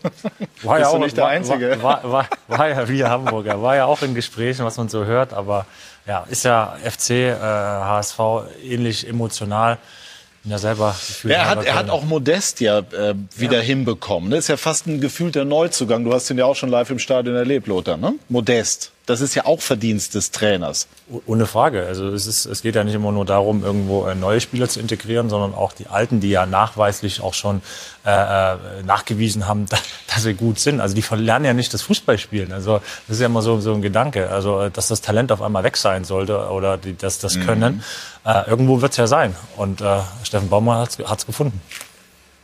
War 0.64 0.80
ja 0.80 0.88
auch 0.90 1.00
nicht 1.00 1.16
der 1.16 1.28
Einzige. 1.28 1.82
War, 1.82 2.04
war, 2.04 2.12
war, 2.12 2.28
war 2.48 2.70
ja 2.70 2.90
wie 2.90 3.04
Hamburger. 3.06 3.62
War 3.62 3.78
ja 3.78 3.86
auch 3.86 4.02
in 4.02 4.14
Gesprächen, 4.14 4.66
was 4.66 4.76
man 4.78 4.90
so 4.90 5.06
hört. 5.06 5.34
Aber 5.34 5.66
ja, 6.06 6.26
ist 6.30 6.44
ja 6.44 6.76
FC, 6.84 7.12
äh, 7.12 7.36
HSV 7.40 8.20
ähnlich 8.64 9.08
emotional. 9.08 9.78
Ja, 10.44 10.58
selber 10.58 10.96
er 11.26 11.48
hat, 11.48 11.64
er 11.66 11.76
hat 11.76 11.90
auch 11.92 12.04
Modest 12.04 12.62
ja 12.62 12.80
äh, 12.80 13.14
wieder 13.38 13.60
ja. 13.60 13.64
hinbekommen. 13.64 14.32
Das 14.32 14.40
ist 14.40 14.48
ja 14.48 14.58
fast 14.58 14.88
ein 14.88 15.00
gefühlter 15.00 15.46
Neuzugang. 15.46 16.04
Du 16.04 16.12
hast 16.12 16.30
ihn 16.32 16.38
ja 16.40 16.46
auch 16.46 16.56
schon 16.56 16.70
live 16.70 16.90
im 16.90 16.98
Stadion 16.98 17.36
erlebt, 17.36 17.68
Lothar. 17.68 17.96
Ne? 17.96 18.16
Modest. 18.28 18.92
Das 19.12 19.22
ist 19.22 19.36
ja 19.36 19.46
auch 19.46 19.62
Verdienst 19.62 20.16
des 20.16 20.32
Trainers. 20.32 20.88
Ohne 21.26 21.46
Frage. 21.46 21.86
Also 21.86 22.08
es, 22.08 22.26
ist, 22.26 22.46
es 22.46 22.62
geht 22.62 22.76
ja 22.76 22.84
nicht 22.84 22.96
immer 22.96 23.12
nur 23.12 23.26
darum, 23.26 23.64
irgendwo 23.64 24.08
äh, 24.08 24.16
neue 24.16 24.40
Spieler 24.40 24.70
zu 24.70 24.80
integrieren, 24.80 25.30
sondern 25.30 25.54
auch 25.54 25.74
die 25.74 25.88
Alten, 25.88 26.22
die 26.22 26.30
ja 26.30 26.46
nachweislich 26.46 27.22
auch 27.22 27.34
schon 27.34 27.62
äh, 28.06 28.10
äh 28.10 28.56
nachgewiesen 28.86 29.48
haben, 29.48 29.66
dass 30.08 30.24
sie 30.24 30.34
gut 30.34 30.60
sind. 30.60 30.80
Also 30.80 30.96
die 30.96 31.04
lernen 31.16 31.46
ja 31.46 31.54
nicht 31.54 31.74
das 31.74 31.82
Fußballspielen. 31.82 32.52
Also 32.54 32.82
das 33.08 33.18
ist 33.18 33.20
ja 33.20 33.26
immer 33.26 33.42
so, 33.42 33.60
so 33.60 33.74
ein 33.74 33.82
Gedanke. 33.82 34.30
Also 34.30 34.62
äh, 34.62 34.72
dass 34.72 34.88
das 34.88 35.02
Talent 35.02 35.32
auf 35.32 35.42
einmal 35.42 35.64
weg 35.64 35.78
sein 35.78 36.06
sollte 36.06 36.50
oder 36.50 36.78
die, 36.78 36.96
dass 36.96 37.20
das 37.20 37.36
mhm. 37.36 37.46
Können. 37.46 37.84
Äh, 38.26 38.50
irgendwo 38.50 38.82
wird 38.82 38.92
es 38.92 38.98
ja 38.98 39.08
sein. 39.08 39.36
Und 39.58 39.82
äh, 39.82 40.00
Steffen 40.24 40.50
Baumann 40.50 40.88
hat 41.06 41.20
es 41.20 41.26
gefunden. 41.26 41.60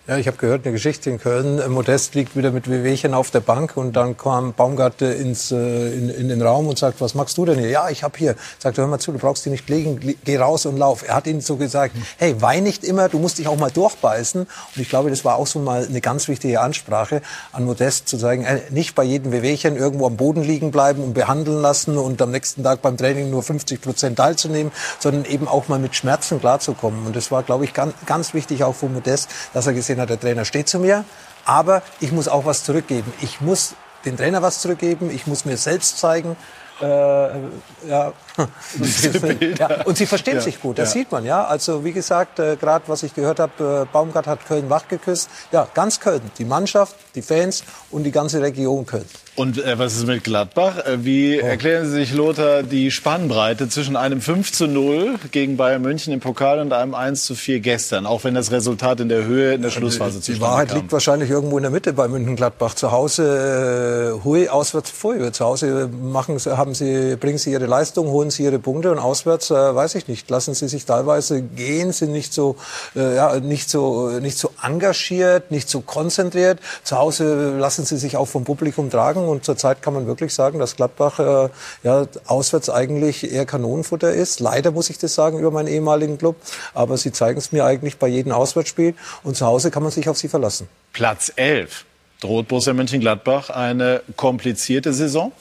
Ja, 0.09 0.15
ich 0.15 0.27
habe 0.27 0.37
gehört, 0.37 0.63
eine 0.63 0.71
Geschichte 0.71 1.09
in 1.09 1.19
Köln. 1.19 1.59
Äh, 1.59 1.67
Modest 1.67 2.15
liegt 2.15 2.37
wieder 2.37 2.51
mit 2.51 2.69
Wehwehchen 2.69 3.13
auf 3.13 3.29
der 3.29 3.41
Bank 3.41 3.75
und 3.75 3.91
dann 3.91 4.15
kam 4.15 4.53
Baumgart 4.53 5.01
ins, 5.01 5.51
äh, 5.51 5.57
in, 5.57 6.09
in 6.09 6.29
den 6.29 6.41
Raum 6.41 6.69
und 6.69 6.79
sagt, 6.79 7.01
was 7.01 7.13
machst 7.13 7.37
du 7.37 7.43
denn 7.43 7.59
hier? 7.59 7.67
Ja, 7.67 7.89
ich 7.89 8.03
habe 8.03 8.17
hier. 8.17 8.35
Sagt, 8.57 8.77
hör 8.77 8.87
mal 8.87 8.99
zu, 8.99 9.11
du 9.11 9.17
brauchst 9.17 9.43
dich 9.43 9.51
nicht 9.51 9.67
legen, 9.67 10.15
geh 10.23 10.37
raus 10.37 10.65
und 10.65 10.77
lauf. 10.77 11.05
Er 11.05 11.15
hat 11.15 11.27
ihm 11.27 11.41
so 11.41 11.57
gesagt, 11.57 11.93
hey, 12.15 12.41
wein 12.41 12.63
nicht 12.63 12.85
immer, 12.85 13.09
du 13.09 13.19
musst 13.19 13.37
dich 13.37 13.49
auch 13.49 13.57
mal 13.57 13.69
durchbeißen. 13.69 14.43
Und 14.43 14.81
ich 14.81 14.87
glaube, 14.87 15.09
das 15.09 15.25
war 15.25 15.35
auch 15.35 15.45
so 15.45 15.59
mal 15.59 15.85
eine 15.85 15.99
ganz 15.99 16.29
wichtige 16.29 16.61
Ansprache 16.61 17.21
an 17.51 17.65
Modest, 17.65 18.07
zu 18.07 18.15
sagen, 18.15 18.45
äh, 18.45 18.61
nicht 18.69 18.95
bei 18.95 19.03
jedem 19.03 19.33
Wehwehchen 19.33 19.75
irgendwo 19.75 20.07
am 20.07 20.15
Boden 20.15 20.41
liegen 20.41 20.71
bleiben 20.71 21.03
und 21.03 21.15
behandeln 21.15 21.61
lassen 21.61 21.97
und 21.97 22.21
am 22.21 22.31
nächsten 22.31 22.63
Tag 22.63 22.81
beim 22.81 22.95
Training 22.95 23.29
nur 23.29 23.43
50 23.43 23.81
Prozent 23.81 24.17
teilzunehmen, 24.17 24.71
sondern 24.99 25.25
eben 25.25 25.49
auch 25.49 25.67
mal 25.67 25.79
mit 25.79 25.97
Schmerzen 25.97 26.39
klarzukommen. 26.39 27.07
Und 27.07 27.13
das 27.17 27.29
war, 27.29 27.43
glaube 27.43 27.65
ich, 27.65 27.73
ganz, 27.73 27.93
ganz 28.05 28.33
wichtig 28.33 28.63
auch 28.63 28.73
von 28.73 28.93
Modest, 28.93 29.27
dass 29.53 29.67
er 29.67 29.73
gesehen 29.73 29.96
hat, 29.99 30.09
der 30.09 30.19
Trainer 30.19 30.45
steht 30.45 30.67
zu 30.69 30.79
mir, 30.79 31.05
aber 31.45 31.81
ich 31.99 32.11
muss 32.11 32.27
auch 32.27 32.45
was 32.45 32.63
zurückgeben. 32.63 33.11
Ich 33.21 33.41
muss 33.41 33.75
den 34.05 34.17
Trainer 34.17 34.41
was 34.41 34.61
zurückgeben, 34.61 35.09
ich 35.09 35.27
muss 35.27 35.45
mir 35.45 35.57
selbst 35.57 35.99
zeigen, 35.99 36.35
äh, 36.81 36.85
ja. 36.85 38.13
Und 38.77 38.85
sie, 38.85 39.55
ja. 39.57 39.83
und 39.85 39.97
sie 39.97 40.05
verstehen 40.05 40.35
ja. 40.35 40.41
sich 40.41 40.61
gut, 40.61 40.77
das 40.77 40.89
ja. 40.89 40.99
sieht 40.99 41.11
man. 41.11 41.25
ja. 41.25 41.43
Also 41.43 41.83
wie 41.83 41.91
gesagt, 41.91 42.37
äh, 42.37 42.55
gerade 42.55 42.87
was 42.87 43.01
ich 43.01 43.15
gehört 43.15 43.39
habe, 43.39 43.85
äh, 43.87 43.91
Baumgart 43.91 44.27
hat 44.27 44.45
Köln 44.45 44.69
wach 44.69 44.87
geküsst. 44.87 45.29
Ja, 45.51 45.67
ganz 45.73 45.99
Köln, 45.99 46.21
die 46.37 46.45
Mannschaft, 46.45 46.95
die 47.15 47.23
Fans 47.23 47.63
und 47.89 48.03
die 48.03 48.11
ganze 48.11 48.41
Region 48.41 48.85
Köln. 48.85 49.07
Und 49.37 49.63
äh, 49.63 49.77
was 49.77 49.95
ist 49.95 50.07
mit 50.07 50.23
Gladbach? 50.23 50.79
Äh, 50.79 51.05
wie 51.05 51.39
oh. 51.39 51.45
erklären 51.45 51.85
Sie 51.85 51.91
sich, 51.91 52.11
Lothar, 52.11 52.63
die 52.63 52.89
Spannbreite 52.89 53.69
zwischen 53.69 53.95
einem 53.95 54.19
5 54.19 54.51
zu 54.51 54.65
0 54.65 55.19
gegen 55.31 55.57
Bayern 55.57 55.83
München 55.83 56.11
im 56.11 56.19
Pokal 56.19 56.57
und 56.57 56.73
einem 56.73 56.95
1 56.95 57.23
zu 57.23 57.35
4 57.35 57.59
gestern, 57.59 58.07
auch 58.07 58.23
wenn 58.23 58.33
das 58.33 58.49
Resultat 58.51 58.99
in 58.99 59.09
der 59.09 59.25
Höhe 59.25 59.53
in 59.53 59.61
der 59.61 59.69
Schlussphase 59.69 60.21
zu 60.21 60.33
Die 60.33 60.41
Wahrheit 60.41 60.69
kam. 60.69 60.79
liegt 60.79 60.91
wahrscheinlich 60.91 61.29
irgendwo 61.29 61.57
in 61.57 61.61
der 61.61 61.69
Mitte 61.69 61.93
bei 61.93 62.07
München-Gladbach. 62.07 62.73
Zu 62.73 62.91
Hause 62.91 64.17
äh, 64.17 64.23
hui, 64.25 64.49
auswärts 64.49 64.89
pfui. 64.89 65.31
Zu 65.31 65.45
Hause 65.45 65.87
machen, 65.87 66.39
haben 66.39 66.73
sie, 66.73 67.15
bringen 67.15 67.37
sie 67.37 67.51
ihre 67.51 67.67
Leistung, 67.67 68.07
holen 68.07 68.31
sie 68.31 68.43
ihre 68.43 68.57
Punkte 68.57 68.91
und 68.91 68.97
auswärts, 68.97 69.51
äh, 69.51 69.53
weiß 69.53 69.93
ich 69.93 70.07
nicht, 70.07 70.27
lassen 70.31 70.55
sie 70.55 70.67
sich 70.67 70.85
teilweise 70.85 71.43
gehen, 71.43 71.91
sind 71.91 72.11
nicht 72.11 72.33
so, 72.33 72.55
äh, 72.95 73.17
ja, 73.17 73.39
nicht 73.39 73.69
so, 73.69 74.09
nicht 74.19 74.39
so 74.39 74.49
engagiert, 74.63 75.51
nicht 75.51 75.69
so 75.69 75.81
konzentriert. 75.81 76.59
Zu 76.83 76.97
Hause 76.97 77.55
lassen 77.59 77.85
sie 77.85 77.97
sich 77.97 78.17
auch 78.17 78.27
vom 78.27 78.43
Publikum 78.43 78.89
tragen 78.89 79.26
und 79.27 79.45
zurzeit 79.45 79.81
kann 79.81 79.93
man 79.93 80.07
wirklich 80.07 80.33
sagen, 80.33 80.59
dass 80.59 80.75
Gladbach 80.75 81.19
äh, 81.19 81.49
ja, 81.83 82.07
auswärts 82.25 82.69
eigentlich 82.69 83.31
eher 83.31 83.45
Kanonenfutter 83.45 84.13
ist. 84.13 84.39
Leider 84.39 84.71
muss 84.71 84.89
ich 84.89 84.97
das 84.97 85.15
sagen 85.15 85.39
über 85.39 85.51
meinen 85.51 85.67
ehemaligen 85.67 86.17
Club. 86.17 86.35
Aber 86.73 86.97
sie 86.97 87.11
zeigen 87.11 87.37
es 87.37 87.51
mir 87.51 87.65
eigentlich 87.65 87.97
bei 87.97 88.07
jedem 88.07 88.31
Auswärtsspiel. 88.31 88.95
Und 89.23 89.35
zu 89.35 89.45
Hause 89.45 89.71
kann 89.71 89.83
man 89.83 89.91
sich 89.91 90.09
auf 90.09 90.17
sie 90.17 90.27
verlassen. 90.27 90.67
Platz 90.93 91.31
11. 91.35 91.85
Droht 92.19 92.47
Borussia 92.47 92.73
Mönchengladbach 92.73 93.49
eine 93.49 94.01
komplizierte 94.15 94.93
Saison? 94.93 95.31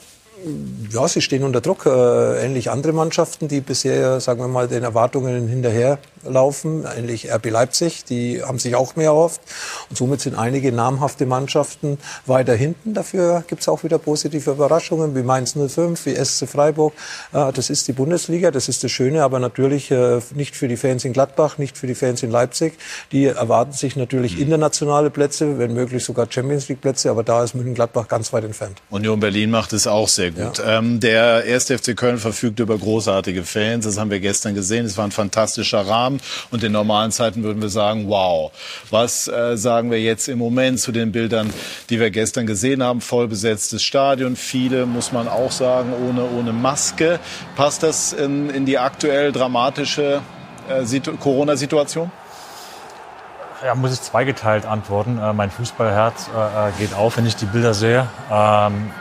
Ja, 0.91 1.07
sie 1.07 1.21
stehen 1.21 1.43
unter 1.43 1.61
Druck, 1.61 1.85
äh, 1.85 2.45
ähnlich 2.45 2.69
andere 2.69 2.93
Mannschaften, 2.93 3.47
die 3.47 3.59
bisher, 3.59 4.19
sagen 4.19 4.39
wir 4.39 4.47
mal, 4.47 4.67
den 4.67 4.83
Erwartungen 4.83 5.47
hinterher 5.47 5.97
laufen, 6.23 6.85
ähnlich 6.97 7.31
RB 7.31 7.49
Leipzig, 7.49 8.03
die 8.05 8.43
haben 8.43 8.59
sich 8.59 8.75
auch 8.75 8.95
mehr 8.95 9.07
erhofft. 9.07 9.41
Und 9.89 9.97
somit 9.97 10.21
sind 10.21 10.35
einige 10.35 10.71
namhafte 10.71 11.25
Mannschaften 11.25 11.97
weiter 12.25 12.53
hinten. 12.55 12.93
Dafür 12.93 13.43
gibt 13.47 13.61
es 13.61 13.67
auch 13.67 13.83
wieder 13.83 13.97
positive 13.97 14.51
Überraschungen, 14.51 15.15
wie 15.15 15.23
Mainz 15.23 15.55
05, 15.57 16.05
wie 16.05 16.15
SC 16.15 16.47
Freiburg. 16.47 16.93
Äh, 17.33 17.51
das 17.51 17.69
ist 17.69 17.87
die 17.87 17.93
Bundesliga, 17.93 18.51
das 18.51 18.69
ist 18.69 18.83
das 18.83 18.91
Schöne, 18.91 19.23
aber 19.23 19.39
natürlich 19.39 19.91
äh, 19.91 20.19
nicht 20.35 20.55
für 20.55 20.67
die 20.67 20.77
Fans 20.77 21.03
in 21.03 21.13
Gladbach, 21.13 21.57
nicht 21.57 21.77
für 21.77 21.87
die 21.87 21.95
Fans 21.95 22.23
in 22.23 22.31
Leipzig. 22.31 22.73
Die 23.11 23.25
erwarten 23.25 23.73
sich 23.73 23.95
natürlich 23.95 24.35
mhm. 24.35 24.43
internationale 24.43 25.09
Plätze, 25.09 25.57
wenn 25.57 25.73
möglich 25.73 26.03
sogar 26.03 26.27
Champions 26.29 26.69
League 26.69 26.81
Plätze, 26.81 27.09
aber 27.09 27.23
da 27.23 27.43
ist 27.43 27.55
München-Gladbach 27.55 28.07
ganz 28.07 28.31
weit 28.33 28.43
entfernt. 28.43 28.81
Union 28.89 29.19
Berlin 29.19 29.51
macht 29.51 29.73
es 29.73 29.87
auch 29.87 30.07
sehr 30.07 30.26
gut. 30.31 30.57
Ja. 30.59 30.79
Ähm, 30.79 30.99
der 30.99 31.45
erste 31.45 31.77
FC 31.77 31.95
Köln 31.95 32.17
verfügt 32.17 32.59
über 32.59 32.77
großartige 32.77 33.43
Fans, 33.43 33.85
das 33.85 33.97
haben 33.97 34.11
wir 34.11 34.19
gestern 34.19 34.55
gesehen. 34.55 34.85
Es 34.85 34.97
war 34.97 35.05
ein 35.05 35.11
fantastischer 35.11 35.81
Rahmen. 35.87 36.19
Und 36.51 36.63
in 36.63 36.71
normalen 36.71 37.11
Zeiten 37.11 37.43
würden 37.43 37.61
wir 37.61 37.69
sagen, 37.69 38.07
wow. 38.07 38.51
Was 38.89 39.27
äh, 39.27 39.57
sagen 39.57 39.91
wir 39.91 40.01
jetzt 40.01 40.27
im 40.27 40.39
Moment 40.39 40.79
zu 40.79 40.91
den 40.91 41.11
Bildern, 41.11 41.51
die 41.89 41.99
wir 41.99 42.11
gestern 42.11 42.47
gesehen 42.47 42.83
haben? 42.83 43.01
Vollbesetztes 43.01 43.83
Stadion, 43.83 44.35
viele, 44.35 44.85
muss 44.85 45.11
man 45.11 45.27
auch 45.27 45.51
sagen, 45.51 45.93
ohne, 46.07 46.25
ohne 46.25 46.53
Maske. 46.53 47.19
Passt 47.55 47.83
das 47.83 48.13
in, 48.13 48.49
in 48.49 48.65
die 48.65 48.77
aktuell 48.77 49.31
dramatische 49.31 50.21
äh, 50.69 50.99
Corona-Situation? 51.19 52.11
Ja, 53.65 53.73
muss 53.73 53.91
ich 53.91 54.01
zweigeteilt 54.01 54.65
antworten. 54.65 55.19
Äh, 55.19 55.33
mein 55.33 55.49
Fußballherz 55.49 56.29
äh, 56.35 56.69
äh, 56.69 56.71
geht 56.77 56.93
auf, 56.93 57.17
wenn 57.17 57.25
ich 57.25 57.35
die 57.35 57.45
Bilder 57.45 57.73
sehe. 57.73 58.07
Ähm, 58.31 58.91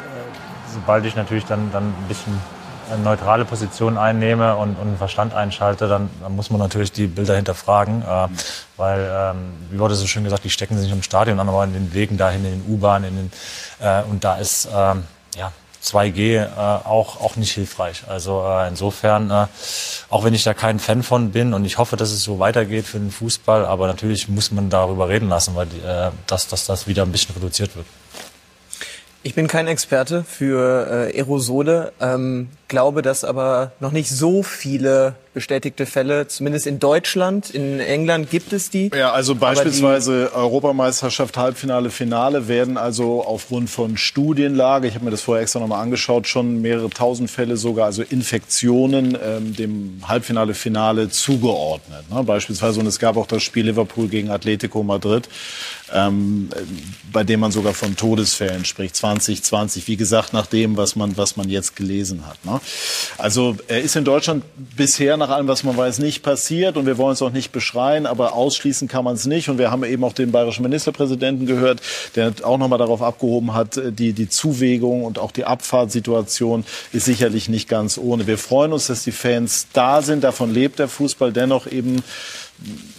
sobald 0.76 1.04
ich 1.04 1.16
natürlich 1.16 1.44
dann, 1.46 1.72
dann 1.72 1.88
ein 1.88 2.08
bisschen 2.08 2.38
eine 2.90 3.02
neutrale 3.02 3.44
Position 3.44 3.98
einnehme 3.98 4.56
und, 4.56 4.76
und 4.76 4.96
Verstand 4.96 5.34
einschalte, 5.34 5.88
dann, 5.88 6.08
dann, 6.22 6.36
muss 6.36 6.50
man 6.50 6.60
natürlich 6.60 6.92
die 6.92 7.06
Bilder 7.06 7.34
hinterfragen. 7.34 8.02
Äh, 8.02 8.28
weil, 8.76 9.10
ähm, 9.12 9.36
wie 9.70 9.78
wurde 9.78 9.94
so 9.94 10.06
schön 10.06 10.24
gesagt, 10.24 10.44
die 10.44 10.50
stecken 10.50 10.78
sich 10.78 10.92
im 10.92 11.02
Stadion 11.02 11.40
an, 11.40 11.48
aber 11.48 11.64
in 11.64 11.72
den 11.72 11.92
Wegen 11.94 12.16
dahin, 12.16 12.44
in 12.44 12.62
den 12.62 12.74
U-Bahnen. 12.74 13.32
Äh, 13.80 14.02
und 14.02 14.22
da 14.22 14.36
ist 14.36 14.68
ähm, 14.72 15.04
ja, 15.36 15.52
2G 15.82 16.42
äh, 16.42 16.48
auch, 16.84 17.20
auch 17.20 17.36
nicht 17.36 17.52
hilfreich. 17.52 18.02
Also 18.08 18.44
äh, 18.46 18.68
insofern, 18.68 19.30
äh, 19.30 19.46
auch 20.10 20.24
wenn 20.24 20.34
ich 20.34 20.44
da 20.44 20.54
kein 20.54 20.78
Fan 20.78 21.02
von 21.02 21.32
bin 21.32 21.54
und 21.54 21.64
ich 21.64 21.78
hoffe, 21.78 21.96
dass 21.96 22.10
es 22.10 22.22
so 22.22 22.38
weitergeht 22.38 22.86
für 22.86 22.98
den 22.98 23.10
Fußball, 23.10 23.64
aber 23.64 23.86
natürlich 23.86 24.28
muss 24.28 24.50
man 24.50 24.70
darüber 24.70 25.08
reden 25.08 25.28
lassen, 25.28 25.54
weil 25.54 25.66
die, 25.66 25.80
äh, 25.80 26.10
dass, 26.26 26.48
dass 26.48 26.66
das 26.66 26.86
wieder 26.86 27.02
ein 27.02 27.12
bisschen 27.12 27.34
reduziert 27.34 27.76
wird. 27.76 27.86
Ich 29.26 29.34
bin 29.34 29.48
kein 29.48 29.66
Experte 29.66 30.22
für 30.22 31.08
äh, 31.12 31.18
Aerosole, 31.18 31.92
ähm, 32.00 32.48
glaube, 32.68 33.02
dass 33.02 33.24
aber 33.24 33.72
noch 33.80 33.92
nicht 33.92 34.10
so 34.10 34.42
viele 34.42 35.14
bestätigte 35.36 35.84
Fälle, 35.84 36.28
zumindest 36.28 36.66
in 36.66 36.78
Deutschland, 36.78 37.50
in 37.50 37.78
England 37.78 38.30
gibt 38.30 38.54
es 38.54 38.70
die. 38.70 38.90
Ja, 38.96 39.12
also 39.12 39.34
beispielsweise 39.34 40.30
Europameisterschaft, 40.34 41.36
Halbfinale, 41.36 41.90
Finale 41.90 42.48
werden 42.48 42.78
also 42.78 43.22
aufgrund 43.22 43.68
von 43.68 43.98
Studienlage, 43.98 44.88
ich 44.88 44.94
habe 44.94 45.04
mir 45.04 45.10
das 45.10 45.20
vorher 45.20 45.42
extra 45.42 45.60
nochmal 45.60 45.82
angeschaut, 45.82 46.26
schon 46.26 46.62
mehrere 46.62 46.88
tausend 46.88 47.30
Fälle 47.30 47.58
sogar, 47.58 47.84
also 47.84 48.02
Infektionen 48.02 49.18
ähm, 49.22 49.54
dem 49.54 50.00
Halbfinale, 50.08 50.54
Finale 50.54 51.10
zugeordnet. 51.10 52.10
Ne? 52.10 52.24
Beispielsweise, 52.24 52.80
und 52.80 52.86
es 52.86 52.98
gab 52.98 53.18
auch 53.18 53.26
das 53.26 53.42
Spiel 53.42 53.66
Liverpool 53.66 54.08
gegen 54.08 54.30
Atletico 54.30 54.82
Madrid, 54.82 55.28
ähm, 55.92 56.48
bei 57.12 57.24
dem 57.24 57.40
man 57.40 57.52
sogar 57.52 57.74
von 57.74 57.94
Todesfällen 57.94 58.64
spricht, 58.64 58.96
2020, 58.96 59.86
wie 59.86 59.98
gesagt, 59.98 60.32
nach 60.32 60.46
dem, 60.46 60.78
was 60.78 60.96
man, 60.96 61.18
was 61.18 61.36
man 61.36 61.50
jetzt 61.50 61.76
gelesen 61.76 62.26
hat. 62.26 62.42
Ne? 62.46 62.55
Also 63.18 63.57
er 63.68 63.80
ist 63.80 63.96
in 63.96 64.04
Deutschland 64.04 64.44
bisher 64.76 65.16
nach 65.16 65.30
allem, 65.30 65.48
was 65.48 65.64
man 65.64 65.76
weiß, 65.76 65.98
nicht 65.98 66.22
passiert 66.22 66.76
und 66.76 66.86
wir 66.86 66.98
wollen 66.98 67.14
es 67.14 67.22
auch 67.22 67.30
nicht 67.30 67.52
beschreien, 67.52 68.07
aber 68.07 68.34
ausschließen 68.34 68.88
kann 68.88 69.04
man 69.04 69.14
es 69.14 69.26
nicht. 69.26 69.48
Und 69.48 69.59
wir 69.59 69.70
haben 69.70 69.84
eben 69.84 70.04
auch 70.04 70.12
den 70.12 70.32
bayerischen 70.32 70.62
Ministerpräsidenten 70.62 71.46
gehört, 71.46 71.80
der 72.14 72.32
auch 72.42 72.59
nochmal 72.59 72.78
darauf 72.78 73.02
abgehoben 73.02 73.54
hat, 73.54 73.80
die, 73.90 74.12
die 74.12 74.28
Zuwägung 74.28 75.04
und 75.04 75.18
auch 75.18 75.32
die 75.32 75.44
Abfahrtssituation 75.44 76.64
ist 76.92 77.04
sicherlich 77.04 77.48
nicht 77.48 77.68
ganz 77.68 77.98
ohne. 77.98 78.26
Wir 78.26 78.38
freuen 78.38 78.72
uns, 78.72 78.86
dass 78.86 79.04
die 79.04 79.12
Fans 79.12 79.68
da 79.72 80.02
sind, 80.02 80.24
davon 80.24 80.52
lebt 80.52 80.78
der 80.78 80.88
Fußball. 80.88 81.32
Dennoch 81.32 81.66
eben 81.66 82.02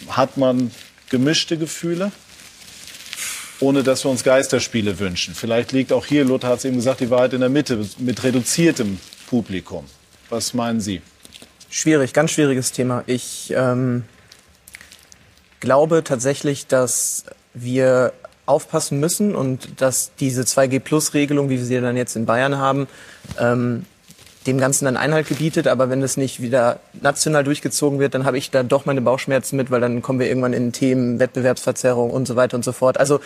hat 0.08 0.36
man 0.36 0.70
gemischte 1.10 1.56
Gefühle 1.56 2.12
ohne 3.60 3.82
dass 3.82 4.04
wir 4.04 4.10
uns 4.10 4.24
Geisterspiele 4.24 4.98
wünschen. 4.98 5.34
Vielleicht 5.34 5.72
liegt 5.72 5.92
auch 5.92 6.06
hier, 6.06 6.24
Lothar 6.24 6.50
hat 6.50 6.58
es 6.58 6.64
eben 6.64 6.76
gesagt, 6.76 7.00
die 7.00 7.10
Wahrheit 7.10 7.32
in 7.32 7.40
der 7.40 7.48
Mitte 7.48 7.84
mit 7.98 8.22
reduziertem 8.22 8.98
Publikum. 9.28 9.84
Was 10.30 10.54
meinen 10.54 10.80
Sie? 10.80 11.02
Schwierig, 11.70 12.14
ganz 12.14 12.30
schwieriges 12.30 12.72
Thema. 12.72 13.04
Ich 13.06 13.52
ähm, 13.54 14.04
glaube 15.60 16.02
tatsächlich, 16.02 16.66
dass 16.66 17.24
wir 17.52 18.14
aufpassen 18.46 19.00
müssen 19.00 19.34
und 19.34 19.80
dass 19.82 20.12
diese 20.18 20.42
2G-Plus-Regelung, 20.42 21.50
wie 21.50 21.58
wir 21.58 21.64
sie 21.64 21.80
dann 21.80 21.96
jetzt 21.96 22.16
in 22.16 22.24
Bayern 22.24 22.56
haben, 22.56 22.88
ähm, 23.38 23.84
dem 24.46 24.58
Ganzen 24.58 24.86
dann 24.86 24.96
Einhalt 24.96 25.28
gebietet. 25.28 25.66
Aber 25.68 25.90
wenn 25.90 26.00
das 26.00 26.16
nicht 26.16 26.40
wieder 26.40 26.80
national 27.02 27.44
durchgezogen 27.44 27.98
wird, 27.98 28.14
dann 28.14 28.24
habe 28.24 28.38
ich 28.38 28.50
da 28.50 28.62
doch 28.62 28.86
meine 28.86 29.02
Bauchschmerzen 29.02 29.56
mit, 29.56 29.70
weil 29.70 29.82
dann 29.82 30.00
kommen 30.00 30.20
wir 30.20 30.28
irgendwann 30.28 30.54
in 30.54 30.72
Themen 30.72 31.18
Wettbewerbsverzerrung 31.18 32.10
und 32.10 32.26
so 32.26 32.34
weiter 32.34 32.56
und 32.56 32.64
so 32.64 32.72
fort. 32.72 32.98
Also 32.98 33.20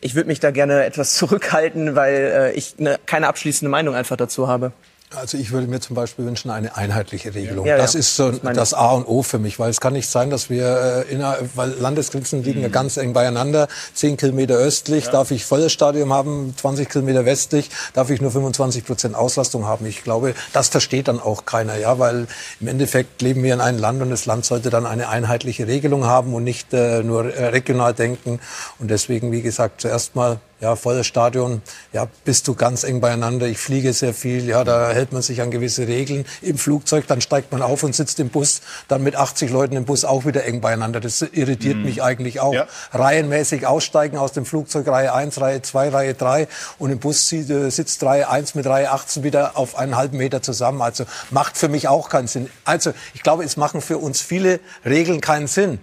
ich 0.00 0.14
würde 0.14 0.28
mich 0.28 0.38
da 0.38 0.52
gerne 0.52 0.84
etwas 0.84 1.14
zurückhalten, 1.16 1.96
weil 1.96 2.14
äh, 2.14 2.52
ich 2.52 2.78
ne, 2.78 3.00
keine 3.06 3.26
abschließende 3.26 3.70
Meinung 3.70 3.96
einfach 3.96 4.16
dazu 4.16 4.46
habe. 4.46 4.72
Also 5.14 5.38
ich 5.38 5.52
würde 5.52 5.66
mir 5.68 5.80
zum 5.80 5.96
Beispiel 5.96 6.26
wünschen 6.26 6.50
eine 6.50 6.76
einheitliche 6.76 7.34
Regelung. 7.34 7.64
Ja, 7.64 7.78
das 7.78 7.94
ja. 7.94 8.00
ist 8.00 8.14
so 8.14 8.30
das, 8.30 8.54
das, 8.54 8.74
A 8.74 8.90
und 8.90 9.06
O 9.06 9.22
für 9.22 9.38
mich, 9.38 9.58
weil 9.58 9.70
es 9.70 9.80
kann 9.80 9.94
nicht 9.94 10.08
sein, 10.08 10.28
dass 10.28 10.50
wir 10.50 11.06
äh, 11.08 11.12
in 11.12 11.22
einer, 11.22 11.38
weil 11.54 11.70
Landesgrenzen 11.70 12.42
liegen 12.44 12.60
ja 12.60 12.68
mhm. 12.68 12.72
ganz 12.72 12.98
eng 12.98 13.14
beieinander. 13.14 13.68
Zehn 13.94 14.18
Kilometer 14.18 14.56
östlich 14.56 15.06
ja. 15.06 15.12
darf 15.12 15.30
ich 15.30 15.46
volles 15.46 15.72
Stadion 15.72 16.12
haben, 16.12 16.54
20 16.54 16.90
Kilometer 16.90 17.24
westlich 17.24 17.70
darf 17.94 18.10
ich 18.10 18.20
nur 18.20 18.30
25 18.32 18.84
Prozent 18.84 19.14
Auslastung 19.14 19.64
haben. 19.64 19.86
Ich 19.86 20.04
glaube, 20.04 20.34
das 20.52 20.68
versteht 20.68 21.08
dann 21.08 21.20
auch 21.20 21.46
keiner, 21.46 21.78
ja, 21.78 21.98
weil 21.98 22.26
im 22.60 22.68
Endeffekt 22.68 23.22
leben 23.22 23.42
wir 23.42 23.54
in 23.54 23.62
einem 23.62 23.78
Land 23.78 24.02
und 24.02 24.10
das 24.10 24.26
Land 24.26 24.44
sollte 24.44 24.68
dann 24.68 24.84
eine 24.84 25.08
einheitliche 25.08 25.66
Regelung 25.66 26.04
haben 26.04 26.34
und 26.34 26.44
nicht 26.44 26.74
äh, 26.74 27.02
nur 27.02 27.34
äh, 27.34 27.46
regional 27.46 27.94
denken. 27.94 28.40
Und 28.78 28.90
deswegen, 28.90 29.32
wie 29.32 29.40
gesagt, 29.40 29.80
zuerst 29.80 30.16
mal 30.16 30.38
ja, 30.60 30.74
volles 30.74 31.06
Stadion, 31.06 31.62
ja, 31.92 32.08
bist 32.24 32.48
du 32.48 32.54
ganz 32.54 32.82
eng 32.82 33.00
beieinander. 33.00 33.46
Ich 33.46 33.58
fliege 33.58 33.92
sehr 33.92 34.12
viel, 34.12 34.48
ja, 34.48 34.64
da 34.64 34.90
hält 34.90 35.12
man 35.12 35.22
sich 35.22 35.40
an 35.40 35.50
gewisse 35.50 35.86
Regeln 35.86 36.24
im 36.42 36.58
Flugzeug, 36.58 37.06
dann 37.06 37.20
steigt 37.20 37.52
man 37.52 37.62
auf 37.62 37.84
und 37.84 37.94
sitzt 37.94 38.18
im 38.18 38.28
Bus, 38.28 38.60
dann 38.88 39.02
mit 39.02 39.14
80 39.14 39.50
Leuten 39.50 39.76
im 39.76 39.84
Bus 39.84 40.04
auch 40.04 40.24
wieder 40.24 40.44
eng 40.44 40.60
beieinander. 40.60 40.98
Das 40.98 41.22
irritiert 41.22 41.76
mhm. 41.76 41.84
mich 41.84 42.02
eigentlich 42.02 42.40
auch. 42.40 42.54
Ja. 42.54 42.66
Reihenmäßig 42.92 43.66
aussteigen 43.66 44.18
aus 44.18 44.32
dem 44.32 44.44
Flugzeug, 44.44 44.88
Reihe 44.88 45.14
1, 45.14 45.40
Reihe 45.40 45.62
2, 45.62 45.88
Reihe 45.90 46.14
3 46.14 46.48
und 46.78 46.90
im 46.90 46.98
Bus 46.98 47.32
äh, 47.32 47.70
sitzt 47.70 48.02
Reihe 48.02 48.28
1 48.28 48.56
mit 48.56 48.66
Reihe 48.66 48.90
18 48.90 49.22
wieder 49.22 49.56
auf 49.56 49.76
einen 49.76 49.96
halben 49.96 50.18
Meter 50.18 50.42
zusammen. 50.42 50.82
Also 50.82 51.04
macht 51.30 51.56
für 51.56 51.68
mich 51.68 51.86
auch 51.86 52.08
keinen 52.08 52.26
Sinn. 52.26 52.50
Also 52.64 52.92
ich 53.14 53.22
glaube, 53.22 53.44
es 53.44 53.56
machen 53.56 53.80
für 53.80 53.98
uns 53.98 54.20
viele 54.20 54.58
Regeln 54.84 55.20
keinen 55.20 55.46
Sinn. 55.46 55.78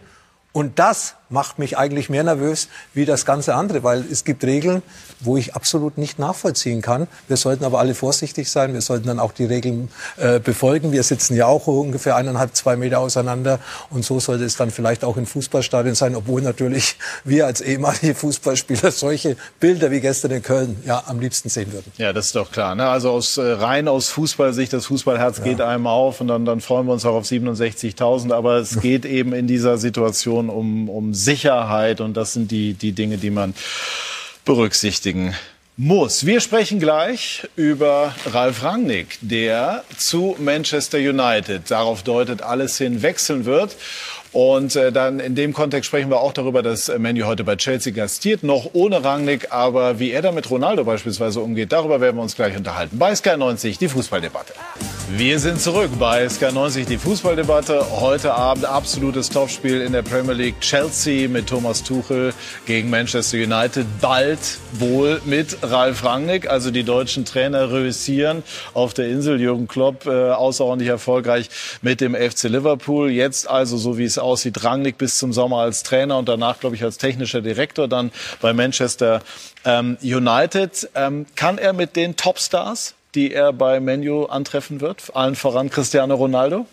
Und 0.51 0.79
das 0.79 1.15
macht 1.29 1.59
mich 1.59 1.77
eigentlich 1.77 2.09
mehr 2.09 2.23
nervös 2.23 2.67
wie 2.93 3.05
das 3.05 3.25
ganze 3.25 3.55
andere, 3.55 3.83
weil 3.83 4.03
es 4.11 4.23
gibt 4.23 4.43
Regeln, 4.43 4.81
wo 5.19 5.37
ich 5.37 5.55
absolut 5.55 5.97
nicht 5.97 6.19
nachvollziehen 6.19 6.81
kann. 6.81 7.07
Wir 7.27 7.37
sollten 7.37 7.63
aber 7.63 7.79
alle 7.79 7.95
vorsichtig 7.95 8.49
sein. 8.49 8.73
Wir 8.73 8.81
sollten 8.81 9.07
dann 9.07 9.19
auch 9.19 9.31
die 9.31 9.45
Regeln 9.45 9.89
äh, 10.17 10.39
befolgen. 10.39 10.91
Wir 10.91 11.03
sitzen 11.03 11.35
ja 11.35 11.47
auch 11.47 11.67
ungefähr 11.67 12.15
eineinhalb, 12.15 12.55
zwei 12.55 12.75
Meter 12.75 12.99
auseinander. 12.99 13.59
Und 13.89 14.05
so 14.05 14.19
sollte 14.19 14.43
es 14.43 14.55
dann 14.55 14.71
vielleicht 14.71 15.03
auch 15.03 15.17
in 15.17 15.25
Fußballstadien 15.25 15.95
sein, 15.95 16.15
obwohl 16.15 16.41
natürlich 16.41 16.97
wir 17.23 17.45
als 17.47 17.61
ehemalige 17.61 18.13
Fußballspieler 18.13 18.91
solche 18.91 19.37
Bilder 19.59 19.91
wie 19.91 20.01
gestern 20.01 20.31
in 20.31 20.43
Köln 20.43 20.77
ja 20.85 21.03
am 21.07 21.19
liebsten 21.19 21.49
sehen 21.49 21.71
würden. 21.73 21.91
Ja, 21.97 22.13
das 22.13 22.27
ist 22.27 22.35
doch 22.35 22.51
klar. 22.51 22.75
Ne? 22.75 22.87
Also 22.87 23.11
aus, 23.11 23.37
äh, 23.37 23.41
rein 23.41 23.87
aus 23.87 24.09
Fußballsicht, 24.09 24.73
das 24.73 24.85
Fußballherz 24.87 25.39
ja. 25.39 25.43
geht 25.43 25.61
einem 25.61 25.87
auf 25.87 26.21
und 26.21 26.27
dann, 26.27 26.45
dann 26.45 26.61
freuen 26.61 26.85
wir 26.85 26.93
uns 26.93 27.05
auch 27.05 27.15
auf 27.15 27.25
67.000. 27.25 28.31
Aber 28.31 28.57
es 28.57 28.79
geht 28.81 29.05
eben 29.05 29.33
in 29.33 29.47
dieser 29.47 29.77
Situation 29.77 30.49
um, 30.49 30.89
um 30.89 31.14
Sicherheit 31.15 32.01
und 32.01 32.15
das 32.15 32.33
sind 32.33 32.51
die, 32.51 32.73
die 32.73 32.91
Dinge, 32.91 33.17
die 33.17 33.31
man 33.31 33.53
berücksichtigen 34.45 35.33
muss. 35.77 36.25
Wir 36.25 36.39
sprechen 36.39 36.79
gleich 36.79 37.47
über 37.55 38.15
Ralf 38.25 38.63
Rangnick, 38.63 39.17
der 39.21 39.83
zu 39.97 40.35
Manchester 40.39 40.97
United, 40.97 41.69
darauf 41.69 42.03
deutet 42.03 42.41
alles 42.41 42.77
hin, 42.77 43.01
wechseln 43.01 43.45
wird. 43.45 43.75
Und 44.35 44.75
äh, 44.75 44.91
dann 44.91 45.21
in 45.21 45.33
dem 45.33 45.53
Kontext 45.53 45.87
sprechen 45.87 46.09
wir 46.09 46.19
auch 46.19 46.33
darüber, 46.33 46.61
dass 46.61 46.91
Manu 46.97 47.25
heute 47.25 47.45
bei 47.45 47.55
Chelsea 47.55 47.93
gastiert, 47.93 48.43
noch 48.43 48.71
ohne 48.73 49.01
Rangnick, 49.01 49.53
aber 49.53 49.97
wie 49.97 50.11
er 50.11 50.21
da 50.21 50.33
mit 50.33 50.49
Ronaldo 50.51 50.83
beispielsweise 50.83 51.39
umgeht, 51.39 51.71
darüber 51.71 52.01
werden 52.01 52.17
wir 52.17 52.21
uns 52.21 52.35
gleich 52.35 52.57
unterhalten. 52.57 52.99
Bei 52.99 53.15
Sky 53.15 53.37
90 53.37 53.77
die 53.77 53.87
Fußballdebatte. 53.87 54.51
Wir 55.15 55.39
sind 55.39 55.61
zurück 55.61 55.91
bei 55.99 56.27
Sky 56.27 56.51
90 56.51 56.87
die 56.87 56.97
Fußballdebatte. 56.97 58.01
Heute 58.01 58.33
Abend 58.33 58.65
absolutes 58.65 59.29
Topspiel 59.29 59.79
in 59.81 59.93
der 59.93 60.01
Premier 60.01 60.33
League. 60.33 60.59
Chelsea 60.59 61.29
mit 61.29 61.47
Thomas 61.47 61.83
Tuchel 61.83 62.33
gegen 62.65 62.89
Manchester 62.89 63.37
United. 63.37 63.85
Bald 64.01 64.39
wohl 64.73 65.21
mit 65.23 65.57
Ralf 65.61 66.03
Rangnick. 66.03 66.49
Also 66.49 66.71
die 66.71 66.83
deutschen 66.83 67.23
Trainer 67.23 67.71
reüssieren 67.71 68.43
auf 68.73 68.95
der 68.95 69.07
Insel. 69.07 69.39
Jürgen 69.39 69.67
Klopp 69.67 70.07
äh, 70.07 70.31
außerordentlich 70.31 70.89
erfolgreich 70.89 71.49
mit 71.83 72.01
dem 72.01 72.15
FC 72.15 72.45
Liverpool. 72.49 73.11
Jetzt 73.11 73.47
also, 73.47 73.77
so 73.77 73.99
wie 73.99 74.05
es 74.05 74.17
aussieht, 74.25 74.63
Rangnick 74.63 74.97
bis 74.97 75.17
zum 75.17 75.31
Sommer 75.31 75.59
als 75.59 75.83
Trainer 75.83 76.17
und 76.17 76.27
danach, 76.27 76.59
glaube 76.59 76.75
ich, 76.75 76.83
als 76.83 76.97
technischer 76.97 77.41
Direktor 77.41 77.87
dann 77.87 78.11
bei 78.41 78.53
Manchester 78.53 79.21
ähm, 79.63 79.97
United. 80.01 80.89
Ähm, 80.95 81.25
kann 81.35 81.57
er 81.57 81.73
mit 81.73 81.95
den 81.95 82.15
Topstars, 82.17 82.95
die 83.13 83.31
er 83.31 83.53
bei 83.53 83.79
Menu 83.79 84.25
antreffen 84.25 84.81
wird, 84.81 85.15
allen 85.15 85.35
voran 85.35 85.69
Cristiano 85.69 86.15
Ronaldo? 86.15 86.65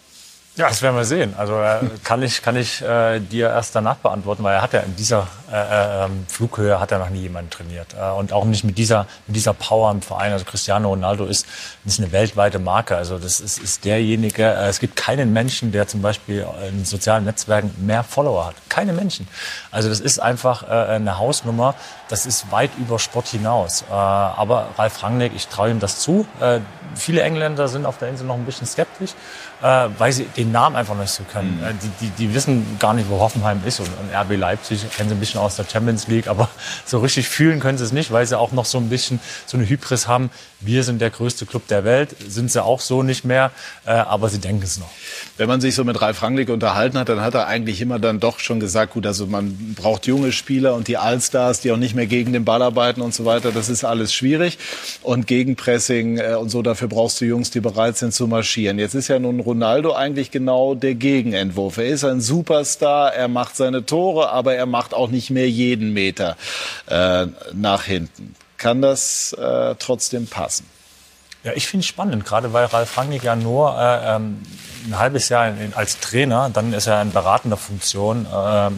Ja, 0.54 0.68
das 0.68 0.82
werden 0.82 0.96
wir 0.96 1.06
sehen. 1.06 1.34
Also 1.38 1.58
äh, 1.62 1.78
kann 2.04 2.22
ich, 2.22 2.42
kann 2.42 2.56
ich 2.56 2.82
äh, 2.82 3.20
dir 3.20 3.48
erst 3.48 3.74
danach 3.74 3.96
beantworten, 3.96 4.44
weil 4.44 4.56
er 4.56 4.60
hat 4.60 4.74
ja 4.74 4.80
in 4.80 4.94
dieser 4.96 5.26
äh, 5.50 5.54
äh, 5.54 6.04
ähm, 6.04 6.26
Flughöhe 6.28 6.78
hat 6.78 6.92
er 6.92 6.98
noch 6.98 7.08
nie 7.08 7.20
jemanden 7.20 7.48
trainiert 7.48 7.94
äh, 7.98 8.10
und 8.10 8.34
auch 8.34 8.44
nicht 8.44 8.62
mit 8.62 8.76
dieser 8.76 9.06
mit 9.26 9.34
dieser 9.36 9.54
Power 9.54 9.90
im 9.90 10.02
Verein. 10.02 10.30
Also 10.30 10.44
Cristiano 10.44 10.90
Ronaldo 10.90 11.24
ist, 11.24 11.46
ist 11.86 12.00
eine 12.00 12.12
weltweite 12.12 12.58
Marke. 12.58 12.96
Also 12.96 13.18
das 13.18 13.40
ist, 13.40 13.60
ist 13.60 13.86
derjenige. 13.86 14.42
Äh, 14.42 14.68
es 14.68 14.78
gibt 14.78 14.94
keinen 14.94 15.32
Menschen, 15.32 15.72
der 15.72 15.88
zum 15.88 16.02
Beispiel 16.02 16.46
in 16.68 16.84
sozialen 16.84 17.24
Netzwerken 17.24 17.74
mehr 17.78 18.04
Follower 18.04 18.48
hat. 18.48 18.54
Keine 18.68 18.92
Menschen. 18.92 19.26
Also 19.70 19.88
das 19.88 20.00
ist 20.00 20.18
einfach 20.18 20.64
äh, 20.64 20.66
eine 20.66 21.16
Hausnummer. 21.16 21.74
Das 22.10 22.26
ist 22.26 22.52
weit 22.52 22.72
über 22.78 22.98
Sport 22.98 23.28
hinaus. 23.28 23.86
Äh, 23.88 23.94
aber 23.94 24.68
Ralf 24.76 25.02
Rangnick, 25.02 25.32
ich 25.34 25.48
traue 25.48 25.70
ihm 25.70 25.80
das 25.80 26.00
zu. 26.00 26.26
Viele 26.94 27.22
Engländer 27.22 27.68
sind 27.68 27.86
auf 27.86 27.96
der 27.96 28.08
Insel 28.08 28.26
noch 28.26 28.34
ein 28.34 28.44
bisschen 28.44 28.66
skeptisch 28.66 29.12
äh, 29.62 29.88
weil 29.98 30.12
sie 30.12 30.24
den 30.24 30.52
Namen 30.52 30.76
einfach 30.76 30.96
nicht 30.96 31.10
so 31.10 31.22
können. 31.24 31.58
Mhm. 31.58 31.64
Äh, 31.64 31.72
die, 31.82 32.06
die, 32.06 32.10
die 32.10 32.34
wissen 32.34 32.78
gar 32.78 32.94
nicht, 32.94 33.08
wo 33.08 33.20
Hoffenheim 33.20 33.60
ist. 33.64 33.80
Und, 33.80 33.88
und 33.88 34.14
RB 34.14 34.36
Leipzig 34.36 34.90
kennen 34.90 35.08
sie 35.08 35.14
ein 35.14 35.20
bisschen 35.20 35.40
aus 35.40 35.56
der 35.56 35.64
Champions 35.64 36.08
League, 36.08 36.28
aber 36.28 36.48
so 36.84 36.98
richtig 36.98 37.28
fühlen 37.28 37.60
können 37.60 37.78
sie 37.78 37.84
es 37.84 37.92
nicht, 37.92 38.10
weil 38.10 38.26
sie 38.26 38.38
auch 38.38 38.52
noch 38.52 38.64
so 38.64 38.78
ein 38.78 38.88
bisschen 38.88 39.20
so 39.46 39.56
eine 39.56 39.68
Hybris 39.68 40.08
haben. 40.08 40.30
Wir 40.64 40.84
sind 40.84 41.00
der 41.00 41.10
größte 41.10 41.46
Club 41.46 41.66
der 41.68 41.84
Welt, 41.84 42.14
sind 42.26 42.50
sie 42.50 42.62
auch 42.62 42.80
so 42.80 43.02
nicht 43.02 43.24
mehr, 43.24 43.50
äh, 43.84 43.90
aber 43.90 44.28
sie 44.28 44.38
denken 44.38 44.62
es 44.62 44.78
noch. 44.78 44.90
Wenn 45.36 45.48
man 45.48 45.60
sich 45.60 45.74
so 45.74 45.84
mit 45.84 46.00
Ralf 46.00 46.22
Rangnick 46.22 46.48
unterhalten 46.50 46.98
hat, 46.98 47.08
dann 47.08 47.20
hat 47.20 47.34
er 47.34 47.48
eigentlich 47.48 47.80
immer 47.80 47.98
dann 47.98 48.20
doch 48.20 48.38
schon 48.38 48.60
gesagt, 48.60 48.92
gut, 48.92 49.06
also 49.06 49.26
man 49.26 49.74
braucht 49.74 50.06
junge 50.06 50.30
Spieler 50.30 50.74
und 50.74 50.88
die 50.88 50.98
Allstars, 50.98 51.60
die 51.60 51.72
auch 51.72 51.76
nicht 51.76 51.94
mehr 51.94 52.06
gegen 52.06 52.32
den 52.32 52.44
Ball 52.44 52.62
arbeiten 52.62 53.00
und 53.00 53.12
so 53.12 53.24
weiter, 53.24 53.50
das 53.50 53.68
ist 53.68 53.84
alles 53.84 54.14
schwierig. 54.14 54.58
Und 55.02 55.26
Gegenpressing 55.26 56.18
äh, 56.18 56.34
und 56.34 56.50
so, 56.50 56.62
dafür 56.62 56.88
brauchst 56.88 57.20
du 57.20 57.24
Jungs, 57.24 57.50
die 57.50 57.60
bereit 57.60 57.96
sind 57.96 58.14
zu 58.14 58.26
marschieren. 58.26 58.78
Jetzt 58.78 58.94
ist 58.94 59.08
ja 59.08 59.18
nun 59.18 59.40
Ronaldo 59.40 59.92
eigentlich 59.92 60.30
genau 60.30 60.74
der 60.74 60.94
Gegenentwurf. 60.94 61.78
Er 61.78 61.86
ist 61.86 62.04
ein 62.04 62.20
Superstar, 62.20 63.12
er 63.14 63.28
macht 63.28 63.56
seine 63.56 63.84
Tore, 63.84 64.30
aber 64.30 64.54
er 64.54 64.66
macht 64.66 64.94
auch 64.94 65.10
nicht 65.10 65.30
mehr 65.30 65.48
jeden 65.48 65.92
Meter 65.92 66.36
äh, 66.86 67.26
nach 67.52 67.84
hinten. 67.84 68.34
Kann 68.62 68.80
das 68.80 69.32
äh, 69.34 69.74
trotzdem 69.78 70.26
passen. 70.26 70.66
Ja, 71.44 71.52
ich 71.54 71.66
finde 71.66 71.82
es 71.82 71.88
spannend, 71.88 72.24
gerade 72.24 72.52
weil 72.52 72.66
Ralf 72.66 72.96
Rangnick 72.96 73.24
ja 73.24 73.34
nur 73.34 73.76
äh, 73.76 74.14
ähm, 74.14 74.40
ein 74.86 74.98
halbes 74.98 75.28
Jahr 75.28 75.48
in, 75.48 75.74
als 75.74 75.98
Trainer, 75.98 76.48
dann 76.50 76.72
ist 76.72 76.86
er 76.86 77.02
in 77.02 77.10
beratender 77.10 77.56
Funktion, 77.56 78.26
äh, 78.26 78.66
äh, 78.68 78.70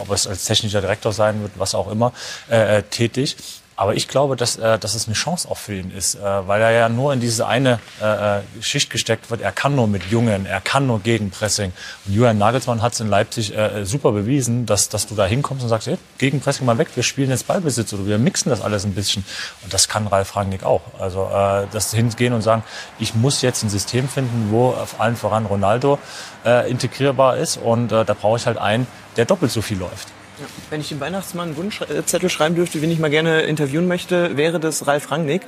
ob 0.00 0.10
es 0.12 0.28
als 0.28 0.44
technischer 0.44 0.80
Direktor 0.80 1.12
sein 1.12 1.42
wird, 1.42 1.52
was 1.56 1.74
auch 1.74 1.90
immer, 1.90 2.12
äh, 2.48 2.78
äh 2.78 2.82
tätig. 2.84 3.36
Aber 3.76 3.94
ich 3.94 4.08
glaube, 4.08 4.36
dass, 4.36 4.56
äh, 4.56 4.78
dass 4.78 4.94
es 4.94 5.06
eine 5.06 5.14
Chance 5.14 5.48
auch 5.50 5.58
für 5.58 5.74
ihn 5.74 5.90
ist, 5.90 6.14
äh, 6.14 6.20
weil 6.20 6.62
er 6.62 6.70
ja 6.70 6.88
nur 6.88 7.12
in 7.12 7.20
diese 7.20 7.46
eine 7.46 7.78
äh, 8.00 8.38
äh, 8.38 8.40
Schicht 8.60 8.88
gesteckt 8.88 9.30
wird. 9.30 9.42
Er 9.42 9.52
kann 9.52 9.76
nur 9.76 9.86
mit 9.86 10.04
Jungen, 10.10 10.46
er 10.46 10.62
kann 10.62 10.86
nur 10.86 11.00
Gegenpressing. 11.00 11.72
Und 12.06 12.14
Julian 12.14 12.38
Nagelsmann 12.38 12.80
hat 12.80 12.94
es 12.94 13.00
in 13.00 13.08
Leipzig 13.08 13.54
äh, 13.54 13.84
super 13.84 14.12
bewiesen, 14.12 14.64
dass, 14.64 14.88
dass 14.88 15.06
du 15.06 15.14
da 15.14 15.26
hinkommst 15.26 15.62
und 15.62 15.68
sagst, 15.68 15.88
hey, 15.88 15.98
Gegenpressing 16.16 16.64
mal 16.64 16.78
weg, 16.78 16.88
wir 16.94 17.02
spielen 17.02 17.28
jetzt 17.28 17.46
Ballbesitz 17.46 17.92
oder 17.92 18.06
wir 18.06 18.18
mixen 18.18 18.48
das 18.48 18.62
alles 18.62 18.84
ein 18.84 18.94
bisschen. 18.94 19.24
Und 19.62 19.74
das 19.74 19.88
kann 19.88 20.06
Ralf 20.06 20.36
Rangnick 20.36 20.64
auch. 20.64 20.80
Also 20.98 21.24
äh, 21.32 21.66
das 21.70 21.92
hingehen 21.92 22.32
und 22.32 22.40
sagen, 22.40 22.62
ich 22.98 23.14
muss 23.14 23.42
jetzt 23.42 23.62
ein 23.62 23.68
System 23.68 24.08
finden, 24.08 24.48
wo 24.50 24.70
auf 24.70 25.00
allen 25.00 25.16
voran 25.16 25.44
Ronaldo 25.44 25.98
äh, 26.46 26.70
integrierbar 26.70 27.36
ist 27.36 27.58
und 27.58 27.92
äh, 27.92 28.06
da 28.06 28.14
brauche 28.14 28.38
ich 28.38 28.46
halt 28.46 28.56
einen, 28.56 28.86
der 29.16 29.26
doppelt 29.26 29.52
so 29.52 29.60
viel 29.60 29.78
läuft. 29.78 30.15
Ja. 30.38 30.46
Wenn 30.70 30.80
ich 30.80 30.88
dem 30.88 31.00
Weihnachtsmann 31.00 31.48
einen 31.48 31.56
Wunschzettel 31.56 32.28
schreiben 32.28 32.54
dürfte, 32.54 32.82
wen 32.82 32.90
ich 32.90 32.98
mal 32.98 33.10
gerne 33.10 33.42
interviewen 33.42 33.88
möchte, 33.88 34.36
wäre 34.36 34.60
das 34.60 34.86
Ralf 34.86 35.10
Rangnick. 35.10 35.42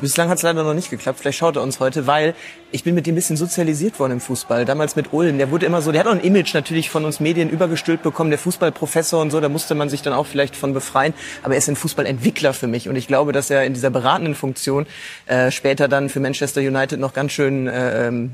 Bislang 0.00 0.28
hat 0.28 0.36
es 0.36 0.42
leider 0.42 0.62
noch 0.62 0.74
nicht 0.74 0.90
geklappt. 0.90 1.18
Vielleicht 1.20 1.38
schaut 1.38 1.56
er 1.56 1.62
uns 1.62 1.80
heute, 1.80 2.06
weil 2.06 2.34
ich 2.70 2.84
bin 2.84 2.94
mit 2.94 3.06
ihm 3.06 3.12
ein 3.12 3.14
bisschen 3.14 3.36
sozialisiert 3.36 3.98
worden 3.98 4.12
im 4.12 4.20
Fußball. 4.20 4.64
Damals 4.64 4.94
mit 4.94 5.12
Ulm. 5.12 5.38
Der 5.38 5.50
wurde 5.50 5.64
immer 5.64 5.80
so, 5.80 5.90
der 5.90 6.00
hat 6.00 6.06
auch 6.06 6.12
ein 6.12 6.20
Image 6.20 6.52
natürlich 6.52 6.90
von 6.90 7.04
uns 7.04 7.18
Medien 7.18 7.48
übergestülpt 7.48 8.02
bekommen. 8.02 8.30
Der 8.30 8.38
Fußballprofessor 8.38 9.22
und 9.22 9.30
so, 9.30 9.40
da 9.40 9.48
musste 9.48 9.74
man 9.74 9.88
sich 9.88 10.02
dann 10.02 10.12
auch 10.12 10.26
vielleicht 10.26 10.54
von 10.54 10.74
befreien. 10.74 11.14
Aber 11.42 11.54
er 11.54 11.58
ist 11.58 11.68
ein 11.68 11.76
Fußballentwickler 11.76 12.52
für 12.52 12.66
mich. 12.66 12.88
Und 12.88 12.96
ich 12.96 13.06
glaube, 13.06 13.32
dass 13.32 13.48
er 13.48 13.64
in 13.64 13.72
dieser 13.72 13.90
beratenden 13.90 14.34
Funktion 14.34 14.86
äh, 15.26 15.50
später 15.50 15.88
dann 15.88 16.10
für 16.10 16.20
Manchester 16.20 16.60
United 16.60 17.00
noch 17.00 17.14
ganz 17.14 17.32
schön 17.32 17.68
äh, 17.68 18.08
ähm, 18.08 18.32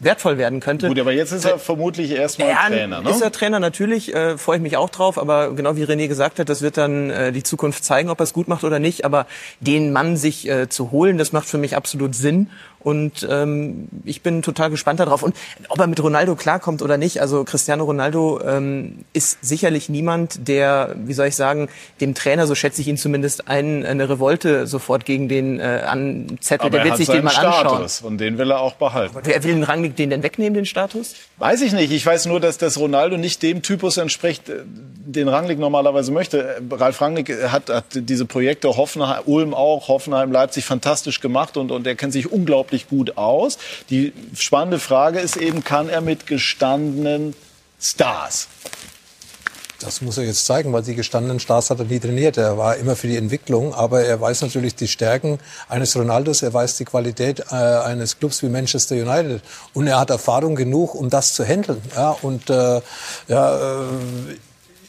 wertvoll 0.00 0.38
werden 0.38 0.60
könnte. 0.60 0.88
Gut, 0.88 0.98
aber 0.98 1.12
jetzt 1.12 1.32
ist 1.32 1.44
er 1.44 1.58
vermutlich 1.58 2.10
erstmal 2.10 2.48
ja, 2.48 2.66
Trainer, 2.66 3.02
ne? 3.02 3.10
Ist 3.10 3.20
er 3.20 3.30
Trainer 3.32 3.60
natürlich, 3.60 4.14
äh, 4.14 4.38
freue 4.38 4.56
ich 4.56 4.62
mich 4.62 4.76
auch 4.76 4.90
drauf, 4.90 5.18
aber 5.18 5.54
genau 5.54 5.76
wie 5.76 5.84
René 5.84 6.08
gesagt 6.08 6.38
hat, 6.38 6.48
das 6.48 6.62
wird 6.62 6.78
dann 6.78 7.10
äh, 7.10 7.32
die 7.32 7.42
Zukunft 7.42 7.84
zeigen, 7.84 8.08
ob 8.08 8.20
er 8.20 8.24
es 8.24 8.32
gut 8.32 8.48
macht 8.48 8.64
oder 8.64 8.78
nicht, 8.78 9.04
aber 9.04 9.26
den 9.60 9.92
Mann 9.92 10.16
sich 10.16 10.48
äh, 10.48 10.68
zu 10.68 10.90
holen, 10.90 11.18
das 11.18 11.32
macht 11.32 11.46
für 11.46 11.58
mich 11.58 11.76
absolut 11.76 12.14
Sinn 12.14 12.48
und 12.82 13.26
ähm, 13.28 13.88
ich 14.04 14.22
bin 14.22 14.42
total 14.42 14.70
gespannt 14.70 15.00
darauf. 15.00 15.22
Und 15.22 15.36
ob 15.68 15.78
er 15.78 15.86
mit 15.86 16.02
Ronaldo 16.02 16.34
klarkommt 16.34 16.80
oder 16.80 16.96
nicht, 16.96 17.20
also 17.20 17.44
Cristiano 17.44 17.84
Ronaldo 17.84 18.40
ähm, 18.42 19.04
ist 19.12 19.38
sicherlich 19.42 19.90
niemand, 19.90 20.48
der, 20.48 20.96
wie 20.96 21.12
soll 21.12 21.26
ich 21.26 21.36
sagen, 21.36 21.68
dem 22.00 22.14
Trainer, 22.14 22.46
so 22.46 22.54
schätze 22.54 22.80
ich 22.80 22.88
ihn 22.88 22.96
zumindest 22.96 23.48
ein, 23.48 23.84
eine 23.84 24.08
Revolte 24.08 24.66
sofort 24.66 25.04
gegen 25.04 25.28
den 25.28 25.60
äh, 25.60 25.82
anzettelt. 25.86 26.72
Der 26.72 26.84
wird 26.84 26.96
sich 26.96 27.08
den 27.08 27.24
mal 27.24 27.34
anschauen. 27.34 27.86
Und 28.02 28.18
den 28.18 28.38
will 28.38 28.50
er 28.50 28.60
auch 28.60 28.74
behalten. 28.74 29.14
wer 29.22 29.44
will 29.44 29.54
den 29.54 29.64
Rangnick 29.64 29.96
den 29.96 30.08
denn 30.08 30.22
wegnehmen, 30.22 30.54
den 30.54 30.66
Status? 30.66 31.14
Weiß 31.36 31.60
ich 31.60 31.72
nicht. 31.72 31.92
Ich 31.92 32.04
weiß 32.04 32.26
nur, 32.26 32.40
dass 32.40 32.56
das 32.56 32.78
Ronaldo 32.78 33.18
nicht 33.18 33.42
dem 33.42 33.60
Typus 33.62 33.98
entspricht, 33.98 34.48
äh, 34.48 34.62
den 34.64 35.28
Rangnick 35.28 35.58
normalerweise 35.58 36.12
möchte. 36.12 36.62
Ralf 36.70 37.00
Rangnick 37.00 37.30
hat, 37.50 37.68
hat 37.68 37.84
diese 37.92 38.24
Projekte 38.24 38.68
Hoffenheim, 38.76 39.22
Ulm 39.26 39.54
auch, 39.54 39.88
Hoffenheim, 39.88 40.32
Leipzig 40.32 40.64
fantastisch 40.64 41.20
gemacht 41.20 41.56
und, 41.56 41.70
und 41.70 41.86
er 41.86 41.94
kennt 41.94 42.12
sich 42.12 42.30
unglaublich 42.30 42.69
unglaublich 42.70 42.88
gut 42.88 43.16
aus. 43.16 43.58
Die 43.90 44.12
spannende 44.34 44.78
Frage 44.78 45.20
ist 45.20 45.36
eben, 45.36 45.64
kann 45.64 45.88
er 45.88 46.00
mit 46.00 46.26
gestandenen 46.26 47.34
Stars 47.80 48.48
das 49.82 50.02
muss 50.02 50.18
er 50.18 50.24
jetzt 50.24 50.44
zeigen, 50.44 50.74
weil 50.74 50.82
die 50.82 50.94
gestandenen 50.94 51.40
Stars 51.40 51.70
hat 51.70 51.78
er 51.78 51.86
nie 51.86 51.98
trainiert. 51.98 52.36
Er 52.36 52.58
war 52.58 52.76
immer 52.76 52.96
für 52.96 53.06
die 53.06 53.16
Entwicklung, 53.16 53.72
aber 53.72 54.02
er 54.02 54.20
weiß 54.20 54.42
natürlich 54.42 54.74
die 54.74 54.88
Stärken 54.88 55.38
eines 55.70 55.96
Ronaldos, 55.96 56.42
er 56.42 56.52
weiß 56.52 56.76
die 56.76 56.84
Qualität 56.84 57.46
äh, 57.50 57.54
eines 57.54 58.18
Clubs 58.18 58.42
wie 58.42 58.50
Manchester 58.50 58.94
United 58.96 59.40
und 59.72 59.86
er 59.86 59.98
hat 59.98 60.10
Erfahrung 60.10 60.54
genug, 60.54 60.94
um 60.94 61.08
das 61.08 61.32
zu 61.32 61.46
handeln. 61.46 61.80
Ja, 61.96 62.10
und 62.20 62.50
äh, 62.50 62.82
ja, 63.28 63.84
äh, 63.84 63.86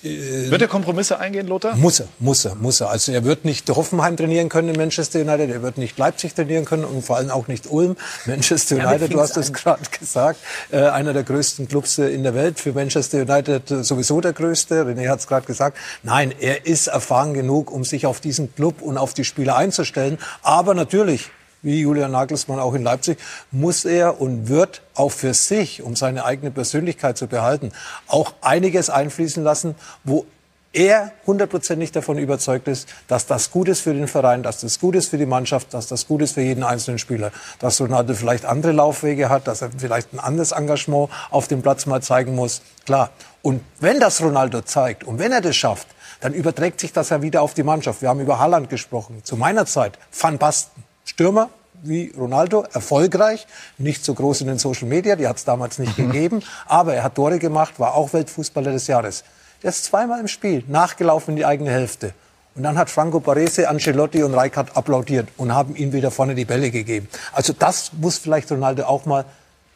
wird 0.03 0.61
er 0.61 0.67
Kompromisse 0.67 1.19
eingehen, 1.19 1.47
Lothar? 1.47 1.75
Muss 1.75 1.99
er, 1.99 2.07
muss 2.19 2.45
er, 2.45 2.55
muss 2.55 2.81
er. 2.81 2.89
Also 2.89 3.11
er 3.11 3.23
wird 3.23 3.45
nicht 3.45 3.69
Hoffenheim 3.69 4.17
trainieren 4.17 4.49
können 4.49 4.69
in 4.69 4.77
Manchester 4.77 5.19
United, 5.19 5.49
er 5.49 5.61
wird 5.61 5.77
nicht 5.77 5.97
Leipzig 5.97 6.33
trainieren 6.33 6.65
können 6.65 6.85
und 6.85 7.05
vor 7.05 7.17
allem 7.17 7.29
auch 7.29 7.47
nicht 7.47 7.69
Ulm. 7.69 7.95
Manchester 8.25 8.75
United, 8.77 9.13
du 9.13 9.19
hast 9.19 9.37
es 9.37 9.53
gerade 9.53 9.83
gesagt, 9.99 10.39
äh, 10.71 10.77
einer 10.77 11.13
der 11.13 11.23
größten 11.23 11.67
Clubs 11.67 11.97
äh, 11.99 12.07
in 12.07 12.23
der 12.23 12.33
Welt. 12.33 12.59
Für 12.59 12.73
Manchester 12.73 13.21
United 13.21 13.69
äh, 13.69 13.83
sowieso 13.83 14.21
der 14.21 14.33
größte. 14.33 14.83
René 14.85 15.07
hat 15.09 15.19
es 15.19 15.27
gerade 15.27 15.45
gesagt. 15.45 15.77
Nein, 16.03 16.33
er 16.39 16.65
ist 16.65 16.87
erfahren 16.87 17.33
genug, 17.33 17.71
um 17.71 17.83
sich 17.83 18.05
auf 18.05 18.19
diesen 18.19 18.53
Club 18.55 18.81
und 18.81 18.97
auf 18.97 19.13
die 19.13 19.23
Spieler 19.23 19.55
einzustellen. 19.55 20.17
Aber 20.41 20.73
natürlich, 20.73 21.29
wie 21.61 21.81
Julian 21.81 22.11
Nagelsmann 22.11 22.59
auch 22.59 22.73
in 22.73 22.83
Leipzig, 22.83 23.17
muss 23.51 23.85
er 23.85 24.19
und 24.19 24.47
wird 24.49 24.81
auch 24.95 25.11
für 25.11 25.33
sich, 25.33 25.81
um 25.83 25.95
seine 25.95 26.25
eigene 26.25 26.51
Persönlichkeit 26.51 27.17
zu 27.17 27.27
behalten, 27.27 27.71
auch 28.07 28.33
einiges 28.41 28.89
einfließen 28.89 29.43
lassen, 29.43 29.75
wo 30.03 30.25
er 30.73 31.11
hundertprozentig 31.27 31.91
davon 31.91 32.17
überzeugt 32.17 32.67
ist, 32.67 32.87
dass 33.07 33.25
das 33.25 33.51
gut 33.51 33.67
ist 33.67 33.81
für 33.81 33.93
den 33.93 34.07
Verein, 34.07 34.41
dass 34.43 34.61
das 34.61 34.79
gut 34.79 34.95
ist 34.95 35.09
für 35.09 35.17
die 35.17 35.25
Mannschaft, 35.25 35.73
dass 35.73 35.87
das 35.87 36.07
gut 36.07 36.21
ist 36.21 36.33
für 36.33 36.41
jeden 36.41 36.63
einzelnen 36.63 36.97
Spieler. 36.97 37.31
Dass 37.59 37.81
Ronaldo 37.81 38.13
vielleicht 38.13 38.45
andere 38.45 38.71
Laufwege 38.71 39.29
hat, 39.29 39.47
dass 39.47 39.61
er 39.61 39.71
vielleicht 39.77 40.13
ein 40.13 40.19
anderes 40.19 40.51
Engagement 40.51 41.09
auf 41.29 41.47
dem 41.47 41.61
Platz 41.61 41.85
mal 41.85 42.01
zeigen 42.01 42.35
muss. 42.35 42.61
Klar. 42.85 43.09
Und 43.41 43.61
wenn 43.79 43.99
das 43.99 44.21
Ronaldo 44.21 44.61
zeigt 44.61 45.03
und 45.03 45.19
wenn 45.19 45.31
er 45.31 45.41
das 45.41 45.55
schafft, 45.55 45.87
dann 46.21 46.33
überträgt 46.33 46.79
sich 46.79 46.93
das 46.93 47.09
ja 47.09 47.21
wieder 47.21 47.41
auf 47.41 47.53
die 47.53 47.63
Mannschaft. 47.63 48.01
Wir 48.01 48.09
haben 48.09 48.19
über 48.19 48.39
Haaland 48.39 48.69
gesprochen. 48.69 49.21
Zu 49.23 49.35
meiner 49.35 49.65
Zeit, 49.65 49.97
Van 50.17 50.37
Basten. 50.37 50.83
Stürmer 51.11 51.49
wie 51.83 52.13
Ronaldo, 52.17 52.63
erfolgreich, 52.71 53.45
nicht 53.77 54.05
so 54.05 54.13
groß 54.13 54.41
in 54.41 54.47
den 54.47 54.59
Social 54.59 54.87
Media, 54.87 55.17
die 55.17 55.27
hat 55.27 55.35
es 55.35 55.43
damals 55.43 55.77
nicht 55.77 55.97
mhm. 55.97 56.07
gegeben, 56.07 56.43
aber 56.67 56.93
er 56.93 57.03
hat 57.03 57.15
Tore 57.15 57.37
gemacht, 57.37 57.79
war 57.79 57.95
auch 57.95 58.13
Weltfußballer 58.13 58.71
des 58.71 58.87
Jahres. 58.87 59.25
Der 59.61 59.71
ist 59.71 59.83
zweimal 59.83 60.21
im 60.21 60.29
Spiel 60.29 60.63
nachgelaufen 60.69 61.31
in 61.31 61.35
die 61.35 61.45
eigene 61.45 61.69
Hälfte. 61.69 62.13
Und 62.55 62.63
dann 62.63 62.77
hat 62.77 62.89
Franco 62.89 63.19
Barese, 63.19 63.67
Ancelotti 63.67 64.23
und 64.23 64.33
Rijkaard 64.33 64.77
applaudiert 64.77 65.27
und 65.35 65.53
haben 65.53 65.75
ihm 65.75 65.91
wieder 65.91 66.11
vorne 66.11 66.33
die 66.33 66.45
Bälle 66.45 66.71
gegeben. 66.71 67.09
Also 67.33 67.53
das 67.57 67.91
muss 67.93 68.17
vielleicht 68.17 68.49
Ronaldo 68.49 68.83
auch 68.83 69.05
mal 69.05 69.25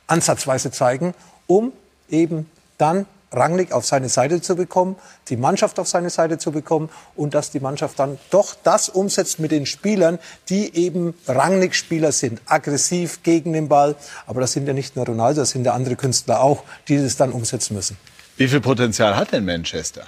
ansatzweise 0.07 0.71
zeigen, 0.71 1.13
um 1.47 1.73
eben 2.09 2.49
dann 2.77 3.05
Rangnick 3.35 3.71
auf 3.71 3.85
seine 3.85 4.09
Seite 4.09 4.41
zu 4.41 4.55
bekommen, 4.55 4.95
die 5.29 5.37
Mannschaft 5.37 5.79
auf 5.79 5.87
seine 5.87 6.09
Seite 6.09 6.37
zu 6.37 6.51
bekommen 6.51 6.89
und 7.15 7.33
dass 7.33 7.51
die 7.51 7.59
Mannschaft 7.59 7.99
dann 7.99 8.17
doch 8.29 8.55
das 8.63 8.89
umsetzt 8.89 9.39
mit 9.39 9.51
den 9.51 9.65
Spielern, 9.65 10.19
die 10.49 10.75
eben 10.75 11.13
Rangnick-Spieler 11.27 12.11
sind, 12.11 12.41
aggressiv 12.45 13.23
gegen 13.23 13.53
den 13.53 13.67
Ball. 13.67 13.95
Aber 14.27 14.41
das 14.41 14.53
sind 14.53 14.67
ja 14.67 14.73
nicht 14.73 14.95
nur 14.95 15.05
Ronaldo, 15.05 15.41
das 15.41 15.51
sind 15.51 15.65
ja 15.65 15.73
andere 15.73 15.95
Künstler 15.95 16.41
auch, 16.41 16.63
die 16.87 16.97
das 16.97 17.17
dann 17.17 17.31
umsetzen 17.31 17.75
müssen. 17.75 17.97
Wie 18.37 18.47
viel 18.47 18.61
Potenzial 18.61 19.15
hat 19.15 19.31
denn 19.31 19.45
Manchester? 19.45 20.07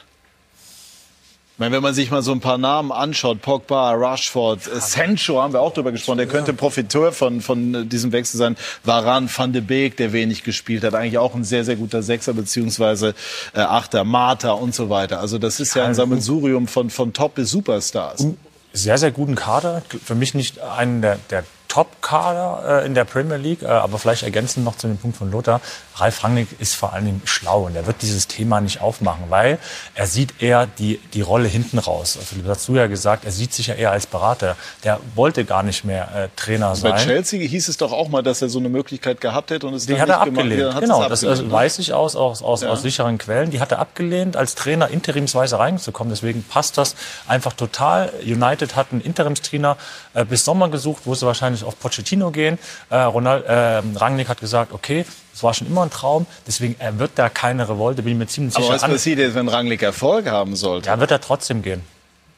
Meine, 1.58 1.76
wenn 1.76 1.82
man 1.82 1.94
sich 1.94 2.12
mal 2.12 2.22
so 2.22 2.32
ein 2.32 2.40
paar 2.40 2.58
Namen 2.58 2.92
anschaut, 2.92 3.42
Pogba, 3.42 3.94
Rashford, 3.94 4.68
äh, 4.68 4.80
Sancho 4.80 5.42
haben 5.42 5.54
wir 5.54 5.62
auch 5.62 5.74
drüber 5.74 5.92
gesprochen, 5.92 6.18
der 6.18 6.28
könnte 6.28 6.54
Profiteur 6.54 7.12
von, 7.12 7.42
von 7.42 7.90
diesem 7.90 8.12
Wechsel 8.12 8.38
sein. 8.38 8.58
Varan, 8.84 9.30
Van 9.36 9.54
de 9.54 9.62
Beek, 9.62 9.98
der 9.98 10.14
wenig 10.14 10.44
gespielt 10.44 10.84
hat, 10.84 10.94
eigentlich 10.94 11.18
auch 11.18 11.36
ein 11.36 11.44
sehr, 11.44 11.64
sehr 11.66 11.76
guter 11.76 12.04
Sechser 12.04 12.34
beziehungsweise 12.34 13.16
äh, 13.54 13.60
Achter, 13.60 14.04
Mata 14.04 14.52
und 14.52 14.76
so 14.76 14.90
weiter. 14.90 15.20
Also 15.20 15.38
das 15.38 15.60
ist 15.60 15.76
ja 15.76 15.86
ein 15.86 15.96
Sammelsurium 15.96 16.68
von, 16.68 16.90
von 16.90 17.14
Top 17.14 17.36
bis 17.36 17.52
Superstars. 17.52 18.28
Sehr, 18.74 18.98
sehr 18.98 19.12
guten 19.12 19.36
Kader. 19.36 19.82
Für 20.04 20.16
mich 20.16 20.34
nicht 20.34 20.60
einen 20.60 21.02
der, 21.02 21.18
der 21.30 21.44
Top-Kader 21.68 22.82
äh, 22.82 22.86
in 22.86 22.94
der 22.94 23.04
Premier 23.06 23.38
League, 23.38 23.62
äh, 23.62 23.68
aber 23.68 24.00
vielleicht 24.00 24.24
ergänzend 24.24 24.66
noch 24.66 24.78
zu 24.78 24.88
dem 24.88 24.98
Punkt 24.98 25.18
von 25.18 25.32
Lothar. 25.32 25.62
Ralf 26.00 26.24
Rangnick 26.24 26.48
ist 26.60 26.76
vor 26.76 26.94
allen 26.94 27.06
Dingen 27.06 27.22
schlau 27.26 27.66
und 27.66 27.76
er 27.76 27.88
wird 27.88 28.02
dieses 28.02 28.28
Thema 28.28 28.62
nicht 28.62 28.82
aufmachen, 28.82 29.26
weil 29.30 29.58
er 29.96 30.08
sieht 30.08 30.42
eher 30.42 30.68
die, 30.68 31.00
die 31.14 31.22
Rolle 31.22 31.48
hinten 31.48 31.80
raus. 31.80 32.18
Also, 32.20 32.42
du 32.42 32.50
hast 32.50 32.68
du 32.68 32.76
ja 32.76 32.88
gesagt, 32.88 33.26
er 33.26 33.32
sieht 33.32 33.54
sich 33.54 33.68
ja 33.68 33.76
eher 33.76 33.92
als 33.92 34.06
Berater. 34.06 34.56
Der 34.84 35.00
wollte 35.16 35.46
gar 35.46 35.64
nicht 35.64 35.84
mehr 35.86 36.10
äh, 36.16 36.28
Trainer 36.36 36.76
sein. 36.76 36.92
Bei 36.92 36.98
Chelsea 36.98 37.48
hieß 37.48 37.68
es 37.68 37.78
doch 37.78 37.92
auch 37.92 38.10
mal, 38.10 38.22
dass 38.22 38.42
er 38.42 38.50
so 38.50 38.60
eine 38.60 38.70
Möglichkeit 38.70 39.22
gehabt 39.22 39.52
hätte 39.52 39.68
und 39.68 39.74
es 39.74 39.86
die 39.86 39.94
dann 39.94 40.02
hat 40.02 40.10
er 40.10 40.22
abgelehnt. 40.22 40.62
Gemacht, 40.62 40.82
genau, 40.82 41.08
das 41.08 41.24
also, 41.24 41.50
weiß 41.52 41.80
ich 41.80 41.94
aus, 41.94 42.16
aus, 42.16 42.42
aus, 42.42 42.62
ja. 42.62 42.70
aus 42.70 42.82
sicheren 42.82 43.18
Quellen. 43.18 43.50
Die 43.50 43.60
hat 43.60 43.72
er 43.72 43.80
abgelehnt, 43.80 44.36
als 44.36 44.56
Trainer 44.56 44.90
interimsweise 44.90 45.60
reinzukommen. 45.60 46.12
Deswegen 46.12 46.44
passt 46.44 46.78
das 46.78 46.96
einfach 47.28 47.54
total. 47.54 48.12
United 48.24 48.76
hat 48.76 48.88
einen 48.92 49.02
Interimstrainer 49.02 49.78
äh, 50.14 50.26
bis 50.26 50.46
Sommer 50.46 50.70
gesucht, 50.70 51.04
wo 51.06 51.16
sie 51.16 51.26
wahrscheinlich 51.26 51.64
auf 51.64 51.80
Pochettino 51.80 52.32
gehen. 52.32 52.60
Äh, 52.90 52.98
Ronald, 52.98 53.46
äh, 53.46 53.82
Rangnick 53.98 54.30
hat 54.30 54.40
gesagt, 54.40 54.74
okay, 54.74 55.06
das 55.38 55.44
war 55.44 55.54
schon 55.54 55.68
immer 55.68 55.84
ein 55.84 55.92
Traum, 55.92 56.26
deswegen 56.48 56.76
er 56.80 56.98
wird 56.98 57.12
da 57.14 57.30
keine 57.30 57.70
Revolte, 57.70 58.02
bin 58.02 58.14
ich 58.14 58.18
mir 58.18 58.26
ziemlich 58.26 58.56
sicher. 58.56 58.66
Aber 58.66 58.74
was 58.74 58.82
passiert 58.82 59.20
jetzt, 59.20 59.36
wenn 59.36 59.48
Rangnick 59.48 59.84
Erfolg 59.84 60.28
haben 60.28 60.56
sollte? 60.56 60.90
Ja, 60.90 61.00
wird 61.00 61.12
er 61.12 61.22
trotzdem 61.22 61.62
gehen. 61.62 61.84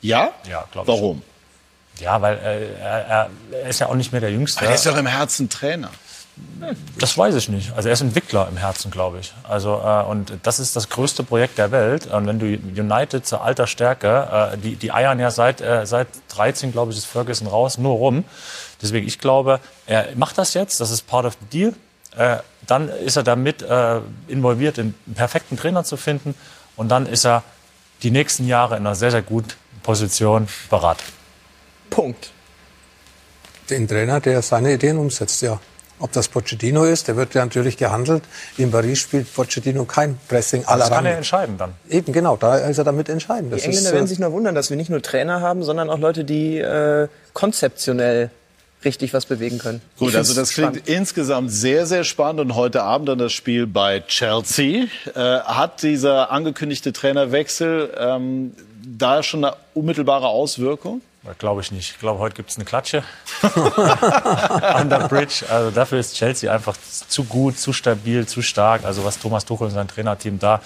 Ja? 0.02 0.32
Ja, 0.50 0.66
glaube 0.70 0.92
ich. 0.92 0.98
Warum? 0.98 1.22
Ja, 2.02 2.22
weil 2.22 2.38
äh, 2.40 2.74
er, 2.82 3.30
er, 3.52 3.70
ist 3.70 3.80
ja 3.80 3.88
auch 3.88 3.96
nicht 3.96 4.12
mehr 4.12 4.20
der 4.20 4.32
Jüngste. 4.32 4.60
Aber 4.60 4.68
er 4.68 4.76
ist 4.76 4.86
doch 4.86 4.98
im 4.98 5.06
Herzen 5.06 5.50
Trainer. 5.50 5.92
Das 6.98 7.18
weiß 7.18 7.36
ich 7.36 7.48
nicht. 7.48 7.72
Also 7.74 7.88
er 7.88 7.94
ist 7.94 8.02
Entwickler 8.02 8.50
im 8.52 8.58
Herzen, 8.58 8.92
glaube 8.92 9.20
ich. 9.20 9.34
Also 9.44 9.82
äh, 9.82 10.04
und 10.04 10.34
das 10.44 10.60
ist 10.60 10.76
das 10.76 10.90
größte 10.90 11.24
Projekt 11.24 11.58
der 11.58 11.72
Welt. 11.72 12.08
Und 12.08 12.28
wenn 12.28 12.40
du 12.40 12.48
United 12.48 13.26
zur 13.26 13.46
alter 13.46 13.66
Stärke, 13.66 14.52
äh, 14.54 14.58
die 14.58 14.76
die 14.76 14.92
eiern 14.92 15.22
ja 15.22 15.32
seit 15.32 15.62
äh, 15.62 15.86
seit 15.86 16.10
13, 16.28 16.74
glaube 16.74 16.92
ich, 16.92 16.98
ist 16.98 17.06
Ferguson 17.06 17.48
raus, 17.48 17.78
nur 17.78 17.94
rum. 17.94 18.26
Deswegen 18.82 19.08
ich 19.08 19.20
glaube, 19.20 19.62
er 19.88 20.08
macht 20.16 20.38
das 20.38 20.54
jetzt. 20.54 20.82
Das 20.82 20.92
ist 20.92 21.08
part 21.08 21.26
of 21.26 21.38
the 21.40 21.60
deal. 21.60 21.74
Äh, 22.18 22.38
dann 22.68 22.90
ist 22.90 23.16
er 23.16 23.24
damit 23.24 23.62
äh, 23.62 24.00
involviert, 24.28 24.80
einen 24.80 24.96
perfekten 25.16 25.58
Trainer 25.58 25.84
zu 25.84 25.98
finden. 25.98 26.36
Und 26.76 26.90
dann 26.90 27.06
ist 27.06 27.26
er 27.26 27.44
die 28.04 28.12
nächsten 28.12 28.48
Jahre 28.48 28.78
in 28.78 28.86
einer 28.86 28.96
sehr 28.96 29.12
sehr 29.12 29.22
guten 29.22 29.54
Position 29.84 30.48
beraten. 30.70 31.04
Punkt. 31.90 32.32
Den 33.70 33.88
Trainer, 33.88 34.20
der 34.20 34.42
seine 34.42 34.74
Ideen 34.74 34.98
umsetzt, 34.98 35.42
ja. 35.42 35.60
Ob 36.02 36.14
das 36.14 36.30
Pochettino 36.30 36.86
ist, 36.86 37.10
der 37.10 37.18
wird 37.18 37.34
ja 37.34 37.44
natürlich 37.44 37.76
gehandelt. 37.76 38.24
In 38.56 38.72
Paris 38.72 39.00
spielt 39.00 39.34
Pochettino 39.34 39.84
kein 39.84 40.18
Pressing 40.30 40.64
aller 40.66 40.86
Das 40.86 40.90
kann 40.90 41.06
er 41.06 41.18
entscheiden 41.18 41.58
dann. 41.58 41.74
Eben, 41.90 42.14
genau, 42.14 42.38
da 42.38 42.58
ist 42.58 42.78
er 42.78 42.86
damit 42.86 43.10
entscheidend. 43.10 43.54
Die 43.54 43.62
Engländer 43.62 43.92
werden 43.92 44.06
äh, 44.06 44.08
sich 44.08 44.20
nur 44.20 44.32
wundern, 44.32 44.56
dass 44.56 44.70
wir 44.70 44.78
nicht 44.78 44.90
nur 44.90 45.02
Trainer 45.02 45.42
haben, 45.42 45.62
sondern 45.62 45.90
auch 45.90 46.00
Leute, 46.00 46.24
die 46.24 46.58
äh, 46.58 47.10
konzeptionell 47.34 48.32
richtig 48.86 49.14
was 49.14 49.26
bewegen 49.26 49.58
können. 49.58 49.82
Gut, 49.98 50.16
also 50.16 50.34
das 50.34 50.52
klingt 50.52 50.78
spannend. 50.78 50.90
insgesamt 50.90 51.52
sehr, 51.52 51.86
sehr 51.86 52.04
spannend. 52.04 52.40
Und 52.42 52.56
heute 52.56 52.84
Abend 52.84 53.10
dann 53.10 53.18
das 53.18 53.34
Spiel 53.34 53.68
bei 53.68 54.00
Chelsea. 54.02 54.86
Äh, 55.16 55.20
hat 55.20 55.84
dieser 55.84 56.32
angekündigte 56.32 56.94
Trainerwechsel 56.94 57.94
ähm, 57.98 58.54
da 58.84 59.24
schon 59.24 59.44
eine 59.44 59.56
unmittelbare 59.74 60.28
Auswirkung? 60.28 61.02
Glaube 61.38 61.62
ich 61.62 61.72
nicht. 61.72 61.92
Ich 61.92 62.00
glaube, 62.00 62.20
heute 62.20 62.36
gibt 62.36 62.50
es 62.50 62.56
eine 62.56 62.66
Klatsche 62.66 63.04
an 63.42 64.90
der 64.90 65.08
Bridge. 65.10 65.46
Also 65.50 65.70
dafür 65.70 66.00
ist 66.00 66.16
Chelsea 66.16 66.52
einfach 66.52 66.76
zu 67.08 67.26
gut, 67.26 67.58
zu 67.60 67.74
stabil, 67.74 68.26
zu 68.26 68.42
stark. 68.42 68.86
Also 68.86 69.04
was 69.04 69.20
Thomas 69.20 69.46
Tuchel 69.46 69.68
und 69.68 69.74
sein 69.74 69.88
Trainerteam 69.88 70.40
da, 70.40 70.62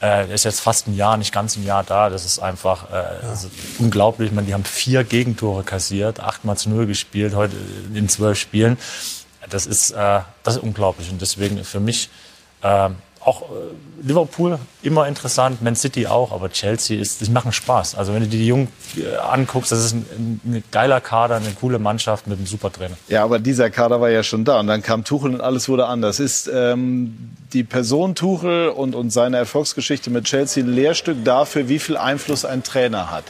äh, 0.00 0.26
der 0.26 0.34
ist 0.34 0.44
jetzt 0.44 0.60
fast 0.60 0.88
ein 0.88 0.96
Jahr, 0.96 1.16
nicht 1.18 1.32
ganz 1.32 1.56
ein 1.56 1.64
Jahr 1.64 1.84
da. 1.84 2.08
Das 2.08 2.24
ist 2.24 2.38
einfach 2.38 2.90
äh, 2.90 3.26
also 3.28 3.50
unglaublich. 3.78 4.30
Ich 4.30 4.34
meine, 4.34 4.46
die 4.46 4.54
haben 4.54 4.64
vier 4.64 5.04
Gegentore 5.04 5.62
kassiert, 5.62 6.20
achtmal 6.20 6.56
zu 6.56 6.70
null 6.70 6.86
gespielt, 6.86 7.34
heute 7.34 7.56
in 7.94 8.08
zwölf 8.08 8.38
Spielen. 8.38 8.78
Das 9.50 9.66
ist, 9.66 9.90
äh, 9.90 10.20
das 10.42 10.56
ist 10.56 10.62
unglaublich. 10.62 11.10
Und 11.10 11.20
deswegen 11.20 11.62
für 11.64 11.80
mich 11.80 12.08
äh, 12.62 12.88
auch 13.30 13.42
äh, 13.42 14.06
Liverpool 14.06 14.58
immer 14.82 15.06
interessant, 15.06 15.62
Man 15.62 15.76
City 15.76 16.06
auch, 16.06 16.32
aber 16.32 16.50
Chelsea 16.50 17.00
ist, 17.00 17.20
die 17.20 17.30
machen 17.30 17.52
Spaß. 17.52 17.94
Also 17.94 18.12
wenn 18.12 18.22
du 18.22 18.28
dir 18.28 18.38
die 18.38 18.46
Jungen 18.46 18.68
äh, 18.96 19.16
anguckst, 19.16 19.70
das 19.70 19.84
ist 19.84 19.92
ein, 19.92 20.06
ein, 20.18 20.40
ein 20.44 20.64
geiler 20.70 21.00
Kader, 21.00 21.36
eine 21.36 21.52
coole 21.52 21.78
Mannschaft 21.78 22.26
mit 22.26 22.38
einem 22.38 22.46
super 22.46 22.72
Trainer. 22.72 22.96
Ja, 23.08 23.22
aber 23.22 23.38
dieser 23.38 23.70
Kader 23.70 24.00
war 24.00 24.10
ja 24.10 24.22
schon 24.22 24.44
da 24.44 24.60
und 24.60 24.66
dann 24.66 24.82
kam 24.82 25.04
Tuchel 25.04 25.32
und 25.34 25.40
alles 25.40 25.68
wurde 25.68 25.86
anders. 25.86 26.18
Ist 26.18 26.50
ähm, 26.52 27.30
die 27.52 27.62
Person 27.62 28.14
Tuchel 28.14 28.68
und, 28.68 28.94
und 28.94 29.10
seine 29.10 29.36
Erfolgsgeschichte 29.36 30.10
mit 30.10 30.24
Chelsea 30.24 30.64
ein 30.64 30.72
Lehrstück 30.72 31.24
dafür, 31.24 31.68
wie 31.68 31.78
viel 31.78 31.96
Einfluss 31.96 32.44
ein 32.44 32.62
Trainer 32.62 33.10
hat? 33.10 33.24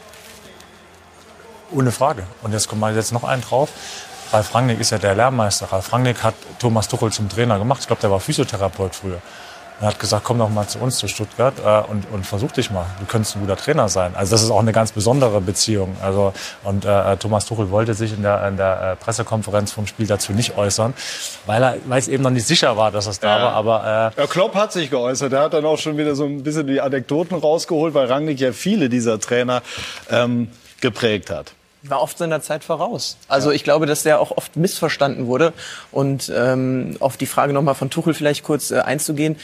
Ohne 1.73 1.93
Frage. 1.93 2.25
Und 2.43 2.53
jetzt 2.53 2.69
kommt 2.69 2.81
mal 2.81 2.95
jetzt 2.97 3.13
noch 3.13 3.25
einen 3.25 3.43
drauf. 3.43 3.69
Ralf 4.33 4.55
Rangnick 4.55 4.79
ist 4.79 4.91
ja 4.91 4.99
der 4.99 5.15
Lehrmeister. 5.15 5.67
Ralf 5.67 5.93
Rangnick 5.93 6.23
hat 6.23 6.35
Thomas 6.59 6.87
Tuchel 6.89 7.11
zum 7.11 7.29
Trainer 7.29 7.59
gemacht. 7.59 7.81
Ich 7.81 7.87
glaube, 7.89 8.01
der 8.01 8.11
war 8.11 8.21
Physiotherapeut 8.21 8.95
früher. 8.95 9.21
Er 9.81 9.86
hat 9.89 9.98
gesagt, 9.98 10.24
komm 10.24 10.39
doch 10.39 10.51
mal 10.51 10.69
zu 10.69 10.78
uns, 10.78 10.98
zu 10.98 11.09
Stuttgart, 11.09 11.55
äh, 11.65 11.90
und, 11.90 12.05
und 12.12 12.27
versuch 12.27 12.52
dich 12.52 12.70
mal. 12.70 12.85
Du 13.01 13.07
könntest 13.07 13.35
ein 13.36 13.40
guter 13.40 13.57
Trainer 13.57 13.89
sein. 13.89 14.12
Also 14.15 14.32
das 14.32 14.43
ist 14.43 14.51
auch 14.51 14.61
eine 14.61 14.73
ganz 14.73 14.93
besondere 14.93 15.40
Beziehung. 15.40 15.97
Also, 16.02 16.35
und 16.65 16.85
äh, 16.85 17.16
Thomas 17.16 17.47
Tuchel 17.47 17.70
wollte 17.70 17.94
sich 17.94 18.12
in 18.12 18.23
der, 18.23 18.47
in 18.47 18.57
der 18.59 18.93
äh, 18.93 18.97
Pressekonferenz 19.02 19.73
vom 19.73 19.86
Spiel 19.86 20.07
dazu 20.07 20.32
nicht 20.32 20.57
äußern, 20.59 20.93
weil, 21.47 21.62
er, 21.62 21.77
weil 21.86 21.98
es 21.98 22.09
eben 22.09 22.23
noch 22.23 22.31
nicht 22.31 22.47
sicher 22.47 22.77
war, 22.77 22.90
dass 22.90 23.07
es 23.07 23.20
da 23.20 23.39
Ja. 23.39 23.44
war. 23.44 23.52
Aber 23.55 24.12
äh, 24.16 24.20
Ja, 24.20 24.27
Klopp 24.27 24.55
hat 24.55 24.73
sich 24.73 24.90
geäußert. 24.90 25.32
Er 25.32 25.43
hat 25.43 25.55
dann 25.55 25.65
auch 25.65 25.78
schon 25.78 25.97
wieder 25.97 26.15
so 26.15 26.24
ein 26.24 26.43
bisschen 26.43 26.66
die 26.66 26.81
Anekdoten 26.81 27.39
rausgeholt, 27.39 27.94
weil 27.94 28.07
Rangnick 28.07 28.39
ja 28.40 28.52
viele 28.52 28.89
dieser 28.90 29.19
Trainer 29.19 29.62
ähm, 30.11 30.48
geprägt 30.82 31.31
hat. 31.31 31.52
war 31.82 32.02
oft 32.02 32.19
seiner 32.19 32.43
Zeit 32.43 32.65
voraus. 32.65 33.16
Also 33.28 33.51
ich 33.51 33.65
glaube, 33.65 33.86
dass 33.86 34.02
der 34.02 34.20
auch 34.20 34.31
oft 34.36 34.57
missverstanden 34.57 35.27
wurde. 35.27 35.55
Und 35.90 36.31
ähm, 36.36 36.97
auf 37.01 37.16
die 37.16 37.24
Frage 37.27 37.55
nochmal 37.55 37.74
von 37.74 37.89
Tuchel 37.89 38.12
vielleicht 38.12 38.43
kurz 38.44 38.70
äh, 38.70 38.81
einzugehen. 38.81 39.36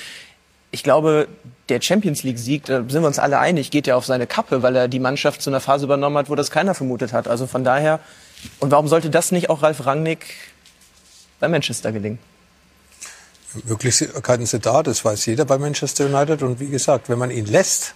Ich 0.71 0.83
glaube, 0.83 1.29
der 1.69 1.81
Champions 1.81 2.23
League-Sieg, 2.23 2.65
da 2.67 2.79
sind 2.89 3.03
wir 3.03 3.07
uns 3.07 3.19
alle 3.19 3.39
einig, 3.39 3.71
geht 3.71 3.87
ja 3.87 3.97
auf 3.97 4.05
seine 4.05 4.27
Kappe, 4.27 4.63
weil 4.63 4.77
er 4.77 4.89
die 4.89 4.99
Mannschaft 4.99 5.43
zu 5.43 5.51
einer 5.51 5.61
Phase 5.61 5.85
übernommen 5.85 6.17
hat, 6.19 6.29
wo 6.29 6.35
das 6.35 6.51
keiner 6.51 6.75
vermutet 6.75 7.13
hat. 7.13 7.29
Also 7.29 7.47
von 7.47 7.65
daher, 7.65 8.01
und 8.61 8.71
warum 8.71 8.89
sollte 8.89 9.11
das 9.11 9.33
nicht 9.33 9.49
auch 9.49 9.63
Ralf 9.63 9.87
Rangnick 9.87 10.35
bei 11.41 11.49
Manchester 11.49 11.93
gelingen? 11.93 12.19
Möglichkeiten 13.65 14.47
sind 14.47 14.67
da, 14.67 14.83
das 14.83 15.05
weiß 15.05 15.27
jeder 15.27 15.45
bei 15.45 15.59
Manchester 15.59 16.07
United. 16.07 16.43
Und 16.43 16.61
wie 16.61 16.69
gesagt, 16.69 17.09
wenn 17.09 17.19
man 17.19 17.31
ihn 17.31 17.47
lässt, 17.47 17.95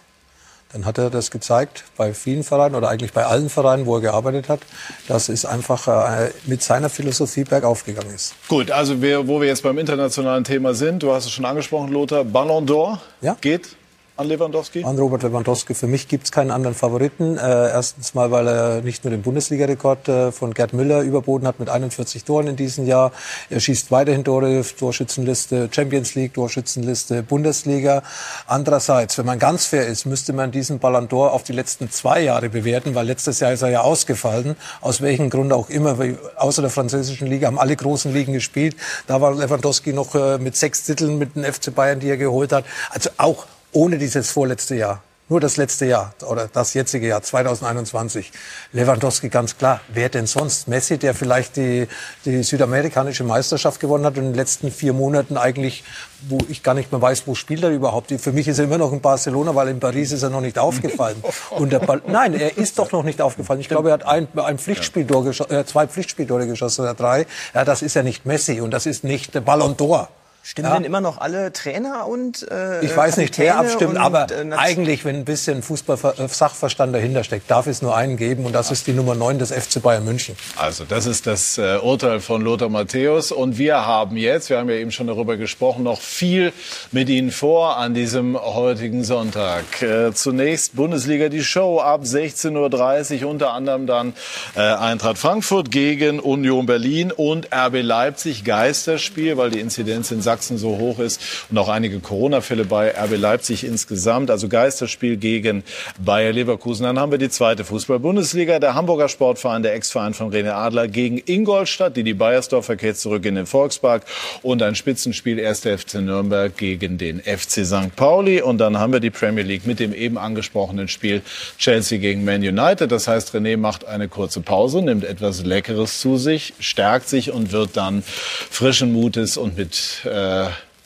dann 0.72 0.84
hat 0.86 0.98
er 0.98 1.10
das 1.10 1.30
gezeigt 1.30 1.84
bei 1.96 2.14
vielen 2.14 2.44
Vereinen 2.44 2.74
oder 2.74 2.88
eigentlich 2.88 3.12
bei 3.12 3.24
allen 3.24 3.50
Vereinen, 3.50 3.86
wo 3.86 3.96
er 3.96 4.00
gearbeitet 4.00 4.48
hat, 4.48 4.60
dass 5.08 5.28
es 5.28 5.44
einfach 5.44 5.88
äh, 5.88 6.30
mit 6.46 6.62
seiner 6.62 6.88
Philosophie 6.88 7.44
bergauf 7.44 7.84
gegangen 7.84 8.14
ist. 8.14 8.34
Gut, 8.48 8.70
also 8.70 9.02
wir, 9.02 9.26
wo 9.26 9.40
wir 9.40 9.48
jetzt 9.48 9.62
beim 9.62 9.78
internationalen 9.78 10.44
Thema 10.44 10.74
sind, 10.74 11.02
du 11.02 11.12
hast 11.12 11.26
es 11.26 11.32
schon 11.32 11.44
angesprochen, 11.44 11.92
Lothar, 11.92 12.24
Ballon 12.24 12.66
d'Or 12.66 12.98
geht 13.40 13.76
an 14.20 14.28
Lewandowski. 14.28 14.84
An 14.84 14.98
Robert 14.98 15.22
Lewandowski. 15.22 15.74
Für 15.74 15.86
mich 15.86 16.06
gibt 16.06 16.24
es 16.24 16.32
keinen 16.32 16.50
anderen 16.50 16.74
Favoriten. 16.74 17.38
Äh, 17.38 17.70
erstens 17.70 18.12
mal, 18.12 18.30
weil 18.30 18.46
er 18.46 18.82
nicht 18.82 19.02
nur 19.02 19.10
den 19.10 19.22
Bundesliga-Rekord 19.22 20.08
äh, 20.08 20.30
von 20.32 20.52
Gerd 20.52 20.74
Müller 20.74 21.00
überboten 21.00 21.46
hat 21.46 21.58
mit 21.58 21.70
41 21.70 22.24
Toren 22.24 22.46
in 22.48 22.56
diesem 22.56 22.86
Jahr. 22.86 23.12
Er 23.48 23.60
schießt 23.60 23.90
weiterhin 23.90 24.22
Tore, 24.22 24.62
Torschützenliste 24.78 25.70
Champions 25.72 26.14
League, 26.16 26.34
Torschützenliste 26.34 27.22
Bundesliga. 27.22 28.02
Andererseits, 28.46 29.16
wenn 29.16 29.24
man 29.24 29.38
ganz 29.38 29.64
fair 29.64 29.86
ist, 29.86 30.04
müsste 30.04 30.34
man 30.34 30.50
diesen 30.50 30.80
Ballon 30.80 31.08
d'Or 31.08 31.30
auf 31.30 31.42
die 31.42 31.54
letzten 31.54 31.90
zwei 31.90 32.20
Jahre 32.20 32.50
bewerten, 32.50 32.94
weil 32.94 33.06
letztes 33.06 33.40
Jahr 33.40 33.52
ist 33.54 33.62
er 33.62 33.70
ja 33.70 33.80
ausgefallen. 33.80 34.54
Aus 34.82 35.00
welchem 35.00 35.30
Grund 35.30 35.50
auch 35.54 35.70
immer. 35.70 35.96
Außer 36.36 36.60
der 36.60 36.70
französischen 36.70 37.26
Liga 37.26 37.46
haben 37.46 37.58
alle 37.58 37.74
großen 37.74 38.12
Ligen 38.12 38.34
gespielt. 38.34 38.76
Da 39.06 39.22
war 39.22 39.34
Lewandowski 39.34 39.94
noch 39.94 40.14
äh, 40.14 40.36
mit 40.36 40.56
sechs 40.56 40.84
Titeln 40.84 41.16
mit 41.16 41.36
dem 41.36 41.44
FC 41.44 41.74
Bayern, 41.74 42.00
die 42.00 42.10
er 42.10 42.18
geholt 42.18 42.52
hat. 42.52 42.66
Also 42.90 43.08
auch 43.16 43.46
ohne 43.72 43.98
dieses 43.98 44.30
vorletzte 44.30 44.74
Jahr. 44.76 45.02
Nur 45.30 45.38
das 45.38 45.56
letzte 45.56 45.86
Jahr 45.86 46.12
oder 46.26 46.48
das 46.52 46.74
jetzige 46.74 47.06
Jahr 47.06 47.22
2021. 47.22 48.32
Lewandowski 48.72 49.28
ganz 49.28 49.56
klar. 49.56 49.80
Wer 49.86 50.08
denn 50.08 50.26
sonst? 50.26 50.66
Messi, 50.66 50.98
der 50.98 51.14
vielleicht 51.14 51.54
die, 51.54 51.86
die 52.24 52.42
südamerikanische 52.42 53.22
Meisterschaft 53.22 53.78
gewonnen 53.78 54.04
hat 54.04 54.18
und 54.18 54.24
in 54.24 54.30
den 54.30 54.34
letzten 54.34 54.72
vier 54.72 54.92
Monaten 54.92 55.36
eigentlich, 55.36 55.84
wo 56.28 56.38
ich 56.48 56.64
gar 56.64 56.74
nicht 56.74 56.90
mehr 56.90 57.00
weiß, 57.00 57.28
wo 57.28 57.36
spielt 57.36 57.62
er 57.62 57.70
überhaupt. 57.70 58.10
Für 58.10 58.32
mich 58.32 58.48
ist 58.48 58.58
er 58.58 58.64
immer 58.64 58.78
noch 58.78 58.92
in 58.92 59.00
Barcelona, 59.00 59.54
weil 59.54 59.68
in 59.68 59.78
Paris 59.78 60.10
ist 60.10 60.24
er 60.24 60.30
noch 60.30 60.40
nicht 60.40 60.58
aufgefallen. 60.58 61.22
Und 61.50 61.70
der 61.70 61.78
Ball, 61.78 62.02
nein, 62.08 62.34
er 62.34 62.58
ist 62.58 62.80
doch 62.80 62.90
noch 62.90 63.04
nicht 63.04 63.22
aufgefallen. 63.22 63.60
Ich 63.60 63.68
glaube, 63.68 63.90
er 63.90 63.94
hat 63.94 64.06
ein, 64.06 64.26
ein 64.34 64.58
Pflichtspieltor 64.58 65.28
äh, 65.48 65.64
zwei 65.64 65.86
Pflichtspieltore 65.86 66.48
geschossen 66.48 66.82
oder 66.82 66.94
drei. 66.94 67.24
Ja, 67.54 67.64
das 67.64 67.82
ist 67.82 67.94
ja 67.94 68.02
nicht 68.02 68.26
Messi 68.26 68.60
und 68.60 68.72
das 68.72 68.84
ist 68.84 69.04
nicht 69.04 69.32
der 69.32 69.42
Ballon 69.42 69.76
d'Or. 69.76 70.08
Stimmen 70.50 70.68
Ja. 70.68 70.74
denn 70.74 70.84
immer 70.84 71.00
noch 71.00 71.18
alle 71.18 71.52
Trainer 71.52 72.08
und 72.08 72.44
äh, 72.50 72.84
Ich 72.84 72.96
weiß 72.96 73.18
nicht, 73.18 73.38
wer 73.38 73.52
Kapitäne 73.52 73.70
abstimmt, 73.70 73.94
und, 73.94 73.98
aber 73.98 74.26
äh, 74.32 74.52
eigentlich, 74.56 75.04
wenn 75.04 75.14
ein 75.14 75.24
bisschen 75.24 75.62
Fußball-Sachverstand 75.62 76.92
dahinter 76.92 77.22
steckt, 77.22 77.48
darf 77.50 77.68
es 77.68 77.82
nur 77.82 77.96
einen 77.96 78.16
geben 78.16 78.44
und 78.44 78.52
das 78.52 78.72
ist 78.72 78.88
die 78.88 78.92
Nummer 78.92 79.14
9 79.14 79.38
des 79.38 79.52
FC 79.52 79.80
Bayern 79.80 80.04
München. 80.04 80.34
Also, 80.56 80.84
das 80.84 81.06
ist 81.06 81.28
das 81.28 81.56
äh, 81.58 81.78
Urteil 81.80 82.18
von 82.18 82.42
Lothar 82.42 82.68
Matthäus. 82.68 83.30
Und 83.30 83.58
wir 83.58 83.86
haben 83.86 84.16
jetzt, 84.16 84.50
wir 84.50 84.58
haben 84.58 84.68
ja 84.68 84.74
eben 84.74 84.90
schon 84.90 85.06
darüber 85.06 85.36
gesprochen, 85.36 85.84
noch 85.84 86.00
viel 86.00 86.52
mit 86.90 87.08
Ihnen 87.08 87.30
vor 87.30 87.76
an 87.76 87.94
diesem 87.94 88.36
heutigen 88.36 89.04
Sonntag. 89.04 89.82
Äh, 89.82 90.12
zunächst 90.14 90.74
Bundesliga 90.74 91.28
die 91.28 91.44
Show 91.44 91.78
ab 91.78 92.02
16.30 92.02 93.22
Uhr, 93.22 93.30
unter 93.30 93.52
anderem 93.52 93.86
dann 93.86 94.14
äh, 94.56 94.60
Eintracht 94.60 95.18
Frankfurt 95.18 95.70
gegen 95.70 96.18
Union 96.18 96.66
Berlin 96.66 97.12
und 97.12 97.48
RB 97.54 97.82
Leipzig. 97.82 98.44
Geisterspiel, 98.44 99.36
weil 99.36 99.50
die 99.50 99.60
Inzidenz 99.60 100.10
in 100.10 100.22
Sachsen 100.22 100.39
so 100.48 100.78
hoch 100.78 100.98
ist 100.98 101.20
und 101.50 101.58
auch 101.58 101.68
einige 101.68 102.00
Corona-Fälle 102.00 102.64
bei 102.64 102.90
RB 102.90 103.16
Leipzig 103.16 103.64
insgesamt. 103.64 104.30
Also 104.30 104.48
Geisterspiel 104.48 105.16
gegen 105.16 105.62
Bayer 105.98 106.32
Leverkusen. 106.32 106.84
Dann 106.84 106.98
haben 106.98 107.12
wir 107.12 107.18
die 107.18 107.28
zweite 107.28 107.64
Fußball-Bundesliga. 107.64 108.58
Der 108.58 108.74
Hamburger 108.74 109.08
Sportverein, 109.08 109.62
der 109.62 109.74
Ex-Verein 109.74 110.14
von 110.14 110.32
René 110.32 110.52
Adler 110.52 110.88
gegen 110.88 111.22
Ingolstadt. 111.24 111.96
Die 111.96 112.04
die 112.04 112.14
Bayersdorfer 112.14 112.76
kehrt 112.76 112.96
zurück 112.96 113.24
in 113.24 113.34
den 113.34 113.46
Volkspark. 113.46 114.04
Und 114.42 114.62
ein 114.62 114.74
Spitzenspiel 114.74 115.44
1. 115.44 115.60
FC 115.60 115.94
Nürnberg 115.96 116.56
gegen 116.56 116.98
den 116.98 117.20
FC 117.20 117.64
St. 117.64 117.94
Pauli. 117.96 118.42
Und 118.42 118.58
dann 118.58 118.78
haben 118.78 118.92
wir 118.92 119.00
die 119.00 119.10
Premier 119.10 119.44
League 119.44 119.66
mit 119.66 119.80
dem 119.80 119.92
eben 119.92 120.18
angesprochenen 120.18 120.88
Spiel 120.88 121.22
Chelsea 121.58 121.98
gegen 121.98 122.24
Man 122.24 122.42
United. 122.42 122.90
Das 122.90 123.08
heißt, 123.08 123.34
René 123.34 123.56
macht 123.56 123.86
eine 123.86 124.08
kurze 124.08 124.40
Pause, 124.40 124.82
nimmt 124.82 125.04
etwas 125.04 125.44
Leckeres 125.44 126.00
zu 126.00 126.16
sich, 126.16 126.54
stärkt 126.58 127.08
sich 127.08 127.30
und 127.30 127.52
wird 127.52 127.76
dann 127.76 128.02
frischen 128.02 128.92
Mutes 128.92 129.36
und 129.36 129.56
mit 129.56 130.02
äh, 130.04 130.08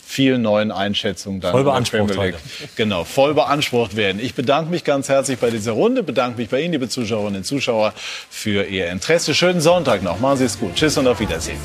vielen 0.06 0.42
neuen 0.42 0.70
Einschätzungen 0.70 1.40
dann 1.40 1.52
Voll 1.52 1.64
beansprucht 1.64 2.14
League. 2.16 2.36
Genau, 2.76 3.04
voll 3.04 3.34
beansprucht 3.34 3.96
werden. 3.96 4.20
Ich 4.22 4.34
bedanke 4.34 4.70
mich 4.70 4.84
ganz 4.84 5.08
herzlich 5.08 5.38
bei 5.38 5.50
dieser 5.50 5.72
Runde, 5.72 6.02
bedanke 6.02 6.38
mich 6.38 6.48
bei 6.48 6.60
Ihnen, 6.60 6.72
liebe 6.72 6.88
Zuschauerinnen 6.88 7.38
und 7.38 7.44
Zuschauer, 7.44 7.92
für 8.30 8.64
Ihr 8.64 8.90
Interesse. 8.90 9.34
Schönen 9.34 9.60
Sonntag 9.60 10.02
noch. 10.02 10.20
Machen 10.20 10.38
Sie 10.38 10.44
es 10.44 10.58
gut. 10.58 10.74
Tschüss 10.74 10.96
und 10.98 11.08
auf 11.08 11.18
Wiedersehen. 11.20 11.58